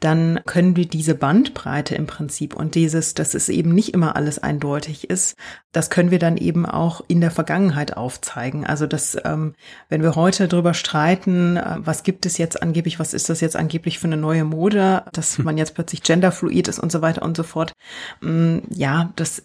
dann 0.00 0.40
können 0.44 0.76
wir 0.76 0.86
diese 0.86 1.14
Bandbreite 1.14 1.94
im 1.94 2.06
Prinzip 2.06 2.54
und 2.54 2.74
dieses, 2.74 3.14
dass 3.14 3.32
es 3.32 3.48
eben 3.48 3.74
nicht 3.74 3.94
immer 3.94 4.16
alles 4.16 4.38
eindeutig 4.38 5.08
ist, 5.08 5.34
das 5.72 5.88
können 5.88 6.10
wir 6.10 6.18
dann 6.18 6.36
eben 6.36 6.66
auch 6.66 7.00
in 7.08 7.22
der 7.22 7.30
Vergangenheit 7.30 7.96
aufzeigen. 7.96 8.66
Also 8.66 8.86
dass, 8.86 9.16
ähm, 9.24 9.54
wenn 9.88 10.02
wir 10.02 10.14
heute 10.14 10.46
darüber 10.46 10.74
streiten, 10.74 11.56
äh, 11.56 11.76
was 11.78 12.02
gibt 12.02 12.26
es 12.26 12.36
jetzt 12.36 12.62
angeblich, 12.62 12.98
was 12.98 13.14
ist 13.14 13.30
das 13.30 13.40
jetzt 13.40 13.56
angeblich 13.56 13.98
für 13.98 14.08
eine 14.08 14.18
neue 14.18 14.44
Mode, 14.44 15.04
dass 15.14 15.38
hm. 15.38 15.46
man 15.46 15.56
jetzt 15.56 15.74
plötzlich 15.74 16.02
genderfluid 16.02 16.68
ist 16.68 16.80
und 16.80 16.92
so 16.92 17.00
weiter 17.00 17.22
und 17.22 17.36
so 17.36 17.42
fort, 17.42 17.72
mh, 18.20 18.30
mm, 18.30 18.62
ja, 18.74 19.12
das 19.16 19.44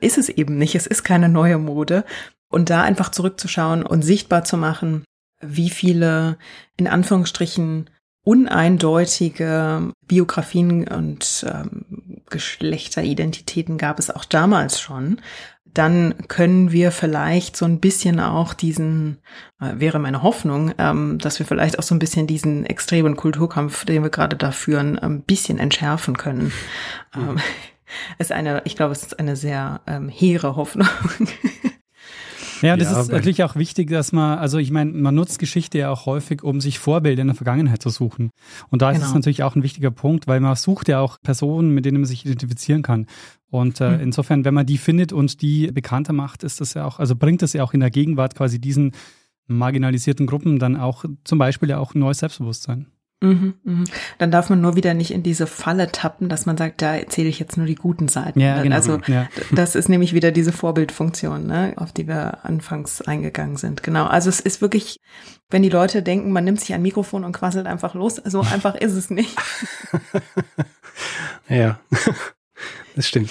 ist 0.00 0.18
es 0.18 0.28
eben 0.28 0.56
nicht. 0.56 0.74
Es 0.74 0.86
ist 0.86 1.02
keine 1.02 1.28
neue 1.28 1.58
Mode. 1.58 2.04
Und 2.48 2.70
da 2.70 2.82
einfach 2.82 3.10
zurückzuschauen 3.10 3.84
und 3.84 4.02
sichtbar 4.02 4.44
zu 4.44 4.56
machen, 4.56 5.04
wie 5.40 5.70
viele 5.70 6.36
in 6.76 6.88
Anführungsstrichen 6.88 7.88
uneindeutige 8.22 9.92
Biografien 10.06 10.86
und 10.88 11.46
ähm, 11.48 11.84
Geschlechteridentitäten 12.28 13.78
gab 13.78 13.98
es 13.98 14.10
auch 14.10 14.24
damals 14.24 14.80
schon, 14.80 15.20
dann 15.72 16.14
können 16.28 16.72
wir 16.72 16.90
vielleicht 16.90 17.56
so 17.56 17.64
ein 17.64 17.80
bisschen 17.80 18.20
auch 18.20 18.54
diesen, 18.54 19.18
äh, 19.60 19.72
wäre 19.76 19.98
meine 19.98 20.22
Hoffnung, 20.22 20.74
ähm, 20.78 21.18
dass 21.18 21.38
wir 21.38 21.46
vielleicht 21.46 21.78
auch 21.78 21.82
so 21.82 21.94
ein 21.94 22.00
bisschen 22.00 22.26
diesen 22.26 22.66
extremen 22.66 23.16
Kulturkampf, 23.16 23.84
den 23.84 24.02
wir 24.02 24.10
gerade 24.10 24.36
da 24.36 24.50
führen, 24.50 24.98
ein 24.98 25.22
bisschen 25.22 25.58
entschärfen 25.58 26.16
können. 26.16 26.52
Mhm. 27.14 27.20
Ähm, 27.22 27.38
ist 28.18 28.32
eine, 28.32 28.62
ich 28.64 28.76
glaube, 28.76 28.92
es 28.92 29.02
ist 29.02 29.18
eine 29.18 29.36
sehr 29.36 29.80
ähm, 29.86 30.08
hehre 30.08 30.56
Hoffnung. 30.56 30.88
Ja, 32.62 32.76
das 32.76 32.90
ja, 32.92 33.00
ist 33.00 33.10
natürlich 33.10 33.42
auch 33.42 33.56
wichtig, 33.56 33.88
dass 33.88 34.12
man, 34.12 34.38
also 34.38 34.58
ich 34.58 34.70
meine, 34.70 34.92
man 34.92 35.14
nutzt 35.14 35.38
Geschichte 35.38 35.78
ja 35.78 35.90
auch 35.90 36.06
häufig, 36.06 36.42
um 36.42 36.60
sich 36.60 36.78
Vorbilder 36.78 37.22
in 37.22 37.28
der 37.28 37.34
Vergangenheit 37.34 37.82
zu 37.82 37.88
suchen. 37.88 38.30
Und 38.68 38.82
da 38.82 38.88
genau. 38.88 38.98
ist 38.98 39.04
es 39.04 39.08
genau. 39.08 39.18
natürlich 39.18 39.42
auch 39.42 39.56
ein 39.56 39.62
wichtiger 39.62 39.90
Punkt, 39.90 40.26
weil 40.26 40.40
man 40.40 40.54
sucht 40.56 40.88
ja 40.88 41.00
auch 41.00 41.18
Personen, 41.22 41.70
mit 41.70 41.84
denen 41.84 42.00
man 42.00 42.06
sich 42.06 42.24
identifizieren 42.24 42.82
kann. 42.82 43.06
Und 43.50 43.80
äh, 43.80 43.94
hm. 43.94 44.00
insofern, 44.00 44.44
wenn 44.44 44.54
man 44.54 44.66
die 44.66 44.78
findet 44.78 45.12
und 45.12 45.42
die 45.42 45.68
bekannter 45.72 46.12
macht, 46.12 46.44
ist 46.44 46.60
das 46.60 46.74
ja 46.74 46.84
auch, 46.84 46.98
also 46.98 47.16
bringt 47.16 47.42
das 47.42 47.52
ja 47.52 47.64
auch 47.64 47.72
in 47.72 47.80
der 47.80 47.90
Gegenwart 47.90 48.34
quasi 48.34 48.60
diesen 48.60 48.92
marginalisierten 49.46 50.26
Gruppen 50.26 50.58
dann 50.58 50.76
auch 50.76 51.04
zum 51.24 51.38
Beispiel 51.38 51.70
ja 51.70 51.78
auch 51.78 51.94
ein 51.94 51.98
neues 51.98 52.18
Selbstbewusstsein. 52.18 52.86
Mhm, 53.22 53.54
mhm. 53.64 53.84
Dann 54.18 54.30
darf 54.30 54.48
man 54.48 54.62
nur 54.62 54.76
wieder 54.76 54.94
nicht 54.94 55.10
in 55.10 55.22
diese 55.22 55.46
Falle 55.46 55.92
tappen, 55.92 56.30
dass 56.30 56.46
man 56.46 56.56
sagt, 56.56 56.80
da 56.80 56.96
erzähle 56.96 57.28
ich 57.28 57.38
jetzt 57.38 57.58
nur 57.58 57.66
die 57.66 57.74
guten 57.74 58.08
Seiten. 58.08 58.40
Ja, 58.40 58.62
genau. 58.62 58.74
Also 58.74 58.98
ja. 59.08 59.28
das 59.52 59.74
ist 59.74 59.90
nämlich 59.90 60.14
wieder 60.14 60.32
diese 60.32 60.52
Vorbildfunktion, 60.52 61.46
ne, 61.46 61.74
auf 61.76 61.92
die 61.92 62.08
wir 62.08 62.44
anfangs 62.44 63.02
eingegangen 63.02 63.56
sind. 63.56 63.82
Genau. 63.82 64.06
Also 64.06 64.30
es 64.30 64.40
ist 64.40 64.62
wirklich, 64.62 65.00
wenn 65.50 65.62
die 65.62 65.68
Leute 65.68 66.02
denken, 66.02 66.32
man 66.32 66.44
nimmt 66.44 66.60
sich 66.60 66.72
ein 66.72 66.80
Mikrofon 66.80 67.24
und 67.24 67.32
quasselt 67.32 67.66
einfach 67.66 67.94
los, 67.94 68.16
so 68.16 68.40
einfach 68.40 68.74
ist 68.74 68.94
es 68.94 69.10
nicht. 69.10 69.36
ja, 71.48 71.78
das 72.96 73.06
stimmt. 73.06 73.30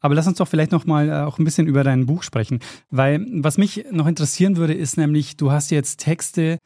Aber 0.00 0.14
lass 0.14 0.26
uns 0.26 0.38
doch 0.38 0.48
vielleicht 0.48 0.72
noch 0.72 0.86
mal 0.86 1.08
äh, 1.08 1.12
auch 1.22 1.38
ein 1.38 1.44
bisschen 1.44 1.66
über 1.66 1.82
dein 1.82 2.06
Buch 2.06 2.22
sprechen, 2.22 2.60
weil 2.90 3.24
was 3.32 3.58
mich 3.58 3.86
noch 3.90 4.06
interessieren 4.06 4.56
würde, 4.56 4.74
ist 4.74 4.96
nämlich, 4.96 5.36
du 5.36 5.50
hast 5.50 5.70
jetzt 5.70 5.98
Texte, 6.00 6.58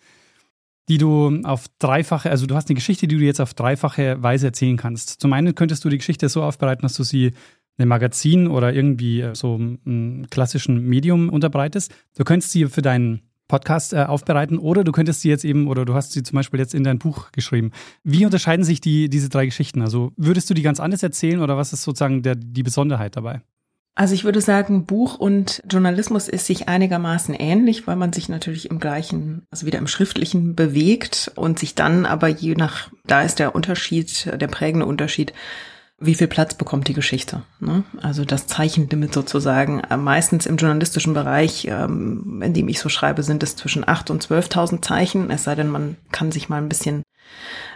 die 0.93 0.99
du 0.99 1.41
auf 1.45 1.69
dreifache, 1.79 2.31
also 2.31 2.45
du 2.45 2.55
hast 2.55 2.69
eine 2.69 2.75
Geschichte, 2.75 3.09
die 3.09 3.17
du 3.17 3.25
jetzt 3.25 3.41
auf 3.41 3.55
dreifache 3.55 4.23
Weise 4.23 4.49
erzählen 4.49 4.77
kannst. 4.77 5.23
Zum 5.23 5.33
einen 5.33 5.55
könntest 5.55 5.83
du 5.87 5.89
die 5.89 5.97
Geschichte 5.97 6.29
so 6.29 6.43
aufbereiten, 6.43 6.83
dass 6.83 6.93
du 6.93 7.03
sie 7.03 7.33
einem 7.79 7.89
Magazin 7.89 8.47
oder 8.47 8.75
irgendwie 8.75 9.23
äh, 9.23 9.35
so 9.35 9.55
einem 9.55 10.27
klassischen 10.29 10.87
Medium 10.87 11.31
unterbreitest. 11.31 11.95
Du 12.19 12.25
könntest 12.25 12.53
sie 12.53 12.67
für 12.67 12.83
deinen 12.83 13.23
Podcast 13.49 13.95
äh, 13.95 14.03
aufbereiten 14.05 14.59
oder 14.59 14.85
du 14.85 14.93
könntest 14.93 15.23
sie 15.23 15.31
jetzt 15.31 15.47
eben, 15.47 15.67
oder 15.67 15.87
du 15.87 15.95
hast 15.95 16.13
sie 16.13 16.23
zum 16.25 16.37
Beispiel 16.37 16.61
jetzt 16.61 16.75
in 16.75 16.85
dein 16.85 16.99
Buch 16.99 17.33
geschrieben. 17.33 17.71
Wie 18.05 18.27
unterscheiden 18.27 18.67
sich 18.67 18.83
die, 18.83 19.09
diese 19.09 19.31
drei 19.31 19.47
Geschichten? 19.47 19.81
Also 19.81 20.13
würdest 20.19 20.51
du 20.51 20.53
die 20.53 20.61
ganz 20.61 20.79
anders 20.79 21.03
erzählen 21.03 21.41
oder 21.41 21.57
was 21.57 21.73
ist 21.73 21.85
sozusagen 21.85 22.21
der, 22.21 22.35
die 22.35 22.63
Besonderheit 22.63 23.17
dabei? 23.17 23.41
Also 23.95 24.15
ich 24.15 24.25
würde 24.25 24.41
sagen, 24.41 24.87
Buch 24.87 25.19
und 25.19 25.63
Journalismus 25.69 26.29
ist 26.29 26.47
sich 26.47 26.67
einigermaßen 26.69 27.35
ähnlich, 27.35 27.87
weil 27.87 27.97
man 27.97 28.13
sich 28.13 28.31
natürlich 28.31 28.71
im 28.71 28.81
gleichen, 28.81 29.47
also 29.51 29.67
wieder 29.67 29.79
im 29.79 29.87
Schriftlichen 29.87 30.55
bewegt 30.55 31.31
und 31.35 31.59
sich 31.59 31.75
dann 31.75 32.07
aber 32.07 32.29
je 32.29 32.55
nach, 32.55 32.91
da 33.05 33.21
ist 33.23 33.39
der 33.39 33.55
Unterschied, 33.55 34.33
der 34.41 34.49
prägende 34.49 34.87
Unterschied, 34.87 35.35
wie 36.03 36.15
viel 36.15 36.27
Platz 36.27 36.55
bekommt 36.55 36.89
die 36.89 36.95
Geschichte. 36.95 37.43
Ne? 37.61 37.85
Also 38.01 38.25
das 38.25 38.47
Zeichenlimit 38.49 39.13
sozusagen. 39.13 39.81
Äh, 39.81 39.97
meistens 39.97 40.47
im 40.47 40.57
journalistischen 40.57 41.15
Bereich, 41.15 41.67
ähm, 41.71 42.43
in 42.43 42.55
dem 42.55 42.69
ich 42.69 42.81
so 42.81 42.89
schreibe, 42.89 43.23
sind 43.23 43.43
es 43.43 43.57
zwischen 43.57 43.85
8.000 43.85 44.11
und 44.11 44.27
12.000 44.27 44.83
Zeichen. 44.83 45.31
Es 45.31 45.45
sei 45.45 45.55
denn, 45.55 45.69
man 45.69 45.97
kann 46.11 46.33
sich 46.33 46.49
mal 46.49 46.57
ein 46.57 46.69
bisschen, 46.69 47.03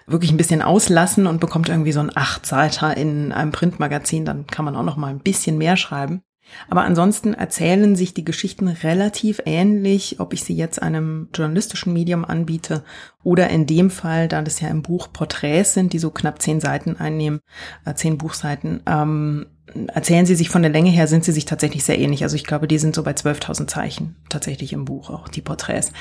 wirklich 0.07 0.31
ein 0.31 0.37
bisschen 0.37 0.62
auslassen 0.62 1.27
und 1.27 1.41
bekommt 1.41 1.69
irgendwie 1.69 1.93
so 1.93 2.01
ein 2.01 2.16
Achtseiter 2.16 2.97
in 2.97 3.33
einem 3.33 3.53
Printmagazin. 3.53 4.24
Dann 4.24 4.47
kann 4.47 4.65
man 4.65 4.77
auch 4.77 4.85
noch 4.85 4.97
mal 4.97 5.09
ein 5.09 5.20
bisschen 5.20 5.59
mehr 5.59 5.77
schreiben. 5.77 6.23
Aber 6.69 6.83
ansonsten 6.83 7.35
erzählen 7.35 7.97
sich 7.97 8.15
die 8.15 8.24
Geschichten 8.24 8.69
relativ 8.69 9.41
ähnlich, 9.47 10.20
ob 10.20 10.33
ich 10.33 10.45
sie 10.45 10.55
jetzt 10.55 10.81
einem 10.81 11.28
journalistischen 11.35 11.93
Medium 11.93 12.24
anbiete 12.24 12.85
oder 13.23 13.51
in 13.51 13.66
dem 13.66 13.91
Fall, 13.91 14.28
da 14.28 14.43
das 14.43 14.61
ja 14.61 14.69
im 14.69 14.83
Buch 14.83 15.12
Porträts 15.12 15.74
sind, 15.74 15.93
die 15.93 15.99
so 15.99 16.11
knapp 16.11 16.41
zehn 16.41 16.61
Seiten 16.61 16.97
einnehmen, 16.97 17.41
äh, 17.85 17.95
zehn 17.95 18.19
Buchseiten, 18.19 18.81
ähm, 18.87 19.47
erzählen 19.89 20.27
sie 20.27 20.35
sich 20.35 20.48
von 20.48 20.62
der 20.62 20.70
Länge 20.70 20.90
her, 20.90 21.07
sind 21.07 21.24
sie 21.24 21.32
sich 21.32 21.44
tatsächlich 21.44 21.85
sehr 21.85 21.98
ähnlich. 21.98 22.23
Also 22.23 22.36
ich 22.36 22.44
glaube, 22.44 22.69
die 22.69 22.78
sind 22.78 22.94
so 22.94 23.03
bei 23.03 23.12
12.000 23.12 23.66
Zeichen 23.66 24.16
tatsächlich 24.28 24.73
im 24.73 24.85
Buch, 24.85 25.11
auch 25.11 25.28
die 25.28 25.43
Porträts. 25.43 25.93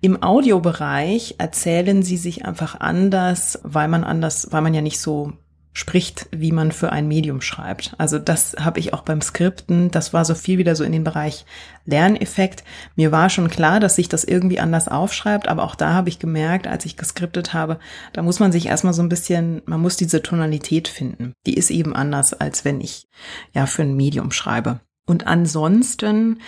Im 0.00 0.22
Audiobereich 0.22 1.36
erzählen 1.38 2.02
sie 2.02 2.16
sich 2.16 2.44
einfach 2.44 2.80
anders, 2.80 3.58
weil 3.62 3.88
man 3.88 4.04
anders, 4.04 4.48
weil 4.50 4.62
man 4.62 4.74
ja 4.74 4.80
nicht 4.80 5.00
so 5.00 5.32
spricht, 5.78 6.26
wie 6.32 6.50
man 6.50 6.72
für 6.72 6.90
ein 6.90 7.06
Medium 7.06 7.40
schreibt. 7.40 7.94
Also 7.98 8.18
das 8.18 8.56
habe 8.58 8.80
ich 8.80 8.94
auch 8.94 9.02
beim 9.02 9.20
Skripten, 9.20 9.92
das 9.92 10.12
war 10.12 10.24
so 10.24 10.34
viel 10.34 10.58
wieder 10.58 10.74
so 10.74 10.82
in 10.82 10.90
den 10.90 11.04
Bereich 11.04 11.46
Lerneffekt. 11.86 12.64
Mir 12.96 13.12
war 13.12 13.30
schon 13.30 13.48
klar, 13.48 13.78
dass 13.78 13.94
sich 13.94 14.08
das 14.08 14.24
irgendwie 14.24 14.58
anders 14.58 14.88
aufschreibt, 14.88 15.46
aber 15.46 15.62
auch 15.62 15.76
da 15.76 15.92
habe 15.92 16.08
ich 16.08 16.18
gemerkt, 16.18 16.66
als 16.66 16.84
ich 16.84 16.96
geskriptet 16.96 17.54
habe, 17.54 17.78
da 18.12 18.22
muss 18.22 18.40
man 18.40 18.50
sich 18.50 18.66
erstmal 18.66 18.92
so 18.92 19.02
ein 19.02 19.08
bisschen, 19.08 19.62
man 19.66 19.80
muss 19.80 19.96
diese 19.96 20.20
Tonalität 20.20 20.88
finden. 20.88 21.32
Die 21.46 21.54
ist 21.54 21.70
eben 21.70 21.94
anders, 21.94 22.34
als 22.34 22.64
wenn 22.64 22.80
ich 22.80 23.06
ja 23.54 23.66
für 23.66 23.82
ein 23.82 23.94
Medium 23.94 24.32
schreibe. 24.32 24.80
Und 25.06 25.28
ansonsten 25.28 26.40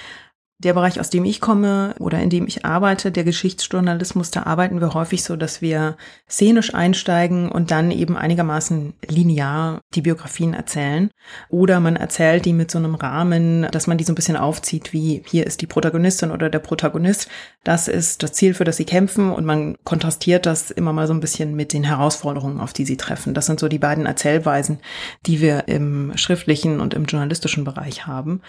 der 0.63 0.75
Bereich, 0.75 1.01
aus 1.01 1.09
dem 1.09 1.25
ich 1.25 1.41
komme 1.41 1.95
oder 1.99 2.21
in 2.21 2.29
dem 2.29 2.47
ich 2.47 2.65
arbeite, 2.65 3.11
der 3.11 3.25
Geschichtsjournalismus, 3.25 4.31
da 4.31 4.43
arbeiten 4.43 4.81
wir 4.81 4.93
häufig 4.93 5.25
so, 5.25 5.37
dass 5.37 5.63
wir 5.63 5.97
szenisch 6.29 6.75
einsteigen 6.75 7.51
und 7.51 7.71
dann 7.71 7.91
eben 7.91 8.17
einigermaßen 8.17 8.93
linear 9.09 9.81
die 9.95 10.03
Biografien 10.03 10.53
erzählen. 10.53 11.11
Oder 11.49 11.81
man 11.81 11.97
erzählt 11.97 12.45
die 12.45 12.53
mit 12.53 12.71
so 12.71 12.79
einem 12.79 12.95
Rahmen, 12.95 13.67
dass 13.71 13.87
man 13.87 13.97
die 13.97 14.05
so 14.05 14.13
ein 14.13 14.17
bisschen 14.17 14.37
aufzieht, 14.37 14.93
wie 14.93 15.23
hier 15.27 15.47
ist 15.47 15.63
die 15.63 15.67
Protagonistin 15.67 16.31
oder 16.31 16.51
der 16.51 16.59
Protagonist. 16.59 17.29
Das 17.65 17.89
ist 17.89 18.23
das 18.23 18.33
Ziel, 18.33 18.53
für 18.53 18.65
das 18.65 18.77
sie 18.77 18.85
kämpfen 18.85 19.33
und 19.33 19.47
man 19.47 19.77
kontrastiert 19.85 20.45
das 20.45 20.71
immer 20.71 20.93
mal 20.93 21.07
so 21.07 21.15
ein 21.15 21.21
bisschen 21.21 21.57
mit 21.57 21.73
den 21.73 21.85
Herausforderungen, 21.85 22.61
auf 22.61 22.75
die 22.75 22.85
sie 22.85 22.99
treffen. 22.99 23.33
Das 23.33 23.47
sind 23.47 23.61
so 23.61 23.69
die 23.69 23.79
beiden 23.79 24.05
Erzählweisen, 24.05 24.81
die 25.27 25.41
wir 25.41 25.69
im 25.69 26.13
schriftlichen 26.17 26.81
und 26.81 26.93
im 26.93 27.07
journalistischen 27.07 27.65
Bereich 27.65 28.07
haben. 28.07 28.43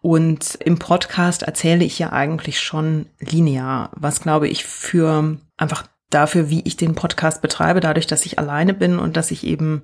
Und 0.00 0.56
im 0.56 0.78
Podcast 0.78 1.42
erzähle 1.42 1.84
ich 1.84 1.98
ja 1.98 2.12
eigentlich 2.12 2.60
schon 2.60 3.06
linear, 3.18 3.90
was 3.94 4.20
glaube 4.20 4.48
ich 4.48 4.64
für 4.64 5.38
einfach 5.56 5.86
dafür, 6.10 6.50
wie 6.50 6.62
ich 6.62 6.76
den 6.76 6.94
Podcast 6.94 7.42
betreibe, 7.42 7.80
dadurch, 7.80 8.06
dass 8.06 8.26
ich 8.26 8.38
alleine 8.38 8.74
bin 8.74 8.98
und 8.98 9.16
dass 9.16 9.30
ich 9.30 9.44
eben 9.44 9.82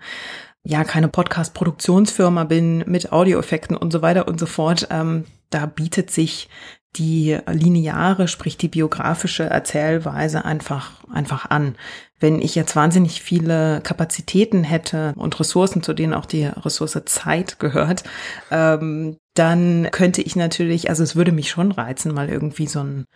ja 0.62 0.84
keine 0.84 1.08
Podcast-Produktionsfirma 1.08 2.44
bin 2.44 2.84
mit 2.86 3.12
Audioeffekten 3.12 3.76
und 3.76 3.92
so 3.92 4.02
weiter 4.02 4.28
und 4.28 4.38
so 4.38 4.46
fort. 4.46 4.86
Ähm, 4.90 5.24
da 5.50 5.66
bietet 5.66 6.10
sich 6.10 6.48
die 6.96 7.38
lineare, 7.50 8.28
sprich 8.28 8.58
die 8.58 8.68
biografische 8.68 9.44
Erzählweise 9.44 10.44
einfach, 10.44 10.92
einfach 11.10 11.50
an. 11.50 11.74
Wenn 12.20 12.40
ich 12.40 12.54
jetzt 12.54 12.76
wahnsinnig 12.76 13.22
viele 13.22 13.80
Kapazitäten 13.80 14.62
hätte 14.62 15.14
und 15.16 15.38
Ressourcen, 15.40 15.82
zu 15.82 15.94
denen 15.94 16.14
auch 16.14 16.26
die 16.26 16.44
Ressource 16.44 17.00
Zeit 17.06 17.58
gehört, 17.58 18.04
ähm, 18.50 19.16
dann 19.34 19.88
könnte 19.92 20.20
ich 20.20 20.36
natürlich, 20.36 20.90
also 20.90 21.02
es 21.02 21.16
würde 21.16 21.32
mich 21.32 21.48
schon 21.48 21.72
reizen, 21.72 22.12
mal 22.12 22.28
irgendwie 22.28 22.66
so, 22.66 22.80
ein, 22.80 23.06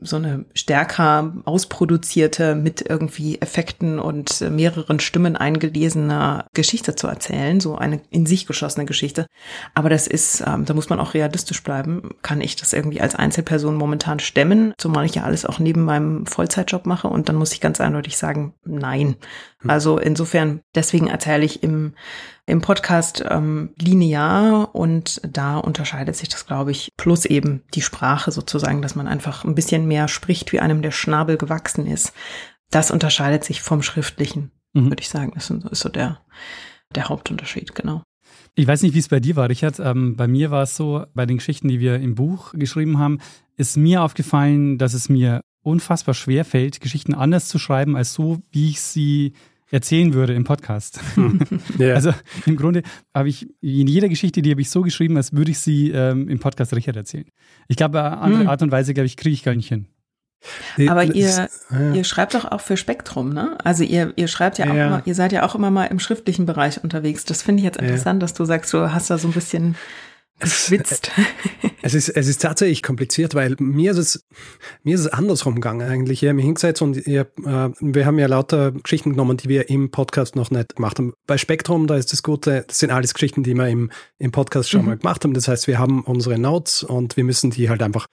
so 0.00 0.16
eine 0.16 0.44
stärker 0.52 1.32
ausproduzierte, 1.44 2.56
mit 2.56 2.82
irgendwie 2.88 3.40
Effekten 3.40 4.00
und 4.00 4.40
mehreren 4.50 4.98
Stimmen 4.98 5.36
eingelesene 5.36 6.46
Geschichte 6.54 6.96
zu 6.96 7.06
erzählen, 7.06 7.60
so 7.60 7.76
eine 7.76 8.00
in 8.10 8.26
sich 8.26 8.46
geschlossene 8.46 8.84
Geschichte. 8.84 9.26
Aber 9.72 9.90
das 9.90 10.08
ist, 10.08 10.42
ähm, 10.44 10.64
da 10.64 10.74
muss 10.74 10.90
man 10.90 10.98
auch 10.98 11.14
realistisch 11.14 11.62
bleiben. 11.62 12.10
Kann 12.22 12.40
ich 12.40 12.56
das 12.56 12.72
irgendwie 12.72 13.00
als 13.00 13.14
Einzelperson 13.14 13.76
momentan 13.76 14.18
stemmen, 14.18 14.74
zumal 14.76 15.06
ich 15.06 15.14
ja 15.14 15.22
alles 15.22 15.46
auch 15.46 15.60
neben 15.60 15.84
meinem 15.84 16.26
Vollzeitjob 16.26 16.84
mache 16.84 17.06
und 17.06 17.28
dann 17.28 17.36
muss 17.36 17.52
ich 17.52 17.60
ganz 17.60 17.80
eindeutig 17.80 18.16
sagen, 18.16 18.54
nein. 18.64 19.14
Hm. 19.60 19.70
Also 19.70 19.98
insofern, 19.98 20.62
deswegen 20.74 21.06
erzähle 21.06 21.44
ich 21.44 21.62
im 21.62 21.94
im 22.50 22.60
Podcast 22.60 23.24
ähm, 23.28 23.70
linear 23.80 24.74
und 24.74 25.20
da 25.26 25.58
unterscheidet 25.58 26.16
sich 26.16 26.28
das, 26.28 26.46
glaube 26.46 26.72
ich, 26.72 26.90
plus 26.96 27.24
eben 27.24 27.62
die 27.74 27.82
Sprache 27.82 28.32
sozusagen, 28.32 28.82
dass 28.82 28.96
man 28.96 29.06
einfach 29.06 29.44
ein 29.44 29.54
bisschen 29.54 29.86
mehr 29.86 30.08
spricht, 30.08 30.52
wie 30.52 30.60
einem 30.60 30.82
der 30.82 30.90
Schnabel 30.90 31.36
gewachsen 31.36 31.86
ist. 31.86 32.12
Das 32.70 32.90
unterscheidet 32.90 33.44
sich 33.44 33.62
vom 33.62 33.82
Schriftlichen, 33.82 34.50
mhm. 34.72 34.90
würde 34.90 35.00
ich 35.00 35.08
sagen. 35.08 35.32
Das 35.34 35.48
ist 35.50 35.80
so 35.80 35.88
der, 35.88 36.20
der 36.94 37.08
Hauptunterschied, 37.08 37.74
genau. 37.74 38.02
Ich 38.56 38.66
weiß 38.66 38.82
nicht, 38.82 38.94
wie 38.94 38.98
es 38.98 39.08
bei 39.08 39.20
dir 39.20 39.36
war, 39.36 39.48
Richard. 39.48 39.78
Ähm, 39.78 40.16
bei 40.16 40.26
mir 40.26 40.50
war 40.50 40.64
es 40.64 40.76
so, 40.76 41.04
bei 41.14 41.26
den 41.26 41.38
Geschichten, 41.38 41.68
die 41.68 41.80
wir 41.80 41.96
im 41.96 42.16
Buch 42.16 42.52
geschrieben 42.52 42.98
haben, 42.98 43.20
ist 43.56 43.76
mir 43.76 44.02
aufgefallen, 44.02 44.76
dass 44.76 44.94
es 44.94 45.08
mir 45.08 45.40
unfassbar 45.62 46.14
schwer 46.14 46.44
fällt, 46.44 46.80
Geschichten 46.80 47.14
anders 47.14 47.48
zu 47.48 47.58
schreiben, 47.58 47.96
als 47.96 48.12
so, 48.12 48.38
wie 48.50 48.70
ich 48.70 48.80
sie 48.80 49.34
erzählen 49.70 50.14
würde 50.14 50.34
im 50.34 50.44
Podcast. 50.44 51.00
Hm. 51.14 51.40
Yeah. 51.78 51.94
Also 51.94 52.12
im 52.46 52.56
Grunde 52.56 52.82
habe 53.14 53.28
ich 53.28 53.48
in 53.60 53.86
jeder 53.86 54.08
Geschichte, 54.08 54.42
die 54.42 54.50
habe 54.50 54.60
ich 54.60 54.70
so 54.70 54.82
geschrieben, 54.82 55.16
als 55.16 55.32
würde 55.32 55.50
ich 55.50 55.58
sie 55.60 55.90
ähm, 55.90 56.28
im 56.28 56.38
Podcast 56.38 56.74
Richard 56.74 56.96
erzählen. 56.96 57.26
Ich 57.68 57.76
glaube, 57.76 58.02
andere 58.02 58.42
hm. 58.42 58.48
Art 58.48 58.62
und 58.62 58.70
Weise, 58.70 58.92
glaube 58.92 59.06
ich, 59.06 59.16
kriege 59.16 59.32
ich 59.32 59.42
gar 59.42 59.54
nicht 59.54 59.68
hin. 59.68 59.86
Aber 60.88 61.04
ihr, 61.04 61.48
ja. 61.70 61.92
ihr 61.92 62.04
schreibt 62.04 62.34
doch 62.34 62.46
auch 62.46 62.60
für 62.60 62.76
Spektrum, 62.76 63.32
ne? 63.32 63.58
Also 63.62 63.84
ihr, 63.84 64.12
ihr 64.16 64.28
schreibt 64.28 64.58
ja 64.58 64.70
auch 64.70 64.74
ja. 64.74 64.86
immer, 64.86 65.02
ihr 65.04 65.14
seid 65.14 65.32
ja 65.32 65.44
auch 65.44 65.54
immer 65.54 65.70
mal 65.70 65.86
im 65.86 66.00
schriftlichen 66.00 66.46
Bereich 66.46 66.82
unterwegs. 66.82 67.24
Das 67.24 67.42
finde 67.42 67.60
ich 67.60 67.64
jetzt 67.64 67.78
interessant, 67.78 68.22
ja. 68.22 68.24
dass 68.24 68.34
du 68.34 68.44
sagst, 68.44 68.72
du 68.72 68.92
hast 68.92 69.10
da 69.10 69.18
so 69.18 69.28
ein 69.28 69.34
bisschen 69.34 69.76
geschwitzt. 70.40 71.10
Es, 71.82 71.94
ist, 71.94 72.10
es 72.10 72.28
ist 72.28 72.42
tatsächlich 72.42 72.82
kompliziert, 72.82 73.34
weil 73.34 73.56
mir 73.58 73.92
ist 73.92 73.96
es, 73.96 74.26
mir 74.82 74.94
ist 74.94 75.00
es 75.00 75.06
andersrum 75.06 75.54
gegangen 75.54 75.88
eigentlich. 75.88 76.22
Ich 76.22 76.28
habe 76.28 76.36
mich 76.36 76.44
hingesetzt 76.44 76.82
und 76.82 76.98
ich, 76.98 77.06
äh, 77.06 77.24
wir 77.34 78.06
haben 78.06 78.18
ja 78.18 78.26
lauter 78.26 78.72
Geschichten 78.72 79.12
genommen, 79.12 79.38
die 79.38 79.48
wir 79.48 79.70
im 79.70 79.90
Podcast 79.90 80.36
noch 80.36 80.50
nicht 80.50 80.76
gemacht 80.76 80.98
haben. 80.98 81.14
Bei 81.26 81.38
Spektrum, 81.38 81.86
da 81.86 81.96
ist 81.96 82.12
das 82.12 82.22
Gute, 82.22 82.64
das 82.68 82.80
sind 82.80 82.90
alles 82.90 83.14
Geschichten, 83.14 83.42
die 83.42 83.54
wir 83.54 83.66
im, 83.68 83.90
im 84.18 84.30
Podcast 84.30 84.68
schon 84.68 84.82
mhm. 84.82 84.88
mal 84.88 84.98
gemacht 84.98 85.24
haben. 85.24 85.32
Das 85.32 85.48
heißt, 85.48 85.68
wir 85.68 85.78
haben 85.78 86.02
unsere 86.02 86.38
Notes 86.38 86.82
und 86.82 87.16
wir 87.16 87.24
müssen 87.24 87.50
die 87.50 87.70
halt 87.70 87.82
einfach 87.82 88.06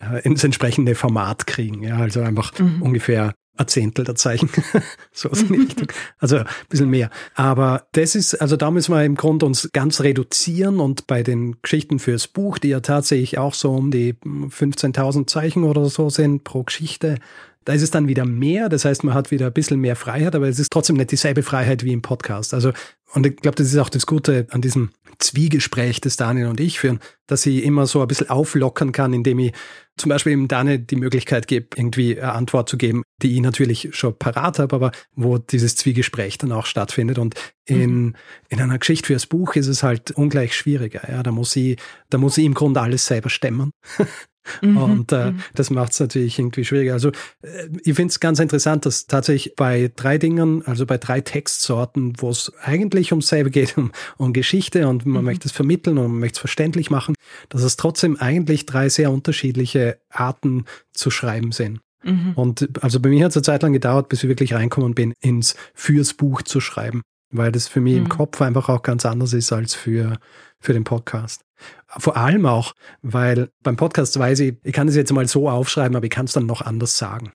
äh, 0.00 0.20
ins 0.22 0.42
entsprechende 0.42 0.96
Format 0.96 1.46
kriegen. 1.46 1.84
Ja, 1.84 1.98
also 1.98 2.22
einfach 2.22 2.58
mhm. 2.58 2.82
ungefähr 2.82 3.34
ein 3.56 3.68
Zehntel 3.68 4.04
der 4.04 4.14
Zeichen. 4.14 4.48
so 5.12 5.30
aus 5.30 5.42
in 5.42 5.54
Richtung. 5.60 5.88
Also 6.18 6.38
ein 6.38 6.46
bisschen 6.68 6.88
mehr. 6.88 7.10
Aber 7.34 7.86
das 7.92 8.14
ist, 8.14 8.34
also 8.34 8.56
da 8.56 8.70
müssen 8.70 8.94
wir 8.94 9.04
im 9.04 9.14
Grunde 9.14 9.46
uns 9.46 9.70
ganz 9.72 10.00
reduzieren 10.00 10.80
und 10.80 11.06
bei 11.06 11.22
den 11.22 11.60
Geschichten 11.62 11.98
fürs 11.98 12.28
Buch, 12.28 12.58
die 12.58 12.68
ja 12.68 12.80
tatsächlich 12.80 13.38
auch 13.38 13.54
so 13.54 13.72
um 13.72 13.90
die 13.90 14.14
15.000 14.14 15.26
Zeichen 15.26 15.64
oder 15.64 15.84
so 15.86 16.08
sind 16.10 16.44
pro 16.44 16.62
Geschichte, 16.62 17.18
da 17.64 17.72
ist 17.72 17.82
es 17.82 17.90
dann 17.90 18.08
wieder 18.08 18.24
mehr, 18.24 18.68
das 18.68 18.84
heißt, 18.84 19.04
man 19.04 19.14
hat 19.14 19.30
wieder 19.30 19.46
ein 19.46 19.52
bisschen 19.52 19.80
mehr 19.80 19.96
Freiheit, 19.96 20.34
aber 20.34 20.48
es 20.48 20.58
ist 20.58 20.70
trotzdem 20.70 20.96
nicht 20.96 21.12
dieselbe 21.12 21.42
Freiheit 21.42 21.84
wie 21.84 21.92
im 21.92 22.02
Podcast. 22.02 22.54
Also, 22.54 22.72
und 23.14 23.26
ich 23.26 23.36
glaube, 23.36 23.56
das 23.56 23.66
ist 23.68 23.76
auch 23.78 23.90
das 23.90 24.06
Gute 24.06 24.46
an 24.50 24.62
diesem 24.62 24.90
Zwiegespräch, 25.18 26.00
das 26.00 26.16
Daniel 26.16 26.46
und 26.46 26.60
ich 26.60 26.80
führen, 26.80 27.00
dass 27.26 27.46
ich 27.46 27.64
immer 27.64 27.86
so 27.86 28.00
ein 28.00 28.08
bisschen 28.08 28.30
auflockern 28.30 28.92
kann, 28.92 29.12
indem 29.12 29.38
ich 29.38 29.52
zum 29.96 30.08
Beispiel 30.08 30.32
ihm 30.32 30.48
Daniel 30.48 30.78
die 30.78 30.96
Möglichkeit 30.96 31.46
gebe, 31.46 31.68
irgendwie 31.76 32.18
eine 32.18 32.32
Antwort 32.32 32.68
zu 32.68 32.78
geben, 32.78 33.02
die 33.22 33.34
ich 33.34 33.40
natürlich 33.40 33.90
schon 33.92 34.18
parat 34.18 34.58
habe, 34.58 34.74
aber 34.74 34.92
wo 35.14 35.38
dieses 35.38 35.76
Zwiegespräch 35.76 36.38
dann 36.38 36.52
auch 36.52 36.66
stattfindet. 36.66 37.18
Und 37.18 37.34
in, 37.66 38.04
mhm. 38.04 38.14
in 38.48 38.60
einer 38.60 38.78
Geschichte 38.78 39.06
fürs 39.06 39.26
Buch 39.26 39.54
ist 39.54 39.66
es 39.66 39.82
halt 39.82 40.10
ungleich 40.12 40.56
schwieriger. 40.56 41.02
Ja, 41.08 41.22
da 41.22 41.30
muss 41.30 41.54
ich, 41.54 41.78
da 42.08 42.18
muss 42.18 42.38
ich 42.38 42.44
im 42.44 42.54
Grunde 42.54 42.80
alles 42.80 43.06
selber 43.06 43.30
stemmen. 43.30 43.72
Mhm, 44.60 44.76
und 44.76 45.12
äh, 45.12 45.32
mhm. 45.32 45.40
das 45.54 45.70
macht 45.70 45.92
es 45.92 46.00
natürlich 46.00 46.38
irgendwie 46.38 46.64
schwieriger. 46.64 46.94
Also 46.94 47.10
äh, 47.42 47.68
ich 47.84 47.94
finde 47.94 48.10
es 48.10 48.20
ganz 48.20 48.38
interessant, 48.38 48.86
dass 48.86 49.06
tatsächlich 49.06 49.54
bei 49.56 49.90
drei 49.94 50.18
Dingen, 50.18 50.66
also 50.66 50.86
bei 50.86 50.98
drei 50.98 51.20
Textsorten, 51.20 52.14
wo 52.18 52.30
es 52.30 52.52
eigentlich 52.62 53.12
ums 53.12 53.28
selbe 53.28 53.50
geht, 53.50 53.76
um, 53.78 53.92
um 54.16 54.32
Geschichte 54.32 54.88
und 54.88 55.06
man 55.06 55.22
mhm. 55.22 55.26
möchte 55.26 55.48
es 55.48 55.52
vermitteln 55.52 55.98
und 55.98 56.10
man 56.10 56.20
möchte 56.20 56.36
es 56.36 56.40
verständlich 56.40 56.90
machen, 56.90 57.14
dass 57.48 57.62
es 57.62 57.76
trotzdem 57.76 58.16
eigentlich 58.16 58.66
drei 58.66 58.88
sehr 58.88 59.10
unterschiedliche 59.10 59.98
Arten 60.10 60.64
zu 60.92 61.10
schreiben 61.10 61.52
sind. 61.52 61.80
Mhm. 62.02 62.32
Und 62.34 62.82
also 62.82 63.00
bei 63.00 63.08
mir 63.08 63.24
hat 63.24 63.30
es 63.30 63.36
eine 63.36 63.42
Zeit 63.42 63.62
lang 63.62 63.72
gedauert, 63.72 64.08
bis 64.08 64.22
ich 64.22 64.28
wirklich 64.28 64.54
reinkommen 64.54 64.94
bin, 64.94 65.14
ins 65.20 65.54
fürs 65.74 66.14
Buch 66.14 66.42
zu 66.42 66.60
schreiben. 66.60 67.02
Weil 67.32 67.50
das 67.50 67.66
für 67.66 67.80
mich 67.80 67.94
mhm. 67.94 68.02
im 68.02 68.08
Kopf 68.08 68.40
einfach 68.40 68.68
auch 68.68 68.82
ganz 68.82 69.04
anders 69.04 69.32
ist 69.32 69.52
als 69.52 69.74
für, 69.74 70.18
für 70.60 70.72
den 70.72 70.84
Podcast. 70.84 71.44
Vor 71.86 72.16
allem 72.16 72.46
auch, 72.46 72.74
weil 73.02 73.50
beim 73.62 73.76
Podcast 73.76 74.18
weiß 74.18 74.40
ich, 74.40 74.56
ich 74.62 74.72
kann 74.72 74.88
es 74.88 74.96
jetzt 74.96 75.12
mal 75.12 75.26
so 75.28 75.48
aufschreiben, 75.48 75.96
aber 75.96 76.04
ich 76.04 76.10
kann 76.10 76.24
es 76.26 76.32
dann 76.32 76.46
noch 76.46 76.62
anders 76.62 76.98
sagen, 76.98 77.32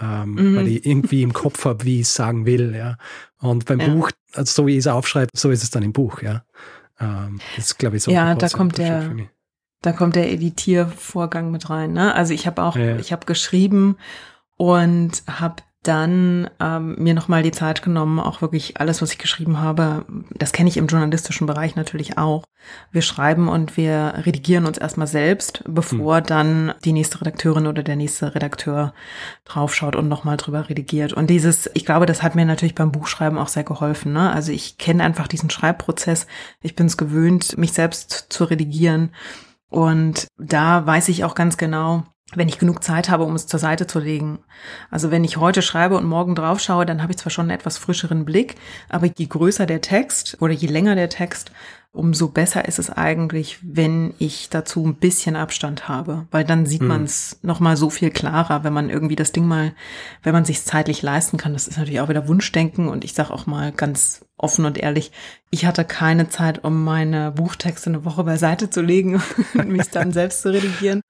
ähm, 0.00 0.32
mhm. 0.32 0.56
weil 0.56 0.68
ich 0.68 0.86
irgendwie 0.86 1.22
im 1.22 1.32
Kopf 1.32 1.64
habe, 1.64 1.84
wie 1.84 1.96
ich 1.96 2.06
es 2.06 2.14
sagen 2.14 2.46
will. 2.46 2.74
Ja. 2.74 2.96
Und 3.40 3.66
beim 3.66 3.80
ja. 3.80 3.88
Buch, 3.88 4.10
also 4.32 4.62
so 4.62 4.66
wie 4.66 4.72
ich 4.72 4.78
es 4.78 4.86
aufschreibe, 4.86 5.30
so 5.34 5.50
ist 5.50 5.62
es 5.62 5.70
dann 5.70 5.82
im 5.82 5.92
Buch. 5.92 6.22
Ja, 6.22 6.42
ähm, 7.00 7.40
das 7.56 7.66
ist 7.66 7.78
glaube 7.78 7.96
ich 7.96 8.02
so. 8.02 8.10
Ja, 8.10 8.34
da 8.34 8.48
kommt 8.48 8.78
der, 8.78 9.10
da 9.82 9.92
kommt 9.92 10.16
der 10.16 10.32
Editiervorgang 10.32 11.50
mit 11.50 11.70
rein. 11.70 11.92
Ne? 11.92 12.14
Also 12.14 12.34
ich 12.34 12.46
habe 12.46 12.62
auch, 12.62 12.76
ja. 12.76 12.96
ich 12.96 13.12
habe 13.12 13.26
geschrieben 13.26 13.96
und 14.56 15.22
habe 15.28 15.62
dann 15.82 16.50
ähm, 16.60 16.96
mir 16.98 17.14
nochmal 17.14 17.42
die 17.42 17.52
Zeit 17.52 17.82
genommen, 17.82 18.18
auch 18.18 18.42
wirklich 18.42 18.80
alles, 18.80 19.00
was 19.00 19.12
ich 19.12 19.18
geschrieben 19.18 19.60
habe, 19.60 20.04
das 20.34 20.52
kenne 20.52 20.68
ich 20.68 20.76
im 20.76 20.88
journalistischen 20.88 21.46
Bereich 21.46 21.76
natürlich 21.76 22.18
auch. 22.18 22.44
Wir 22.90 23.02
schreiben 23.02 23.48
und 23.48 23.76
wir 23.76 24.14
redigieren 24.26 24.66
uns 24.66 24.76
erstmal 24.76 25.06
selbst, 25.06 25.62
bevor 25.66 26.18
hm. 26.18 26.24
dann 26.24 26.74
die 26.84 26.92
nächste 26.92 27.20
Redakteurin 27.20 27.68
oder 27.68 27.84
der 27.84 27.96
nächste 27.96 28.34
Redakteur 28.34 28.92
draufschaut 29.44 29.94
und 29.94 30.08
nochmal 30.08 30.36
drüber 30.36 30.68
redigiert. 30.68 31.12
Und 31.12 31.30
dieses, 31.30 31.70
ich 31.74 31.86
glaube, 31.86 32.06
das 32.06 32.22
hat 32.22 32.34
mir 32.34 32.44
natürlich 32.44 32.74
beim 32.74 32.92
Buchschreiben 32.92 33.38
auch 33.38 33.48
sehr 33.48 33.64
geholfen. 33.64 34.12
Ne? 34.12 34.32
Also 34.32 34.50
ich 34.50 34.78
kenne 34.78 35.04
einfach 35.04 35.28
diesen 35.28 35.48
Schreibprozess. 35.48 36.26
Ich 36.60 36.74
bin 36.74 36.86
es 36.86 36.96
gewöhnt, 36.96 37.56
mich 37.56 37.72
selbst 37.72 38.26
zu 38.30 38.44
redigieren. 38.44 39.10
Und 39.70 40.26
da 40.38 40.84
weiß 40.84 41.08
ich 41.08 41.24
auch 41.24 41.34
ganz 41.34 41.56
genau, 41.56 42.04
wenn 42.34 42.48
ich 42.48 42.58
genug 42.58 42.84
Zeit 42.84 43.08
habe, 43.08 43.24
um 43.24 43.34
es 43.34 43.46
zur 43.46 43.58
Seite 43.58 43.86
zu 43.86 43.98
legen. 44.00 44.40
Also 44.90 45.10
wenn 45.10 45.24
ich 45.24 45.38
heute 45.38 45.62
schreibe 45.62 45.96
und 45.96 46.04
morgen 46.04 46.34
drauf 46.34 46.60
schaue, 46.60 46.84
dann 46.84 47.02
habe 47.02 47.12
ich 47.12 47.18
zwar 47.18 47.30
schon 47.30 47.44
einen 47.44 47.58
etwas 47.58 47.78
frischeren 47.78 48.24
Blick, 48.24 48.56
aber 48.88 49.06
je 49.06 49.26
größer 49.26 49.64
der 49.64 49.80
Text 49.80 50.36
oder 50.40 50.52
je 50.52 50.68
länger 50.68 50.94
der 50.94 51.08
Text, 51.08 51.52
umso 51.92 52.28
besser 52.28 52.68
ist 52.68 52.78
es 52.78 52.90
eigentlich, 52.90 53.58
wenn 53.62 54.12
ich 54.18 54.50
dazu 54.50 54.86
ein 54.86 54.96
bisschen 54.96 55.36
Abstand 55.36 55.88
habe, 55.88 56.26
weil 56.30 56.44
dann 56.44 56.66
sieht 56.66 56.82
mhm. 56.82 56.88
man 56.88 57.04
es 57.04 57.38
noch 57.42 57.60
mal 57.60 57.76
so 57.76 57.88
viel 57.88 58.10
klarer, 58.10 58.62
wenn 58.62 58.74
man 58.74 58.90
irgendwie 58.90 59.16
das 59.16 59.32
Ding 59.32 59.46
mal, 59.46 59.72
wenn 60.22 60.34
man 60.34 60.44
sich 60.44 60.62
zeitlich 60.62 61.00
leisten 61.00 61.38
kann. 61.38 61.54
Das 61.54 61.66
ist 61.66 61.78
natürlich 61.78 62.00
auch 62.00 62.10
wieder 62.10 62.28
Wunschdenken 62.28 62.88
und 62.88 63.04
ich 63.04 63.14
sage 63.14 63.32
auch 63.32 63.46
mal 63.46 63.72
ganz 63.72 64.24
offen 64.36 64.66
und 64.66 64.78
ehrlich, 64.78 65.12
ich 65.50 65.64
hatte 65.64 65.84
keine 65.84 66.28
Zeit, 66.28 66.62
um 66.62 66.84
meine 66.84 67.32
Buchtexte 67.32 67.90
eine 67.90 68.04
Woche 68.04 68.22
beiseite 68.22 68.68
zu 68.68 68.82
legen 68.82 69.22
und 69.54 69.68
mich 69.68 69.88
dann 69.88 70.12
selbst 70.12 70.42
zu 70.42 70.52
redigieren. 70.52 71.00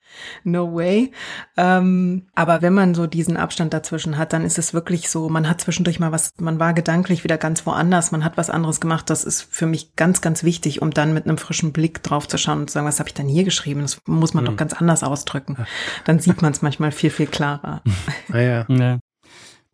No 0.44 0.74
way. 0.74 1.12
Ähm, 1.56 2.26
aber 2.34 2.62
wenn 2.62 2.74
man 2.74 2.94
so 2.94 3.06
diesen 3.06 3.36
Abstand 3.36 3.72
dazwischen 3.72 4.18
hat, 4.18 4.32
dann 4.32 4.44
ist 4.44 4.58
es 4.58 4.74
wirklich 4.74 5.08
so, 5.10 5.28
man 5.28 5.48
hat 5.48 5.60
zwischendurch 5.60 6.00
mal 6.00 6.12
was, 6.12 6.30
man 6.38 6.58
war 6.58 6.74
gedanklich 6.74 7.24
wieder 7.24 7.38
ganz 7.38 7.66
woanders, 7.66 8.12
man 8.12 8.24
hat 8.24 8.36
was 8.36 8.50
anderes 8.50 8.80
gemacht. 8.80 9.10
Das 9.10 9.24
ist 9.24 9.42
für 9.42 9.66
mich 9.66 9.96
ganz, 9.96 10.20
ganz 10.20 10.44
wichtig, 10.44 10.82
um 10.82 10.90
dann 10.90 11.14
mit 11.14 11.26
einem 11.26 11.38
frischen 11.38 11.72
Blick 11.72 12.02
drauf 12.02 12.28
zu 12.28 12.38
schauen 12.38 12.60
und 12.60 12.70
zu 12.70 12.74
sagen, 12.74 12.86
was 12.86 12.98
habe 12.98 13.08
ich 13.08 13.14
denn 13.14 13.28
hier 13.28 13.44
geschrieben? 13.44 13.82
Das 13.82 14.00
muss 14.06 14.34
man 14.34 14.44
mhm. 14.44 14.48
doch 14.48 14.56
ganz 14.56 14.72
anders 14.72 15.02
ausdrücken. 15.02 15.56
Dann 16.04 16.18
sieht 16.18 16.42
man 16.42 16.52
es 16.52 16.62
manchmal 16.62 16.92
viel, 16.92 17.10
viel 17.10 17.26
klarer. 17.26 17.82
Ah, 18.32 18.40
ja. 18.40 18.66
ja. 18.68 18.98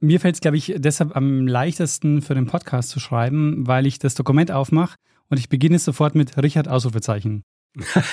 Mir 0.01 0.21
fällt 0.21 0.35
es, 0.35 0.41
glaube 0.41 0.57
ich, 0.57 0.75
deshalb 0.77 1.17
am 1.17 1.47
leichtesten 1.47 2.23
für 2.23 2.35
den 2.35 2.47
Podcast 2.47 2.91
zu 2.91 3.01
schreiben, 3.01 3.67
weil 3.67 3.87
ich 3.87 3.99
das 3.99 4.15
Dokument 4.15 4.51
aufmache 4.51 4.97
und 5.29 5.39
ich 5.39 5.49
beginne 5.49 5.79
sofort 5.79 6.15
mit 6.15 6.37
Richard 6.37 6.69
Ausrufezeichen. 6.69 7.43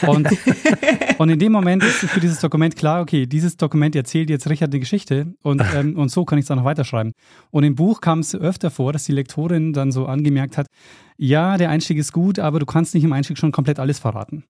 Und, 0.07 0.27
und 1.17 1.29
in 1.29 1.39
dem 1.39 1.51
Moment 1.51 1.83
ist 1.83 1.97
für 1.97 2.19
dieses 2.19 2.39
Dokument 2.39 2.75
klar, 2.75 3.01
okay, 3.01 3.25
dieses 3.27 3.57
Dokument 3.57 3.95
erzählt 3.95 4.29
jetzt 4.29 4.49
Richard 4.49 4.73
die 4.73 4.79
Geschichte 4.79 5.33
und, 5.43 5.61
ähm, 5.75 5.97
und 5.97 6.09
so 6.09 6.25
kann 6.25 6.39
ich 6.39 6.43
es 6.43 6.47
dann 6.47 6.57
noch 6.57 6.65
weiterschreiben. 6.65 7.13
Und 7.51 7.63
im 7.63 7.75
Buch 7.75 8.01
kam 8.01 8.19
es 8.19 8.33
öfter 8.33 8.71
vor, 8.71 8.93
dass 8.93 9.03
die 9.03 9.11
Lektorin 9.11 9.73
dann 9.73 9.91
so 9.91 10.05
angemerkt 10.07 10.57
hat, 10.57 10.67
ja, 11.17 11.57
der 11.57 11.69
Einstieg 11.69 11.97
ist 11.97 12.13
gut, 12.13 12.39
aber 12.39 12.59
du 12.59 12.65
kannst 12.65 12.95
nicht 12.95 13.03
im 13.03 13.13
Einstieg 13.13 13.37
schon 13.37 13.51
komplett 13.51 13.79
alles 13.79 13.99
verraten. 13.99 14.43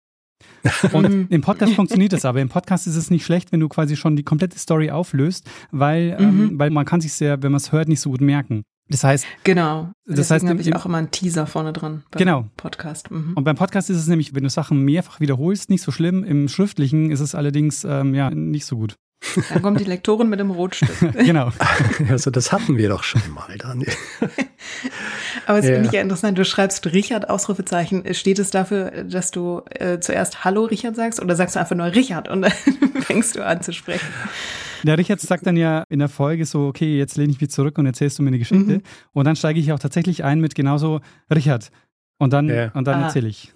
Und 0.94 1.32
im 1.32 1.42
Podcast 1.42 1.74
funktioniert 1.74 2.14
das 2.14 2.26
aber. 2.26 2.40
Im 2.42 2.50
Podcast 2.50 2.88
ist 2.88 2.96
es 2.96 3.10
nicht 3.10 3.26
schlecht, 3.26 3.52
wenn 3.52 3.60
du 3.60 3.68
quasi 3.68 3.96
schon 3.96 4.16
die 4.16 4.24
komplette 4.24 4.58
Story 4.58 4.90
auflöst, 4.90 5.50
weil, 5.72 6.16
ähm, 6.20 6.36
mhm. 6.36 6.50
ähm, 6.50 6.60
weil 6.60 6.70
man 6.70 6.86
kann 6.86 7.02
sich 7.02 7.14
sehr, 7.14 7.42
wenn 7.44 7.52
man 7.52 7.58
es 7.58 7.72
hört, 7.72 7.88
nicht 7.88 8.00
so 8.00 8.12
gut 8.12 8.22
merken. 8.22 8.64
Das 8.90 9.04
heißt, 9.04 9.26
genau. 9.44 9.92
Das 10.08 10.32
heißt, 10.32 10.48
habe 10.48 10.62
ich 10.62 10.76
auch 10.76 10.86
immer 10.86 10.98
einen 10.98 11.12
Teaser 11.12 11.46
vorne 11.46 11.74
dran. 11.74 12.04
Beim 12.10 12.20
genau. 12.20 12.46
Podcast. 12.58 13.12
Mhm. 13.12 13.34
Und 13.36 13.44
beim 13.44 13.56
Podcast 13.56 13.90
ist 13.92 13.98
es 13.98 14.08
nämlich, 14.08 14.34
wenn 14.34 14.44
du 14.44 14.50
Sachen 14.50 14.84
mehrfach 14.84 15.20
wiederholst, 15.20 15.70
nicht 15.70 15.84
so 15.84 15.92
schlimm. 15.92 16.24
Im 16.24 16.48
Schriftlichen 16.48 17.12
ist 17.12 17.20
es 17.20 17.36
allerdings 17.36 17.84
ähm, 17.84 18.16
ja 18.16 18.32
nicht 18.32 18.66
so 18.66 18.78
gut. 18.78 18.96
Dann 19.50 19.62
kommt 19.62 19.80
die 19.80 19.86
Lektorin 19.86 20.30
mit 20.30 20.40
dem 20.40 20.50
Rotstift. 20.50 21.00
genau. 21.14 21.52
Also 22.10 22.32
das 22.32 22.52
hatten 22.52 22.78
wir 22.78 22.90
doch 22.90 23.04
schon 23.04 23.22
mal, 23.34 23.56
Daniel. 23.58 23.92
Aber 25.46 25.60
es 25.60 25.66
ja. 25.66 25.74
finde 25.74 25.88
ich 25.88 25.94
ja 25.94 26.02
interessant. 26.02 26.38
Du 26.38 26.46
schreibst 26.46 26.88
Richard 26.88 27.30
Ausrufezeichen. 27.30 28.12
Steht 28.14 28.40
es 28.40 28.50
dafür, 28.50 29.04
dass 29.04 29.30
du 29.32 29.62
äh, 29.70 30.00
zuerst 30.00 30.44
Hallo 30.44 30.64
Richard 30.64 30.96
sagst 30.96 31.22
oder 31.22 31.36
sagst 31.36 31.56
du 31.56 31.60
einfach 31.60 31.76
nur 31.76 31.94
Richard 31.94 32.30
und 32.30 32.44
dann 32.44 32.54
fängst 33.02 33.36
du 33.36 33.46
an 33.46 33.62
zu 33.62 33.74
sprechen? 33.74 34.08
Der 34.84 34.98
Richard 34.98 35.20
sagt 35.20 35.46
dann 35.46 35.58
ja 35.58 35.84
in 35.90 36.00
der 36.00 36.10
Folge 36.10 36.46
so, 36.46 36.68
okay, 36.68 36.98
jetzt 36.98 37.18
lehne 37.18 37.32
ich 37.32 37.42
mich 37.42 37.50
zurück 37.50 37.78
und 37.78 37.86
erzählst 37.86 38.20
du 38.20 38.24
mir 38.24 38.30
eine 38.30 38.40
Geschichte. 38.40 38.78
Mhm. 38.78 38.82
Und 39.14 39.26
dann 39.26 39.36
steige 39.36 39.60
ich 39.60 39.72
auch 39.72 39.80
tatsächlich 39.80 40.24
ein 40.24 40.40
mit 40.40 40.56
genauso 40.56 41.02
Richard. 41.34 41.72
Und 42.18 42.34
dann, 42.34 42.50
ja. 42.50 42.72
und 42.74 42.86
dann 42.88 43.02
ah. 43.02 43.06
erzähle 43.06 43.28
ich. 43.30 43.54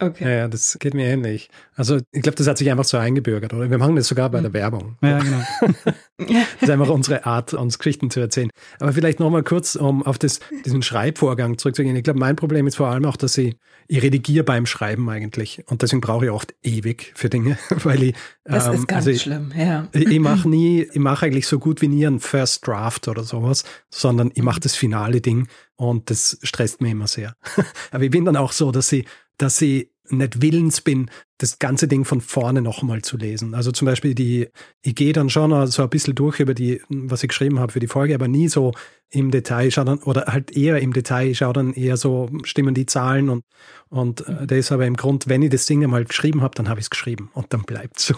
Okay. 0.00 0.24
Ja, 0.24 0.30
ja, 0.30 0.48
das 0.48 0.78
geht 0.78 0.94
mir 0.94 1.06
ähnlich. 1.06 1.50
Also 1.74 1.98
ich 2.12 2.22
glaube, 2.22 2.36
das 2.36 2.46
hat 2.46 2.58
sich 2.58 2.70
einfach 2.70 2.84
so 2.84 2.96
eingebürgert, 2.96 3.54
oder? 3.54 3.70
Wir 3.70 3.78
machen 3.78 3.96
das 3.96 4.08
sogar 4.08 4.30
bei 4.30 4.40
der 4.40 4.48
hm. 4.48 4.54
Werbung. 4.54 4.96
Ja, 5.02 5.18
genau. 5.18 5.44
das 6.18 6.62
ist 6.62 6.70
einfach 6.70 6.88
unsere 6.88 7.24
Art, 7.24 7.54
uns 7.54 7.78
Geschichten 7.78 8.10
zu 8.10 8.20
erzählen. 8.20 8.50
Aber 8.80 8.92
vielleicht 8.92 9.20
nochmal 9.20 9.42
kurz, 9.42 9.76
um 9.76 10.02
auf 10.02 10.18
das, 10.18 10.40
diesen 10.64 10.82
Schreibvorgang 10.82 11.58
zurückzugehen. 11.58 11.96
Ich 11.96 12.02
glaube, 12.02 12.18
mein 12.18 12.36
Problem 12.36 12.66
ist 12.66 12.76
vor 12.76 12.88
allem 12.88 13.04
auch, 13.04 13.16
dass 13.16 13.38
ich, 13.38 13.56
ich 13.86 14.02
redigiere 14.02 14.44
beim 14.44 14.66
Schreiben 14.66 15.08
eigentlich. 15.08 15.62
Und 15.66 15.82
deswegen 15.82 16.00
brauche 16.00 16.26
ich 16.26 16.30
oft 16.30 16.54
ewig 16.62 17.12
für 17.14 17.28
Dinge, 17.28 17.58
weil 17.82 18.02
ich. 18.02 18.14
Das 18.44 18.66
ähm, 18.66 18.74
ist 18.74 18.88
ganz 18.88 18.98
also 19.06 19.10
ich, 19.10 19.22
schlimm, 19.22 19.52
ja. 19.56 19.88
Ich, 19.92 20.08
ich 20.08 20.20
mache 20.20 20.48
nie, 20.48 20.82
ich 20.82 20.98
mache 20.98 21.26
eigentlich 21.26 21.46
so 21.46 21.58
gut 21.58 21.80
wie 21.82 21.88
nie 21.88 22.06
einen 22.06 22.20
First 22.20 22.66
Draft 22.66 23.08
oder 23.08 23.24
sowas, 23.24 23.64
sondern 23.90 24.30
ich 24.34 24.42
mache 24.42 24.60
das 24.60 24.74
finale 24.74 25.20
Ding 25.20 25.48
und 25.76 26.10
das 26.10 26.38
stresst 26.42 26.80
mich 26.80 26.92
immer 26.92 27.06
sehr. 27.06 27.34
Aber 27.90 28.02
ich 28.02 28.10
bin 28.10 28.24
dann 28.24 28.36
auch 28.36 28.52
so, 28.52 28.72
dass 28.72 28.90
ich 28.92 29.06
dass 29.38 29.60
ich 29.62 29.90
nicht 30.10 30.42
willens 30.42 30.80
bin, 30.80 31.10
das 31.38 31.58
ganze 31.58 31.86
Ding 31.86 32.04
von 32.04 32.20
vorne 32.20 32.62
nochmal 32.62 33.02
zu 33.02 33.16
lesen. 33.16 33.54
Also 33.54 33.72
zum 33.72 33.86
Beispiel 33.86 34.14
die, 34.14 34.48
ich 34.82 34.94
gehe 34.94 35.12
dann 35.12 35.30
schon 35.30 35.66
so 35.66 35.82
ein 35.82 35.90
bisschen 35.90 36.14
durch 36.14 36.40
über 36.40 36.54
die, 36.54 36.80
was 36.88 37.22
ich 37.22 37.28
geschrieben 37.28 37.60
habe 37.60 37.72
für 37.72 37.80
die 37.80 37.86
Folge, 37.86 38.14
aber 38.14 38.28
nie 38.28 38.48
so 38.48 38.72
im 39.10 39.30
Detail, 39.30 39.70
schau 39.70 39.84
dann, 39.84 39.98
oder 40.00 40.26
halt 40.26 40.56
eher 40.56 40.80
im 40.80 40.92
Detail, 40.92 41.34
schaue 41.34 41.52
dann 41.52 41.72
eher 41.74 41.96
so, 41.96 42.28
stimmen 42.44 42.74
die 42.74 42.86
Zahlen 42.86 43.28
und, 43.28 43.44
und 43.88 44.26
äh, 44.26 44.46
das 44.46 44.58
ist 44.58 44.72
aber 44.72 44.86
im 44.86 44.96
Grund, 44.96 45.28
wenn 45.28 45.42
ich 45.42 45.50
das 45.50 45.66
Ding 45.66 45.82
einmal 45.82 46.04
geschrieben 46.04 46.42
habe, 46.42 46.54
dann 46.54 46.68
habe 46.68 46.80
ich 46.80 46.86
es 46.86 46.90
geschrieben 46.90 47.30
und 47.34 47.52
dann 47.52 47.62
bleibt 47.62 48.00
so. 48.00 48.14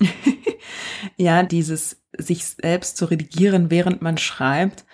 ja, 1.16 1.42
dieses 1.42 2.02
sich 2.16 2.44
selbst 2.44 2.96
zu 2.96 3.06
redigieren, 3.06 3.70
während 3.70 4.02
man 4.02 4.18
schreibt, 4.18 4.84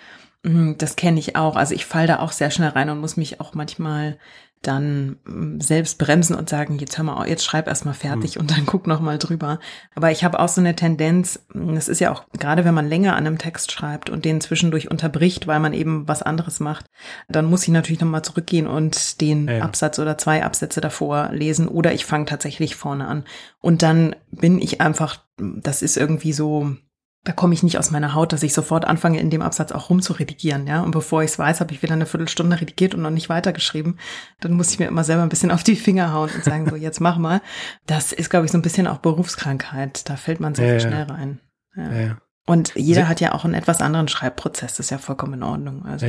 hm, 0.45 0.77
das 0.77 0.95
kenne 0.95 1.19
ich 1.19 1.35
auch. 1.35 1.55
Also 1.55 1.75
ich 1.75 1.85
falle 1.85 2.07
da 2.07 2.19
auch 2.19 2.31
sehr 2.31 2.51
schnell 2.51 2.69
rein 2.69 2.89
und 2.89 2.99
muss 2.99 3.17
mich 3.17 3.39
auch 3.39 3.53
manchmal 3.53 4.17
dann 4.61 5.17
mm, 5.25 5.59
selbst 5.59 5.97
bremsen 5.97 6.35
und 6.35 6.49
sagen, 6.49 6.77
jetzt 6.77 6.97
hör 6.97 7.03
mal, 7.03 7.27
jetzt 7.27 7.43
schreib 7.43 7.67
erst 7.67 7.85
mal 7.85 7.93
fertig 7.93 8.35
mhm. 8.35 8.41
und 8.41 8.51
dann 8.51 8.65
guck 8.65 8.87
noch 8.87 8.99
mal 8.99 9.17
drüber. 9.17 9.59
Aber 9.95 10.11
ich 10.11 10.23
habe 10.23 10.39
auch 10.39 10.47
so 10.47 10.61
eine 10.61 10.75
Tendenz, 10.75 11.39
mm, 11.53 11.73
das 11.73 11.87
ist 11.87 11.99
ja 11.99 12.11
auch 12.11 12.25
gerade 12.37 12.63
wenn 12.63 12.73
man 12.73 12.87
länger 12.87 13.15
an 13.15 13.25
einem 13.25 13.37
Text 13.37 13.71
schreibt 13.71 14.09
und 14.09 14.25
den 14.25 14.39
zwischendurch 14.39 14.91
unterbricht, 14.91 15.47
weil 15.47 15.59
man 15.59 15.73
eben 15.73 16.07
was 16.07 16.21
anderes 16.21 16.59
macht, 16.59 16.85
dann 17.27 17.45
muss 17.45 17.63
ich 17.63 17.69
natürlich 17.69 18.01
noch 18.01 18.07
mal 18.07 18.23
zurückgehen 18.23 18.67
und 18.67 19.19
den 19.21 19.47
ja. 19.47 19.59
Absatz 19.59 19.97
oder 19.99 20.17
zwei 20.17 20.43
Absätze 20.43 20.81
davor 20.81 21.29
lesen 21.31 21.67
oder 21.67 21.93
ich 21.93 22.05
fange 22.05 22.25
tatsächlich 22.25 22.75
vorne 22.75 23.07
an 23.07 23.23
und 23.59 23.81
dann 23.81 24.15
bin 24.31 24.61
ich 24.61 24.79
einfach, 24.81 25.23
das 25.37 25.81
ist 25.81 25.97
irgendwie 25.97 26.33
so 26.33 26.75
da 27.23 27.33
komme 27.33 27.53
ich 27.53 27.61
nicht 27.61 27.77
aus 27.77 27.91
meiner 27.91 28.15
Haut, 28.15 28.33
dass 28.33 28.41
ich 28.41 28.53
sofort 28.53 28.85
anfange, 28.85 29.19
in 29.19 29.29
dem 29.29 29.43
Absatz 29.43 29.71
auch 29.71 29.89
rumzuredigieren, 29.89 30.65
ja. 30.65 30.81
Und 30.81 30.91
bevor 30.91 31.21
ich 31.21 31.31
es 31.31 31.39
weiß, 31.39 31.59
habe 31.59 31.71
ich 31.73 31.83
wieder 31.83 31.93
eine 31.93 32.07
Viertelstunde 32.07 32.59
redigiert 32.59 32.95
und 32.95 33.03
noch 33.03 33.11
nicht 33.11 33.29
weitergeschrieben. 33.29 33.99
Dann 34.39 34.53
muss 34.53 34.71
ich 34.71 34.79
mir 34.79 34.87
immer 34.87 35.03
selber 35.03 35.21
ein 35.21 35.29
bisschen 35.29 35.51
auf 35.51 35.63
die 35.63 35.75
Finger 35.75 36.13
hauen 36.13 36.31
und 36.33 36.43
sagen, 36.43 36.67
so, 36.67 36.75
jetzt 36.75 36.99
mach 36.99 37.17
mal. 37.17 37.41
Das 37.85 38.11
ist, 38.11 38.29
glaube 38.29 38.45
ich, 38.45 38.51
so 38.51 38.57
ein 38.57 38.63
bisschen 38.63 38.87
auch 38.87 38.97
Berufskrankheit. 38.97 40.09
Da 40.09 40.15
fällt 40.15 40.39
man 40.39 40.55
sehr 40.55 40.73
ja, 40.73 40.79
schnell 40.79 41.03
rein. 41.03 41.39
Ja. 41.75 41.91
Ja, 41.91 42.17
und 42.47 42.73
jeder 42.75 43.07
hat 43.07 43.21
ja 43.21 43.33
auch 43.33 43.45
einen 43.45 43.53
etwas 43.53 43.81
anderen 43.81 44.07
Schreibprozess. 44.07 44.75
Das 44.75 44.87
ist 44.87 44.89
ja 44.89 44.97
vollkommen 44.97 45.35
in 45.35 45.43
Ordnung. 45.43 45.85
Also 45.85 46.07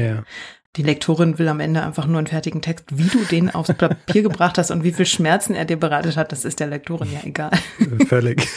die 0.77 0.82
Lektorin 0.82 1.39
will 1.39 1.49
am 1.49 1.61
Ende 1.61 1.82
einfach 1.82 2.07
nur 2.07 2.19
einen 2.19 2.27
fertigen 2.27 2.62
Text. 2.62 2.86
Wie 2.93 3.09
du 3.09 3.24
den 3.24 3.51
aufs 3.51 3.74
Papier 3.74 4.23
gebracht 4.23 4.57
hast 4.57 4.70
und 4.70 4.85
wie 4.85 4.93
viel 4.93 5.05
Schmerzen 5.05 5.55
er 5.55 5.66
dir 5.66 5.77
bereitet 5.77 6.16
hat, 6.16 6.32
das 6.32 6.47
ist 6.47 6.61
der 6.61 6.69
Lektorin 6.69 7.12
ja 7.12 7.20
egal. 7.24 7.51
Völlig. 8.09 8.49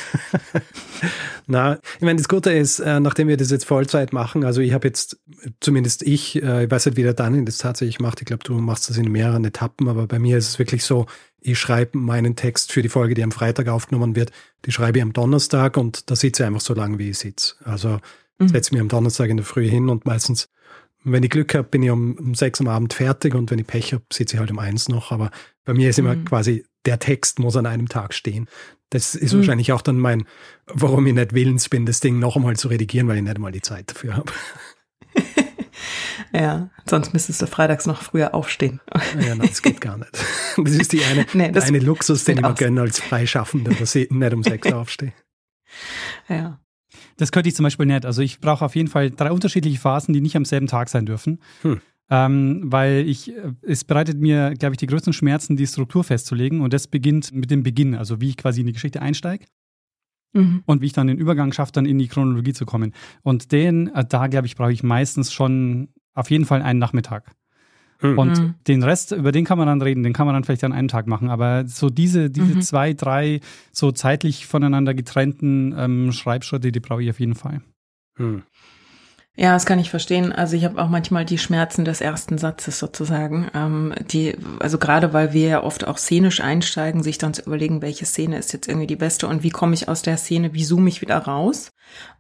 Na, 1.48 1.78
ich 1.96 2.02
meine, 2.02 2.18
das 2.18 2.30
Gute 2.30 2.52
ist, 2.52 2.80
äh, 2.80 3.00
nachdem 3.02 3.28
wir 3.28 3.36
das 3.36 3.52
jetzt 3.52 3.66
Vollzeit 3.66 4.14
machen, 4.14 4.46
also 4.46 4.62
ich 4.62 4.74
habe 4.74 4.88
jetzt, 4.88 5.20
zumindest 5.60 6.04
ich, 6.04 6.42
äh, 6.42 6.64
ich 6.64 6.72
weiß 6.72 6.86
nicht, 6.86 6.98
wie 6.98 7.04
der 7.04 7.14
Daniel 7.14 7.44
das 7.44 7.58
tatsächlich 7.58 8.00
macht, 8.00 8.22
ich 8.22 8.26
glaube, 8.26 8.44
du 8.44 8.54
machst 8.54 8.90
das 8.90 8.98
in 8.98 9.12
mehreren 9.12 9.44
Etappen, 9.44 9.90
aber 9.90 10.08
bei 10.08 10.18
mir 10.18 10.38
ist 10.38 10.48
es 10.48 10.60
wirklich 10.60 10.86
so, 10.86 11.06
ich 11.42 11.60
schreibe 11.60 11.98
meinen 11.98 12.36
Text 12.36 12.72
für 12.72 12.82
die 12.82 12.90
Folge, 12.90 13.14
die 13.14 13.24
am 13.24 13.32
Freitag 13.32 13.68
aufgenommen 13.68 14.16
wird, 14.16 14.32
die 14.66 14.72
schreibe 14.72 15.00
ich 15.00 15.04
am 15.04 15.14
Donnerstag 15.14 15.78
und 15.78 16.10
da 16.10 16.16
sitze 16.16 16.44
ich 16.44 16.48
einfach 16.48 16.62
so 16.62 16.74
lange, 16.74 16.98
wie 16.98 17.10
ich 17.10 17.20
sitze. 17.20 17.56
Also 17.64 18.00
mhm. 18.40 18.48
setze 18.48 18.74
mich 18.74 18.82
am 18.82 18.88
Donnerstag 18.88 19.30
in 19.30 19.38
der 19.38 19.46
Früh 19.46 19.68
hin 19.68 19.90
und 19.90 20.06
meistens 20.06 20.50
wenn 21.06 21.24
ich 21.24 21.30
Glück 21.30 21.54
habe, 21.54 21.68
bin 21.68 21.84
ich 21.84 21.92
um, 21.92 22.16
um 22.16 22.36
sechs 22.36 22.60
am 22.60 22.68
Abend 22.68 22.94
fertig 22.94 23.36
und 23.36 23.52
wenn 23.52 23.60
ich 23.60 23.68
Pech 23.68 23.94
habe, 23.94 24.04
sitze 24.12 24.36
ich 24.36 24.40
halt 24.40 24.52
um 24.52 24.60
eins 24.60 24.90
noch. 24.90 25.12
Aber 25.12 25.32
bei 25.64 25.74
mir 25.74 25.90
ist 25.90 26.00
immer 26.00 26.16
mhm. 26.16 26.26
quasi, 26.26 26.66
der 26.86 27.00
Text 27.00 27.40
muss 27.40 27.56
an 27.56 27.66
einem 27.66 27.88
Tag 27.88 28.14
stehen. 28.14 28.48
Das 28.90 29.16
ist 29.16 29.34
mhm. 29.34 29.40
wahrscheinlich 29.40 29.72
auch 29.72 29.82
dann 29.82 30.00
mein, 30.00 30.26
warum 30.68 31.06
ich 31.08 31.14
nicht 31.14 31.34
willens 31.34 31.70
bin, 31.70 31.86
das 31.86 32.00
Ding 32.00 32.20
noch 32.20 32.36
einmal 32.36 32.56
zu 32.56 32.68
redigieren, 32.68 33.08
weil 33.08 33.18
ich 33.18 33.24
nicht 33.24 33.40
mal 33.40 33.52
die 33.52 33.62
Zeit 33.62 33.92
dafür 33.92 34.18
habe. 34.18 34.32
ja, 36.34 36.70
sonst 36.90 37.14
müsstest 37.14 37.42
du 37.42 37.48
freitags 37.48 37.86
noch 37.86 38.02
früher 38.02 38.34
aufstehen. 38.34 38.82
Ja, 39.20 39.36
nein, 39.36 39.48
das 39.48 39.62
geht 39.62 39.82
gar 39.82 39.98
nicht. 39.98 40.12
Das 40.58 40.72
ist 40.72 40.94
die 40.94 41.04
eine, 41.04 41.26
nee, 41.34 41.52
eine 41.54 41.80
Luxus, 41.80 42.24
den 42.24 42.38
ich 42.38 42.44
mir 42.44 42.54
gönne 42.54 42.80
als 42.80 43.00
Freischaffender, 43.00 43.74
dass 43.74 43.94
ich 43.94 44.10
nicht 44.10 44.34
um 44.34 44.42
sechs 44.42 44.72
aufstehe. 44.72 45.14
Ja. 46.30 46.62
Das 47.18 47.32
könnte 47.32 47.50
ich 47.50 47.56
zum 47.56 47.64
Beispiel 47.64 47.86
nicht. 47.86 48.06
Also 48.06 48.22
ich 48.22 48.40
brauche 48.40 48.66
auf 48.66 48.76
jeden 48.76 48.90
Fall 48.90 49.12
drei 49.12 49.32
unterschiedliche 49.32 49.80
Phasen, 49.80 50.14
die 50.14 50.22
nicht 50.22 50.36
am 50.36 50.46
selben 50.46 50.68
Tag 50.68 50.90
sein 50.90 51.06
dürfen. 51.06 51.40
Hm. 51.62 51.82
Ähm, 52.10 52.62
weil 52.66 53.08
ich, 53.08 53.36
äh, 53.36 53.54
es 53.64 53.84
bereitet 53.84 54.20
mir, 54.20 54.54
glaube 54.54 54.74
ich, 54.74 54.78
die 54.78 54.86
größten 54.86 55.14
Schmerzen, 55.14 55.58
die 55.58 55.66
Struktur 55.66 56.04
festzulegen. 56.04 56.62
Und 56.62 56.74
das 56.74 56.88
beginnt 56.88 57.34
mit 57.34 57.50
dem 57.50 57.64
Beginn, 57.64 57.96
also 57.96 58.22
wie 58.22 58.30
ich 58.30 58.38
quasi 58.38 58.62
in 58.62 58.68
die 58.68 58.74
Geschichte 58.74 59.02
einsteige. 59.02 59.46
Mhm. 60.34 60.64
Und 60.66 60.82
wie 60.82 60.88
ich 60.88 60.94
dann 60.94 61.08
den 61.08 61.18
Übergang 61.18 61.52
schaffe, 61.52 61.72
dann 61.72 61.86
in 61.86 61.98
die 61.98 62.08
Chronologie 62.08 62.54
zu 62.54 62.66
kommen. 62.66 62.94
Und 63.24 63.52
den, 63.52 63.88
äh, 63.96 64.06
da 64.06 64.28
glaube 64.28 64.48
ich, 64.48 64.56
brauche 64.56 64.74
ich 64.74 64.84
meistens 64.84 65.34
schon 65.34 65.90
auf 66.14 66.30
jeden 66.30 66.46
Fall 66.46 66.62
einen 66.62 66.80
Nachmittag. 66.80 67.36
Mhm. 68.12 68.20
Und 68.20 68.40
mhm. 68.40 68.54
den 68.68 68.84
Rest, 68.84 69.12
über 69.12 69.32
den 69.32 69.46
kann 69.46 69.58
man 69.58 69.68
dann 69.68 69.82
reden, 69.82 70.04
den 70.04 70.14
kann 70.14 70.26
man 70.26 70.34
dann 70.34 70.44
vielleicht 70.44 70.64
an 70.64 70.74
einem 70.74 70.88
Tag 70.88 71.08
machen. 71.08 71.30
Aber 71.30 71.68
so 71.68 71.90
diese, 71.90 72.30
diese 72.30 72.56
mhm. 72.56 72.62
zwei, 72.62 72.94
drei 72.94 73.42
so 73.72 73.92
zeitlich 73.92 74.46
voneinander 74.46 74.94
getrennten 74.94 75.74
ähm, 75.78 76.12
Schreibschritte, 76.12 76.72
die 76.72 76.80
brauche 76.80 77.04
ich 77.04 77.10
auf 77.10 77.20
jeden 77.20 77.36
Fall. 77.36 77.62
Mhm. 78.18 78.44
Ja, 79.38 79.52
das 79.52 79.66
kann 79.66 79.80
ich 79.80 79.90
verstehen. 79.90 80.32
Also 80.32 80.56
ich 80.56 80.64
habe 80.64 80.82
auch 80.82 80.88
manchmal 80.88 81.26
die 81.26 81.38
Schmerzen 81.38 81.84
des 81.84 82.00
ersten 82.00 82.38
Satzes 82.38 82.80
sozusagen. 82.80 83.50
Ähm, 83.54 83.94
die, 84.10 84.38
also 84.60 84.78
gerade 84.78 85.12
weil 85.12 85.34
wir 85.34 85.48
ja 85.48 85.64
oft 85.64 85.86
auch 85.86 85.98
szenisch 85.98 86.40
einsteigen, 86.40 87.04
sich 87.04 87.18
dann 87.18 87.34
zu 87.34 87.42
überlegen, 87.42 87.82
welche 87.82 88.06
Szene 88.06 88.38
ist 88.38 88.54
jetzt 88.54 88.70
irgendwie 88.70 88.88
die 88.88 88.96
beste 88.96 89.28
und 89.28 89.44
wie 89.44 89.50
komme 89.50 89.74
ich 89.74 89.90
aus 89.90 90.02
der 90.02 90.16
Szene, 90.16 90.54
wie 90.54 90.64
zoome 90.64 90.88
ich 90.88 91.02
wieder 91.02 91.18
raus, 91.18 91.72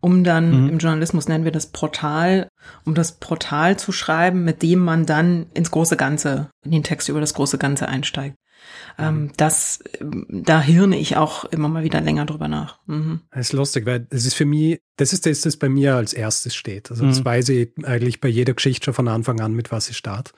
um 0.01 0.25
dann 0.25 0.63
mhm. 0.63 0.69
im 0.71 0.77
Journalismus 0.77 1.29
nennen 1.29 1.45
wir 1.45 1.53
das 1.53 1.67
Portal, 1.67 2.49
um 2.83 2.95
das 2.95 3.13
Portal 3.13 3.77
zu 3.77 3.93
schreiben, 3.93 4.43
mit 4.43 4.61
dem 4.61 4.79
man 4.79 5.05
dann 5.05 5.45
ins 5.53 5.71
große 5.71 5.95
Ganze, 5.95 6.49
in 6.65 6.71
den 6.71 6.83
Text 6.83 7.07
über 7.07 7.21
das 7.21 7.33
große 7.33 7.57
Ganze 7.57 7.87
einsteigt. 7.87 8.35
Ähm, 8.97 9.23
mhm. 9.23 9.31
das, 9.37 9.79
da 9.99 10.61
hirne 10.61 10.97
ich 10.97 11.17
auch 11.17 11.45
immer 11.45 11.67
mal 11.67 11.83
wieder 11.83 12.01
länger 12.01 12.25
drüber 12.25 12.47
nach. 12.47 12.79
Mhm. 12.87 13.21
Das 13.31 13.47
ist 13.47 13.53
lustig, 13.53 13.85
weil 13.85 14.01
das 14.01 14.25
ist 14.25 14.35
für 14.35 14.45
mich, 14.45 14.81
das 14.97 15.13
ist 15.13 15.25
das, 15.25 15.41
das 15.41 15.57
bei 15.57 15.69
mir 15.69 15.95
als 15.95 16.13
erstes 16.13 16.55
steht. 16.55 16.91
Also 16.91 17.05
das 17.05 17.19
mhm. 17.19 17.25
weiß 17.25 17.49
ich 17.49 17.69
eigentlich 17.83 18.21
bei 18.21 18.29
jeder 18.29 18.53
Geschichte 18.53 18.85
schon 18.85 18.93
von 18.93 19.07
Anfang 19.07 19.39
an, 19.41 19.53
mit 19.53 19.71
was 19.71 19.89
ich 19.89 19.97
starte. 19.97 20.31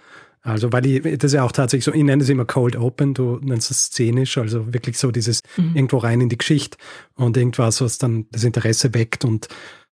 Also, 0.47 0.71
weil 0.71 0.85
ich, 0.85 1.01
das 1.17 1.31
ist 1.31 1.33
ja 1.33 1.43
auch 1.43 1.51
tatsächlich 1.51 1.83
so, 1.83 1.93
ich 1.93 2.03
nenne 2.03 2.23
es 2.23 2.29
immer 2.29 2.45
Cold 2.45 2.77
Open, 2.77 3.13
du 3.13 3.37
nennst 3.41 3.69
es 3.69 3.85
szenisch, 3.85 4.37
also 4.37 4.73
wirklich 4.73 4.97
so 4.97 5.11
dieses 5.11 5.41
mhm. 5.57 5.75
irgendwo 5.75 5.97
rein 5.97 6.21
in 6.21 6.29
die 6.29 6.37
Geschichte 6.37 6.77
und 7.15 7.35
irgendwas, 7.35 7.81
was 7.81 7.97
dann 7.97 8.27
das 8.31 8.45
Interesse 8.45 8.93
weckt 8.93 9.25
und 9.25 9.49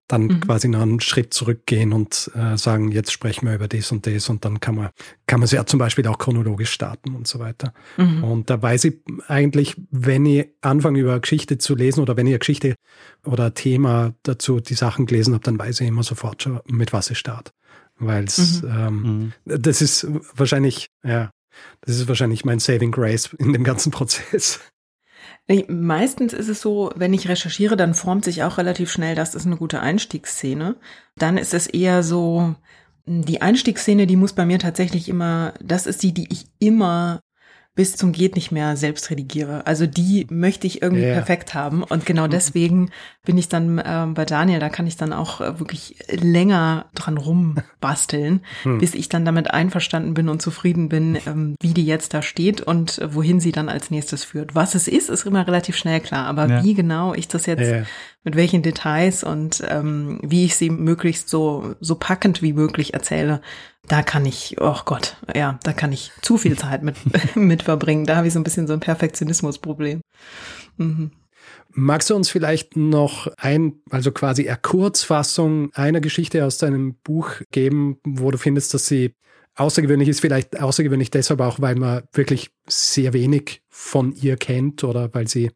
dann 0.08 0.24
mhm. 0.24 0.40
quasi 0.40 0.68
noch 0.68 0.82
einen 0.82 1.00
Schritt 1.00 1.32
zurückgehen 1.32 1.92
und 1.92 2.30
äh, 2.34 2.56
sagen, 2.56 2.92
jetzt 2.92 3.12
sprechen 3.12 3.46
wir 3.46 3.54
über 3.54 3.68
das 3.68 3.92
und 3.92 4.06
das 4.06 4.28
und 4.28 4.44
dann 4.44 4.60
kann 4.60 4.74
man, 4.74 4.90
kann 5.26 5.40
man 5.40 5.44
es 5.44 5.52
ja 5.52 5.64
zum 5.64 5.78
Beispiel 5.78 6.06
auch 6.06 6.18
chronologisch 6.18 6.70
starten 6.70 7.14
und 7.14 7.26
so 7.26 7.38
weiter. 7.38 7.72
Mhm. 7.96 8.24
Und 8.24 8.50
da 8.50 8.60
weiß 8.60 8.84
ich 8.84 9.00
eigentlich, 9.28 9.76
wenn 9.90 10.26
ich 10.26 10.48
anfange 10.60 11.00
über 11.00 11.18
Geschichte 11.20 11.58
zu 11.58 11.74
lesen 11.74 12.00
oder 12.00 12.16
wenn 12.16 12.26
ich 12.26 12.32
eine 12.32 12.40
Geschichte 12.40 12.74
oder 13.24 13.46
ein 13.46 13.54
Thema 13.54 14.14
dazu 14.22 14.60
die 14.60 14.74
Sachen 14.74 15.06
gelesen 15.06 15.34
habe, 15.34 15.44
dann 15.44 15.58
weiß 15.58 15.80
ich 15.80 15.88
immer 15.88 16.02
sofort 16.02 16.42
schon, 16.42 16.60
mit 16.66 16.92
was 16.92 17.10
ich 17.10 17.18
starte. 17.18 17.52
Weil 17.98 18.24
es, 18.24 18.62
mhm. 18.62 18.68
ähm, 18.68 19.02
mhm. 19.02 19.32
das 19.44 19.80
ist 19.80 20.06
wahrscheinlich, 20.34 20.88
ja, 21.04 21.30
das 21.82 21.96
ist 21.96 22.08
wahrscheinlich 22.08 22.44
mein 22.44 22.58
Saving 22.58 22.92
Grace 22.92 23.30
in 23.38 23.52
dem 23.52 23.64
ganzen 23.64 23.90
Prozess. 23.92 24.60
Meistens 25.68 26.32
ist 26.32 26.48
es 26.48 26.60
so, 26.60 26.92
wenn 26.94 27.12
ich 27.12 27.28
recherchiere, 27.28 27.76
dann 27.76 27.94
formt 27.94 28.24
sich 28.24 28.42
auch 28.42 28.58
relativ 28.58 28.90
schnell, 28.90 29.14
das 29.14 29.34
ist 29.34 29.44
eine 29.44 29.56
gute 29.56 29.80
Einstiegsszene. 29.80 30.76
Dann 31.16 31.36
ist 31.36 31.52
es 31.52 31.66
eher 31.66 32.02
so, 32.02 32.54
die 33.06 33.42
Einstiegsszene, 33.42 34.06
die 34.06 34.16
muss 34.16 34.32
bei 34.32 34.46
mir 34.46 34.58
tatsächlich 34.58 35.08
immer, 35.08 35.54
das 35.60 35.86
ist 35.86 36.02
die, 36.02 36.14
die 36.14 36.32
ich 36.32 36.46
immer 36.58 37.20
bis 37.74 37.96
zum 37.96 38.12
geht 38.12 38.36
nicht 38.36 38.52
mehr 38.52 38.76
selbst 38.76 39.08
redigiere. 39.10 39.66
Also 39.66 39.86
die 39.86 40.26
möchte 40.28 40.66
ich 40.66 40.82
irgendwie 40.82 41.04
yeah. 41.04 41.14
perfekt 41.14 41.54
haben 41.54 41.82
und 41.82 42.04
genau 42.04 42.26
mhm. 42.26 42.30
deswegen 42.30 42.90
bin 43.24 43.38
ich 43.38 43.48
dann 43.48 43.78
äh, 43.78 44.06
bei 44.12 44.24
Daniel, 44.24 44.58
da 44.58 44.68
kann 44.68 44.86
ich 44.86 44.96
dann 44.96 45.12
auch 45.12 45.40
äh, 45.40 45.60
wirklich 45.60 45.96
länger 46.10 46.86
dran 46.94 47.16
rumbasteln, 47.16 48.40
hm. 48.64 48.78
bis 48.78 48.94
ich 48.94 49.08
dann 49.08 49.24
damit 49.24 49.52
einverstanden 49.52 50.12
bin 50.12 50.28
und 50.28 50.42
zufrieden 50.42 50.88
bin, 50.88 51.16
ähm, 51.26 51.54
wie 51.60 51.72
die 51.72 51.86
jetzt 51.86 52.14
da 52.14 52.22
steht 52.22 52.60
und 52.60 52.98
äh, 52.98 53.14
wohin 53.14 53.38
sie 53.38 53.52
dann 53.52 53.68
als 53.68 53.92
nächstes 53.92 54.24
führt. 54.24 54.56
Was 54.56 54.74
es 54.74 54.88
ist, 54.88 55.08
ist 55.08 55.24
immer 55.24 55.46
relativ 55.46 55.76
schnell 55.76 56.00
klar, 56.00 56.26
aber 56.26 56.48
ja. 56.48 56.64
wie 56.64 56.74
genau 56.74 57.14
ich 57.14 57.28
das 57.28 57.46
jetzt 57.46 57.70
ja. 57.70 57.84
mit 58.24 58.34
welchen 58.34 58.62
Details 58.62 59.22
und 59.22 59.62
ähm, 59.68 60.18
wie 60.22 60.44
ich 60.44 60.56
sie 60.56 60.68
möglichst 60.70 61.28
so 61.28 61.76
so 61.80 61.94
packend 61.94 62.42
wie 62.42 62.54
möglich 62.54 62.92
erzähle, 62.92 63.40
da 63.88 64.02
kann 64.02 64.24
ich, 64.24 64.56
oh 64.60 64.78
Gott, 64.84 65.16
ja, 65.34 65.58
da 65.64 65.72
kann 65.72 65.92
ich 65.92 66.12
zu 66.22 66.38
viel 66.38 66.56
Zeit 66.56 66.82
mit, 66.82 66.96
mit 67.36 67.62
verbringen. 67.62 68.06
Da 68.06 68.16
habe 68.16 68.26
ich 68.26 68.32
so 68.32 68.40
ein 68.40 68.44
bisschen 68.44 68.66
so 68.66 68.72
ein 68.72 68.80
Perfektionismusproblem. 68.80 70.00
Mhm. 70.76 71.10
Magst 71.74 72.10
du 72.10 72.14
uns 72.14 72.28
vielleicht 72.28 72.76
noch 72.76 73.28
ein, 73.38 73.80
also 73.90 74.12
quasi 74.12 74.48
eine 74.48 74.58
Kurzfassung 74.60 75.72
einer 75.74 76.00
Geschichte 76.00 76.44
aus 76.44 76.58
deinem 76.58 76.94
Buch 77.02 77.40
geben, 77.50 77.98
wo 78.04 78.30
du 78.30 78.38
findest, 78.38 78.74
dass 78.74 78.86
sie 78.86 79.14
außergewöhnlich 79.56 80.08
ist, 80.08 80.20
vielleicht 80.20 80.60
außergewöhnlich 80.60 81.10
deshalb 81.10 81.40
auch, 81.40 81.60
weil 81.60 81.74
man 81.76 82.02
wirklich 82.12 82.50
sehr 82.68 83.12
wenig 83.12 83.62
von 83.68 84.12
ihr 84.12 84.36
kennt 84.36 84.84
oder 84.84 85.12
weil 85.14 85.28
sie, 85.28 85.50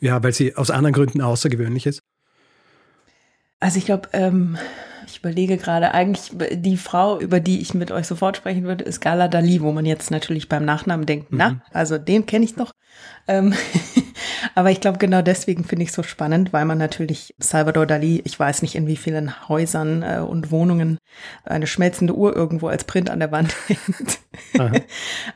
ja, 0.00 0.22
weil 0.22 0.32
sie 0.32 0.56
aus 0.56 0.70
anderen 0.70 0.92
Gründen 0.92 1.20
außergewöhnlich 1.20 1.86
ist? 1.86 2.02
Also 3.60 3.78
ich 3.78 3.86
glaube, 3.86 4.08
ähm, 4.12 4.56
ich 5.10 5.18
überlege 5.18 5.56
gerade, 5.56 5.92
eigentlich 5.92 6.30
die 6.52 6.76
Frau, 6.76 7.18
über 7.18 7.40
die 7.40 7.60
ich 7.60 7.74
mit 7.74 7.90
euch 7.90 8.06
sofort 8.06 8.36
sprechen 8.36 8.64
würde, 8.64 8.84
ist 8.84 9.00
Gala 9.00 9.28
Dali, 9.28 9.60
wo 9.60 9.72
man 9.72 9.84
jetzt 9.84 10.10
natürlich 10.10 10.48
beim 10.48 10.64
Nachnamen 10.64 11.06
denkt, 11.06 11.32
mhm. 11.32 11.38
na, 11.38 11.62
also 11.72 11.98
den 11.98 12.26
kenne 12.26 12.44
ich 12.44 12.56
noch. 12.56 12.72
Ähm, 13.28 13.54
aber 14.54 14.70
ich 14.70 14.80
glaube, 14.80 14.98
genau 14.98 15.22
deswegen 15.22 15.64
finde 15.64 15.82
ich 15.82 15.90
es 15.90 15.94
so 15.94 16.02
spannend, 16.02 16.52
weil 16.52 16.64
man 16.64 16.78
natürlich 16.78 17.34
Salvador 17.38 17.86
Dali, 17.86 18.22
ich 18.24 18.38
weiß 18.38 18.62
nicht 18.62 18.74
in 18.74 18.86
wie 18.86 18.96
vielen 18.96 19.48
Häusern 19.48 20.02
äh, 20.02 20.20
und 20.20 20.50
Wohnungen 20.50 20.98
eine 21.44 21.66
schmelzende 21.66 22.14
Uhr 22.16 22.34
irgendwo 22.34 22.68
als 22.68 22.84
Print 22.84 23.10
an 23.10 23.20
der 23.20 23.32
Wand 23.32 23.54
hängt. 23.66 24.18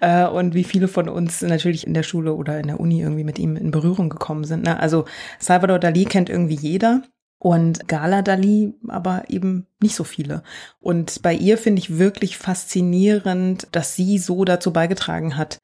äh, 0.00 0.26
und 0.26 0.54
wie 0.54 0.64
viele 0.64 0.88
von 0.88 1.08
uns 1.08 1.42
natürlich 1.42 1.86
in 1.86 1.94
der 1.94 2.02
Schule 2.02 2.34
oder 2.34 2.58
in 2.60 2.68
der 2.68 2.80
Uni 2.80 3.00
irgendwie 3.00 3.24
mit 3.24 3.38
ihm 3.38 3.56
in 3.56 3.70
Berührung 3.70 4.08
gekommen 4.08 4.44
sind. 4.44 4.64
Ne? 4.64 4.78
Also 4.78 5.04
Salvador 5.38 5.78
Dali 5.78 6.04
kennt 6.04 6.30
irgendwie 6.30 6.56
jeder 6.56 7.02
und 7.44 7.88
Gala 7.88 8.22
Dali 8.22 8.72
aber 8.88 9.24
eben 9.28 9.66
nicht 9.82 9.94
so 9.94 10.02
viele. 10.02 10.42
Und 10.80 11.20
bei 11.20 11.34
ihr 11.34 11.58
finde 11.58 11.80
ich 11.80 11.98
wirklich 11.98 12.38
faszinierend, 12.38 13.68
dass 13.70 13.94
sie 13.94 14.16
so 14.16 14.46
dazu 14.46 14.72
beigetragen 14.72 15.36
hat, 15.36 15.58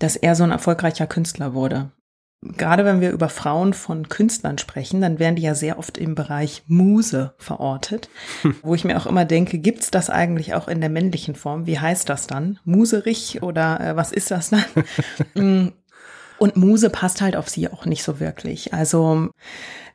dass 0.00 0.16
er 0.16 0.34
so 0.34 0.42
ein 0.42 0.50
erfolgreicher 0.50 1.06
Künstler 1.06 1.54
wurde. 1.54 1.92
Gerade 2.42 2.84
wenn 2.84 3.00
wir 3.00 3.12
über 3.12 3.28
Frauen 3.28 3.74
von 3.74 4.08
Künstlern 4.08 4.58
sprechen, 4.58 5.02
dann 5.02 5.20
werden 5.20 5.36
die 5.36 5.42
ja 5.42 5.54
sehr 5.54 5.78
oft 5.78 5.98
im 5.98 6.16
Bereich 6.16 6.64
Muse 6.66 7.32
verortet, 7.38 8.08
hm. 8.42 8.56
wo 8.64 8.74
ich 8.74 8.82
mir 8.82 8.96
auch 8.96 9.06
immer 9.06 9.24
denke, 9.24 9.60
gibt's 9.60 9.92
das 9.92 10.10
eigentlich 10.10 10.54
auch 10.54 10.66
in 10.66 10.80
der 10.80 10.90
männlichen 10.90 11.36
Form? 11.36 11.64
Wie 11.64 11.78
heißt 11.78 12.08
das 12.08 12.26
dann? 12.26 12.58
Muserich 12.64 13.40
oder 13.40 13.78
äh, 13.80 13.96
was 13.96 14.10
ist 14.10 14.32
das 14.32 14.50
dann? 14.50 14.64
Mm. 15.34 15.68
Und 16.38 16.56
Muse 16.56 16.88
passt 16.88 17.20
halt 17.20 17.36
auf 17.36 17.50
sie 17.50 17.68
auch 17.68 17.84
nicht 17.84 18.02
so 18.02 18.18
wirklich. 18.18 18.72
Also 18.72 19.28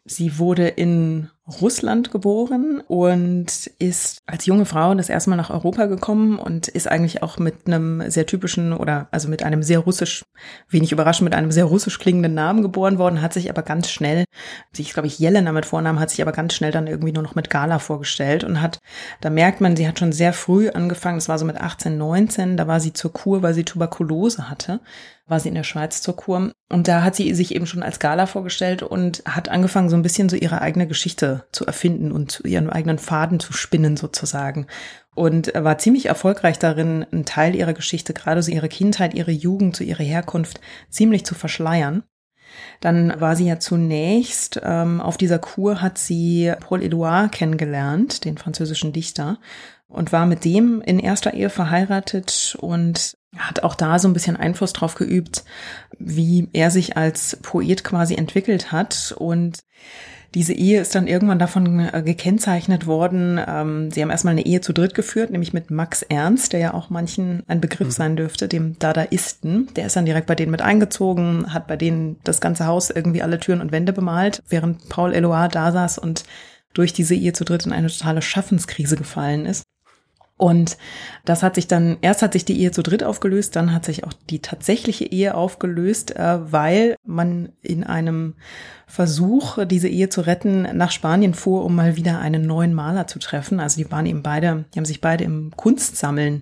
Sie 0.08 0.38
wurde 0.38 0.68
in 0.68 1.32
Russland 1.62 2.12
geboren 2.12 2.80
und 2.88 3.68
ist 3.80 4.22
als 4.28 4.46
junge 4.46 4.66
Frau 4.66 4.94
das 4.94 5.10
erste 5.10 5.32
Mal 5.32 5.36
nach 5.36 5.50
Europa 5.50 5.86
gekommen 5.86 6.38
und 6.38 6.68
ist 6.68 6.88
eigentlich 6.88 7.24
auch 7.24 7.40
mit 7.40 7.66
einem 7.66 8.10
sehr 8.10 8.28
typischen 8.28 8.72
oder 8.72 9.08
also 9.10 9.30
mit 9.30 9.42
einem 9.42 9.64
sehr 9.64 9.80
russisch, 9.80 10.24
wenig 10.70 10.92
überraschend, 10.92 11.26
mit 11.26 11.34
einem 11.34 11.52
sehr 11.52 11.66
russisch 11.66 11.98
klingenden 11.98 12.36
Namen 12.36 12.62
geboren 12.62 13.00
worden, 13.00 13.22
hat 13.22 13.34
sich 13.34 13.50
aber 13.50 13.64
ganz 13.64 13.90
schnell, 13.90 14.26
sich 14.74 14.94
glaube 14.94 15.08
ich 15.08 15.18
Jelena 15.18 15.52
mit 15.52 15.66
Vornamen, 15.66 16.00
hat 16.00 16.12
sich 16.12 16.22
aber 16.22 16.32
ganz 16.32 16.54
schnell 16.54 16.72
dann 16.72 16.86
irgendwie 16.86 17.14
nur 17.14 17.24
noch 17.24 17.36
mit 17.36 17.50
Gala 17.50 17.80
vorgestellt 17.80 18.44
und 18.44 18.62
hat, 18.62 18.80
da 19.22 19.32
merkt 19.32 19.60
man, 19.60 19.76
sie 19.76 19.88
hat 19.88 19.98
schon 19.98 20.12
sehr 20.12 20.34
früh 20.34 20.70
angefangen, 20.70 21.18
das 21.18 21.30
war 21.30 21.40
so 21.40 21.46
mit 21.46 21.58
18, 21.60 21.98
19, 21.98 22.58
da 22.58 22.68
war 22.68 22.80
sie 22.80 22.94
zur 22.94 23.12
Kur, 23.12 23.42
weil 23.42 23.56
sie 23.56 23.66
Tuberkulose 23.66 24.52
hatte 24.52 24.82
war 25.28 25.40
sie 25.40 25.50
in 25.50 25.56
der 25.56 25.64
Schweiz 25.64 26.02
zur 26.02 26.16
Kur. 26.16 26.52
Und 26.70 26.88
da 26.88 27.04
hat 27.04 27.16
sie 27.16 27.34
sich 27.34 27.56
eben 27.56 27.66
schon 27.66 27.84
als 27.84 28.00
Gala 28.00 28.26
vorgestellt 28.26 28.84
und 28.84 29.24
hat 29.26 29.50
angefangen, 29.50 29.90
so 29.90 29.96
ein 29.96 30.04
bisschen 30.04 30.30
so 30.30 30.36
ihre 30.36 30.62
eigene 30.62 30.88
Geschichte 30.88 31.46
zu 31.52 31.66
erfinden 31.66 32.12
und 32.12 32.42
ihren 32.46 32.70
eigenen 32.70 33.00
Faden 33.00 33.40
zu 33.40 33.54
spinnen 33.54 33.98
sozusagen. 33.98 34.68
Und 35.16 35.52
war 35.56 35.78
ziemlich 35.78 36.08
erfolgreich 36.08 36.60
darin, 36.60 37.06
einen 37.12 37.26
Teil 37.26 37.56
ihrer 37.56 37.74
Geschichte, 37.74 38.14
gerade 38.14 38.44
so 38.44 38.52
ihre 38.52 38.70
Kindheit, 38.70 39.14
ihre 39.14 39.32
Jugend, 39.32 39.76
so 39.76 39.84
ihre 39.84 40.04
Herkunft, 40.04 40.60
ziemlich 40.90 41.26
zu 41.26 41.34
verschleiern. 41.36 42.04
Dann 42.82 43.20
war 43.20 43.36
sie 43.36 43.48
ja 43.48 43.60
zunächst 43.60 44.62
ähm, 44.64 45.02
auf 45.02 45.18
dieser 45.18 45.40
Kur 45.40 45.82
hat 45.82 45.98
sie 45.98 46.54
Paul 46.60 46.82
Éluard 46.82 47.30
kennengelernt, 47.30 48.26
den 48.26 48.38
französischen 48.38 48.94
Dichter, 48.94 49.40
und 49.88 50.12
war 50.12 50.26
mit 50.26 50.46
dem 50.46 50.82
in 50.82 51.00
erster 51.00 51.34
Ehe 51.34 51.50
verheiratet 51.50 52.58
und 52.60 53.18
hat 53.38 53.64
auch 53.64 53.76
da 53.76 54.00
so 54.00 54.08
ein 54.08 54.14
bisschen 54.14 54.38
Einfluss 54.38 54.74
drauf 54.74 54.96
geübt, 54.96 55.44
wie 56.00 56.48
er 56.54 56.72
sich 56.72 56.98
als 56.98 57.38
Poet 57.42 57.84
quasi 57.84 58.16
entwickelt 58.16 58.72
hat 58.72 59.14
und 59.18 59.60
diese 60.36 60.54
Ehe 60.54 60.82
ist 60.82 60.94
dann 60.94 61.08
irgendwann 61.08 61.40
davon 61.40 61.80
äh, 61.80 62.04
gekennzeichnet 62.04 62.86
worden. 62.86 63.40
Ähm, 63.48 63.90
sie 63.90 64.02
haben 64.02 64.10
erstmal 64.10 64.34
eine 64.34 64.46
Ehe 64.46 64.60
zu 64.60 64.74
dritt 64.74 64.94
geführt, 64.94 65.32
nämlich 65.32 65.54
mit 65.54 65.72
Max 65.72 66.02
Ernst, 66.02 66.52
der 66.52 66.60
ja 66.60 66.74
auch 66.74 66.90
manchen 66.90 67.42
ein 67.48 67.62
Begriff 67.62 67.88
mhm. 67.88 67.92
sein 67.92 68.16
dürfte, 68.18 68.50
dem 68.50 68.78
Dadaisten. 68.78 69.74
Der 69.76 69.86
ist 69.86 69.96
dann 69.96 70.06
direkt 70.06 70.28
bei 70.28 70.36
denen 70.36 70.52
mit 70.52 70.62
eingezogen, 70.62 71.54
hat 71.54 71.68
bei 71.68 71.78
denen 71.78 72.18
das 72.26 72.42
ganze 72.42 72.68
Haus 72.68 72.90
irgendwie 72.90 73.22
alle 73.22 73.40
Türen 73.40 73.62
und 73.62 73.72
Wände 73.72 73.94
bemalt, 73.94 74.44
während 74.50 74.90
Paul 74.90 75.14
Eloard 75.14 75.56
da 75.56 75.72
saß 75.72 76.00
und 76.00 76.26
durch 76.74 76.92
diese 76.92 77.16
Ehe 77.16 77.32
zu 77.32 77.46
dritt 77.46 77.66
in 77.66 77.72
eine 77.72 77.88
totale 77.88 78.22
Schaffenskrise 78.22 78.98
gefallen 78.98 79.46
ist. 79.46 79.64
Und 80.38 80.78
das 81.24 81.44
hat 81.44 81.56
sich 81.56 81.68
dann, 81.68 81.98
erst 82.02 82.22
hat 82.22 82.34
sich 82.34 82.44
die 82.44 82.60
Ehe 82.60 82.72
zu 82.72 82.84
dritt 82.84 83.04
aufgelöst, 83.04 83.56
dann 83.56 83.74
hat 83.74 83.86
sich 83.86 84.04
auch 84.04 84.12
die 84.30 84.40
tatsächliche 84.40 85.06
Ehe 85.06 85.34
aufgelöst, 85.34 86.16
äh, 86.16 86.52
weil 86.52 86.98
man 87.06 87.54
in 87.62 87.86
einem 87.86 88.36
Versuch, 88.86 89.66
diese 89.66 89.88
Ehe 89.88 90.10
zu 90.10 90.22
retten, 90.22 90.64
nach 90.78 90.92
Spanien 90.92 91.34
fuhr, 91.34 91.64
um 91.64 91.76
mal 91.76 91.96
wieder 91.96 92.20
einen 92.20 92.46
neuen 92.46 92.74
Maler 92.74 93.08
zu 93.08 93.20
treffen. 93.20 93.60
Also 93.62 93.82
die 93.82 93.90
waren 93.92 94.06
eben 94.06 94.24
beide, 94.24 94.66
die 94.74 94.80
haben 94.80 94.86
sich 94.86 95.00
beide 95.00 95.24
im 95.24 95.52
Kunstsammeln 95.56 96.42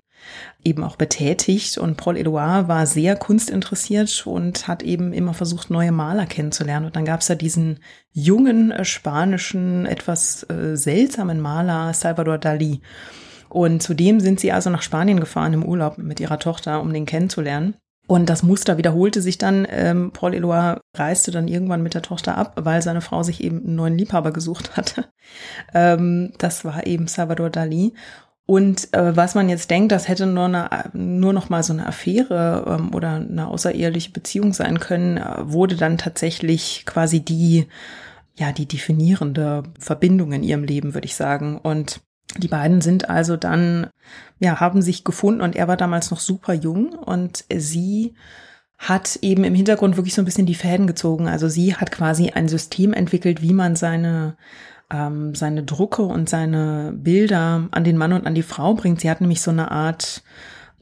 eben 0.62 0.82
auch 0.82 0.96
betätigt 0.96 1.78
und 1.78 1.96
Paul 1.96 2.16
Edouard 2.16 2.68
war 2.68 2.86
sehr 2.86 3.16
kunstinteressiert 3.16 4.26
und 4.26 4.66
hat 4.66 4.82
eben 4.82 5.12
immer 5.12 5.34
versucht, 5.34 5.70
neue 5.70 5.92
Maler 5.92 6.26
kennenzulernen. 6.26 6.86
Und 6.86 6.96
dann 6.96 7.04
gab 7.04 7.20
es 7.20 7.26
da 7.26 7.34
diesen 7.34 7.80
jungen 8.12 8.72
äh, 8.72 8.84
spanischen, 8.84 9.86
etwas 9.86 10.44
äh, 10.50 10.76
seltsamen 10.76 11.40
Maler 11.40 11.92
Salvador 11.92 12.38
Dali. 12.38 12.80
Und 13.54 13.84
zudem 13.84 14.18
sind 14.18 14.40
sie 14.40 14.50
also 14.50 14.68
nach 14.68 14.82
Spanien 14.82 15.20
gefahren 15.20 15.52
im 15.52 15.64
Urlaub 15.64 15.96
mit 15.96 16.18
ihrer 16.18 16.40
Tochter, 16.40 16.80
um 16.80 16.92
den 16.92 17.06
kennenzulernen. 17.06 17.74
Und 18.08 18.28
das 18.28 18.42
Muster 18.42 18.78
wiederholte 18.78 19.22
sich 19.22 19.38
dann. 19.38 19.64
Ähm, 19.70 20.10
Paul 20.10 20.34
Eloy 20.34 20.74
reiste 20.96 21.30
dann 21.30 21.46
irgendwann 21.46 21.80
mit 21.80 21.94
der 21.94 22.02
Tochter 22.02 22.36
ab, 22.36 22.54
weil 22.56 22.82
seine 22.82 23.00
Frau 23.00 23.22
sich 23.22 23.44
eben 23.44 23.58
einen 23.58 23.76
neuen 23.76 23.96
Liebhaber 23.96 24.32
gesucht 24.32 24.76
hatte. 24.76 25.06
Ähm, 25.72 26.32
das 26.36 26.66
war 26.66 26.86
eben 26.86 27.06
Salvador 27.06 27.48
Dali. 27.48 27.94
Und 28.44 28.92
äh, 28.92 29.16
was 29.16 29.34
man 29.34 29.48
jetzt 29.48 29.70
denkt, 29.70 29.90
das 29.90 30.06
hätte 30.06 30.26
nur, 30.26 30.44
eine, 30.44 30.68
nur 30.92 31.32
noch 31.32 31.48
mal 31.48 31.62
so 31.62 31.72
eine 31.72 31.86
Affäre 31.86 32.64
ähm, 32.68 32.94
oder 32.94 33.14
eine 33.14 33.48
außereheliche 33.48 34.10
Beziehung 34.10 34.52
sein 34.52 34.80
können, 34.80 35.16
äh, 35.16 35.36
wurde 35.40 35.76
dann 35.76 35.96
tatsächlich 35.96 36.84
quasi 36.84 37.20
die, 37.20 37.66
ja, 38.34 38.52
die 38.52 38.66
definierende 38.66 39.62
Verbindung 39.78 40.32
in 40.32 40.42
ihrem 40.42 40.64
Leben, 40.64 40.92
würde 40.92 41.06
ich 41.06 41.16
sagen. 41.16 41.58
Und 41.58 42.02
die 42.34 42.48
beiden 42.48 42.80
sind 42.80 43.08
also 43.08 43.36
dann, 43.36 43.88
ja, 44.38 44.60
haben 44.60 44.82
sich 44.82 45.04
gefunden 45.04 45.40
und 45.40 45.56
er 45.56 45.68
war 45.68 45.76
damals 45.76 46.10
noch 46.10 46.20
super 46.20 46.54
jung 46.54 46.92
und 46.92 47.44
sie 47.54 48.14
hat 48.78 49.18
eben 49.22 49.44
im 49.44 49.54
Hintergrund 49.54 49.96
wirklich 49.96 50.14
so 50.14 50.22
ein 50.22 50.26
bisschen 50.26 50.46
die 50.46 50.54
Fäden 50.54 50.86
gezogen. 50.86 51.28
Also 51.28 51.48
sie 51.48 51.74
hat 51.74 51.90
quasi 51.90 52.30
ein 52.30 52.48
System 52.48 52.92
entwickelt, 52.92 53.40
wie 53.40 53.52
man 53.52 53.76
seine 53.76 54.36
ähm, 54.90 55.34
seine 55.34 55.62
Drucke 55.62 56.02
und 56.02 56.28
seine 56.28 56.92
Bilder 56.94 57.68
an 57.70 57.84
den 57.84 57.96
Mann 57.96 58.12
und 58.12 58.26
an 58.26 58.34
die 58.34 58.42
Frau 58.42 58.74
bringt. 58.74 59.00
Sie 59.00 59.10
hat 59.10 59.20
nämlich 59.20 59.40
so 59.40 59.50
eine 59.50 59.70
Art 59.70 60.22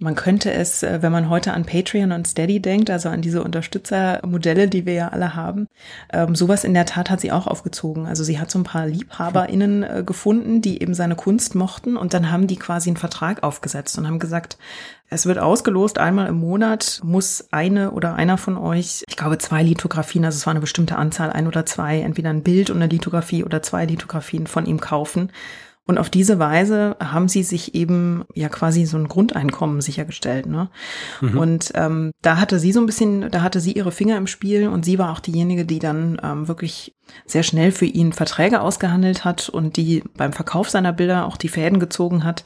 man 0.02 0.14
könnte 0.14 0.52
es, 0.52 0.82
äh, 0.82 1.00
wenn 1.00 1.12
man 1.12 1.28
heute 1.28 1.52
an 1.52 1.64
Patreon 1.64 2.12
und 2.12 2.26
Steady 2.26 2.60
denkt, 2.60 2.90
also 2.90 3.08
an 3.08 3.22
diese 3.22 3.42
Unterstützermodelle, 3.42 4.68
die 4.68 4.84
wir 4.84 4.94
ja 4.94 5.08
alle 5.08 5.34
haben, 5.34 5.68
ähm, 6.12 6.34
sowas 6.34 6.64
in 6.64 6.74
der 6.74 6.86
Tat 6.86 7.08
hat 7.10 7.20
sie 7.20 7.32
auch 7.32 7.46
aufgezogen. 7.46 8.06
Also 8.06 8.24
sie 8.24 8.38
hat 8.38 8.50
so 8.50 8.58
ein 8.58 8.64
paar 8.64 8.86
LiebhaberInnen 8.86 9.82
äh, 9.82 10.02
gefunden, 10.04 10.60
die 10.60 10.82
eben 10.82 10.94
seine 10.94 11.14
Kunst 11.14 11.54
mochten 11.54 11.96
und 11.96 12.14
dann 12.14 12.30
haben 12.30 12.46
die 12.46 12.56
quasi 12.56 12.90
einen 12.90 12.96
Vertrag 12.96 13.42
aufgesetzt 13.42 13.96
und 13.96 14.06
haben 14.06 14.18
gesagt, 14.18 14.58
es 15.08 15.26
wird 15.26 15.38
ausgelost, 15.38 15.98
einmal 15.98 16.26
im 16.26 16.36
Monat 16.36 17.00
muss 17.04 17.48
eine 17.50 17.90
oder 17.90 18.14
einer 18.14 18.38
von 18.38 18.56
euch, 18.56 19.04
ich 19.06 19.16
glaube 19.16 19.36
zwei 19.36 19.62
Lithografien, 19.62 20.24
also 20.24 20.36
es 20.36 20.46
war 20.46 20.52
eine 20.52 20.60
bestimmte 20.60 20.96
Anzahl, 20.96 21.30
ein 21.30 21.46
oder 21.46 21.66
zwei, 21.66 22.00
entweder 22.00 22.30
ein 22.30 22.42
Bild 22.42 22.70
und 22.70 22.76
eine 22.76 22.86
Lithografie 22.86 23.44
oder 23.44 23.62
zwei 23.62 23.84
Lithografien 23.84 24.46
von 24.46 24.64
ihm 24.64 24.80
kaufen. 24.80 25.30
Und 25.84 25.98
auf 25.98 26.10
diese 26.10 26.38
Weise 26.38 26.96
haben 27.00 27.28
sie 27.28 27.42
sich 27.42 27.74
eben 27.74 28.24
ja 28.34 28.48
quasi 28.48 28.86
so 28.86 28.96
ein 28.96 29.08
Grundeinkommen 29.08 29.80
sichergestellt. 29.80 30.46
Ne? 30.46 30.70
Mhm. 31.20 31.38
Und 31.38 31.72
ähm, 31.74 32.12
da 32.22 32.38
hatte 32.38 32.60
sie 32.60 32.70
so 32.72 32.78
ein 32.78 32.86
bisschen, 32.86 33.28
da 33.30 33.42
hatte 33.42 33.60
sie 33.60 33.72
ihre 33.72 33.90
Finger 33.90 34.16
im 34.16 34.28
Spiel 34.28 34.68
und 34.68 34.84
sie 34.84 34.98
war 35.00 35.10
auch 35.10 35.18
diejenige, 35.18 35.64
die 35.64 35.80
dann 35.80 36.20
ähm, 36.22 36.46
wirklich 36.46 36.94
sehr 37.26 37.42
schnell 37.42 37.72
für 37.72 37.86
ihn 37.86 38.12
Verträge 38.12 38.60
ausgehandelt 38.60 39.24
hat 39.24 39.48
und 39.48 39.76
die 39.76 40.04
beim 40.16 40.32
Verkauf 40.32 40.70
seiner 40.70 40.92
Bilder 40.92 41.26
auch 41.26 41.36
die 41.36 41.48
Fäden 41.48 41.80
gezogen 41.80 42.22
hat. 42.22 42.44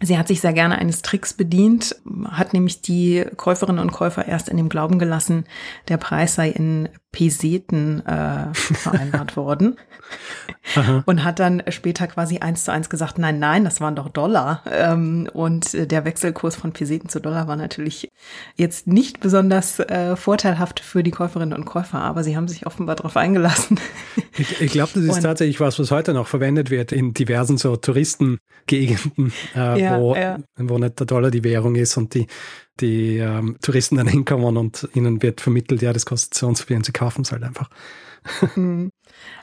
Sie 0.00 0.18
hat 0.18 0.26
sich 0.26 0.40
sehr 0.40 0.54
gerne 0.54 0.78
eines 0.78 1.02
Tricks 1.02 1.34
bedient, 1.34 1.94
hat 2.24 2.54
nämlich 2.54 2.80
die 2.80 3.24
Käuferinnen 3.36 3.80
und 3.80 3.92
Käufer 3.92 4.26
erst 4.26 4.48
in 4.48 4.56
dem 4.56 4.68
Glauben 4.68 4.98
gelassen, 4.98 5.44
der 5.88 5.98
Preis 5.98 6.34
sei 6.34 6.48
in 6.48 6.88
Peseten 7.12 8.04
äh, 8.06 8.52
vereinbart 8.54 9.36
worden. 9.36 9.76
und 11.06 11.24
hat 11.24 11.38
dann 11.38 11.62
später 11.68 12.06
quasi 12.06 12.38
eins 12.38 12.64
zu 12.64 12.72
eins 12.72 12.90
gesagt, 12.90 13.18
nein, 13.18 13.38
nein, 13.38 13.64
das 13.64 13.80
waren 13.80 13.94
doch 13.94 14.08
Dollar. 14.08 14.62
Ähm, 14.70 15.28
und 15.32 15.72
der 15.90 16.04
Wechselkurs 16.04 16.56
von 16.56 16.72
Peseten 16.72 17.08
zu 17.08 17.20
Dollar 17.20 17.46
war 17.48 17.56
natürlich 17.56 18.10
jetzt 18.56 18.86
nicht 18.86 19.20
besonders 19.20 19.78
äh, 19.78 20.16
vorteilhaft 20.16 20.80
für 20.80 21.02
die 21.02 21.10
Käuferinnen 21.10 21.56
und 21.56 21.64
Käufer, 21.64 22.00
aber 22.00 22.24
sie 22.24 22.36
haben 22.36 22.48
sich 22.48 22.66
offenbar 22.66 22.96
darauf 22.96 23.16
eingelassen. 23.16 23.78
Ich, 24.38 24.62
ich 24.62 24.72
glaube, 24.72 24.92
das 24.94 25.02
ist 25.02 25.16
und, 25.16 25.22
tatsächlich 25.22 25.60
was, 25.60 25.78
was 25.78 25.90
heute 25.90 26.14
noch 26.14 26.26
verwendet 26.26 26.70
wird 26.70 26.90
in 26.90 27.12
diversen 27.12 27.58
so 27.58 27.76
Touristengegenden, 27.76 29.30
äh, 29.54 29.78
ja, 29.78 30.00
wo, 30.00 30.14
ja. 30.14 30.38
wo 30.56 30.78
nicht 30.78 30.98
der 30.98 31.06
Dollar 31.06 31.30
die 31.30 31.44
Währung 31.44 31.74
ist 31.74 31.98
und 31.98 32.14
die 32.14 32.26
die 32.80 33.18
ähm, 33.18 33.56
Touristen 33.62 33.96
dann 33.96 34.06
hinkommen 34.08 34.56
und 34.56 34.88
ihnen 34.94 35.22
wird 35.22 35.40
vermittelt, 35.40 35.82
ja, 35.82 35.92
das 35.92 36.06
kostet 36.06 36.34
so 36.34 36.46
und 36.46 36.56
so 36.56 36.64
viel 36.64 36.76
und 36.76 36.86
sie 36.86 36.92
kaufen 36.92 37.22
es 37.22 37.32
halt 37.32 37.42
einfach. 37.42 37.68
Mhm. 38.56 38.90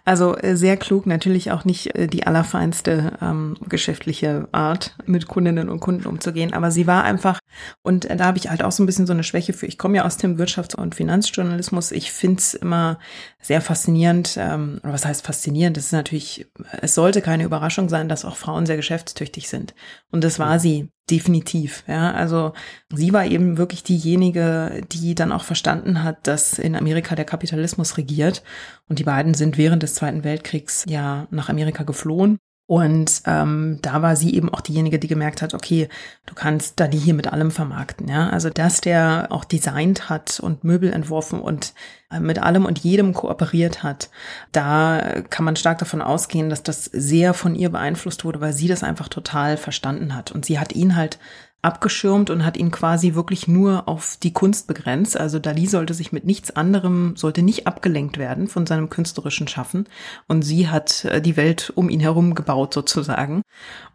Also 0.06 0.36
äh, 0.38 0.56
sehr 0.56 0.78
klug, 0.78 1.06
natürlich 1.06 1.52
auch 1.52 1.66
nicht 1.66 1.96
äh, 1.96 2.08
die 2.08 2.26
allerfeinste 2.26 3.18
ähm, 3.22 3.56
geschäftliche 3.68 4.48
Art, 4.52 4.96
mit 5.06 5.28
Kundinnen 5.28 5.70
und 5.70 5.80
Kunden 5.80 6.08
umzugehen, 6.08 6.54
aber 6.54 6.72
sie 6.72 6.88
war 6.88 7.04
einfach, 7.04 7.40
und 7.84 8.06
äh, 8.06 8.16
da 8.16 8.26
habe 8.26 8.38
ich 8.38 8.50
halt 8.50 8.64
auch 8.64 8.72
so 8.72 8.84
ein 8.84 8.86
bisschen 8.86 9.08
so 9.08 9.14
eine 9.14 9.24
Schwäche 9.24 9.54
für, 9.54 9.68
ich 9.68 9.78
komme 9.78 9.98
ja 9.98 10.06
aus 10.06 10.18
dem 10.18 10.38
Wirtschafts- 10.38 10.76
und 10.76 10.96
Finanzjournalismus, 10.96 11.92
ich 11.92 12.12
finde 12.12 12.40
es 12.40 12.54
immer 12.54 13.00
sehr 13.42 13.62
faszinierend, 13.62 14.38
ähm, 14.40 14.80
oder 14.84 14.94
was 14.94 15.06
heißt 15.06 15.26
faszinierend, 15.26 15.78
das 15.78 15.86
ist 15.86 15.94
natürlich, 15.94 16.48
es 16.82 16.96
sollte 16.96 17.22
keine 17.22 17.44
Überraschung 17.44 17.90
sein, 17.90 18.10
dass 18.10 18.26
auch 18.26 18.38
Frauen 18.38 18.66
sehr 18.66 18.78
geschäftstüchtig 18.78 19.50
sind. 19.50 19.76
Und 20.12 20.24
das 20.24 20.40
war 20.40 20.60
sie 20.60 20.90
definitiv. 21.10 21.84
Ja, 21.88 22.12
also 22.12 22.54
sie 22.94 23.14
war 23.14 23.26
eben 23.26 23.58
wirklich 23.58 23.84
diejenige, 23.84 24.82
die 24.92 25.16
dann 25.16 25.32
auch 25.32 25.44
verstanden 25.44 26.04
hat, 26.04 26.28
dass 26.28 26.60
in 26.60 26.76
Amerika 26.76 27.16
der 27.16 27.26
Kapitalismus 27.26 27.98
regiert. 27.98 28.44
Und 28.88 29.00
die 29.00 29.04
beiden 29.04 29.34
sind 29.34 29.58
während 29.58 29.84
des 29.84 29.96
Zweiten 29.96 30.24
Weltkriegs 30.24 30.86
ja 30.88 31.28
nach 31.32 31.50
Amerika 31.50 31.84
geflohen 31.84 32.38
und 32.70 33.24
ähm, 33.26 33.80
da 33.82 34.04
war 34.04 34.16
sie 34.16 34.36
eben 34.36 34.54
auch 34.54 34.62
diejenige, 34.62 35.00
die 35.00 35.08
gemerkt 35.08 35.42
hat, 35.42 35.56
okay, 35.56 35.90
du 36.28 36.36
kannst 36.36 36.80
da 36.80 36.88
die 36.88 37.00
hier 37.00 37.16
mit 37.16 37.26
allem 37.26 37.50
vermarkten. 37.50 38.08
Ja? 38.08 38.30
Also 38.30 38.52
dass 38.52 38.80
der 38.80 39.30
auch 39.32 39.44
designt 39.44 40.08
hat 40.08 40.40
und 40.40 40.64
Möbel 40.64 40.94
entworfen 40.94 41.42
und 41.42 41.74
äh, 42.12 42.20
mit 42.20 42.38
allem 42.38 42.66
und 42.66 42.78
jedem 42.78 43.16
kooperiert 43.16 43.82
hat, 43.82 44.12
da 44.52 45.24
kann 45.32 45.46
man 45.46 45.56
stark 45.56 45.80
davon 45.80 46.04
ausgehen, 46.04 46.52
dass 46.52 46.62
das 46.62 46.86
sehr 46.86 47.34
von 47.34 47.56
ihr 47.56 47.72
beeinflusst 47.72 48.24
wurde, 48.24 48.40
weil 48.40 48.54
sie 48.54 48.68
das 48.68 48.84
einfach 48.84 49.08
total 49.08 49.58
verstanden 49.58 50.14
hat. 50.16 50.32
Und 50.32 50.46
sie 50.46 50.60
hat 50.60 50.72
ihn 50.74 50.96
halt 50.96 51.18
abgeschirmt 51.62 52.30
und 52.30 52.46
hat 52.46 52.56
ihn 52.56 52.72
quasi 52.72 53.16
wirklich 53.16 53.48
nur 53.48 53.88
auf 53.88 54.18
die 54.24 54.32
Kunst 54.32 54.68
begrenzt. 54.68 55.20
Also 55.20 55.40
Dali 55.40 55.66
sollte 55.68 55.94
sich 55.94 56.12
mit 56.12 56.26
nichts 56.26 56.52
anderem, 56.52 57.16
sollte 57.18 57.42
nicht 57.42 57.68
abgelenkt 57.68 58.18
werden 58.18 58.48
von 58.48 58.66
seinem 58.66 58.90
künstlerischen 58.90 59.48
Schaffen. 59.48 59.86
Und 60.28 60.44
sie 60.44 60.70
hat 60.70 61.06
äh, 61.06 61.22
die 61.22 61.36
Welt 61.36 61.72
um 61.76 61.90
ihn 61.90 62.00
herum 62.00 62.34
gebaut 62.34 62.74
sozusagen. 62.74 63.42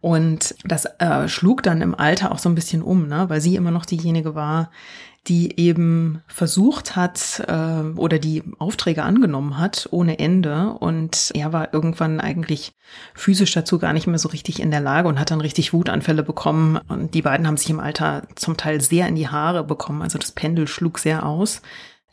Und 0.00 0.54
das 0.64 0.84
äh, 0.98 1.26
schlug 1.28 1.62
dann 1.62 1.80
im 1.80 1.94
Alter 1.94 2.32
auch 2.32 2.38
so 2.38 2.50
ein 2.50 2.54
bisschen 2.54 2.82
um, 2.82 3.08
ne? 3.08 3.28
weil 3.28 3.40
sie 3.40 3.56
immer 3.56 3.70
noch 3.70 3.86
diejenige 3.86 4.34
war, 4.34 4.70
die 5.26 5.58
eben 5.58 6.22
versucht 6.26 6.96
hat 6.96 7.42
äh, 7.48 7.98
oder 7.98 8.18
die 8.18 8.42
Aufträge 8.58 9.02
angenommen 9.02 9.58
hat 9.58 9.88
ohne 9.90 10.18
Ende. 10.18 10.76
Und 10.78 11.30
er 11.34 11.52
war 11.52 11.72
irgendwann 11.72 12.20
eigentlich 12.20 12.72
physisch 13.14 13.52
dazu 13.52 13.78
gar 13.78 13.94
nicht 13.94 14.06
mehr 14.06 14.18
so 14.18 14.28
richtig 14.28 14.60
in 14.60 14.70
der 14.70 14.80
Lage 14.80 15.08
und 15.08 15.18
hat 15.18 15.30
dann 15.30 15.40
richtig 15.40 15.72
Wutanfälle 15.72 16.22
bekommen. 16.22 16.78
Und 16.88 17.14
die 17.14 17.22
beiden 17.22 17.46
haben 17.46 17.56
sich 17.56 17.70
im 17.70 17.80
Alter 17.80 18.24
zum 18.34 18.58
Teil 18.58 18.82
sehr 18.82 19.08
in 19.08 19.14
die 19.14 19.28
Haare 19.28 19.64
bekommen, 19.64 20.02
also 20.02 20.18
das 20.18 20.32
Pendel 20.32 20.68
schlug 20.68 20.98
sehr 20.98 21.24
aus. 21.24 21.62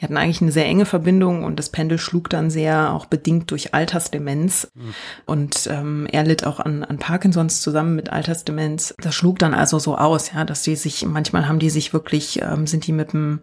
Die 0.01 0.05
hatten 0.05 0.17
eigentlich 0.17 0.41
eine 0.41 0.51
sehr 0.51 0.65
enge 0.65 0.87
Verbindung 0.87 1.43
und 1.43 1.59
das 1.59 1.69
Pendel 1.69 1.99
schlug 1.99 2.27
dann 2.31 2.49
sehr 2.49 2.91
auch 2.91 3.05
bedingt 3.05 3.51
durch 3.51 3.75
Altersdemenz. 3.75 4.71
Mhm. 4.73 4.93
Und 5.27 5.69
ähm, 5.71 6.07
er 6.11 6.23
litt 6.23 6.43
auch 6.43 6.59
an, 6.59 6.83
an 6.83 6.97
Parkinsons 6.97 7.61
zusammen 7.61 7.95
mit 7.95 8.11
Altersdemenz. 8.11 8.95
Das 8.97 9.13
schlug 9.13 9.37
dann 9.37 9.53
also 9.53 9.77
so 9.77 9.95
aus, 9.95 10.31
ja, 10.33 10.43
dass 10.43 10.63
die 10.63 10.75
sich, 10.75 11.05
manchmal 11.05 11.47
haben 11.47 11.59
die 11.59 11.69
sich 11.69 11.93
wirklich, 11.93 12.41
ähm, 12.41 12.65
sind 12.65 12.87
die 12.87 12.93
mit 12.93 13.13
dem 13.13 13.41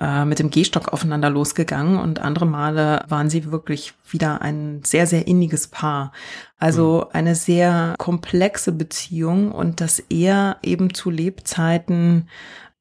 äh, 0.00 0.24
mit 0.24 0.40
dem 0.40 0.50
Gehstock 0.50 0.92
aufeinander 0.92 1.30
losgegangen 1.30 2.00
und 2.00 2.18
andere 2.18 2.46
Male 2.46 3.04
waren 3.06 3.30
sie 3.30 3.52
wirklich 3.52 3.94
wieder 4.10 4.42
ein 4.42 4.80
sehr, 4.82 5.06
sehr 5.06 5.28
inniges 5.28 5.68
Paar. 5.68 6.10
Also 6.58 7.04
mhm. 7.04 7.10
eine 7.12 7.34
sehr 7.36 7.94
komplexe 7.98 8.72
Beziehung 8.72 9.52
und 9.52 9.80
dass 9.80 10.00
er 10.00 10.56
eben 10.64 10.92
zu 10.92 11.10
Lebzeiten 11.10 12.28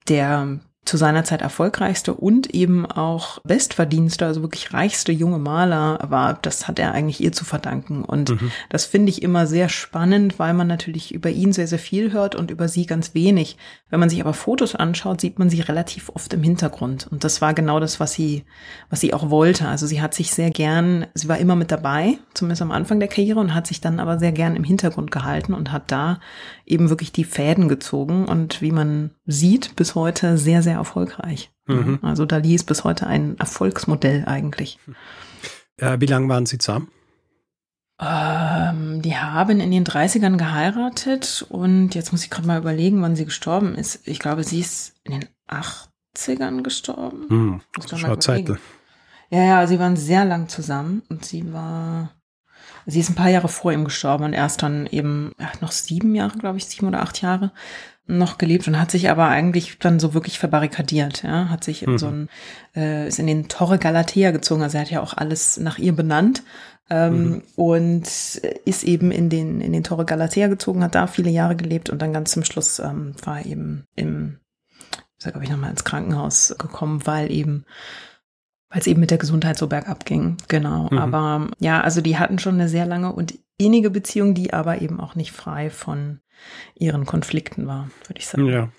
der 0.07 0.59
zu 0.85 0.97
seiner 0.97 1.23
Zeit 1.23 1.41
erfolgreichste 1.41 2.13
und 2.13 2.53
eben 2.53 2.85
auch 2.85 3.39
bestverdienste, 3.43 4.25
also 4.25 4.41
wirklich 4.41 4.73
reichste 4.73 5.13
junge 5.13 5.39
Maler 5.39 5.99
war, 6.09 6.33
das 6.41 6.67
hat 6.67 6.77
er 6.77 6.91
eigentlich 6.91 7.21
ihr 7.21 7.31
zu 7.31 7.45
verdanken. 7.45 8.03
Und 8.03 8.29
mhm. 8.31 8.51
das 8.69 8.85
finde 8.85 9.09
ich 9.09 9.21
immer 9.21 9.47
sehr 9.47 9.69
spannend, 9.69 10.39
weil 10.39 10.53
man 10.53 10.67
natürlich 10.67 11.13
über 11.13 11.29
ihn 11.29 11.53
sehr, 11.53 11.67
sehr 11.67 11.79
viel 11.79 12.11
hört 12.11 12.35
und 12.35 12.51
über 12.51 12.67
sie 12.67 12.85
ganz 12.85 13.13
wenig. 13.13 13.57
Wenn 13.89 14.01
man 14.01 14.09
sich 14.09 14.19
aber 14.19 14.33
Fotos 14.33 14.75
anschaut, 14.75 15.21
sieht 15.21 15.39
man 15.39 15.49
sie 15.49 15.61
relativ 15.61 16.09
oft 16.09 16.33
im 16.33 16.43
Hintergrund. 16.43 17.07
Und 17.09 17.23
das 17.23 17.41
war 17.41 17.53
genau 17.53 17.79
das, 17.79 18.01
was 18.01 18.11
sie, 18.11 18.43
was 18.89 18.99
sie 18.99 19.13
auch 19.13 19.29
wollte. 19.29 19.67
Also 19.69 19.87
sie 19.87 20.01
hat 20.01 20.13
sich 20.13 20.31
sehr 20.31 20.49
gern, 20.49 21.07
sie 21.13 21.29
war 21.29 21.37
immer 21.37 21.55
mit 21.55 21.71
dabei, 21.71 22.17
zumindest 22.33 22.61
am 22.61 22.71
Anfang 22.71 22.99
der 22.99 23.07
Karriere 23.07 23.39
und 23.39 23.53
hat 23.53 23.67
sich 23.67 23.79
dann 23.79 24.01
aber 24.01 24.19
sehr 24.19 24.33
gern 24.33 24.57
im 24.57 24.65
Hintergrund 24.65 25.11
gehalten 25.11 25.53
und 25.53 25.71
hat 25.71 25.91
da 25.91 26.19
eben 26.65 26.89
wirklich 26.89 27.11
die 27.11 27.23
Fäden 27.23 27.67
gezogen 27.67 28.25
und 28.25 28.61
wie 28.61 28.71
man 28.71 29.11
sieht, 29.25 29.75
bis 29.75 29.95
heute 29.95 30.37
sehr, 30.37 30.63
sehr 30.63 30.75
erfolgreich. 30.75 31.51
Mhm. 31.67 31.99
Also 32.01 32.25
Dali 32.25 32.55
ist 32.55 32.65
bis 32.65 32.83
heute 32.83 33.07
ein 33.07 33.37
Erfolgsmodell 33.37 34.25
eigentlich. 34.25 34.79
Äh, 35.77 35.99
wie 35.99 36.05
lange 36.05 36.29
waren 36.29 36.45
Sie 36.45 36.57
zusammen? 36.57 36.89
Ähm, 37.99 39.01
die 39.01 39.15
haben 39.15 39.59
in 39.59 39.71
den 39.71 39.85
30ern 39.85 40.37
geheiratet 40.37 41.45
und 41.49 41.95
jetzt 41.95 42.11
muss 42.11 42.23
ich 42.23 42.29
gerade 42.29 42.47
mal 42.47 42.57
überlegen, 42.57 43.01
wann 43.01 43.15
sie 43.15 43.25
gestorben 43.25 43.75
ist. 43.75 44.07
Ich 44.07 44.19
glaube, 44.19 44.43
sie 44.43 44.59
ist 44.59 44.95
in 45.03 45.19
den 45.19 45.29
80ern 45.47 46.63
gestorben. 46.63 47.29
Hm, 47.29 47.61
Schau 47.95 48.15
Zeitel. 48.15 48.59
Ja, 49.29 49.43
ja, 49.43 49.67
sie 49.67 49.79
waren 49.79 49.95
sehr 49.95 50.25
lang 50.25 50.49
zusammen 50.49 51.03
und 51.09 51.23
sie 51.23 51.53
war 51.53 52.11
Sie 52.85 52.99
ist 52.99 53.09
ein 53.09 53.15
paar 53.15 53.29
Jahre 53.29 53.47
vor 53.47 53.71
ihm 53.71 53.85
gestorben 53.85 54.25
und 54.25 54.33
erst 54.33 54.63
dann 54.63 54.87
eben 54.87 55.31
ja, 55.39 55.51
noch 55.61 55.71
sieben 55.71 56.15
Jahre, 56.15 56.37
glaube 56.37 56.57
ich, 56.57 56.65
sieben 56.65 56.87
oder 56.87 57.01
acht 57.01 57.21
Jahre 57.21 57.51
noch 58.05 58.37
gelebt 58.37 58.67
und 58.67 58.79
hat 58.79 58.91
sich 58.91 59.09
aber 59.09 59.27
eigentlich 59.27 59.79
dann 59.79 59.99
so 59.99 60.13
wirklich 60.13 60.37
verbarrikadiert, 60.37 61.23
ja, 61.23 61.49
hat 61.49 61.63
sich 61.63 61.83
in 61.83 61.91
mhm. 61.91 61.97
so 61.97 62.07
ein, 62.07 62.29
äh, 62.75 63.07
ist 63.07 63.19
in 63.19 63.27
den 63.27 63.47
Torre 63.47 63.77
Galatea 63.77 64.31
gezogen, 64.31 64.61
also 64.61 64.77
er 64.77 64.81
hat 64.81 64.91
ja 64.91 65.01
auch 65.01 65.15
alles 65.15 65.57
nach 65.57 65.77
ihr 65.77 65.95
benannt 65.95 66.43
ähm, 66.89 67.29
mhm. 67.29 67.43
und 67.55 68.07
ist 68.65 68.83
eben 68.83 69.11
in 69.11 69.29
den, 69.29 69.61
in 69.61 69.71
den 69.71 69.83
Torre 69.83 70.03
Galatea 70.03 70.47
gezogen, 70.49 70.83
hat 70.83 70.95
da 70.95 71.07
viele 71.07 71.29
Jahre 71.29 71.55
gelebt 71.55 71.89
und 71.89 72.01
dann 72.01 72.11
ganz 72.11 72.31
zum 72.31 72.43
Schluss 72.43 72.79
ähm, 72.79 73.15
war 73.23 73.39
er 73.39 73.45
eben 73.45 73.85
im, 73.95 74.39
ist 75.17 75.25
er, 75.25 75.31
glaube 75.31 75.45
ich, 75.45 75.51
nochmal 75.51 75.71
ins 75.71 75.85
Krankenhaus 75.85 76.53
gekommen, 76.59 77.05
weil 77.05 77.31
eben 77.31 77.65
weil 78.73 78.81
es 78.81 78.87
eben 78.87 78.99
mit 78.99 79.11
der 79.11 79.19
Gesundheit 79.19 79.55
so 79.55 79.67
bergab 79.67 80.03
ging. 80.03 80.35
Genau. 80.47 80.89
Mhm. 80.89 80.97
Aber 80.97 81.47
ja, 81.59 81.81
also 81.81 82.01
die 82.01 82.17
hatten 82.17 82.39
schon 82.39 82.55
eine 82.55 82.67
sehr 82.67 82.87
lange 82.87 83.13
und 83.13 83.35
innige 83.57 83.91
Beziehung, 83.91 84.33
die 84.33 84.51
aber 84.51 84.81
eben 84.81 84.99
auch 84.99 85.13
nicht 85.13 85.31
frei 85.31 85.69
von 85.69 86.21
ihren 86.73 87.05
Konflikten 87.05 87.67
war, 87.67 87.91
würde 88.07 88.19
ich 88.19 88.25
sagen. 88.25 88.47
Ja. 88.47 88.69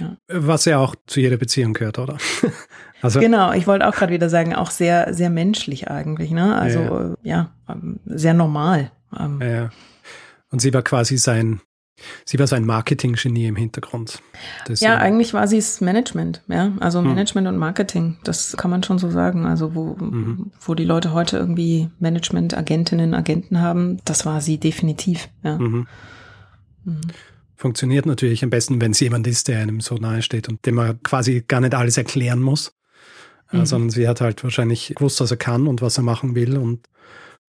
ja. 0.00 0.16
Was 0.28 0.64
ja 0.64 0.78
auch 0.78 0.94
zu 1.06 1.20
jeder 1.20 1.36
Beziehung 1.36 1.74
gehört, 1.74 1.98
oder? 1.98 2.16
also, 3.02 3.20
genau, 3.20 3.52
ich 3.52 3.66
wollte 3.66 3.86
auch 3.86 3.94
gerade 3.94 4.14
wieder 4.14 4.30
sagen, 4.30 4.54
auch 4.54 4.70
sehr, 4.70 5.12
sehr 5.12 5.28
menschlich 5.28 5.90
eigentlich, 5.90 6.30
ne? 6.30 6.56
Also 6.56 6.80
ja, 6.80 7.14
ja 7.22 7.54
ähm, 7.68 8.00
sehr 8.06 8.32
normal. 8.32 8.92
Ähm. 9.14 9.42
Ja, 9.42 9.68
Und 10.50 10.62
sie 10.62 10.72
war 10.72 10.82
quasi 10.82 11.18
sein 11.18 11.60
Sie 12.24 12.38
war 12.38 12.46
so 12.46 12.56
ein 12.56 12.66
Marketing-Genie 12.66 13.46
im 13.46 13.56
Hintergrund. 13.56 14.20
Das 14.66 14.80
ja, 14.80 14.96
eigentlich 14.96 15.32
war 15.32 15.46
sie 15.46 15.58
es 15.58 15.80
Management, 15.80 16.42
ja. 16.48 16.72
Also 16.80 17.00
hm. 17.00 17.08
Management 17.08 17.46
und 17.46 17.56
Marketing, 17.56 18.16
das 18.24 18.56
kann 18.56 18.70
man 18.70 18.82
schon 18.82 18.98
so 18.98 19.10
sagen. 19.10 19.46
Also 19.46 19.74
wo, 19.74 19.94
mhm. 19.94 20.50
wo 20.60 20.74
die 20.74 20.84
Leute 20.84 21.12
heute 21.12 21.36
irgendwie 21.36 21.90
Management-Agentinnen, 22.00 23.14
Agenten 23.14 23.60
haben, 23.60 23.98
das 24.04 24.26
war 24.26 24.40
sie 24.40 24.58
definitiv, 24.58 25.28
ja. 25.42 25.58
Mhm. 25.58 25.86
Mhm. 26.84 27.00
Funktioniert 27.56 28.06
natürlich 28.06 28.42
am 28.42 28.50
besten, 28.50 28.80
wenn 28.80 28.90
es 28.90 29.00
jemand 29.00 29.26
ist, 29.26 29.48
der 29.48 29.60
einem 29.60 29.80
so 29.80 29.94
nahe 29.94 30.22
steht 30.22 30.48
und 30.48 30.66
dem 30.66 30.74
man 30.74 31.00
quasi 31.02 31.44
gar 31.46 31.60
nicht 31.60 31.74
alles 31.74 31.96
erklären 31.96 32.42
muss, 32.42 32.74
äh, 33.52 33.58
mhm. 33.58 33.66
sondern 33.66 33.90
sie 33.90 34.08
hat 34.08 34.20
halt 34.20 34.42
wahrscheinlich 34.42 34.94
gewusst, 34.96 35.20
was 35.20 35.30
er 35.30 35.36
kann 35.36 35.68
und 35.68 35.80
was 35.80 35.96
er 35.96 36.02
machen 36.02 36.34
will 36.34 36.58
und 36.58 36.88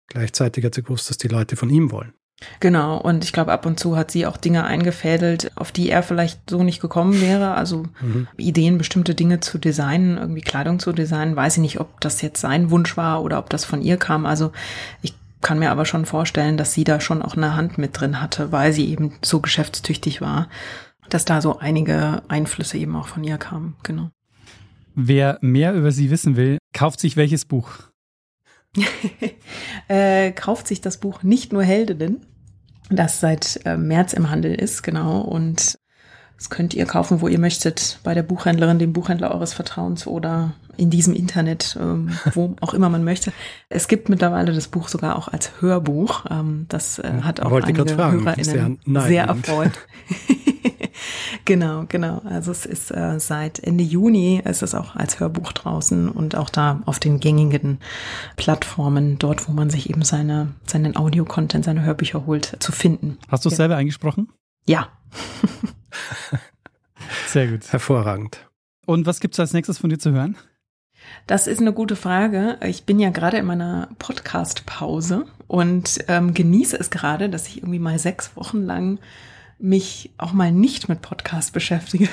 gleichzeitig 0.07 0.63
hat 0.63 0.75
sie 0.75 0.83
gewusst, 0.83 1.09
dass 1.09 1.17
die 1.17 1.27
Leute 1.27 1.55
von 1.55 1.69
ihm 1.69 1.91
wollen. 1.91 2.13
Genau, 2.59 2.97
und 2.97 3.23
ich 3.23 3.31
glaube, 3.31 3.53
ab 3.53 3.65
und 3.65 3.79
zu 3.79 3.95
hat 3.95 4.11
sie 4.11 4.25
auch 4.25 4.35
Dinge 4.37 4.65
eingefädelt, 4.65 5.51
auf 5.55 5.71
die 5.71 5.89
er 5.89 6.03
vielleicht 6.03 6.49
so 6.49 6.63
nicht 6.63 6.81
gekommen 6.81 7.21
wäre. 7.21 7.55
Also 7.55 7.83
mhm. 8.01 8.27
Ideen, 8.37 8.77
bestimmte 8.77 9.15
Dinge 9.15 9.39
zu 9.39 9.57
designen, 9.57 10.17
irgendwie 10.17 10.41
Kleidung 10.41 10.79
zu 10.79 10.91
designen. 10.91 11.35
Weiß 11.35 11.55
ich 11.55 11.61
nicht, 11.61 11.79
ob 11.79 12.01
das 12.01 12.21
jetzt 12.21 12.41
sein 12.41 12.71
Wunsch 12.71 12.97
war 12.97 13.23
oder 13.23 13.39
ob 13.39 13.49
das 13.49 13.63
von 13.63 13.81
ihr 13.81 13.97
kam. 13.97 14.25
Also 14.25 14.51
ich 15.01 15.13
kann 15.41 15.59
mir 15.59 15.71
aber 15.71 15.85
schon 15.85 16.05
vorstellen, 16.05 16.57
dass 16.57 16.73
sie 16.73 16.83
da 16.83 16.99
schon 16.99 17.21
auch 17.21 17.37
eine 17.37 17.55
Hand 17.55 17.77
mit 17.77 17.99
drin 17.99 18.21
hatte, 18.21 18.51
weil 18.51 18.73
sie 18.73 18.89
eben 18.89 19.13
so 19.23 19.39
geschäftstüchtig 19.39 20.19
war, 20.19 20.49
dass 21.09 21.23
da 21.23 21.39
so 21.39 21.59
einige 21.59 22.23
Einflüsse 22.27 22.77
eben 22.77 22.95
auch 22.95 23.07
von 23.07 23.23
ihr 23.23 23.37
kamen. 23.37 23.75
Genau. 23.83 24.09
Wer 24.95 25.37
mehr 25.41 25.73
über 25.73 25.91
sie 25.91 26.09
wissen 26.09 26.35
will, 26.35 26.57
kauft 26.73 26.99
sich 26.99 27.15
welches 27.15 27.45
Buch? 27.45 27.69
äh, 29.87 30.31
kauft 30.31 30.67
sich 30.67 30.81
das 30.81 30.97
Buch 30.97 31.23
Nicht 31.23 31.53
nur 31.53 31.63
Heldinnen, 31.63 32.25
das 32.89 33.19
seit 33.19 33.59
äh, 33.65 33.77
März 33.77 34.13
im 34.13 34.29
Handel 34.29 34.53
ist, 34.53 34.83
genau. 34.83 35.21
Und 35.21 35.79
das 36.37 36.49
könnt 36.49 36.73
ihr 36.73 36.85
kaufen, 36.85 37.21
wo 37.21 37.27
ihr 37.27 37.39
möchtet, 37.39 37.99
bei 38.03 38.13
der 38.13 38.23
Buchhändlerin, 38.23 38.79
dem 38.79 38.93
Buchhändler 38.93 39.31
eures 39.31 39.53
Vertrauens 39.53 40.05
oder 40.05 40.53
in 40.77 40.89
diesem 40.89 41.13
Internet, 41.13 41.77
ähm, 41.79 42.11
wo 42.33 42.55
auch 42.61 42.73
immer 42.73 42.89
man 42.89 43.03
möchte. 43.03 43.31
Es 43.69 43.87
gibt 43.87 44.09
mittlerweile 44.09 44.53
das 44.53 44.67
Buch 44.67 44.89
sogar 44.89 45.17
auch 45.17 45.27
als 45.27 45.61
Hörbuch. 45.61 46.25
Ähm, 46.29 46.65
das 46.67 46.99
äh, 46.99 47.21
hat 47.21 47.39
auch 47.39 47.51
Wollte 47.51 47.67
einige 47.67 47.87
fragen, 47.87 48.25
HörerInnen 48.25 48.79
sehr 49.07 49.25
erfreut. 49.25 49.71
genau, 51.45 51.85
genau. 51.87 52.21
Also 52.25 52.51
es 52.51 52.65
ist 52.65 52.91
äh, 52.91 53.19
seit 53.19 53.59
Ende 53.59 53.83
Juni 53.83 54.41
ist 54.43 54.61
es 54.61 54.75
auch 54.75 54.95
als 54.95 55.19
Hörbuch 55.19 55.53
draußen 55.53 56.09
und 56.09 56.35
auch 56.35 56.49
da 56.49 56.81
auf 56.85 56.99
den 56.99 57.19
gängigen 57.19 57.79
Plattformen, 58.35 59.17
dort, 59.19 59.47
wo 59.47 59.53
man 59.53 59.69
sich 59.69 59.89
eben 59.89 60.03
seine, 60.03 60.53
seinen 60.65 60.97
Audio-Content, 60.97 61.63
seine 61.63 61.83
Hörbücher 61.83 62.25
holt, 62.25 62.57
zu 62.59 62.71
finden. 62.71 63.17
Hast 63.29 63.45
du 63.45 63.49
es 63.49 63.53
ja. 63.53 63.57
selber 63.57 63.77
eingesprochen? 63.77 64.27
Ja. 64.67 64.89
Sehr 67.27 67.47
gut. 67.47 67.71
Hervorragend. 67.71 68.49
Und 68.85 69.05
was 69.05 69.19
gibt 69.19 69.33
es 69.33 69.39
als 69.39 69.53
nächstes 69.53 69.77
von 69.77 69.89
dir 69.89 69.99
zu 69.99 70.11
hören? 70.11 70.37
Das 71.27 71.47
ist 71.47 71.59
eine 71.59 71.73
gute 71.73 71.95
Frage. 71.95 72.57
Ich 72.63 72.85
bin 72.85 72.99
ja 72.99 73.09
gerade 73.09 73.37
in 73.37 73.45
meiner 73.45 73.89
Podcast-Pause 73.99 75.25
und 75.47 75.99
ähm, 76.07 76.33
genieße 76.33 76.79
es 76.79 76.89
gerade, 76.89 77.29
dass 77.29 77.47
ich 77.47 77.57
irgendwie 77.57 77.79
mal 77.79 77.99
sechs 77.99 78.35
Wochen 78.35 78.63
lang 78.63 78.99
mich 79.57 80.11
auch 80.17 80.33
mal 80.33 80.51
nicht 80.51 80.89
mit 80.89 81.01
Podcast 81.01 81.53
beschäftige. 81.53 82.09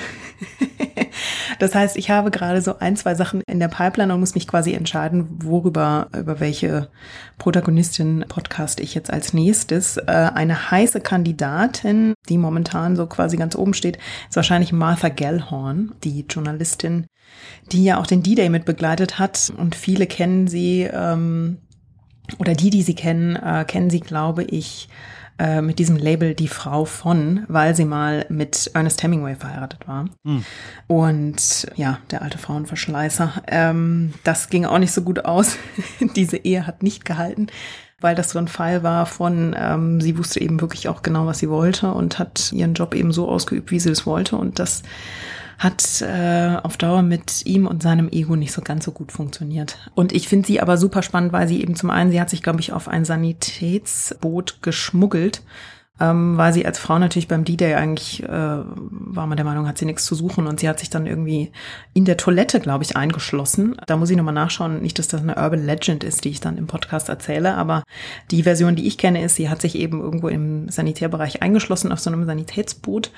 das 1.59 1.75
heißt, 1.75 1.97
ich 1.97 2.09
habe 2.09 2.31
gerade 2.31 2.61
so 2.61 2.79
ein, 2.79 2.95
zwei 2.95 3.15
Sachen 3.15 3.41
in 3.47 3.59
der 3.59 3.67
Pipeline 3.67 4.13
und 4.13 4.21
muss 4.21 4.35
mich 4.35 4.47
quasi 4.47 4.73
entscheiden, 4.73 5.27
worüber, 5.43 6.07
über 6.17 6.39
welche 6.39 6.89
Protagonistin 7.37 8.25
Podcast 8.29 8.79
ich 8.79 8.95
jetzt 8.95 9.11
als 9.11 9.33
nächstes. 9.33 9.97
Äh, 9.97 10.31
eine 10.33 10.71
heiße 10.71 11.01
Kandidatin, 11.01 12.13
die 12.29 12.37
momentan 12.37 12.95
so 12.95 13.07
quasi 13.07 13.35
ganz 13.35 13.55
oben 13.55 13.73
steht, 13.73 13.97
ist 14.29 14.35
wahrscheinlich 14.37 14.71
Martha 14.71 15.09
Gellhorn, 15.09 15.93
die 16.03 16.25
Journalistin, 16.29 17.07
die 17.71 17.83
ja 17.83 17.99
auch 17.99 18.07
den 18.07 18.23
D-Day 18.23 18.47
mit 18.47 18.63
begleitet 18.63 19.19
hat 19.19 19.51
und 19.57 19.75
viele 19.75 20.07
kennen 20.07 20.47
sie, 20.47 20.83
ähm, 20.83 21.57
oder 22.37 22.53
die, 22.53 22.69
die 22.69 22.83
sie 22.83 22.95
kennen, 22.95 23.35
äh, 23.35 23.65
kennen 23.67 23.89
sie, 23.89 23.99
glaube 23.99 24.43
ich, 24.43 24.87
äh, 25.43 25.61
mit 25.61 25.77
diesem 25.77 25.97
Label 25.97 26.35
Die 26.35 26.47
Frau 26.47 26.85
von, 26.85 27.43
weil 27.49 27.75
sie 27.75 27.83
mal 27.83 28.25
mit 28.29 28.71
Ernest 28.73 29.03
Hemingway 29.03 29.35
verheiratet 29.35 29.85
war. 29.89 30.05
Mhm. 30.23 30.45
Und 30.87 31.67
ja, 31.75 31.99
der 32.11 32.21
alte 32.21 32.37
Frauenverschleißer. 32.37 33.43
Ähm, 33.47 34.13
das 34.23 34.49
ging 34.49 34.63
auch 34.63 34.79
nicht 34.79 34.93
so 34.93 35.01
gut 35.01 35.25
aus. 35.25 35.57
Diese 36.15 36.37
Ehe 36.37 36.65
hat 36.65 36.81
nicht 36.81 37.03
gehalten 37.03 37.47
weil 37.99 38.15
das 38.15 38.31
so 38.31 38.39
ein 38.39 38.49
Fall 38.49 38.83
war 38.83 39.05
von, 39.05 39.55
ähm, 39.57 40.01
sie 40.01 40.17
wusste 40.17 40.41
eben 40.41 40.59
wirklich 40.59 40.89
auch 40.89 41.03
genau, 41.03 41.25
was 41.25 41.39
sie 41.39 41.49
wollte 41.49 41.93
und 41.93 42.19
hat 42.19 42.51
ihren 42.51 42.73
Job 42.73 42.95
eben 42.95 43.13
so 43.13 43.29
ausgeübt, 43.29 43.71
wie 43.71 43.79
sie 43.79 43.91
es 43.91 44.05
wollte. 44.05 44.35
Und 44.35 44.59
das 44.59 44.83
hat 45.59 46.01
äh, 46.01 46.57
auf 46.61 46.77
Dauer 46.77 47.01
mit 47.01 47.45
ihm 47.45 47.67
und 47.67 47.83
seinem 47.83 48.09
Ego 48.09 48.35
nicht 48.35 48.51
so 48.51 48.61
ganz 48.61 48.85
so 48.85 48.91
gut 48.91 49.11
funktioniert. 49.11 49.77
Und 49.95 50.11
ich 50.11 50.27
finde 50.27 50.47
sie 50.47 50.61
aber 50.61 50.77
super 50.77 51.03
spannend, 51.03 51.33
weil 51.33 51.47
sie 51.47 51.61
eben 51.61 51.75
zum 51.75 51.89
einen, 51.89 52.11
sie 52.11 52.19
hat 52.19 52.29
sich, 52.29 52.43
glaube 52.43 52.59
ich, 52.59 52.73
auf 52.73 52.87
ein 52.87 53.05
Sanitätsboot 53.05 54.61
geschmuggelt, 54.61 55.41
ähm, 55.99 56.37
weil 56.37 56.53
sie 56.53 56.65
als 56.65 56.79
Frau 56.79 56.97
natürlich 56.97 57.27
beim 57.27 57.45
D-Day 57.45 57.75
eigentlich, 57.75 58.23
äh, 58.23 58.27
war 58.27 59.27
man 59.27 59.37
der 59.37 59.45
Meinung, 59.45 59.67
hat 59.67 59.77
sie 59.77 59.85
nichts 59.85 60.05
zu 60.05 60.15
suchen 60.15 60.47
und 60.47 60.59
sie 60.59 60.67
hat 60.67 60.79
sich 60.79 60.89
dann 60.89 61.05
irgendwie 61.05 61.51
in 61.93 62.03
der 62.03 62.17
Toilette, 62.17 62.59
glaube 62.59 62.83
ich, 62.83 62.97
eingeschlossen. 62.97 63.77
Da 63.85 63.95
muss 63.95 64.09
ich 64.09 64.17
nochmal 64.17 64.33
nachschauen, 64.33 64.81
nicht, 64.81 64.97
dass 64.97 65.07
das 65.07 65.21
eine 65.21 65.35
Urban 65.35 65.63
Legend 65.63 66.03
ist, 66.03 66.25
die 66.25 66.29
ich 66.29 66.39
dann 66.39 66.57
im 66.57 66.65
Podcast 66.65 67.09
erzähle, 67.09 67.55
aber 67.55 67.83
die 68.31 68.43
Version, 68.43 68.75
die 68.75 68.87
ich 68.87 68.97
kenne, 68.97 69.23
ist, 69.23 69.35
sie 69.35 69.49
hat 69.49 69.61
sich 69.61 69.75
eben 69.75 70.01
irgendwo 70.01 70.29
im 70.29 70.67
Sanitärbereich 70.67 71.43
eingeschlossen 71.43 71.91
auf 71.91 71.99
so 71.99 72.09
einem 72.09 72.25
Sanitätsboot 72.25 73.11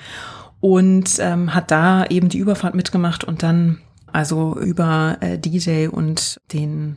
und 0.60 1.18
ähm, 1.18 1.54
hat 1.54 1.70
da 1.70 2.06
eben 2.06 2.28
die 2.28 2.38
Überfahrt 2.38 2.74
mitgemacht 2.74 3.24
und 3.24 3.42
dann 3.42 3.78
also 4.12 4.58
über 4.58 5.18
äh, 5.20 5.38
DJ 5.38 5.88
und 5.88 6.40
den 6.52 6.96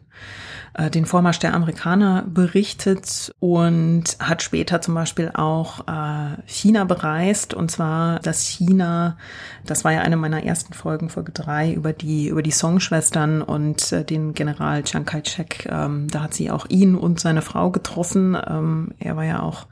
äh, 0.76 0.90
den 0.90 1.06
Vormarsch 1.06 1.40
der 1.40 1.53
Amerikaner 1.53 2.23
berichtet 2.27 3.36
und 3.40 4.03
hat 4.19 4.41
später 4.41 4.81
zum 4.81 4.94
Beispiel 4.94 5.31
auch 5.34 5.81
äh, 5.88 6.38
China 6.45 6.86
bereist 6.86 7.53
und 7.53 7.72
zwar 7.72 8.19
das 8.19 8.45
China, 8.45 9.18
das 9.65 9.84
war 9.84 9.91
ja 9.91 10.02
eine 10.02 10.15
meiner 10.15 10.44
ersten 10.44 10.73
Folgen, 10.73 11.10
Folge 11.10 11.31
drei 11.31 11.73
über 11.73 11.91
die 11.91 12.27
über 12.27 12.41
die 12.41 12.52
Songschwestern 12.52 13.41
und 13.41 13.91
äh, 13.91 14.06
den 14.06 14.34
General 14.34 14.84
Chiang 14.84 15.06
Kai-shek. 15.06 15.68
Ähm, 15.69 16.07
da 16.10 16.23
hat 16.23 16.34
sie 16.34 16.52
auch 16.52 16.68
ihn 16.69 16.95
und 16.95 17.19
seine 17.19 17.41
Frau 17.41 17.72
getroffen. 17.72 18.38
Ähm, 18.48 18.94
er 18.99 19.18
war 19.18 19.26
ja 19.26 19.41
auch 19.41 19.68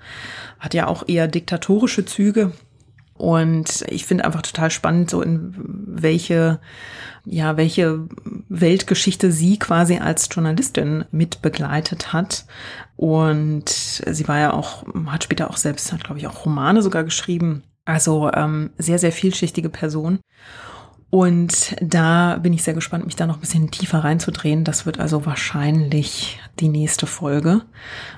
hat 0.59 0.73
ja 0.73 0.88
auch 0.88 1.07
eher 1.07 1.27
diktatorische 1.27 2.05
Züge 2.05 2.51
und 3.18 3.84
ich 3.89 4.06
finde 4.06 4.26
einfach 4.26 4.44
total 4.44 4.69
spannend, 4.72 5.10
so 5.10 5.22
in 5.22 5.53
welche, 5.57 6.60
ja, 7.26 7.57
welche 7.57 8.07
Weltgeschichte 8.48 9.31
sie 9.31 9.57
quasi 9.57 9.98
als 9.98 10.30
Journalistin 10.31 11.06
mit 11.11 11.41
begleitet 11.41 12.14
hat. 12.14 12.45
Und 12.95 13.69
sie 13.69 14.27
war 14.27 14.39
ja 14.39 14.53
auch, 14.53 14.85
hat 15.07 15.23
später 15.23 15.49
auch 15.49 15.57
selbst, 15.57 15.91
hat 15.91 16.03
glaube 16.03 16.19
ich 16.19 16.27
auch 16.27 16.45
Romane 16.45 16.81
sogar 16.81 17.03
geschrieben. 17.03 17.64
Also 17.85 18.31
ähm, 18.34 18.72
sehr, 18.77 18.99
sehr 18.99 19.11
vielschichtige 19.11 19.69
Person. 19.69 20.19
Und 21.10 21.76
da 21.81 22.38
bin 22.38 22.52
ich 22.52 22.64
sehr 22.64 22.73
gespannt, 22.73 23.06
mich 23.06 23.15
da 23.15 23.26
noch 23.26 23.38
ein 23.38 23.41
bisschen 23.41 23.72
tiefer 23.72 24.03
reinzudrehen. 24.03 24.65
Das 24.65 24.85
wird 24.85 24.99
also 24.99 25.26
wahrscheinlich 25.26 26.39
die 26.60 26.68
nächste 26.68 27.07
Folge. 27.07 27.61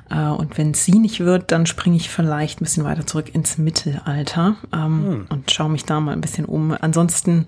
Äh, 0.10 0.30
und 0.30 0.58
wenn 0.58 0.74
sie 0.74 1.00
nicht 1.00 1.20
wird, 1.20 1.52
dann 1.52 1.66
springe 1.66 1.96
ich 1.96 2.10
vielleicht 2.10 2.60
ein 2.60 2.64
bisschen 2.64 2.84
weiter 2.84 3.06
zurück 3.06 3.34
ins 3.34 3.58
Mittelalter 3.58 4.56
ähm, 4.74 5.06
hm. 5.06 5.26
und 5.30 5.52
schaue 5.52 5.70
mich 5.70 5.86
da 5.86 6.00
mal 6.00 6.14
ein 6.14 6.22
bisschen 6.22 6.46
um. 6.46 6.76
Ansonsten, 6.80 7.48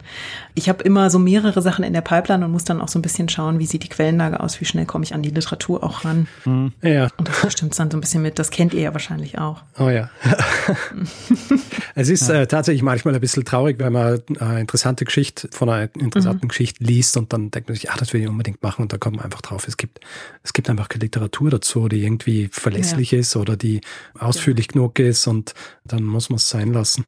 ich 0.54 0.70
habe 0.70 0.84
immer 0.84 1.10
so 1.10 1.20
mehrere 1.20 1.62
Sachen 1.62 1.84
in 1.84 1.94
der 1.94 2.02
Pipeline 2.02 2.46
und 2.46 2.52
muss 2.52 2.64
dann 2.64 2.82
auch 2.82 2.88
so 2.88 3.00
ein 3.00 3.02
bisschen 3.02 3.30
schauen, 3.30 3.60
wie 3.60 3.66
sieht 3.66 3.84
die 3.84 3.90
Quellenlage 3.90 4.40
aus, 4.40 4.62
wie 4.62 4.66
schnell 4.66 4.86
komme 4.86 5.04
ich 5.04 5.14
an 5.14 5.24
die 5.24 5.30
Literatur 5.30 5.84
auch 5.84 6.06
ran. 6.06 6.28
Hm. 6.44 6.74
Ja. 6.82 7.10
Und 7.18 7.28
das 7.28 7.42
bestimmt 7.42 7.78
dann 7.80 7.90
so 7.90 7.98
ein 7.98 8.02
bisschen 8.02 8.22
mit. 8.22 8.38
Das 8.38 8.52
kennt 8.52 8.74
ihr 8.74 8.82
ja 8.82 8.94
wahrscheinlich 8.94 9.40
auch. 9.40 9.64
Oh 9.80 9.90
ja. 9.90 10.10
es 11.96 12.10
ist 12.10 12.28
ja. 12.30 12.42
äh, 12.42 12.48
tatsächlich 12.48 12.84
manchmal 12.84 13.16
ein 13.16 13.22
bisschen 13.22 13.46
traurig, 13.46 13.80
wenn 13.80 13.94
man 13.94 14.22
eine 14.40 14.60
interessante 14.60 15.06
Geschichte 15.06 15.50
von 15.52 15.70
einer 15.70 15.90
interessanten 15.96 16.46
mhm. 16.46 16.50
Geschichte 16.50 16.84
liest 16.84 17.18
und 17.18 17.34
dann 17.34 17.50
denkt 17.50 17.70
man 17.70 17.76
sich, 17.76 17.90
ah, 17.90 17.96
das 17.98 18.14
will 18.14 18.22
ich 18.22 18.28
unbedingt 18.28 18.62
machen 18.62 18.84
und 18.84 18.94
da 18.94 18.98
kommt 18.98 19.18
man 19.18 19.26
einfach 19.26 19.42
drauf. 19.42 19.68
Es 19.68 19.78
gibt, 19.78 20.00
es 20.44 20.54
gibt 20.54 20.70
einfach 20.70 20.90
keine 20.90 21.04
Literatur 21.04 21.50
dazu, 21.50 21.88
die 21.88 22.04
irgendwie 22.04 22.51
verlässlich 22.52 23.12
ja. 23.12 23.20
ist 23.20 23.36
oder 23.36 23.58
die 23.58 23.82
ausführlich 24.18 24.68
ja. 24.68 24.74
genug 24.74 25.00
ist 25.00 25.28
und 25.28 25.54
dann 25.86 26.04
muss 26.04 26.30
man 26.30 26.38
es 26.38 26.50
sein 26.50 26.74
lassen. 26.74 27.06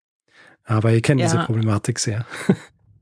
Aber 0.65 0.93
ich 0.93 1.03
kenne 1.03 1.21
ja. 1.21 1.27
diese 1.27 1.43
Problematik 1.43 1.99
sehr. 1.99 2.25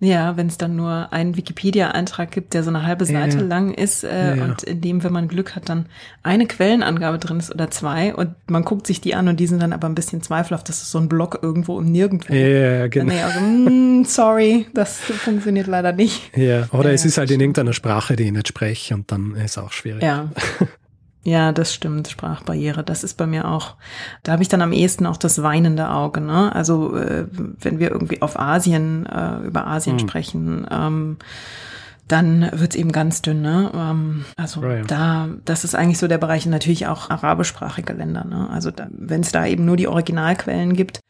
Ja, 0.03 0.35
wenn 0.35 0.47
es 0.47 0.57
dann 0.57 0.75
nur 0.75 1.13
einen 1.13 1.37
Wikipedia-Eintrag 1.37 2.31
gibt, 2.31 2.55
der 2.55 2.63
so 2.63 2.71
eine 2.71 2.87
halbe 2.87 3.05
Seite 3.05 3.37
ja, 3.37 3.43
lang 3.43 3.71
ist 3.71 4.03
äh, 4.03 4.35
ja, 4.35 4.45
und 4.45 4.63
in 4.63 4.81
dem, 4.81 5.03
wenn 5.03 5.13
man 5.13 5.27
Glück 5.27 5.55
hat, 5.55 5.69
dann 5.69 5.85
eine 6.23 6.47
Quellenangabe 6.47 7.19
drin 7.19 7.37
ist 7.37 7.53
oder 7.53 7.69
zwei 7.69 8.15
und 8.15 8.33
man 8.49 8.65
guckt 8.65 8.87
sich 8.87 8.99
die 8.99 9.13
an 9.13 9.27
und 9.27 9.39
die 9.39 9.45
sind 9.45 9.61
dann 9.61 9.73
aber 9.73 9.87
ein 9.87 9.93
bisschen 9.93 10.23
zweifelhaft, 10.23 10.67
das 10.69 10.81
ist 10.81 10.89
so 10.89 10.97
ein 10.97 11.07
Blog 11.07 11.37
irgendwo 11.43 11.75
und 11.77 11.91
nirgendwo. 11.91 12.33
Ja, 12.33 12.87
genau. 12.87 13.13
Also, 13.13 13.41
mm, 13.41 14.05
sorry, 14.05 14.65
das 14.73 14.97
funktioniert 14.97 15.67
leider 15.67 15.93
nicht. 15.93 16.35
Ja, 16.35 16.67
oder 16.71 16.91
es 16.91 17.05
ist 17.05 17.19
halt 17.19 17.29
in 17.29 17.39
irgendeiner 17.39 17.73
Sprache, 17.73 18.15
die 18.15 18.23
ich 18.23 18.31
nicht 18.31 18.47
spreche 18.47 18.95
und 18.95 19.11
dann 19.11 19.35
ist 19.35 19.51
es 19.51 19.57
auch 19.59 19.71
schwierig. 19.71 20.01
Ja. 20.01 20.31
Ja, 21.23 21.51
das 21.51 21.73
stimmt, 21.73 22.07
Sprachbarriere. 22.07 22.83
Das 22.83 23.03
ist 23.03 23.15
bei 23.15 23.27
mir 23.27 23.47
auch, 23.47 23.75
da 24.23 24.31
habe 24.31 24.41
ich 24.41 24.49
dann 24.49 24.61
am 24.61 24.73
ehesten 24.73 25.05
auch 25.05 25.17
das 25.17 25.43
weinende 25.43 25.89
Auge. 25.89 26.19
Ne? 26.19 26.53
Also 26.55 26.97
äh, 26.97 27.27
wenn 27.31 27.79
wir 27.79 27.91
irgendwie 27.91 28.21
auf 28.21 28.39
Asien, 28.39 29.05
äh, 29.05 29.37
über 29.45 29.67
Asien 29.67 29.99
hm. 29.99 30.07
sprechen, 30.07 30.67
ähm, 30.71 31.17
dann 32.07 32.49
wird's 32.53 32.75
eben 32.75 32.91
ganz 32.91 33.21
dünn. 33.21 33.41
Ne? 33.41 33.71
Ähm, 33.73 34.25
also 34.35 34.61
right. 34.61 34.89
da, 34.89 35.29
das 35.45 35.63
ist 35.63 35.75
eigentlich 35.75 35.99
so 35.99 36.07
der 36.07 36.17
Bereich, 36.17 36.45
natürlich 36.47 36.87
auch 36.87 37.11
arabischsprachige 37.11 37.93
Länder. 37.93 38.25
Ne? 38.25 38.49
Also 38.49 38.71
wenn 38.89 39.21
es 39.21 39.31
da 39.31 39.45
eben 39.45 39.63
nur 39.63 39.77
die 39.77 39.87
Originalquellen 39.87 40.73
gibt, 40.73 41.01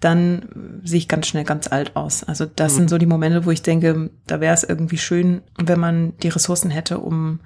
dann 0.00 0.80
sehe 0.82 0.98
ich 0.98 1.08
ganz 1.08 1.28
schnell 1.28 1.44
ganz 1.44 1.68
alt 1.68 1.94
aus. 1.94 2.24
Also 2.24 2.44
das 2.44 2.72
mhm. 2.72 2.76
sind 2.78 2.90
so 2.90 2.98
die 2.98 3.06
Momente, 3.06 3.46
wo 3.46 3.52
ich 3.52 3.62
denke, 3.62 4.10
da 4.26 4.40
wäre 4.40 4.54
es 4.54 4.64
irgendwie 4.64 4.98
schön, 4.98 5.42
wenn 5.56 5.78
man 5.78 6.16
die 6.18 6.28
Ressourcen 6.28 6.72
hätte, 6.72 6.98
um 6.98 7.38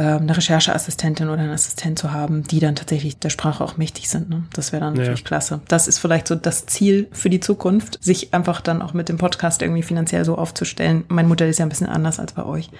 eine 0.00 0.36
Rechercheassistentin 0.36 1.28
oder 1.28 1.42
einen 1.42 1.52
Assistent 1.52 1.98
zu 1.98 2.12
haben, 2.12 2.44
die 2.44 2.60
dann 2.60 2.76
tatsächlich 2.76 3.18
der 3.18 3.30
Sprache 3.30 3.64
auch 3.64 3.76
mächtig 3.76 4.08
sind. 4.08 4.28
Ne? 4.28 4.44
Das 4.52 4.72
wäre 4.72 4.80
dann 4.80 4.94
ja. 4.94 5.00
natürlich 5.00 5.24
klasse. 5.24 5.60
Das 5.68 5.88
ist 5.88 5.98
vielleicht 5.98 6.28
so 6.28 6.34
das 6.34 6.66
Ziel 6.66 7.08
für 7.12 7.30
die 7.30 7.40
Zukunft, 7.40 8.02
sich 8.02 8.34
einfach 8.34 8.60
dann 8.60 8.82
auch 8.82 8.94
mit 8.94 9.08
dem 9.08 9.16
Podcast 9.16 9.62
irgendwie 9.62 9.82
finanziell 9.82 10.24
so 10.24 10.36
aufzustellen. 10.36 11.04
Mein 11.08 11.28
Modell 11.28 11.48
ist 11.48 11.58
ja 11.58 11.66
ein 11.66 11.70
bisschen 11.70 11.88
anders 11.88 12.18
als 12.18 12.32
bei 12.32 12.44
euch 12.44 12.70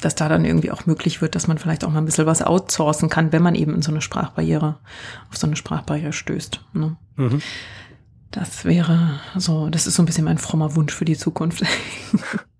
dass 0.00 0.14
da 0.14 0.28
dann 0.28 0.44
irgendwie 0.44 0.70
auch 0.70 0.86
möglich 0.86 1.22
wird, 1.22 1.34
dass 1.34 1.46
man 1.46 1.58
vielleicht 1.58 1.84
auch 1.84 1.90
mal 1.90 1.98
ein 1.98 2.04
bisschen 2.04 2.26
was 2.26 2.42
outsourcen 2.42 3.08
kann, 3.08 3.32
wenn 3.32 3.42
man 3.42 3.54
eben 3.54 3.74
in 3.74 3.82
so 3.82 3.90
eine 3.90 4.02
Sprachbarriere, 4.02 4.76
auf 5.30 5.36
so 5.36 5.46
eine 5.46 5.56
Sprachbarriere 5.56 6.12
stößt. 6.12 6.60
Ne? 6.74 6.96
Mhm. 7.16 7.40
Das 8.30 8.64
wäre 8.64 9.20
so, 9.36 9.70
das 9.70 9.86
ist 9.86 9.94
so 9.94 10.02
ein 10.02 10.06
bisschen 10.06 10.24
mein 10.24 10.38
frommer 10.38 10.76
Wunsch 10.76 10.92
für 10.92 11.06
die 11.06 11.16
Zukunft. 11.16 11.62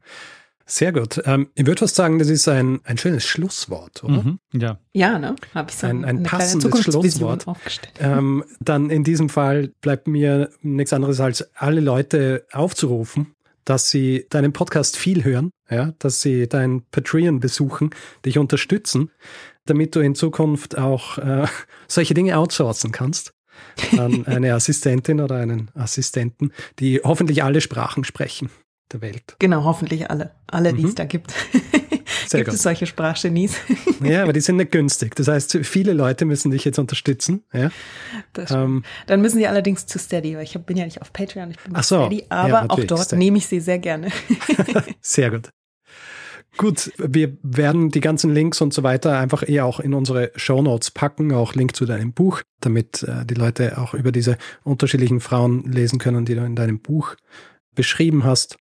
Sehr 0.68 0.92
gut. 0.92 1.22
Ähm, 1.26 1.48
ich 1.54 1.64
würde 1.64 1.78
fast 1.78 1.94
sagen, 1.94 2.18
das 2.18 2.28
ist 2.28 2.48
ein, 2.48 2.80
ein 2.82 2.98
schönes 2.98 3.24
Schlusswort, 3.24 4.02
oder? 4.02 4.24
Mhm, 4.24 4.40
ja. 4.52 4.80
Ja, 4.92 5.16
ne? 5.16 5.36
Habe 5.54 5.70
ich 5.70 5.76
so 5.76 5.86
ein, 5.86 6.04
ein 6.04 6.24
passendes 6.24 6.82
Schlusswort. 6.82 7.46
Ähm, 8.00 8.42
dann 8.58 8.90
in 8.90 9.04
diesem 9.04 9.28
Fall 9.28 9.68
bleibt 9.80 10.08
mir 10.08 10.50
nichts 10.62 10.92
anderes 10.92 11.20
als 11.20 11.48
alle 11.54 11.80
Leute 11.80 12.46
aufzurufen, 12.50 13.36
dass 13.64 13.90
sie 13.90 14.26
deinen 14.28 14.52
Podcast 14.52 14.96
viel 14.96 15.22
hören, 15.22 15.50
ja, 15.70 15.92
dass 16.00 16.20
sie 16.20 16.48
dein 16.48 16.82
Patreon 16.90 17.38
besuchen, 17.38 17.90
dich 18.24 18.36
unterstützen, 18.36 19.12
damit 19.66 19.94
du 19.94 20.00
in 20.00 20.16
Zukunft 20.16 20.76
auch 20.76 21.18
äh, 21.18 21.46
solche 21.86 22.14
Dinge 22.14 22.36
outsourcen 22.36 22.90
kannst 22.90 23.32
an 23.96 24.24
eine 24.26 24.52
Assistentin 24.52 25.20
oder 25.20 25.36
einen 25.36 25.70
Assistenten, 25.74 26.50
die 26.80 27.00
hoffentlich 27.04 27.44
alle 27.44 27.60
Sprachen 27.60 28.02
sprechen 28.02 28.50
der 28.92 29.00
Welt. 29.00 29.36
Genau, 29.38 29.64
hoffentlich 29.64 30.10
alle. 30.10 30.32
Alle, 30.46 30.72
die 30.72 30.82
mhm. 30.82 30.88
es 30.88 30.94
da 30.94 31.04
gibt. 31.04 31.32
Sehr 32.28 32.40
gibt 32.40 32.50
gut. 32.50 32.56
es 32.56 32.62
solche 32.62 32.86
Sprachgenies? 32.86 33.56
ja, 34.02 34.22
aber 34.22 34.32
die 34.32 34.40
sind 34.42 34.56
nicht 34.56 34.72
günstig. 34.72 35.14
Das 35.14 35.28
heißt, 35.28 35.58
viele 35.62 35.92
Leute 35.92 36.24
müssen 36.24 36.50
dich 36.50 36.64
jetzt 36.64 36.78
unterstützen. 36.78 37.44
Ja? 37.52 37.70
Ähm, 38.50 38.84
Dann 39.06 39.20
müssen 39.20 39.38
sie 39.38 39.46
allerdings 39.46 39.86
zu 39.86 39.98
Steady, 39.98 40.36
weil 40.36 40.44
ich 40.44 40.58
bin 40.58 40.76
ja 40.76 40.84
nicht 40.84 41.02
auf 41.02 41.12
Patreon, 41.12 41.50
ich 41.50 41.60
bin 41.60 41.72
Ach 41.74 41.84
so, 41.84 42.06
Steady, 42.06 42.24
aber 42.28 42.48
ja, 42.48 42.66
auch 42.68 42.80
dort 42.84 43.04
Steady. 43.04 43.18
nehme 43.18 43.38
ich 43.38 43.46
sie 43.46 43.60
sehr 43.60 43.78
gerne. 43.78 44.10
sehr 45.00 45.30
gut. 45.30 45.50
Gut, 46.56 46.90
wir 46.96 47.36
werden 47.42 47.90
die 47.90 48.00
ganzen 48.00 48.32
Links 48.32 48.62
und 48.62 48.72
so 48.72 48.82
weiter 48.82 49.18
einfach 49.18 49.46
eher 49.46 49.66
auch 49.66 49.78
in 49.78 49.92
unsere 49.92 50.32
Show 50.36 50.62
Notes 50.62 50.90
packen, 50.90 51.32
auch 51.32 51.54
Link 51.54 51.76
zu 51.76 51.84
deinem 51.84 52.14
Buch, 52.14 52.40
damit 52.60 53.02
äh, 53.02 53.26
die 53.26 53.34
Leute 53.34 53.76
auch 53.76 53.92
über 53.92 54.10
diese 54.10 54.38
unterschiedlichen 54.64 55.20
Frauen 55.20 55.70
lesen 55.70 55.98
können, 55.98 56.24
die 56.24 56.34
du 56.34 56.44
in 56.44 56.56
deinem 56.56 56.80
Buch 56.80 57.14
beschrieben 57.74 58.24
hast. 58.24 58.56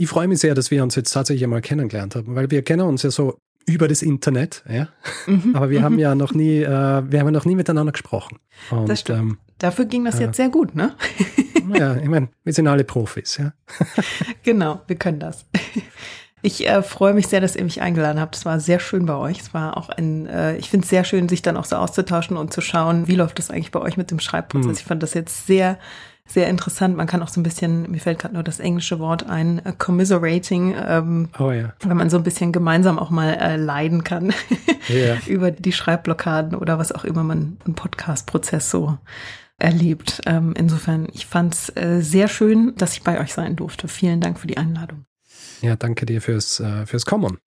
Ich 0.00 0.08
freue 0.08 0.28
mich 0.28 0.38
sehr, 0.38 0.54
dass 0.54 0.70
wir 0.70 0.82
uns 0.82 0.94
jetzt 0.94 1.10
tatsächlich 1.10 1.44
einmal 1.44 1.60
kennengelernt 1.60 2.16
haben, 2.16 2.34
weil 2.34 2.50
wir 2.50 2.62
kennen 2.62 2.80
uns 2.80 3.02
ja 3.02 3.10
so 3.10 3.38
über 3.66 3.86
das 3.86 4.00
Internet, 4.00 4.64
ja. 4.66 4.88
Mhm. 5.26 5.54
Aber 5.54 5.68
wir 5.68 5.82
haben 5.82 5.98
ja 5.98 6.14
noch 6.14 6.32
nie, 6.32 6.62
äh, 6.62 6.66
wir 6.66 7.20
haben 7.20 7.26
ja 7.26 7.30
noch 7.30 7.44
nie 7.44 7.54
miteinander 7.54 7.92
gesprochen. 7.92 8.38
Und, 8.70 8.88
das 8.88 9.00
stimmt. 9.00 9.20
Ähm, 9.20 9.38
Dafür 9.58 9.84
ging 9.84 10.06
das 10.06 10.18
äh, 10.18 10.24
jetzt 10.24 10.36
sehr 10.36 10.48
gut, 10.48 10.74
ne? 10.74 10.94
ja, 11.74 11.96
ich 11.96 12.08
meine, 12.08 12.28
wir 12.44 12.52
sind 12.54 12.66
alle 12.66 12.84
Profis, 12.84 13.36
ja. 13.36 13.52
genau, 14.42 14.80
wir 14.86 14.96
können 14.96 15.20
das. 15.20 15.44
Ich 16.40 16.66
äh, 16.66 16.82
freue 16.82 17.12
mich 17.12 17.28
sehr, 17.28 17.42
dass 17.42 17.54
ihr 17.54 17.64
mich 17.64 17.82
eingeladen 17.82 18.18
habt. 18.18 18.34
Es 18.34 18.46
war 18.46 18.58
sehr 18.58 18.80
schön 18.80 19.04
bei 19.04 19.16
euch. 19.16 19.40
Es 19.40 19.52
war 19.52 19.76
auch 19.76 19.90
ein, 19.90 20.26
äh, 20.26 20.56
ich 20.56 20.70
finde 20.70 20.84
es 20.84 20.90
sehr 20.90 21.04
schön, 21.04 21.28
sich 21.28 21.42
dann 21.42 21.58
auch 21.58 21.66
so 21.66 21.76
auszutauschen 21.76 22.38
und 22.38 22.54
zu 22.54 22.62
schauen, 22.62 23.06
wie 23.06 23.16
läuft 23.16 23.38
das 23.38 23.50
eigentlich 23.50 23.70
bei 23.70 23.80
euch 23.80 23.98
mit 23.98 24.10
dem 24.10 24.18
Schreibprozess. 24.18 24.66
Mhm. 24.66 24.72
Ich 24.72 24.84
fand 24.84 25.02
das 25.02 25.12
jetzt 25.12 25.46
sehr 25.46 25.78
sehr 26.32 26.48
interessant. 26.48 26.96
Man 26.96 27.06
kann 27.06 27.22
auch 27.22 27.28
so 27.28 27.40
ein 27.40 27.42
bisschen, 27.42 27.90
mir 27.90 28.00
fällt 28.00 28.20
gerade 28.20 28.34
nur 28.34 28.42
das 28.42 28.60
englische 28.60 28.98
Wort 28.98 29.28
ein, 29.28 29.60
uh, 29.66 29.72
commiserating, 29.76 30.74
ähm, 30.86 31.28
oh, 31.38 31.50
ja. 31.50 31.72
wenn 31.80 31.96
man 31.96 32.10
so 32.10 32.16
ein 32.16 32.22
bisschen 32.22 32.52
gemeinsam 32.52 32.98
auch 32.98 33.10
mal 33.10 33.34
äh, 33.34 33.56
leiden 33.56 34.04
kann 34.04 34.32
yeah. 34.88 35.18
über 35.26 35.50
die 35.50 35.72
Schreibblockaden 35.72 36.54
oder 36.54 36.78
was 36.78 36.92
auch 36.92 37.04
immer 37.04 37.24
man 37.24 37.58
im 37.66 37.74
Podcast-Prozess 37.74 38.70
so 38.70 38.98
erlebt. 39.58 40.20
Ähm, 40.26 40.54
insofern, 40.56 41.08
ich 41.12 41.26
fand 41.26 41.54
es 41.54 41.76
äh, 41.76 42.00
sehr 42.00 42.28
schön, 42.28 42.74
dass 42.76 42.94
ich 42.94 43.02
bei 43.02 43.20
euch 43.20 43.34
sein 43.34 43.56
durfte. 43.56 43.88
Vielen 43.88 44.20
Dank 44.20 44.38
für 44.38 44.46
die 44.46 44.56
Einladung. 44.56 45.04
Ja, 45.62 45.76
danke 45.76 46.06
dir 46.06 46.22
fürs, 46.22 46.60
äh, 46.60 46.86
fürs 46.86 47.04
Kommen. 47.04 47.38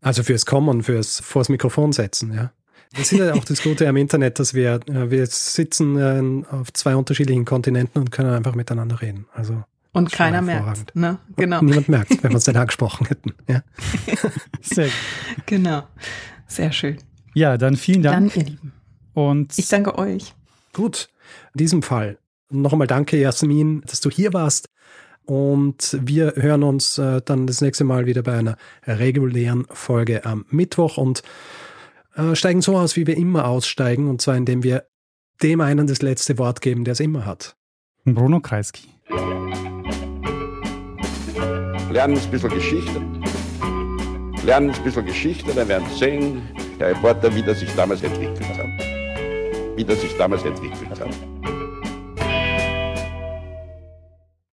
Also 0.00 0.22
fürs 0.22 0.46
Kommen, 0.46 0.82
fürs 0.82 1.20
vors 1.20 1.48
Mikrofon 1.48 1.92
setzen, 1.92 2.32
ja. 2.32 2.52
Das 2.94 3.12
ist 3.12 3.18
ja 3.18 3.34
auch 3.34 3.44
das 3.44 3.62
Gute 3.62 3.88
am 3.88 3.96
Internet, 3.96 4.38
dass 4.38 4.54
wir, 4.54 4.80
äh, 4.86 5.10
wir 5.10 5.26
sitzen 5.26 5.96
äh, 5.96 6.46
auf 6.50 6.72
zwei 6.72 6.94
unterschiedlichen 6.96 7.44
Kontinenten 7.44 8.00
und 8.00 8.10
können 8.10 8.30
einfach 8.30 8.54
miteinander 8.54 9.00
reden. 9.00 9.26
Also 9.32 9.64
und 9.92 10.10
keiner 10.10 10.40
merkt, 10.40 10.96
ne? 10.96 11.18
Genau. 11.36 11.60
Und 11.60 11.66
niemand 11.66 11.88
merkt, 11.88 12.10
wenn 12.22 12.30
wir 12.30 12.36
uns 12.36 12.44
denn 12.44 12.56
angesprochen 12.56 13.06
hätten. 13.06 13.34
Ja. 13.46 13.62
Sehr 14.62 14.86
gut. 14.86 14.94
Genau. 15.46 15.82
Sehr 16.46 16.72
schön. 16.72 16.96
Ja, 17.34 17.58
dann 17.58 17.76
vielen 17.76 18.02
Dank. 18.02 18.32
Dann, 18.32 18.40
ihr 18.40 18.50
Lieben. 18.50 18.72
Und 19.12 19.58
ich 19.58 19.68
danke 19.68 19.98
euch. 19.98 20.34
Gut. 20.72 21.08
In 21.54 21.58
diesem 21.58 21.82
Fall 21.82 22.18
noch 22.52 22.72
einmal 22.72 22.86
danke, 22.86 23.18
Jasmin, 23.18 23.82
dass 23.86 24.00
du 24.00 24.10
hier 24.10 24.32
warst. 24.32 24.68
Und 25.24 25.98
wir 26.02 26.34
hören 26.36 26.62
uns 26.62 26.98
äh, 26.98 27.20
dann 27.24 27.46
das 27.46 27.60
nächste 27.60 27.84
Mal 27.84 28.06
wieder 28.06 28.22
bei 28.22 28.36
einer 28.36 28.56
regulären 28.86 29.66
Folge 29.70 30.24
am 30.24 30.44
Mittwoch 30.50 30.96
und 30.96 31.22
äh, 32.14 32.34
steigen 32.34 32.62
so 32.62 32.76
aus, 32.76 32.96
wie 32.96 33.06
wir 33.06 33.16
immer 33.16 33.46
aussteigen, 33.46 34.08
und 34.08 34.20
zwar 34.20 34.36
indem 34.36 34.62
wir 34.62 34.86
dem 35.42 35.60
einen 35.60 35.86
das 35.86 36.02
letzte 36.02 36.38
Wort 36.38 36.60
geben, 36.60 36.84
der 36.84 36.92
es 36.92 37.00
immer 37.00 37.26
hat. 37.26 37.56
Bruno 38.04 38.40
Kreisky. 38.40 38.88
Lernen 41.90 42.18
ein 42.18 42.30
bisschen 42.30 42.50
Geschichte. 42.50 43.02
Lernen 44.44 44.70
ein 44.70 44.84
bisschen 44.84 45.06
Geschichte, 45.06 45.52
dann 45.54 45.68
werden 45.68 45.86
Sie 45.90 45.98
sehen, 45.98 46.42
Herr 46.78 46.88
Reporter, 46.88 47.34
wie 47.34 47.42
das 47.42 47.60
sich 47.60 47.70
damals 47.74 48.02
entwickelt 48.02 48.48
hat. 48.58 48.66
Wie 49.76 49.84
das 49.84 50.00
sich 50.00 50.16
damals 50.16 50.44
entwickelt 50.44 50.88
hat. 50.90 51.61